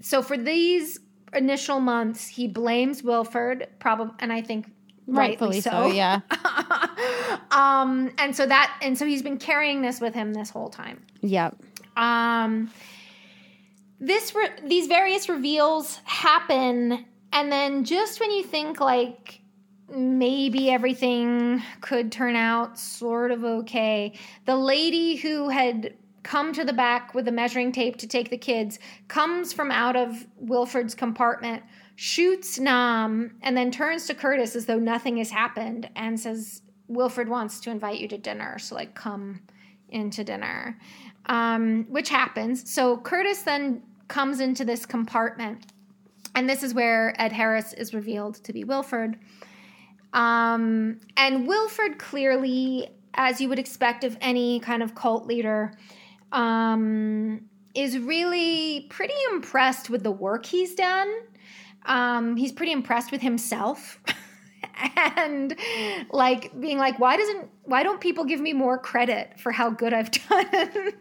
so 0.00 0.22
for 0.22 0.36
these 0.36 1.00
initial 1.32 1.80
months, 1.80 2.28
he 2.28 2.46
blames 2.46 3.02
Wilford, 3.02 3.68
probably, 3.78 4.14
and 4.18 4.32
I 4.32 4.42
think 4.42 4.70
rightfully, 5.08 5.56
Rightfully 5.56 5.60
so, 5.60 5.86
yeah. 5.92 6.20
um, 7.50 8.12
and 8.18 8.36
so 8.36 8.46
that, 8.46 8.78
and 8.82 8.96
so 8.96 9.06
he's 9.06 9.22
been 9.22 9.38
carrying 9.38 9.82
this 9.82 10.00
with 10.00 10.14
him 10.14 10.34
this 10.34 10.50
whole 10.50 10.68
time. 10.68 11.04
Yep. 11.22 11.56
Um, 11.96 12.70
this 14.00 14.34
re- 14.34 14.50
these 14.64 14.86
various 14.86 15.28
reveals 15.28 16.00
happen, 16.04 17.04
and 17.32 17.50
then 17.50 17.84
just 17.84 18.20
when 18.20 18.30
you 18.30 18.44
think 18.44 18.80
like 18.80 19.40
maybe 19.90 20.70
everything 20.70 21.62
could 21.80 22.12
turn 22.12 22.36
out 22.36 22.78
sort 22.78 23.30
of 23.30 23.44
okay, 23.44 24.12
the 24.44 24.56
lady 24.56 25.16
who 25.16 25.48
had 25.48 25.94
come 26.22 26.52
to 26.52 26.64
the 26.64 26.72
back 26.72 27.14
with 27.14 27.24
the 27.24 27.32
measuring 27.32 27.72
tape 27.72 27.96
to 27.96 28.06
take 28.06 28.28
the 28.28 28.36
kids 28.36 28.78
comes 29.08 29.52
from 29.52 29.70
out 29.70 29.96
of 29.96 30.26
Wilford's 30.36 30.94
compartment, 30.94 31.62
shoots 32.00 32.60
Nam, 32.60 33.32
and 33.42 33.56
then 33.56 33.72
turns 33.72 34.06
to 34.06 34.14
Curtis 34.14 34.54
as 34.54 34.66
though 34.66 34.78
nothing 34.78 35.16
has 35.16 35.30
happened 35.30 35.90
and 35.96 36.18
says, 36.18 36.62
Wilford 36.86 37.28
wants 37.28 37.58
to 37.58 37.70
invite 37.70 37.98
you 37.98 38.06
to 38.06 38.16
dinner, 38.16 38.56
so 38.60 38.76
like 38.76 38.94
come 38.94 39.40
into 39.88 40.22
dinner, 40.22 40.78
um, 41.26 41.86
which 41.88 42.08
happens. 42.08 42.72
So 42.72 42.98
Curtis 42.98 43.42
then 43.42 43.82
comes 44.06 44.38
into 44.38 44.64
this 44.64 44.86
compartment, 44.86 45.72
and 46.36 46.48
this 46.48 46.62
is 46.62 46.72
where 46.72 47.20
Ed 47.20 47.32
Harris 47.32 47.72
is 47.72 47.92
revealed 47.92 48.36
to 48.44 48.52
be 48.52 48.62
Wilford. 48.62 49.18
Um, 50.12 51.00
and 51.16 51.48
Wilford 51.48 51.98
clearly, 51.98 52.90
as 53.14 53.40
you 53.40 53.48
would 53.48 53.58
expect 53.58 54.04
of 54.04 54.16
any 54.20 54.60
kind 54.60 54.84
of 54.84 54.94
cult 54.94 55.26
leader, 55.26 55.72
um, 56.30 57.40
is 57.74 57.98
really 57.98 58.86
pretty 58.88 59.18
impressed 59.32 59.90
with 59.90 60.04
the 60.04 60.12
work 60.12 60.46
he's 60.46 60.76
done. 60.76 61.12
Um, 61.88 62.36
he's 62.36 62.52
pretty 62.52 62.72
impressed 62.72 63.10
with 63.10 63.22
himself. 63.22 64.00
and 65.16 65.56
like 66.10 66.58
being 66.60 66.78
like 66.78 66.98
why 66.98 67.16
doesn't 67.16 67.48
why 67.64 67.82
don't 67.82 68.00
people 68.00 68.24
give 68.24 68.40
me 68.40 68.52
more 68.52 68.78
credit 68.78 69.38
for 69.38 69.50
how 69.50 69.70
good 69.70 69.92
i've 69.92 70.10
done? 70.28 70.92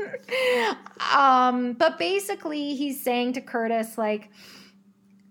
Um 1.14 1.73
but 1.73 1.99
basically 1.99 2.76
he's 2.76 3.01
saying 3.03 3.34
to 3.34 3.41
curtis 3.41 3.97
like 3.97 4.30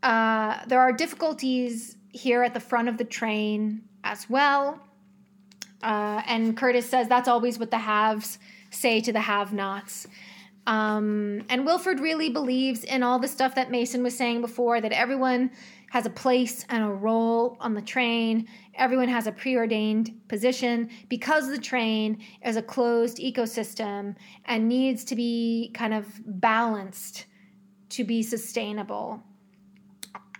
uh 0.02 0.58
there 0.66 0.80
are 0.80 0.92
difficulties 0.92 1.96
here 2.10 2.42
at 2.42 2.54
the 2.54 2.60
front 2.60 2.88
of 2.88 2.98
the 2.98 3.04
train 3.04 3.82
as 4.04 4.28
well. 4.30 4.80
Uh 5.82 6.22
and 6.26 6.56
curtis 6.56 6.88
says 6.88 7.08
that's 7.08 7.28
always 7.28 7.58
what 7.58 7.70
the 7.70 7.78
haves 7.78 8.38
say 8.70 9.00
to 9.00 9.12
the 9.12 9.20
have 9.20 9.52
nots 9.52 10.06
um, 10.66 11.44
and 11.48 11.64
Wilford 11.64 12.00
really 12.00 12.28
believes 12.28 12.82
in 12.82 13.02
all 13.02 13.18
the 13.18 13.28
stuff 13.28 13.54
that 13.54 13.70
Mason 13.70 14.02
was 14.02 14.16
saying 14.16 14.40
before 14.40 14.80
that 14.80 14.92
everyone 14.92 15.50
has 15.90 16.06
a 16.06 16.10
place 16.10 16.66
and 16.68 16.82
a 16.82 16.88
role 16.88 17.56
on 17.60 17.74
the 17.74 17.80
train. 17.80 18.48
Everyone 18.74 19.08
has 19.08 19.28
a 19.28 19.32
preordained 19.32 20.12
position 20.26 20.90
because 21.08 21.48
the 21.48 21.58
train 21.58 22.18
is 22.44 22.56
a 22.56 22.62
closed 22.62 23.18
ecosystem 23.18 24.16
and 24.46 24.68
needs 24.68 25.04
to 25.04 25.14
be 25.14 25.70
kind 25.72 25.94
of 25.94 26.06
balanced 26.26 27.26
to 27.90 28.02
be 28.02 28.22
sustainable. 28.22 29.22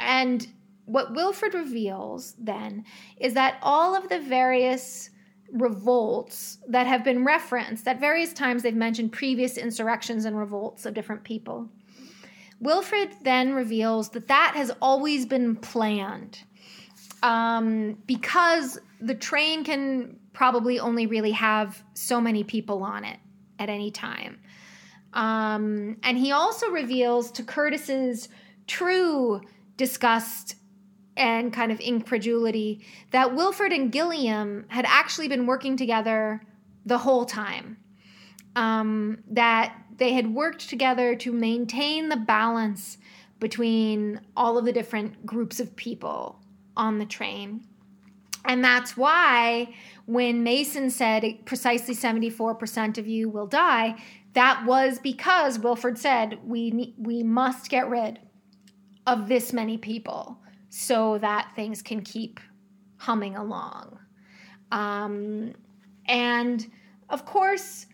And 0.00 0.46
what 0.86 1.14
Wilford 1.14 1.54
reveals 1.54 2.34
then 2.38 2.84
is 3.18 3.34
that 3.34 3.58
all 3.62 3.94
of 3.94 4.08
the 4.08 4.20
various 4.20 5.10
revolts 5.52 6.58
that 6.68 6.86
have 6.86 7.04
been 7.04 7.24
referenced 7.24 7.86
at 7.86 8.00
various 8.00 8.32
times 8.32 8.62
they've 8.62 8.74
mentioned 8.74 9.12
previous 9.12 9.56
insurrections 9.56 10.24
and 10.24 10.36
revolts 10.36 10.86
of 10.86 10.94
different 10.94 11.24
people. 11.24 11.68
Wilford 12.60 13.10
then 13.22 13.52
reveals 13.52 14.10
that 14.10 14.28
that 14.28 14.54
has 14.56 14.72
always 14.80 15.26
been 15.26 15.56
planned 15.56 16.40
um, 17.22 17.98
because 18.06 18.78
the 19.00 19.14
train 19.14 19.64
can 19.64 20.18
probably 20.32 20.78
only 20.78 21.06
really 21.06 21.32
have 21.32 21.82
so 21.94 22.20
many 22.20 22.44
people 22.44 22.82
on 22.82 23.04
it 23.04 23.18
at 23.58 23.68
any 23.68 23.90
time. 23.90 24.38
Um, 25.12 25.96
and 26.02 26.18
he 26.18 26.32
also 26.32 26.68
reveals 26.70 27.30
to 27.32 27.42
curtis's 27.42 28.28
true 28.66 29.40
disgust 29.76 30.56
and 31.16 31.52
kind 31.52 31.72
of 31.72 31.80
incredulity 31.80 32.84
that 33.10 33.34
Wilford 33.34 33.72
and 33.72 33.90
Gilliam 33.90 34.66
had 34.68 34.84
actually 34.86 35.28
been 35.28 35.46
working 35.46 35.76
together 35.76 36.42
the 36.84 36.98
whole 36.98 37.24
time. 37.24 37.78
Um, 38.54 39.18
that 39.30 39.76
they 39.98 40.12
had 40.14 40.34
worked 40.34 40.68
together 40.68 41.14
to 41.16 41.32
maintain 41.32 42.08
the 42.08 42.16
balance 42.16 42.98
between 43.38 44.20
all 44.36 44.56
of 44.56 44.64
the 44.64 44.72
different 44.72 45.26
groups 45.26 45.60
of 45.60 45.76
people 45.76 46.40
on 46.76 46.98
the 46.98 47.04
train. 47.04 47.66
And 48.46 48.64
that's 48.64 48.96
why 48.96 49.74
when 50.06 50.42
Mason 50.42 50.90
said 50.90 51.24
precisely 51.44 51.94
74% 51.94 52.96
of 52.96 53.06
you 53.06 53.28
will 53.28 53.46
die, 53.46 53.96
that 54.34 54.64
was 54.64 54.98
because 54.98 55.58
Wilford 55.58 55.98
said 55.98 56.38
we 56.44 56.94
we 56.98 57.22
must 57.22 57.70
get 57.70 57.88
rid 57.88 58.20
of 59.06 59.28
this 59.28 59.52
many 59.52 59.78
people 59.78 60.38
so 60.68 61.18
that 61.18 61.52
things 61.54 61.82
can 61.82 62.02
keep 62.02 62.40
humming 62.96 63.36
along. 63.36 63.98
Um, 64.72 65.52
and 66.06 66.66
of 67.08 67.24
course, 67.24 67.86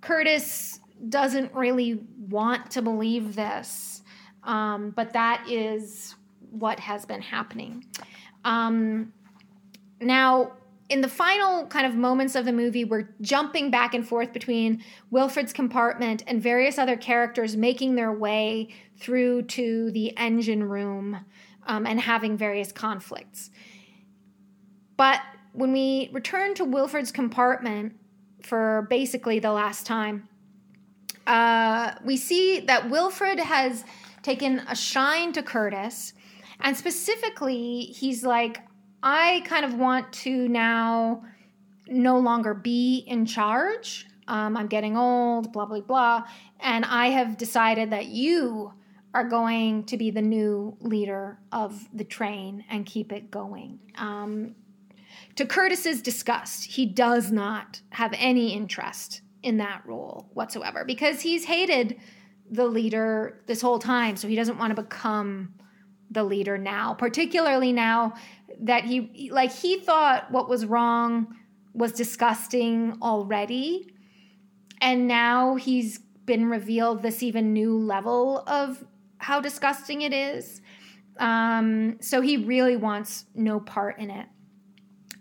Curtis 0.00 0.80
doesn't 1.08 1.54
really 1.54 2.00
want 2.28 2.70
to 2.72 2.82
believe 2.82 3.34
this, 3.34 4.02
um, 4.42 4.90
but 4.90 5.12
that 5.12 5.44
is 5.48 6.14
what 6.50 6.80
has 6.80 7.04
been 7.06 7.22
happening. 7.22 7.84
Um, 8.44 9.12
now, 10.00 10.52
in 10.88 11.02
the 11.02 11.08
final 11.08 11.66
kind 11.66 11.86
of 11.86 11.94
moments 11.94 12.34
of 12.34 12.46
the 12.46 12.52
movie, 12.52 12.84
we're 12.84 13.10
jumping 13.20 13.70
back 13.70 13.94
and 13.94 14.08
forth 14.08 14.32
between 14.32 14.82
Wilford's 15.10 15.52
compartment 15.52 16.24
and 16.26 16.42
various 16.42 16.78
other 16.78 16.96
characters 16.96 17.56
making 17.56 17.94
their 17.94 18.12
way 18.12 18.68
through 18.96 19.42
to 19.42 19.90
the 19.90 20.16
engine 20.16 20.64
room 20.64 21.24
um, 21.68 21.86
and 21.86 22.00
having 22.00 22.36
various 22.36 22.72
conflicts. 22.72 23.50
But 24.96 25.20
when 25.52 25.72
we 25.72 26.10
return 26.12 26.54
to 26.54 26.64
Wilford's 26.64 27.12
compartment 27.12 27.94
for 28.42 28.86
basically 28.90 29.38
the 29.38 29.52
last 29.52 29.86
time, 29.86 30.28
uh, 31.26 31.92
we 32.04 32.16
see 32.16 32.60
that 32.60 32.90
Wilford 32.90 33.38
has 33.38 33.84
taken 34.22 34.60
a 34.68 34.74
shine 34.74 35.32
to 35.34 35.42
Curtis, 35.42 36.14
and 36.60 36.76
specifically, 36.76 37.82
he's 37.82 38.24
like, 38.24 38.60
I 39.02 39.42
kind 39.44 39.64
of 39.64 39.74
want 39.74 40.12
to 40.24 40.48
now 40.48 41.22
no 41.86 42.18
longer 42.18 42.52
be 42.54 43.04
in 43.06 43.26
charge. 43.26 44.06
Um, 44.26 44.56
I'm 44.56 44.66
getting 44.66 44.96
old, 44.96 45.52
blah, 45.52 45.66
blah, 45.66 45.80
blah. 45.80 46.24
And 46.60 46.84
I 46.84 47.06
have 47.10 47.38
decided 47.38 47.90
that 47.90 48.06
you 48.06 48.72
are 49.14 49.28
going 49.28 49.84
to 49.84 49.96
be 49.96 50.10
the 50.10 50.22
new 50.22 50.76
leader 50.80 51.38
of 51.50 51.88
the 51.92 52.04
train 52.04 52.64
and 52.68 52.84
keep 52.84 53.12
it 53.12 53.30
going. 53.30 53.78
Um, 53.96 54.54
to 55.36 55.46
Curtis's 55.46 56.02
disgust, 56.02 56.64
he 56.64 56.84
does 56.84 57.32
not 57.32 57.80
have 57.90 58.12
any 58.16 58.52
interest 58.52 59.22
in 59.42 59.58
that 59.58 59.82
role 59.86 60.28
whatsoever 60.34 60.84
because 60.84 61.20
he's 61.20 61.44
hated 61.44 61.98
the 62.50 62.66
leader 62.66 63.40
this 63.46 63.60
whole 63.60 63.78
time. 63.78 64.16
So 64.16 64.28
he 64.28 64.36
doesn't 64.36 64.58
want 64.58 64.74
to 64.74 64.82
become 64.82 65.54
the 66.10 66.24
leader 66.24 66.58
now, 66.58 66.94
particularly 66.94 67.72
now 67.72 68.14
that 68.60 68.84
he, 68.84 69.30
like, 69.30 69.52
he 69.52 69.78
thought 69.78 70.30
what 70.30 70.48
was 70.48 70.66
wrong 70.66 71.36
was 71.74 71.92
disgusting 71.92 72.98
already. 73.02 73.92
And 74.80 75.06
now 75.06 75.56
he's 75.56 75.98
been 75.98 76.46
revealed 76.50 77.02
this 77.02 77.22
even 77.22 77.52
new 77.52 77.78
level 77.78 78.42
of 78.46 78.84
how 79.18 79.40
disgusting 79.40 80.02
it 80.02 80.12
is. 80.12 80.62
Um, 81.18 81.98
so 82.00 82.20
he 82.20 82.36
really 82.36 82.76
wants 82.76 83.26
no 83.34 83.60
part 83.60 83.98
in 83.98 84.10
it. 84.10 84.26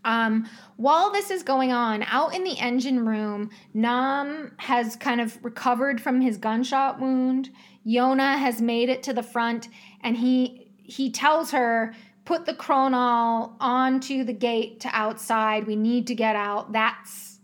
Um, 0.06 0.48
while 0.78 1.12
this 1.12 1.32
is 1.32 1.44
going 1.44 1.74
on, 1.74 2.04
out 2.04 2.34
in 2.34 2.46
the 2.46 2.58
engine 2.58 3.06
room, 3.06 3.50
Nam 3.74 4.54
has 4.58 4.96
kind 4.96 5.20
of 5.20 5.44
recovered 5.44 6.00
from 6.00 6.22
his 6.22 6.38
gunshot 6.38 7.02
wound. 7.02 7.50
Yona 7.86 8.38
has 8.38 8.62
made 8.62 8.88
it 8.88 9.04
to 9.04 9.14
the 9.14 9.24
front, 9.24 9.68
and 10.02 10.16
he 10.16 10.72
he 10.84 11.12
tells 11.12 11.52
her, 11.52 11.94
"Put 12.24 12.46
the 12.46 12.54
Kronole 12.54 13.54
onto 13.60 14.24
the 14.24 14.34
gate 14.34 14.80
to 14.82 14.90
outside. 14.94 15.68
We 15.68 15.76
need 15.76 16.08
to 16.08 16.16
get 16.16 16.38
out. 16.38 16.72
That's 16.72 17.40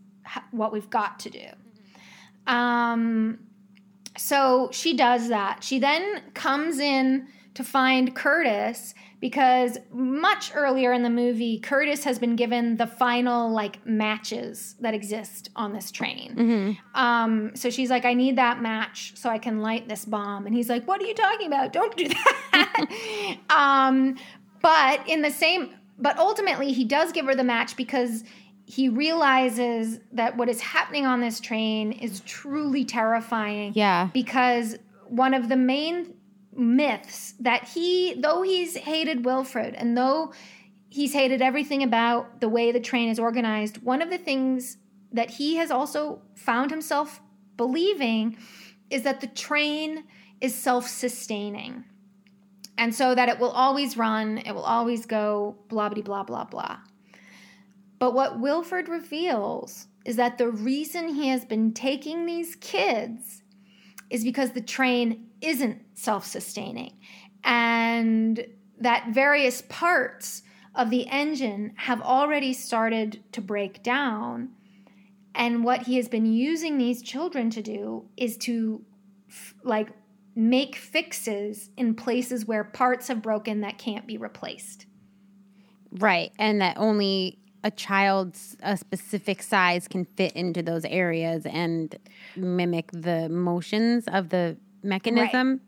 what 0.52 0.72
we've 0.72 0.90
got 0.90 1.20
to 1.20 1.30
do." 1.30 1.48
Um, 2.48 3.40
so 4.18 4.70
she 4.72 4.96
does 4.96 5.30
that. 5.30 5.64
She 5.64 5.80
then 5.80 6.22
comes 6.34 6.80
in 6.80 7.28
to 7.56 7.64
find 7.64 8.16
Curtis 8.16 8.94
because 9.20 9.78
much 9.94 10.52
earlier 10.54 10.92
in 10.92 11.04
the 11.04 11.10
movie, 11.10 11.60
Curtis 11.60 12.04
has 12.04 12.20
been 12.20 12.36
given 12.36 12.78
the 12.78 12.88
final 12.88 13.50
like 13.52 13.86
matches 13.86 14.76
that 14.82 14.94
exist 14.94 15.50
on 15.56 15.72
this 15.72 15.92
train. 15.92 16.34
Um, 16.94 17.56
so 17.56 17.70
she's 17.70 17.90
like, 17.90 18.06
I 18.06 18.14
need 18.16 18.38
that 18.38 18.62
match 18.62 19.14
so 19.16 19.30
I 19.30 19.38
can 19.38 19.62
light 19.62 19.88
this 19.88 20.04
bomb. 20.04 20.46
And 20.46 20.54
he's 20.54 20.68
like, 20.68 20.88
What 20.88 21.02
are 21.02 21.06
you 21.06 21.14
talking 21.14 21.48
about? 21.48 21.72
Don't 21.72 21.96
do 21.96 22.10
that. 22.10 23.38
um, 23.50 24.18
but 24.62 25.08
in 25.08 25.22
the 25.22 25.32
same, 25.32 25.70
but 26.00 26.18
ultimately, 26.18 26.74
he 26.74 26.84
does 26.84 27.12
give 27.12 27.26
her 27.26 27.36
the 27.36 27.44
match 27.44 27.78
because 27.78 28.24
he 28.66 28.90
realizes 28.90 30.00
that 30.12 30.38
what 30.38 30.50
is 30.50 30.62
happening 30.62 31.06
on 31.06 31.22
this 31.22 31.40
train 31.40 31.92
is 31.92 32.22
truly 32.22 32.86
terrifying 32.86 33.74
Yeah. 33.76 34.10
because 34.14 34.78
one 35.08 35.34
of 35.34 35.50
the 35.50 35.58
main 35.58 36.14
myths 36.56 37.34
that 37.40 37.68
he, 37.68 38.14
though 38.16 38.42
he's 38.42 38.78
hated 38.78 39.26
Wilford 39.26 39.74
and 39.76 39.98
though 39.98 40.34
he's 40.90 41.14
hated 41.14 41.42
everything 41.42 41.84
about 41.84 42.40
the 42.40 42.48
way 42.50 42.72
the 42.72 42.80
train 42.80 43.10
is 43.10 43.20
organized, 43.20 43.82
one 43.84 44.02
of 44.02 44.10
the 44.10 44.18
things 44.18 44.78
that 45.12 45.32
he 45.32 45.56
has 45.58 45.70
also 45.72 46.22
found 46.36 46.72
himself 46.72 47.22
believing 47.58 48.38
is 48.90 49.02
that 49.04 49.22
the 49.22 49.28
train 49.28 50.04
is 50.42 50.54
self 50.56 50.88
sustaining. 50.88 51.84
And 52.78 52.94
so 52.94 53.14
that 53.14 53.30
it 53.30 53.40
will 53.40 53.52
always 53.52 53.98
run, 53.98 54.40
it 54.40 54.52
will 54.54 54.64
always 54.64 55.06
go 55.06 55.56
blah, 55.68 55.90
blah, 55.90 56.02
blah, 56.02 56.24
blah, 56.24 56.44
blah. 56.46 56.78
But 58.04 58.14
what 58.14 58.38
Wilford 58.38 58.90
reveals 58.90 59.88
is 60.04 60.18
that 60.18 60.38
the 60.38 60.50
reason 60.50 61.16
he 61.16 61.30
has 61.30 61.46
been 61.46 61.74
taking 61.74 62.26
these 62.26 62.56
kids 62.56 63.44
is 64.10 64.26
because 64.26 64.52
the 64.52 64.60
train 64.60 65.28
isn't 65.40 65.82
self 65.94 66.26
sustaining 66.26 67.00
and 67.46 68.46
that 68.78 69.14
various 69.14 69.62
parts 69.70 70.42
of 70.76 70.90
the 70.90 71.08
engine 71.08 71.72
have 71.78 72.02
already 72.02 72.52
started 72.52 73.24
to 73.32 73.40
break 73.40 73.82
down. 73.84 74.50
And 75.34 75.64
what 75.64 75.84
he 75.84 75.96
has 75.96 76.10
been 76.10 76.26
using 76.26 76.78
these 76.78 77.02
children 77.02 77.50
to 77.52 77.62
do 77.62 78.10
is 78.18 78.36
to 78.40 78.84
f- 79.30 79.56
like 79.64 79.88
make 80.36 80.76
fixes 80.76 81.70
in 81.78 81.96
places 81.96 82.46
where 82.46 82.66
parts 82.66 83.08
have 83.08 83.22
broken 83.22 83.62
that 83.62 83.78
can't 83.78 84.06
be 84.06 84.18
replaced. 84.18 84.88
Right. 85.90 86.34
And 86.38 86.60
that 86.60 86.76
only 86.78 87.40
a 87.64 87.72
child's 87.72 88.58
a 88.62 88.78
specific 88.78 89.42
size 89.42 89.88
can 89.88 90.06
fit 90.06 90.34
into 90.34 90.62
those 90.62 90.86
areas 90.86 91.46
and 91.46 91.96
mimic 92.36 92.90
the 92.92 93.30
motions 93.30 94.08
of 94.08 94.30
the 94.30 94.58
mechanism. 94.84 95.62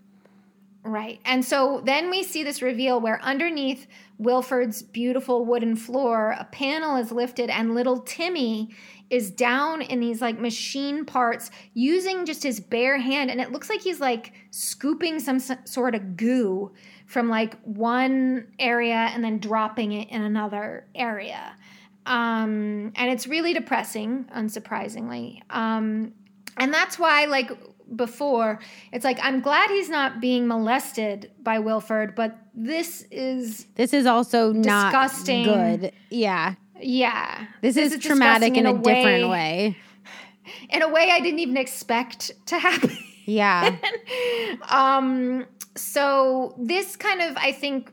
Right. 0.83 1.19
And 1.25 1.43
so 1.43 1.81
then 1.83 2.11
we 2.11 2.21
see 2.21 2.43
this 2.43 2.61
reveal 2.61 3.01
where 3.01 3.19
underneath 3.23 3.87
Wilford's 4.19 4.83
beautiful 4.83 5.43
wooden 5.43 5.75
floor, 5.75 6.35
a 6.37 6.45
panel 6.45 6.97
is 6.97 7.11
lifted 7.11 7.49
and 7.49 7.73
little 7.73 8.01
Timmy 8.01 8.69
is 9.09 9.31
down 9.31 9.81
in 9.81 9.99
these 9.99 10.21
like 10.21 10.39
machine 10.39 11.03
parts 11.03 11.49
using 11.73 12.23
just 12.25 12.43
his 12.43 12.59
bare 12.59 12.99
hand. 12.99 13.31
And 13.31 13.41
it 13.41 13.51
looks 13.51 13.67
like 13.67 13.81
he's 13.81 13.99
like 13.99 14.33
scooping 14.51 15.19
some 15.19 15.39
sort 15.39 15.95
of 15.95 16.17
goo 16.17 16.71
from 17.07 17.29
like 17.29 17.59
one 17.63 18.47
area 18.59 19.09
and 19.13 19.23
then 19.23 19.39
dropping 19.39 19.91
it 19.91 20.09
in 20.09 20.21
another 20.21 20.85
area. 20.93 21.55
Um, 22.05 22.91
and 22.95 23.11
it's 23.11 23.27
really 23.27 23.53
depressing, 23.53 24.25
unsurprisingly. 24.35 25.41
Um, 25.49 26.13
and 26.57 26.73
that's 26.73 26.99
why, 26.99 27.25
like 27.25 27.51
before, 27.95 28.59
it's 28.91 29.03
like 29.03 29.19
I'm 29.21 29.41
glad 29.41 29.69
he's 29.69 29.89
not 29.89 30.21
being 30.21 30.47
molested 30.47 31.31
by 31.41 31.59
Wilford, 31.59 32.15
but 32.15 32.37
this 32.53 33.05
is 33.11 33.65
This 33.75 33.93
is 33.93 34.05
also 34.05 34.51
not 34.51 34.91
Disgusting. 34.91 35.45
good. 35.45 35.91
Yeah. 36.09 36.55
yeah. 36.79 37.47
This, 37.61 37.77
is, 37.77 37.97
traumatic 37.99 38.53
disgusting 38.53 38.55
in 38.55 38.65
a, 38.65 38.81
different 38.81 39.29
way. 39.29 39.77
In 40.69 40.81
a 40.81 40.89
way 40.89 41.09
I 41.11 41.19
didn't 41.19 41.39
even 41.39 41.57
expect 41.57 42.31
to 42.47 42.59
happen. 42.59 42.97
Yeah. 43.25 43.75
um, 44.69 45.45
so 45.75 46.55
this 46.57 46.95
kind 46.95 47.21
of, 47.21 47.35
I 47.37 47.51
think, 47.51 47.91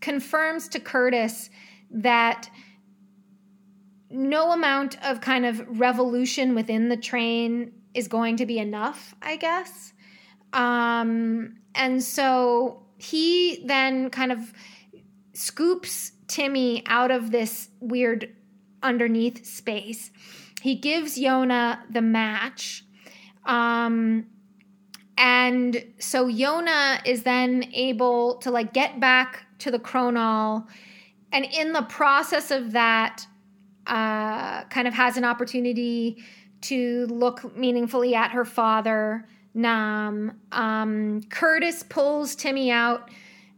confirms 0.00 0.68
to 0.68 0.80
Curtis 0.80 1.50
that 1.90 2.50
no 4.10 4.52
amount 4.52 5.02
of 5.04 5.20
kind 5.20 5.46
of 5.46 5.80
revolution 5.80 6.54
within 6.54 6.88
the 6.88 6.96
train 6.96 7.72
is 7.94 8.08
going 8.08 8.36
to 8.36 8.46
be 8.46 8.58
enough, 8.58 9.14
I 9.22 9.36
guess. 9.36 9.92
Um, 10.52 11.56
and 11.74 12.02
so 12.02 12.82
he 12.96 13.64
then 13.66 14.10
kind 14.10 14.32
of 14.32 14.52
scoops 15.32 16.12
Timmy 16.28 16.82
out 16.86 17.10
of 17.10 17.30
this 17.30 17.68
weird 17.80 18.34
underneath 18.82 19.44
space. 19.44 20.10
He 20.62 20.76
gives 20.76 21.18
Yona 21.18 21.80
the 21.90 22.02
match. 22.02 22.84
Um, 23.44 24.26
and 25.16 25.84
so 25.98 26.28
Yona 26.28 27.04
is 27.06 27.22
then 27.22 27.70
able 27.72 28.36
to 28.36 28.50
like 28.50 28.72
get 28.72 29.00
back 29.00 29.46
to 29.58 29.70
the 29.70 29.78
Kronole. 29.78 30.66
And 31.32 31.44
in 31.44 31.72
the 31.72 31.82
process 31.82 32.50
of 32.50 32.72
that, 32.72 33.26
uh, 33.86 34.64
kind 34.64 34.88
of 34.88 34.94
has 34.94 35.16
an 35.16 35.24
opportunity 35.24 36.22
to 36.62 37.06
look 37.06 37.56
meaningfully 37.56 38.14
at 38.14 38.30
her 38.30 38.44
father, 38.44 39.26
Nam. 39.52 40.40
Um, 40.52 41.22
Curtis 41.28 41.82
pulls 41.82 42.34
Timmy 42.34 42.70
out, 42.70 43.10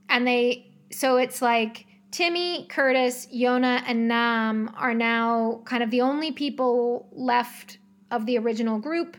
and 0.09 0.27
they, 0.27 0.67
so 0.91 1.17
it's 1.17 1.41
like 1.41 1.87
Timmy, 2.11 2.67
Curtis, 2.69 3.29
Yona, 3.35 3.83
and 3.87 4.09
Nam 4.09 4.71
are 4.77 4.95
now 4.95 5.63
kind 5.65 5.83
of 5.83 5.91
the 5.91 6.01
only 6.01 6.33
people 6.33 7.09
left 7.13 7.79
of 8.11 8.27
the 8.27 8.39
original 8.39 8.79
group. 8.79 9.17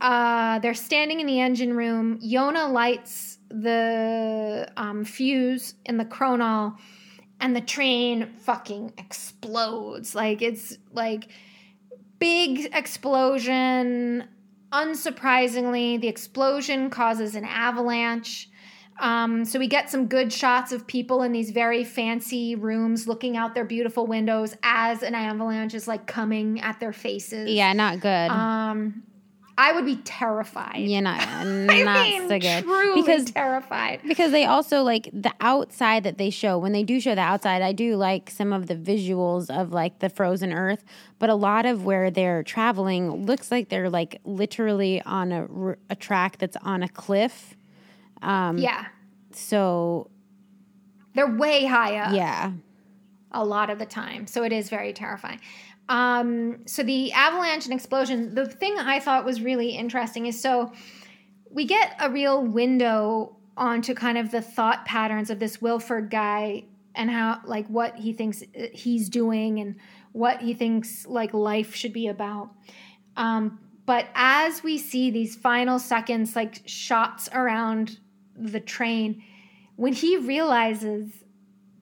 Uh, 0.00 0.58
they're 0.58 0.74
standing 0.74 1.20
in 1.20 1.26
the 1.26 1.40
engine 1.40 1.74
room. 1.74 2.18
Yona 2.20 2.70
lights 2.70 3.38
the 3.48 4.68
um, 4.76 5.04
fuse 5.04 5.74
in 5.84 5.96
the 5.96 6.04
Kronole, 6.04 6.76
and 7.42 7.56
the 7.56 7.60
train 7.60 8.32
fucking 8.38 8.94
explodes. 8.96 10.14
Like 10.14 10.40
it's 10.40 10.78
like 10.92 11.28
big 12.18 12.70
explosion. 12.72 14.28
Unsurprisingly, 14.72 16.00
the 16.00 16.08
explosion 16.08 16.88
causes 16.88 17.34
an 17.34 17.44
avalanche. 17.44 18.48
Um, 19.00 19.44
so 19.44 19.58
we 19.58 19.66
get 19.66 19.90
some 19.90 20.06
good 20.06 20.32
shots 20.32 20.70
of 20.70 20.86
people 20.86 21.22
in 21.22 21.32
these 21.32 21.50
very 21.50 21.82
fancy 21.82 22.54
rooms 22.54 23.08
looking 23.08 23.36
out 23.36 23.54
their 23.54 23.64
beautiful 23.64 24.06
windows 24.06 24.54
as 24.62 25.02
an 25.02 25.14
avalanche 25.14 25.74
is 25.74 25.88
like 25.88 26.06
coming 26.06 26.60
at 26.60 26.78
their 26.78 26.92
faces. 26.92 27.50
yeah, 27.50 27.72
not 27.72 28.00
good. 28.00 28.30
Um, 28.30 29.02
I 29.58 29.72
would 29.72 29.84
be 29.84 29.96
terrified. 29.96 30.78
yeah, 30.78 31.00
not, 31.44 31.46
mean, 31.46 32.28
so 32.28 32.38
good. 32.38 32.64
Truly 32.64 33.02
because 33.02 33.30
terrified. 33.30 34.00
because 34.06 34.30
they 34.32 34.44
also 34.46 34.82
like 34.82 35.10
the 35.12 35.32
outside 35.40 36.04
that 36.04 36.16
they 36.18 36.30
show 36.30 36.58
when 36.58 36.72
they 36.72 36.82
do 36.82 37.00
show 37.00 37.14
the 37.14 37.20
outside 37.20 37.60
i 37.62 37.72
do 37.72 37.96
like 37.96 38.30
some 38.30 38.52
of 38.52 38.66
the 38.66 38.74
visuals 38.74 39.50
of 39.50 39.72
like 39.72 39.98
the 39.98 40.08
frozen 40.08 40.52
earth 40.52 40.84
but 41.18 41.28
a 41.28 41.34
lot 41.34 41.66
of 41.66 41.84
where 41.84 42.10
they're 42.10 42.42
traveling 42.42 43.26
looks 43.26 43.50
like 43.50 43.68
they're 43.68 43.90
like 43.90 44.20
literally 44.24 45.02
on 45.02 45.76
a 45.90 45.96
track 45.96 46.38
that's 46.38 46.56
on 46.62 46.82
a 46.82 46.88
cliff 46.88 47.54
Um, 48.22 48.56
yeah, 48.58 48.86
so 49.32 50.08
they're 51.14 51.30
way 51.36 51.66
high 51.66 51.96
up. 51.98 52.14
yeah 52.14 52.52
a 53.34 53.42
lot 53.44 53.70
of 53.70 53.78
the 53.78 53.86
time. 53.86 54.26
So 54.26 54.44
it 54.44 54.52
is 54.52 54.68
very 54.68 54.92
terrifying. 54.92 55.40
Um, 55.88 56.66
so 56.66 56.82
the 56.82 57.12
avalanche 57.12 57.64
and 57.64 57.74
explosion, 57.74 58.34
the 58.34 58.46
thing 58.46 58.78
I 58.78 59.00
thought 59.00 59.24
was 59.24 59.42
really 59.42 59.70
interesting 59.70 60.26
is 60.26 60.40
so 60.40 60.72
we 61.50 61.64
get 61.64 61.96
a 62.00 62.10
real 62.10 62.42
window 62.42 63.36
onto 63.56 63.94
kind 63.94 64.16
of 64.16 64.30
the 64.30 64.40
thought 64.40 64.84
patterns 64.86 65.28
of 65.28 65.38
this 65.38 65.60
Wilford 65.60 66.10
guy 66.10 66.64
and 66.94 67.10
how 67.10 67.40
like 67.44 67.66
what 67.68 67.96
he 67.96 68.12
thinks 68.12 68.42
uh, 68.42 68.66
he's 68.72 69.08
doing 69.08 69.60
and 69.60 69.76
what 70.12 70.40
he 70.40 70.54
thinks 70.54 71.06
like 71.06 71.34
life 71.34 71.74
should 71.74 71.92
be 71.92 72.08
about. 72.08 72.50
Um, 73.16 73.58
but 73.84 74.06
as 74.14 74.62
we 74.62 74.78
see 74.78 75.10
these 75.10 75.36
final 75.36 75.78
seconds, 75.78 76.36
like 76.36 76.62
shots 76.66 77.28
around 77.32 77.98
the 78.36 78.60
train, 78.60 79.22
when 79.76 79.92
he 79.92 80.16
realizes 80.16 81.21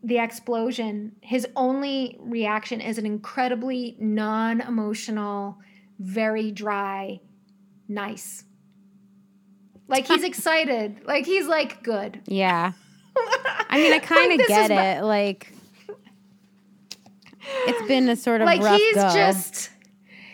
the 0.03 0.19
explosion, 0.19 1.13
his 1.21 1.47
only 1.57 2.17
reaction 2.21 2.81
is 2.81 2.99
an 2.99 3.07
incredibly 3.07 3.97
non 3.99 4.61
emotional, 4.61 5.59
very 5.99 6.51
dry, 6.51 7.21
nice. 7.89 8.45
Like 9.89 10.07
he's 10.07 10.23
excited. 10.33 11.03
Like 11.05 11.27
he's 11.27 11.47
like, 11.47 11.83
good. 11.83 12.21
Yeah. 12.27 12.73
I 13.69 13.77
mean, 13.79 13.93
I 13.93 13.99
kind 13.99 14.33
of 14.33 14.39
this 14.39 14.49
get 14.49 14.71
is 14.71 14.77
my- 14.77 14.97
it. 14.99 15.03
Like, 15.03 15.53
it's 17.67 17.89
been 17.89 18.09
a 18.09 18.17
sort 18.17 18.41
of 18.41 18.47
like 18.47 18.61
he's 18.63 18.95
go. 18.95 19.11
just 19.13 19.71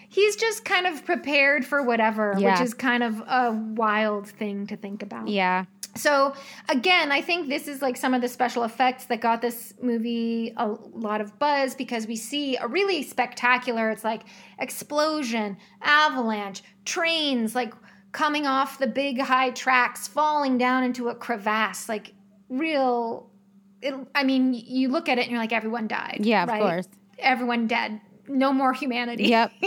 he's 0.09 0.37
just 0.37 0.65
kind 0.65 0.87
of 0.87 1.05
prepared 1.05 1.65
for 1.65 1.83
whatever 1.83 2.35
Yeah. 2.39 2.53
which 2.53 2.61
is 2.63 2.75
kind 2.75 3.03
of 3.03 3.21
a 3.27 3.53
wild 3.53 4.27
thing 4.29 4.67
to 4.69 4.77
think 4.77 5.03
about 5.03 5.29
yeah. 5.29 5.65
So 5.97 6.35
again 6.69 7.11
i 7.11 7.21
think 7.21 7.49
this 7.49 7.67
is 7.69 7.83
like 7.83 7.97
some 7.97 8.15
of 8.15 8.21
the 8.21 8.29
special 8.29 8.63
effects 8.65 9.07
that 9.07 9.21
got 9.21 9.41
this 9.41 9.75
movie 9.83 10.53
a 10.57 10.67
lot 10.93 11.21
of 11.21 11.39
buzz 11.39 11.75
because 11.75 12.07
we 12.07 12.17
see 12.17 12.57
a 12.57 12.67
really 12.67 13.03
spectacular 13.03 13.91
it's 13.91 14.05
like 14.05 14.23
explosion 14.59 15.57
avalanche 15.83 16.63
trains 16.85 17.55
like 17.55 17.73
coming 18.13 18.47
off 18.47 18.79
the 18.79 18.87
big 18.87 19.21
high 19.21 19.51
tracks 19.51 20.07
falling 20.09 20.57
down 20.59 20.83
into 20.85 21.09
a 21.09 21.15
crevasse 21.15 21.89
like 21.89 22.13
real 22.49 23.31
it, 23.83 23.95
i 24.15 24.23
mean 24.25 24.55
you 24.55 24.89
look 24.89 25.09
at 25.09 25.19
it 25.19 25.23
and 25.23 25.31
you're 25.31 25.41
like 25.41 25.53
everyone 25.53 25.87
died 25.89 26.19
Yeah, 26.21 26.45
of 26.45 26.49
right? 26.49 26.61
course. 26.63 26.89
everyone 27.19 27.67
dead 27.67 28.01
no 28.29 28.53
more 28.53 28.73
humanity 28.73 29.25
Yep. 29.29 29.53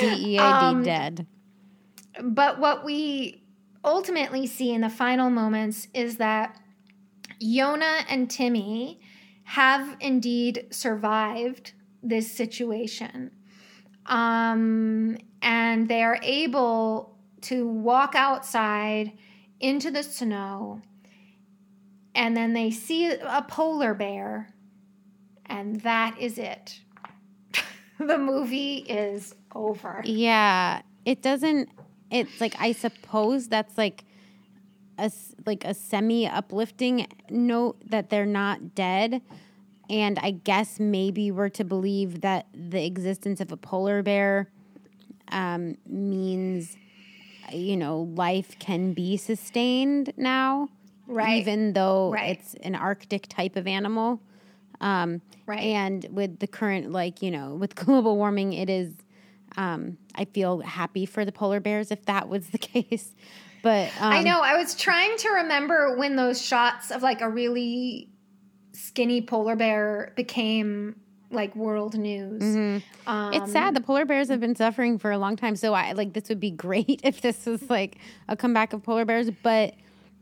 DEAD 0.00 0.40
Um, 0.40 0.82
dead. 0.82 1.26
but 2.22 2.58
what 2.60 2.84
we 2.84 3.41
ultimately 3.84 4.46
see 4.46 4.72
in 4.72 4.80
the 4.80 4.88
final 4.88 5.30
moments 5.30 5.88
is 5.94 6.16
that 6.16 6.60
Yona 7.42 8.04
and 8.08 8.30
Timmy 8.30 9.00
have 9.44 9.96
indeed 10.00 10.66
survived 10.70 11.72
this 12.02 12.30
situation. 12.30 13.30
Um, 14.06 15.18
and 15.40 15.88
they 15.88 16.02
are 16.02 16.18
able 16.22 17.16
to 17.42 17.66
walk 17.66 18.14
outside 18.14 19.12
into 19.60 19.90
the 19.90 20.02
snow. 20.02 20.82
And 22.14 22.36
then 22.36 22.52
they 22.52 22.70
see 22.70 23.10
a 23.10 23.44
polar 23.48 23.94
bear. 23.94 24.54
And 25.46 25.80
that 25.82 26.16
is 26.18 26.38
it. 26.38 26.80
the 27.98 28.18
movie 28.18 28.78
is 28.78 29.34
over. 29.54 30.02
Yeah, 30.04 30.82
it 31.04 31.22
doesn't. 31.22 31.68
It's 32.12 32.40
like 32.40 32.54
I 32.60 32.72
suppose 32.72 33.48
that's 33.48 33.76
like 33.78 34.04
a 34.98 35.10
like 35.46 35.64
a 35.64 35.74
semi 35.74 36.26
uplifting 36.28 37.06
note 37.30 37.76
that 37.88 38.10
they're 38.10 38.26
not 38.26 38.74
dead, 38.74 39.22
and 39.88 40.18
I 40.18 40.32
guess 40.32 40.78
maybe 40.78 41.30
we're 41.30 41.48
to 41.50 41.64
believe 41.64 42.20
that 42.20 42.46
the 42.54 42.84
existence 42.84 43.40
of 43.40 43.50
a 43.50 43.56
polar 43.56 44.02
bear 44.02 44.48
um, 45.30 45.76
means 45.88 46.76
you 47.52 47.76
know 47.76 48.02
life 48.14 48.58
can 48.58 48.92
be 48.92 49.16
sustained 49.16 50.12
now, 50.16 50.68
Right. 51.06 51.40
Even 51.40 51.72
though 51.72 52.10
Right. 52.12 52.36
it's 52.38 52.54
an 52.62 52.74
Arctic 52.74 53.26
type 53.28 53.56
of 53.56 53.66
animal. 53.66 54.20
Um, 54.80 55.20
Right. 55.46 55.60
And 55.60 56.06
with 56.10 56.38
the 56.38 56.46
current, 56.46 56.92
like, 56.92 57.20
you 57.22 57.30
know, 57.30 57.54
with 57.54 57.74
global 57.84 58.16
warming, 58.16 58.52
it 58.52 58.70
is, 58.70 58.94
um, 59.56 59.98
I 60.14 60.24
feel 60.26 60.60
happy 60.60 61.06
for 61.06 61.24
the 61.24 61.32
polar 61.32 61.60
bears 61.60 61.90
if 61.90 62.04
that 62.06 62.28
was 62.28 62.48
the 62.48 62.58
case. 62.72 63.14
But 63.62 63.88
um, 64.00 64.12
I 64.12 64.22
know. 64.22 64.40
I 64.40 64.56
was 64.56 64.74
trying 64.74 65.16
to 65.18 65.28
remember 65.30 65.96
when 65.96 66.16
those 66.16 66.40
shots 66.44 66.90
of 66.90 67.02
like 67.02 67.20
a 67.20 67.28
really 67.28 68.08
skinny 68.72 69.22
polar 69.22 69.54
bear 69.56 70.12
became 70.16 70.96
like 71.30 71.54
world 71.56 71.96
news. 71.96 72.42
Um, 72.42 72.82
Mm-hmm. 73.06 73.34
it's 73.34 73.52
sad. 73.52 73.74
The 73.74 73.80
polar 73.80 74.04
bears 74.04 74.28
have 74.28 74.40
been 74.40 74.54
suffering 74.56 74.98
for 74.98 75.10
a 75.10 75.18
long 75.18 75.36
time. 75.36 75.56
So 75.56 75.72
I 75.74 75.92
like 75.92 76.12
this 76.12 76.28
would 76.28 76.40
be 76.40 76.50
great 76.66 77.00
if 77.04 77.20
this 77.22 77.46
was 77.46 77.70
like 77.70 77.98
a 78.28 78.36
comeback 78.36 78.72
of 78.72 78.82
polar 78.82 79.04
bears, 79.04 79.30
but 79.42 79.74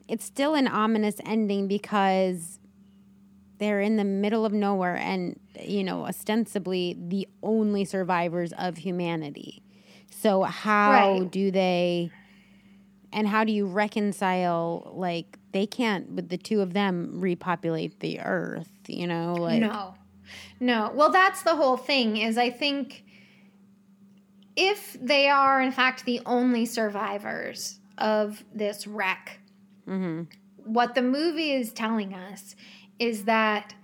it's 0.07 0.25
still 0.25 0.55
an 0.55 0.69
ominous 0.69 1.17
ending 1.25 1.67
because 1.67 2.60
they're 3.61 3.81
in 3.81 3.97
the 3.97 4.05
middle 4.05 4.45
of 4.45 4.53
nowhere 4.53 4.97
and 4.97 5.39
you 5.63 5.85
know 5.85 6.05
ostensibly 6.07 6.97
the 6.99 7.29
only 7.43 7.85
survivors 7.85 8.53
of 8.59 8.79
humanity. 8.79 9.63
So 10.11 10.43
how 10.43 10.91
Right. 10.91 11.31
do 11.31 11.51
they 11.53 12.11
and 13.13 13.29
how 13.29 13.45
do 13.45 13.53
you 13.53 13.67
reconcile 13.67 14.91
like 14.95 15.39
they 15.53 15.67
can't 15.67 16.11
with 16.13 16.29
the 16.29 16.39
two 16.39 16.61
of 16.61 16.73
them 16.73 17.21
repopulate 17.21 18.01
the 18.01 18.21
earth, 18.21 18.71
you 18.89 19.07
know, 19.07 19.35
like 19.41 19.61
no, 19.61 19.95
no. 20.61 20.93
Well, 20.95 21.11
that's 21.11 21.43
the 21.43 21.55
whole 21.57 21.77
thing. 21.77 22.17
Is 22.17 22.39
I 22.39 22.51
think 22.51 23.05
if 24.57 24.97
they 25.01 25.29
are 25.29 25.61
in 25.61 25.73
fact 25.73 26.05
the 26.05 26.21
only 26.27 26.67
survivors 26.67 27.79
of 27.99 28.43
this 28.55 28.87
wreck, 28.87 29.39
Mm-hmm. 29.89 30.23
what 30.65 30.95
the 30.95 31.03
movie 31.03 31.53
is 31.53 31.73
telling 31.73 32.15
us 32.15 32.55
is 33.01 33.25
that 33.25 33.75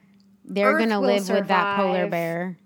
they're 0.44 0.74
Earth 0.74 0.88
will 0.88 1.01
live 1.01 1.28
with 1.28 1.48
that 1.48 1.76
polar 1.76 1.94
survive. 2.05 2.10
bear. 2.12 2.59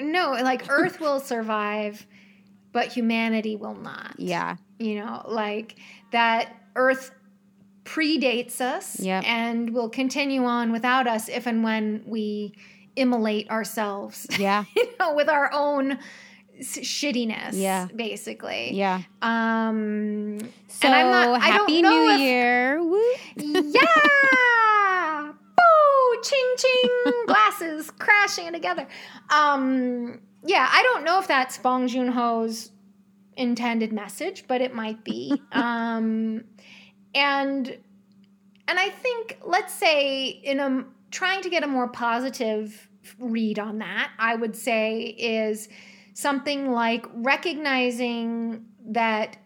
no, 0.00 0.32
like 0.32 0.64
Earth 0.68 0.98
will 1.00 1.20
survive, 1.20 2.04
but 2.72 2.88
humanity 2.88 3.54
will 3.54 3.76
not. 3.76 4.16
Yeah. 4.18 4.56
you 4.80 4.96
know, 4.96 5.22
like 5.28 5.76
that 6.10 6.52
Earth 6.74 7.12
predates 7.84 8.60
us 8.60 8.98
Yep. 8.98 9.24
and 9.28 9.70
will 9.74 9.88
continue 9.90 10.44
on 10.44 10.72
without 10.72 11.06
us 11.06 11.28
if 11.28 11.46
and 11.46 11.62
when 11.62 12.02
we 12.06 12.54
immolate 12.96 13.48
ourselves, 13.50 14.26
Yeah. 14.38 14.64
you 14.74 14.88
know, 14.98 15.14
with 15.14 15.28
our 15.28 15.52
own 15.52 15.98
shittiness, 16.60 17.50
Yeah. 17.52 17.88
basically. 17.94 18.72
Yeah. 18.72 19.02
Um, 19.22 20.38
So 20.68 20.88
and 20.88 20.94
I'm 20.94 21.10
not, 21.10 21.42
happy 21.42 21.82
New 21.82 22.10
if, 22.10 22.20
Year. 22.20 22.82
Woo. 22.82 23.02
yeah. 23.36 23.80
Ching 26.22 26.54
ching. 26.58 27.12
Glasses 27.26 27.90
crashing 27.90 28.52
together. 28.52 28.86
Um, 29.30 30.20
yeah, 30.44 30.68
I 30.70 30.82
don't 30.82 31.04
know 31.04 31.18
if 31.18 31.28
that's 31.28 31.58
Bong 31.58 31.88
Joon 31.88 32.08
Ho's 32.08 32.70
intended 33.36 33.92
message, 33.92 34.44
but 34.46 34.60
it 34.60 34.74
might 34.74 35.04
be. 35.04 35.40
um, 35.52 36.44
and 37.14 37.78
and 38.66 38.78
I 38.78 38.88
think 38.90 39.38
let's 39.44 39.74
say 39.74 40.26
in 40.26 40.60
a 40.60 40.84
trying 41.10 41.42
to 41.42 41.50
get 41.50 41.62
a 41.62 41.66
more 41.66 41.88
positive 41.88 42.88
read 43.18 43.58
on 43.58 43.78
that, 43.78 44.10
I 44.18 44.34
would 44.34 44.56
say 44.56 45.00
is 45.00 45.68
something 46.14 46.70
like 46.70 47.06
recognizing 47.14 48.64
that 48.86 49.36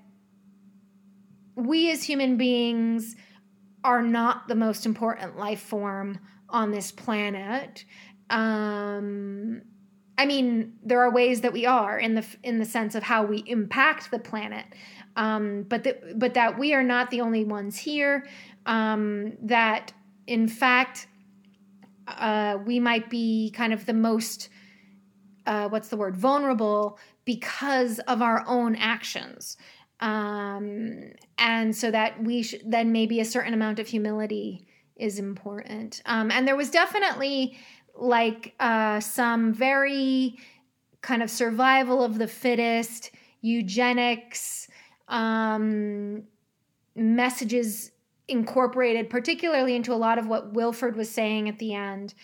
we 1.56 1.90
as 1.90 2.04
human 2.04 2.36
beings 2.36 3.16
are 3.84 4.02
not 4.02 4.48
the 4.48 4.54
most 4.54 4.86
important 4.86 5.36
life 5.36 5.60
form 5.60 6.18
on 6.48 6.70
this 6.70 6.90
planet. 6.90 7.84
Um, 8.30 9.62
I 10.16 10.26
mean, 10.26 10.74
there 10.82 11.00
are 11.02 11.10
ways 11.12 11.42
that 11.42 11.52
we 11.52 11.66
are 11.66 11.98
in 11.98 12.14
the 12.14 12.26
in 12.42 12.58
the 12.58 12.64
sense 12.64 12.94
of 12.94 13.02
how 13.02 13.24
we 13.24 13.44
impact 13.46 14.10
the 14.10 14.18
planet, 14.18 14.64
um, 15.16 15.64
but 15.68 15.84
that 15.84 16.18
but 16.18 16.34
that 16.34 16.58
we 16.58 16.74
are 16.74 16.82
not 16.82 17.10
the 17.10 17.20
only 17.20 17.44
ones 17.44 17.76
here. 17.78 18.26
Um, 18.66 19.34
that 19.42 19.92
in 20.26 20.48
fact, 20.48 21.06
uh, 22.06 22.58
we 22.66 22.80
might 22.80 23.08
be 23.08 23.50
kind 23.54 23.72
of 23.72 23.86
the 23.86 23.94
most 23.94 24.48
uh, 25.46 25.68
what's 25.68 25.88
the 25.88 25.96
word 25.96 26.16
vulnerable 26.16 26.98
because 27.24 27.98
of 28.00 28.22
our 28.22 28.44
own 28.46 28.74
actions 28.76 29.56
um, 30.00 31.12
and 31.38 31.74
so 31.74 31.90
that 31.90 32.22
we 32.22 32.42
sh- 32.42 32.56
then 32.64 32.92
maybe 32.92 33.20
a 33.20 33.24
certain 33.24 33.54
amount 33.54 33.78
of 33.78 33.88
humility 33.88 34.66
is 34.98 35.18
important 35.18 36.02
um, 36.06 36.30
and 36.30 36.46
there 36.46 36.56
was 36.56 36.70
definitely 36.70 37.58
like 37.94 38.54
uh, 38.60 39.00
some 39.00 39.52
very 39.52 40.36
kind 41.00 41.22
of 41.22 41.30
survival 41.30 42.02
of 42.02 42.18
the 42.18 42.26
fittest 42.28 43.10
eugenics 43.40 44.68
um, 45.08 46.22
messages 46.94 47.92
incorporated 48.26 49.08
particularly 49.08 49.74
into 49.74 49.92
a 49.92 49.96
lot 49.96 50.18
of 50.18 50.26
what 50.26 50.52
wilford 50.52 50.96
was 50.96 51.10
saying 51.10 51.48
at 51.48 51.58
the 51.58 51.72
end 51.74 52.14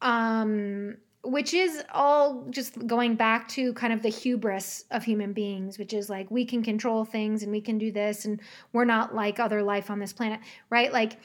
um, 0.00 0.96
which 1.22 1.52
is 1.52 1.84
all 1.92 2.46
just 2.48 2.86
going 2.86 3.14
back 3.14 3.46
to 3.48 3.74
kind 3.74 3.92
of 3.92 4.00
the 4.00 4.08
hubris 4.08 4.84
of 4.90 5.04
human 5.04 5.32
beings, 5.32 5.78
which 5.78 5.92
is 5.92 6.08
like 6.08 6.30
we 6.30 6.46
can 6.46 6.62
control 6.62 7.04
things 7.04 7.42
and 7.42 7.52
we 7.52 7.60
can 7.60 7.76
do 7.76 7.92
this 7.92 8.24
and 8.24 8.40
we're 8.72 8.86
not 8.86 9.14
like 9.14 9.38
other 9.38 9.62
life 9.62 9.90
on 9.90 9.98
this 9.98 10.14
planet, 10.14 10.40
right? 10.70 10.92
Like 10.92 11.18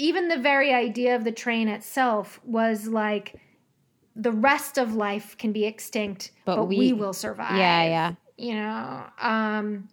even 0.00 0.28
the 0.28 0.38
very 0.38 0.72
idea 0.72 1.14
of 1.14 1.24
the 1.24 1.32
train 1.32 1.68
itself 1.68 2.40
was 2.44 2.88
like 2.88 3.36
the 4.16 4.32
rest 4.32 4.78
of 4.78 4.94
life 4.94 5.36
can 5.38 5.52
be 5.52 5.64
extinct, 5.66 6.32
But 6.44 6.56
but, 6.56 6.64
we- 6.64 6.78
we, 6.78 6.92
will 6.92 7.12
survive. 7.12 7.56
Yeah, 7.56 7.82
yeah. 7.84 8.14
You 8.36 8.54
know, 8.54 9.02
um, 9.20 9.88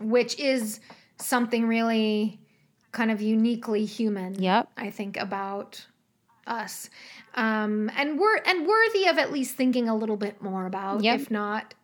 which 0.00 0.38
is 0.40 0.80
something 1.18 1.66
really 1.66 2.38
kind 2.92 3.10
of 3.10 3.22
uniquely 3.22 3.84
human. 3.84 4.34
Yep. 4.42 4.68
I 4.76 4.90
think 4.90 5.16
about 5.16 5.86
us, 6.46 6.90
um, 7.34 7.90
and 7.96 8.18
wor- 8.18 8.40
and 8.46 8.66
worthy 8.66 9.06
of 9.08 9.18
at 9.18 9.32
least 9.32 9.54
thinking 9.56 9.88
a 9.88 9.94
little 9.96 10.16
bit 10.16 10.42
more 10.42 10.66
about, 10.66 11.02
Yep. 11.02 11.20
if 11.20 11.30
not 11.30 11.74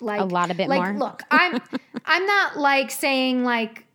like 0.00 0.20
A 0.20 0.24
lot 0.24 0.50
of 0.50 0.56
bit 0.56 0.68
like, 0.68 0.80
more. 0.80 0.98
Look, 0.98 1.22
I'm 1.30 1.60
I'm 2.04 2.26
not 2.26 2.56
like 2.58 2.90
saying 2.90 3.44
like 3.44 3.86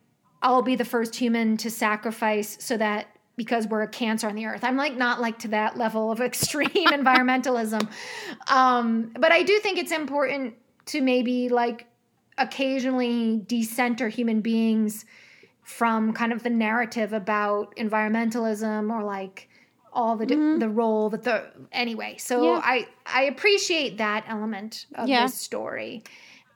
I'll 0.46 0.62
be 0.62 0.76
the 0.76 0.86
first 0.86 1.16
human 1.16 1.58
to 1.58 1.70
sacrifice 1.72 2.58
so 2.60 2.78
that 2.78 3.08
because 3.36 3.68
we're 3.68 3.82
a 3.82 3.88
cancer 3.88 4.28
on 4.30 4.36
the 4.36 4.46
earth. 4.46 4.64
I'm 4.64 4.78
like 4.78 4.96
not 4.96 5.20
like 5.20 5.40
to 5.40 5.48
that 5.50 5.76
level 5.78 6.12
of 6.12 6.22
extreme 6.30 6.70
environmentalism. 7.00 7.90
Um, 8.50 9.12
but 9.20 9.32
I 9.32 9.42
do 9.44 9.58
think 9.60 9.78
it's 9.78 9.92
important 9.92 10.54
to 10.88 11.02
maybe 11.02 11.50
like 11.50 11.88
occasionally 12.38 13.42
decenter 13.48 14.08
human 14.08 14.42
beings 14.42 15.06
from 15.64 16.14
kind 16.14 16.32
of 16.32 16.44
the 16.44 16.50
narrative 16.50 17.12
about 17.12 17.76
environmentalism 17.76 18.92
or 18.94 19.04
like 19.04 19.50
all 19.92 20.16
the 20.16 20.26
the 20.60 20.70
role 20.70 21.10
that 21.10 21.24
the 21.24 21.44
anyway. 21.72 22.18
So 22.20 22.36
Mm-hmm. 22.38 22.46
Yeah. 22.46 22.62
I 22.64 22.88
I 23.06 23.24
appreciate 23.24 23.98
that 23.98 24.26
element 24.28 24.86
of 24.96 25.08
Yeah. 25.10 25.24
this 25.26 25.36
story. 25.42 26.04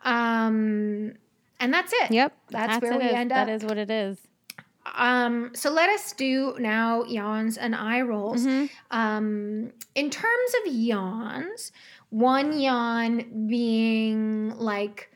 Um 0.03 1.13
and 1.59 1.73
that's 1.73 1.93
it. 1.93 2.11
Yep. 2.11 2.33
That's, 2.49 2.81
where 2.81 2.97
we 2.97 3.05
is. 3.05 3.13
end 3.13 3.31
up. 3.31 3.47
is 3.49 3.63
what 3.63 3.77
it 3.77 3.89
is. 3.89 4.17
Um, 4.95 5.51
so 5.53 5.71
let 5.71 5.89
us 5.89 6.13
do 6.13 6.55
now 6.59 7.03
yawns 7.03 7.57
and 7.57 7.75
eye 7.75 8.01
rolls. 8.01 8.45
Mm-hmm. 8.45 8.65
Um, 8.91 9.71
in 9.95 10.09
terms 10.09 10.53
of 10.65 10.73
yawns, 10.73 11.71
one 12.09 12.59
yawn 12.59 13.47
being 13.47 14.51
like, 14.57 15.11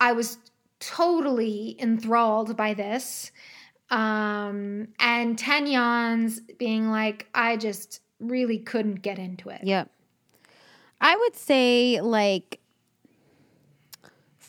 I 0.00 0.12
was 0.12 0.38
totally 0.80 1.76
enthralled 1.78 2.56
by 2.56 2.74
this. 2.74 3.32
Um, 3.90 4.88
and 4.98 5.38
10 5.38 5.66
yawns 5.66 6.40
being 6.40 6.90
like, 6.90 7.26
I 7.34 7.56
just 7.56 8.00
really 8.20 8.58
couldn't 8.58 9.02
get 9.02 9.18
into 9.18 9.48
it. 9.50 9.60
Yep. 9.62 9.90
I 11.00 11.16
would 11.16 11.36
say 11.36 12.00
like 12.00 12.57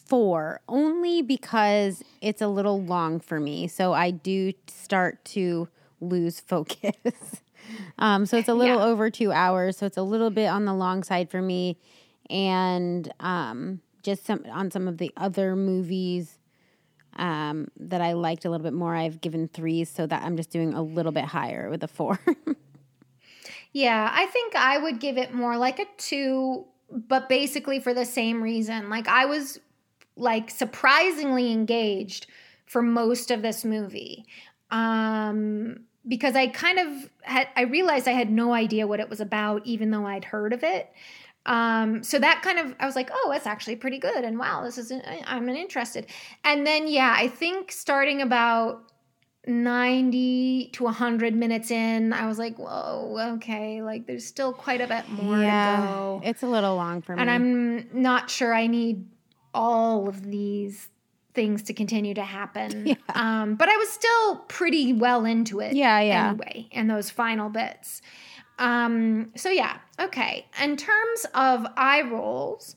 four, 0.09 0.59
only 0.67 1.21
because 1.21 2.03
it's 2.21 2.41
a 2.41 2.47
little 2.47 2.81
long 2.81 3.19
for 3.19 3.39
me. 3.39 3.67
So 3.67 3.93
I 3.93 4.11
do 4.11 4.51
start 4.67 5.23
to 5.25 5.67
lose 6.01 6.39
focus. 6.51 7.41
um, 7.97 8.25
so 8.25 8.37
it's 8.37 8.49
a 8.49 8.53
little 8.53 8.77
Yeah. 8.79 8.85
over 8.85 9.09
two 9.09 9.31
hours. 9.31 9.77
So 9.77 9.85
it's 9.85 9.97
a 9.97 10.01
little 10.03 10.29
bit 10.31 10.47
on 10.47 10.65
the 10.65 10.73
long 10.73 11.03
side 11.03 11.29
for 11.29 11.41
me. 11.41 11.77
And 12.29 13.11
um, 13.19 13.81
just 14.03 14.25
some 14.25 14.43
on 14.51 14.71
some 14.71 14.87
of 14.87 14.97
the 14.97 15.11
other 15.17 15.55
movies 15.55 16.37
um, 17.15 17.67
that 17.77 18.01
I 18.01 18.13
liked 18.13 18.45
a 18.45 18.49
little 18.49 18.63
bit 18.63 18.73
more, 18.73 18.95
I've 18.95 19.19
given 19.21 19.47
threes. 19.47 19.89
So 19.89 20.05
that 20.07 20.23
I'm 20.23 20.37
just 20.37 20.49
doing 20.51 20.73
a 20.73 20.81
little 20.81 21.11
bit 21.11 21.25
higher 21.25 21.69
with 21.69 21.83
a 21.83 21.87
four. 21.87 22.19
Yeah, 23.71 24.09
I 24.11 24.25
think 24.27 24.55
I 24.55 24.79
would 24.79 24.99
give 24.99 25.17
it 25.17 25.33
more 25.33 25.55
like 25.57 25.77
a 25.79 25.85
two, 25.97 26.65
but 26.91 27.29
basically 27.29 27.79
for 27.79 27.93
the 27.93 28.05
same 28.05 28.41
reason. 28.41 28.89
Like 28.89 29.07
I 29.07 29.25
was 29.25 29.59
like 30.19 30.49
surprisingly 30.49 31.51
engaged 31.51 32.27
for 32.65 32.81
most 32.81 33.31
of 33.31 33.41
this 33.41 33.65
movie. 33.65 34.25
Um 34.71 35.81
because 36.07 36.35
I 36.35 36.47
kind 36.47 36.79
of 36.79 37.09
had 37.21 37.47
I 37.55 37.63
realized 37.63 38.07
I 38.07 38.11
had 38.11 38.31
no 38.31 38.53
idea 38.53 38.87
what 38.87 38.99
it 38.99 39.09
was 39.09 39.19
about 39.19 39.65
even 39.65 39.91
though 39.91 40.05
I'd 40.05 40.25
heard 40.25 40.53
of 40.53 40.63
it. 40.63 40.91
Um 41.45 42.03
so 42.03 42.19
that 42.19 42.41
kind 42.41 42.59
of 42.59 42.75
I 42.79 42.85
was 42.85 42.95
like, 42.95 43.09
"Oh, 43.11 43.31
it's 43.35 43.47
actually 43.47 43.77
pretty 43.77 43.97
good." 43.97 44.23
And 44.23 44.37
wow, 44.37 44.63
this 44.63 44.77
is 44.77 44.91
I'm 45.25 45.49
interested. 45.49 46.05
And 46.43 46.65
then 46.67 46.87
yeah, 46.87 47.13
I 47.17 47.27
think 47.27 47.71
starting 47.71 48.21
about 48.21 48.89
90 49.47 50.69
to 50.73 50.83
100 50.83 51.33
minutes 51.33 51.71
in, 51.71 52.13
I 52.13 52.27
was 52.27 52.37
like, 52.37 52.57
whoa, 52.57 53.33
okay, 53.35 53.81
like 53.81 54.05
there's 54.05 54.25
still 54.25 54.53
quite 54.53 54.81
a 54.81 54.87
bit 54.87 55.09
more 55.09 55.37
to 55.37 55.41
go. 55.41 56.21
it's 56.23 56.43
a 56.43 56.47
little 56.47 56.75
long 56.75 57.01
for 57.01 57.15
me. 57.15 57.21
And 57.21 57.31
I'm 57.31 58.01
not 58.01 58.29
sure 58.29 58.53
I 58.53 58.67
need 58.67 59.05
all 59.53 60.07
of 60.07 60.23
these 60.23 60.89
things 61.33 61.63
to 61.63 61.73
continue 61.73 62.13
to 62.15 62.23
happen. 62.23 62.97
Um, 63.13 63.55
but 63.55 63.69
I 63.69 63.77
was 63.77 63.89
still 63.89 64.37
pretty 64.47 64.93
well 64.93 65.25
into 65.25 65.59
it. 65.59 65.73
Yeah, 65.75 65.99
yeah. 66.01 66.29
Anyway, 66.29 66.67
and 66.71 66.89
those 66.89 67.09
final 67.09 67.49
bits. 67.49 68.01
Um, 68.57 69.31
so 69.35 69.49
yeah, 69.49 69.77
okay. 69.99 70.47
In 70.61 70.75
terms 70.75 71.25
of 71.33 71.65
eye 71.77 72.01
rolls, 72.01 72.75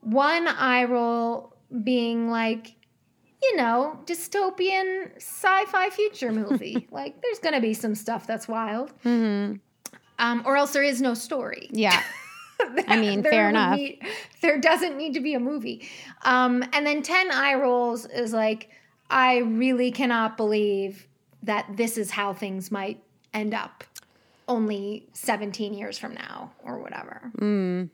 one 0.00 0.48
eye 0.48 0.84
roll 0.84 1.54
being 1.82 2.30
like, 2.30 2.74
you 3.42 3.56
know, 3.56 3.98
dystopian 4.06 5.14
sci-fi 5.16 5.90
future 5.90 6.32
movie. 6.32 6.86
like, 6.92 7.20
there's 7.20 7.38
gonna 7.40 7.60
be 7.60 7.74
some 7.74 7.94
stuff 7.94 8.26
that's 8.26 8.48
wild, 8.48 8.92
Mhm. 9.04 9.60
um, 10.18 10.42
or 10.46 10.56
else 10.56 10.72
there 10.72 10.82
is 10.82 11.02
no 11.02 11.12
story. 11.14 11.68
Yeah. 11.72 12.02
I 12.88 12.96
mean, 12.96 13.22
fair 13.22 13.48
enough. 13.48 13.76
need- 13.76 14.00
there 14.40 14.58
doesn't 14.58 14.96
need 14.96 15.14
to 15.14 15.20
be 15.20 15.34
a 15.34 15.40
movie. 15.40 15.88
Um, 16.24 16.64
and 16.72 16.86
then 16.86 17.02
10 17.02 17.30
eye 17.30 17.54
rolls 17.54 18.06
is 18.06 18.32
like, 18.32 18.70
I 19.10 19.38
really 19.38 19.90
cannot 19.90 20.36
believe 20.36 21.06
that 21.42 21.76
this 21.76 21.96
is 21.96 22.10
how 22.10 22.32
things 22.32 22.70
might 22.70 23.02
end 23.32 23.54
up 23.54 23.84
only 24.48 25.08
17 25.12 25.74
years 25.74 25.98
from 25.98 26.14
now 26.14 26.52
or 26.64 26.78
whatever. 26.78 27.30
Mm. 27.38 27.90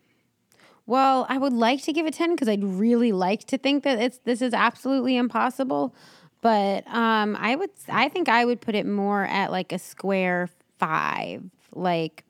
Well, 0.86 1.26
I 1.28 1.38
would 1.38 1.52
like 1.52 1.82
to 1.84 1.92
give 1.92 2.06
it 2.06 2.14
10 2.14 2.34
because 2.34 2.48
I'd 2.48 2.64
really 2.64 3.12
like 3.12 3.44
to 3.44 3.58
think 3.58 3.84
that 3.84 3.98
it's 3.98 4.18
this 4.24 4.42
is 4.42 4.52
absolutely 4.52 5.16
impossible. 5.16 5.94
But 6.40 6.86
um, 6.88 7.36
I 7.38 7.54
would 7.54 7.70
I 7.88 8.08
think 8.08 8.28
I 8.28 8.44
would 8.44 8.60
put 8.60 8.74
it 8.74 8.84
more 8.84 9.24
at 9.24 9.52
like 9.52 9.72
a 9.72 9.78
square 9.78 10.48
five. 10.78 11.44
Like 11.72 12.24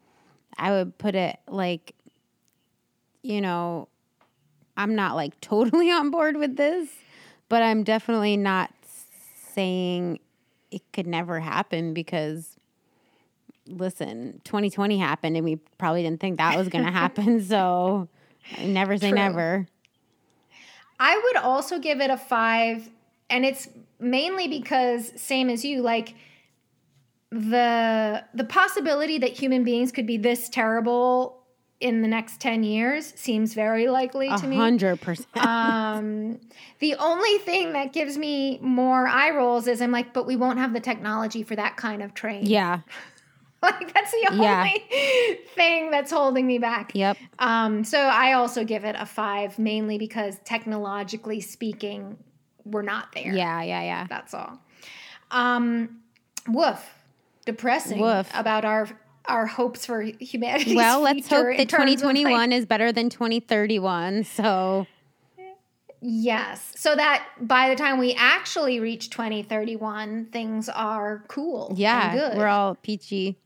I 0.59 0.70
would 0.70 0.98
put 0.98 1.14
it 1.14 1.38
like 1.48 1.94
you 3.23 3.40
know, 3.40 3.89
I'm 4.77 4.94
not 4.94 5.16
like 5.16 5.40
totally 5.40 5.90
on 5.90 6.11
board 6.11 6.36
with 6.36 6.57
this, 6.57 6.89
but 7.49 7.62
I'm 7.62 7.85
definitely 7.85 8.36
not 8.36 8.70
saying 9.53 10.19
it 10.70 10.82
could 10.93 11.07
never 11.07 11.40
happen 11.40 11.93
because 11.93 12.57
listen, 13.66 14.40
2020 14.44 14.99
happened 14.99 15.36
and 15.36 15.44
we 15.44 15.57
probably 15.78 16.03
didn't 16.03 16.20
think 16.20 16.39
that 16.39 16.57
was 16.57 16.69
going 16.69 16.85
to 16.85 16.90
happen. 16.90 17.40
So 17.53 18.09
never 18.59 18.97
say 18.97 19.11
True. 19.11 19.19
never. 19.19 19.66
I 20.99 21.20
would 21.24 21.36
also 21.36 21.78
give 21.78 22.01
it 22.01 22.11
a 22.11 22.16
five, 22.16 22.89
and 23.28 23.44
it's 23.44 23.69
mainly 23.99 24.47
because 24.47 25.12
same 25.20 25.49
as 25.51 25.65
you, 25.65 25.82
like 25.82 26.15
the 27.31 28.24
the 28.35 28.44
possibility 28.44 29.19
that 29.19 29.31
human 29.31 29.65
beings 29.65 29.90
could 29.90 30.07
be 30.07 30.16
this 30.16 30.49
terrible 30.49 31.41
in 31.82 32.00
the 32.02 32.09
next 32.09 32.40
10 32.40 32.62
years 32.62 33.12
seems 33.16 33.54
very 33.54 33.88
likely 33.88 34.28
to 34.28 34.46
me. 34.46 34.56
hundred 34.56 35.00
percent. 35.00 35.26
Um, 35.36 36.40
the 36.78 36.94
only 36.94 37.38
thing 37.38 37.72
that 37.72 37.92
gives 37.92 38.16
me 38.16 38.59
more 38.62 39.06
eye 39.06 39.30
rolls 39.30 39.66
is 39.66 39.82
I'm 39.82 39.90
like, 39.90 40.14
but 40.14 40.26
we 40.26 40.36
won't 40.36 40.59
have 40.59 40.72
the 40.72 40.80
technology 40.80 41.42
for 41.42 41.56
that 41.56 41.76
kind 41.76 42.02
of 42.02 42.14
train. 42.14 42.46
Yeah. 42.46 42.80
like 43.62 43.92
that's 43.92 44.10
the 44.12 44.28
only 44.30 44.44
Yeah. 44.44 44.68
thing 45.54 45.90
that's 45.90 46.10
holding 46.10 46.46
me 46.46 46.59
back. 46.59 46.92
Yep. 46.94 47.16
Um, 47.38 47.84
so 47.84 47.98
I 47.98 48.32
also 48.34 48.64
give 48.64 48.84
it 48.84 48.96
a 48.98 49.06
five, 49.06 49.59
mainly 49.59 49.98
because 49.98 50.38
technologically 50.44 51.40
speaking, 51.40 52.16
we're 52.64 52.82
not 52.82 53.12
there. 53.12 53.34
Yeah. 53.34 53.62
Yeah. 53.62 53.82
Yeah. 53.82 54.06
That's 54.09 54.34
all. 54.34 54.59
Um, 55.30 56.00
woof. 56.48 56.88
Depressing 57.44 58.00
Woof. 58.00 58.30
about 58.34 58.64
our 58.64 58.88
our 59.27 59.47
hopes 59.47 59.86
for 59.86 60.03
humanity. 60.03 60.74
Well, 60.74 61.01
let's 61.01 61.28
hope 61.28 61.47
that 61.47 61.61
in 61.61 61.69
terms 61.69 61.93
of, 61.93 62.01
2021 62.01 62.32
like- 62.32 62.59
is 62.59 62.66
better 62.66 62.93
than 62.93 63.09
2031. 63.11 64.24
So 64.24 64.86
Yes. 66.05 66.73
So 66.77 66.97
that 66.97 67.28
by 67.40 67.69
the 67.69 67.77
time 67.77 67.99
we 67.99 68.12
actually 68.15 68.81
reach 68.81 69.11
2031, 69.11 70.27
things 70.27 70.69
are 70.69 71.24
cool. 71.28 71.69
and 71.69 71.78
yeah, 71.78 72.15
good. 72.31 72.39
we're 72.39 72.49
all 72.49 72.74
peachy. 72.74 73.39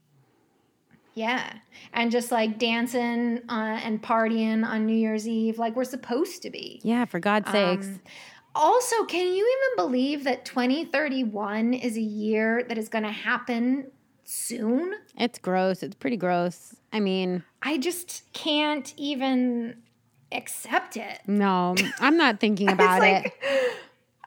Yeah. 1.13 1.53
And 1.93 2.11
just 2.11 2.33
like 2.33 2.59
dancing 2.59 3.43
uh, 3.49 3.81
and 3.83 4.03
partying 4.03 4.65
on 4.65 4.87
New 4.87 4.97
Year's 4.97 5.29
Eve 5.29 5.59
like 5.59 5.77
we're 5.77 5.85
supposed 5.85 6.43
to 6.43 6.51
be. 6.51 6.81
Yeah, 6.83 7.05
for 7.05 7.21
God's 7.21 7.51
sakes. 7.51 7.87
Um, 7.87 8.01
also, 8.55 9.05
can 9.05 9.27
you 9.27 9.35
even 9.35 9.77
believe 9.77 10.25
that 10.25 10.47
2031 10.47 11.75
is 11.75 11.99
a 11.99 12.01
year 12.01 12.65
that 12.69 12.79
is 12.79 12.89
going 12.89 13.05
to 13.05 13.13
happen 13.13 13.91
soon? 14.29 14.95
It's 15.17 15.39
gross. 15.39 15.83
It's 15.83 15.95
pretty 15.95 16.17
gross. 16.17 16.75
I 16.93 17.01
mean, 17.01 17.43
I 17.63 17.79
just 17.79 18.23
can't 18.33 18.93
even 18.97 19.83
accept 20.33 20.97
it. 20.97 21.21
no, 21.27 21.75
I'm 22.01 22.17
not 22.17 22.41
thinking 22.41 22.69
about 22.73 23.03
it's 23.03 23.27
it. 23.43 23.73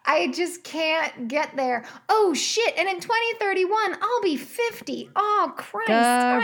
I 0.05 0.31
just 0.31 0.63
can't 0.63 1.27
get 1.27 1.55
there. 1.55 1.85
Oh 2.07 2.33
shit! 2.33 2.73
And 2.77 2.87
in 2.89 2.99
2031, 2.99 3.97
I'll 4.01 4.21
be 4.23 4.37
50. 4.37 5.11
Oh 5.15 5.53
Christ! 5.55 5.89
I 5.91 6.41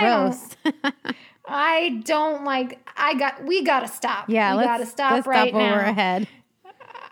don't. 0.84 0.96
I 1.48 2.02
don't 2.06 2.44
like. 2.44 2.88
I 2.98 3.14
got. 3.16 3.44
We 3.46 3.64
gotta 3.64 3.88
stop. 3.88 4.30
yeah, 4.30 4.52
we 4.52 4.58
let's 4.58 4.68
gotta 4.68 4.86
stop 4.86 5.12
let's 5.14 5.28
right 5.28 5.50
stop 5.50 5.60
now. 5.60 5.76
we're 5.76 5.80
ahead. 5.82 6.28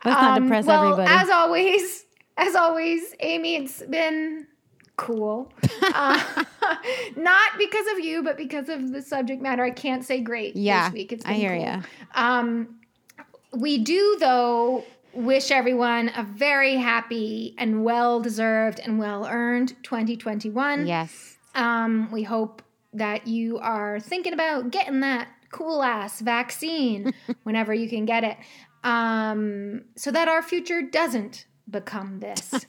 Let's 0.06 0.22
not 0.22 0.38
Um, 0.38 0.44
depress 0.44 0.66
well, 0.66 0.84
everybody. 0.94 1.10
as 1.12 1.30
always, 1.30 2.06
as 2.38 2.56
always, 2.56 3.16
Amy, 3.22 3.56
it's 3.56 3.82
been 3.84 4.46
cool. 4.98 5.52
uh, 5.82 6.44
not 7.16 7.52
because 7.58 7.86
of 7.94 8.00
you, 8.00 8.24
but 8.24 8.38
because 8.38 8.70
of 8.70 8.92
the 8.92 9.02
subject 9.02 9.42
matter. 9.42 9.64
I 9.64 9.72
can't 9.72 10.04
say 10.04 10.22
great 10.22 10.56
Yeah, 10.56 10.90
this 10.90 10.94
week. 10.94 11.12
It's 11.12 11.26
I 11.26 11.30
been 11.30 11.40
hear 11.40 11.56
cool. 11.56 11.64
ya. 11.66 11.82
Um, 12.16 12.80
we 13.54 13.78
do, 13.78 14.18
though, 14.20 14.84
wish 15.14 15.52
everyone 15.52 16.10
a 16.16 16.24
very 16.24 16.76
happy 16.76 17.54
and 17.58 17.84
well 17.84 18.20
deserved 18.20 18.80
and 18.80 18.98
well 19.00 19.28
earned 19.28 19.76
2021. 19.84 20.88
Yes. 20.88 21.38
Um, 21.56 22.10
we 22.12 22.24
hope 22.24 22.62
that 22.94 23.28
you 23.28 23.60
are 23.60 24.00
thinking 24.00 24.34
about 24.34 24.72
getting 24.72 25.02
that 25.02 25.28
cool 25.52 25.84
ass 25.84 26.20
vaccine 26.20 27.14
whenever 27.44 27.74
you 27.74 27.88
can 27.88 28.06
get 28.06 28.24
it 28.24 28.38
um, 28.84 29.84
so 29.96 30.10
that 30.12 30.28
our 30.28 30.42
future 30.42 30.82
doesn't 30.82 31.46
become 31.70 32.20
this. 32.20 32.66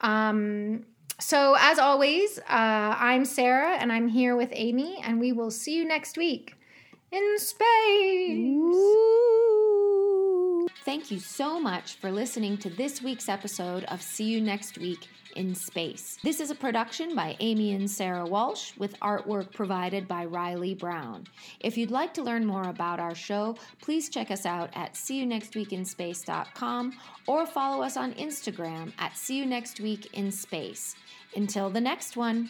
um, 0.00 0.84
so, 1.18 1.56
as 1.58 1.78
always, 1.78 2.38
uh, 2.38 2.42
I'm 2.48 3.24
Sarah 3.24 3.76
and 3.78 3.90
I'm 3.90 4.08
here 4.08 4.36
with 4.36 4.50
Amy, 4.52 5.00
and 5.02 5.18
we 5.18 5.32
will 5.32 5.50
see 5.50 5.74
you 5.74 5.84
next 5.86 6.18
week 6.18 6.54
in 7.10 7.38
space. 7.38 7.56
Thank 10.84 11.10
you 11.10 11.18
so 11.18 11.58
much 11.60 11.96
for 11.96 12.10
listening 12.10 12.56
to 12.58 12.70
this 12.70 13.02
week's 13.02 13.28
episode 13.28 13.84
of 13.84 14.00
See 14.02 14.24
You 14.24 14.40
Next 14.40 14.78
Week 14.78 15.08
in 15.36 15.54
Space. 15.54 16.18
This 16.22 16.40
is 16.40 16.50
a 16.50 16.54
production 16.54 17.14
by 17.14 17.36
Amy 17.40 17.74
and 17.74 17.90
Sarah 17.90 18.24
Walsh 18.24 18.72
with 18.78 18.98
artwork 19.00 19.52
provided 19.52 20.08
by 20.08 20.24
Riley 20.24 20.74
Brown. 20.74 21.26
If 21.60 21.76
you'd 21.76 21.90
like 21.90 22.14
to 22.14 22.22
learn 22.22 22.46
more 22.46 22.68
about 22.68 23.00
our 23.00 23.14
show, 23.14 23.56
please 23.82 24.08
check 24.08 24.30
us 24.30 24.46
out 24.46 24.70
at 24.74 24.94
seeyounextweekinspace.com 24.94 26.92
or 27.26 27.46
follow 27.46 27.82
us 27.82 27.96
on 27.96 28.14
Instagram 28.14 28.92
at 28.98 29.16
See 29.16 29.38
You 29.38 29.46
Next 29.46 29.80
Week 29.80 30.08
in 30.14 30.32
Space. 30.32 30.96
Until 31.34 31.68
the 31.68 31.80
next 31.80 32.16
one. 32.16 32.48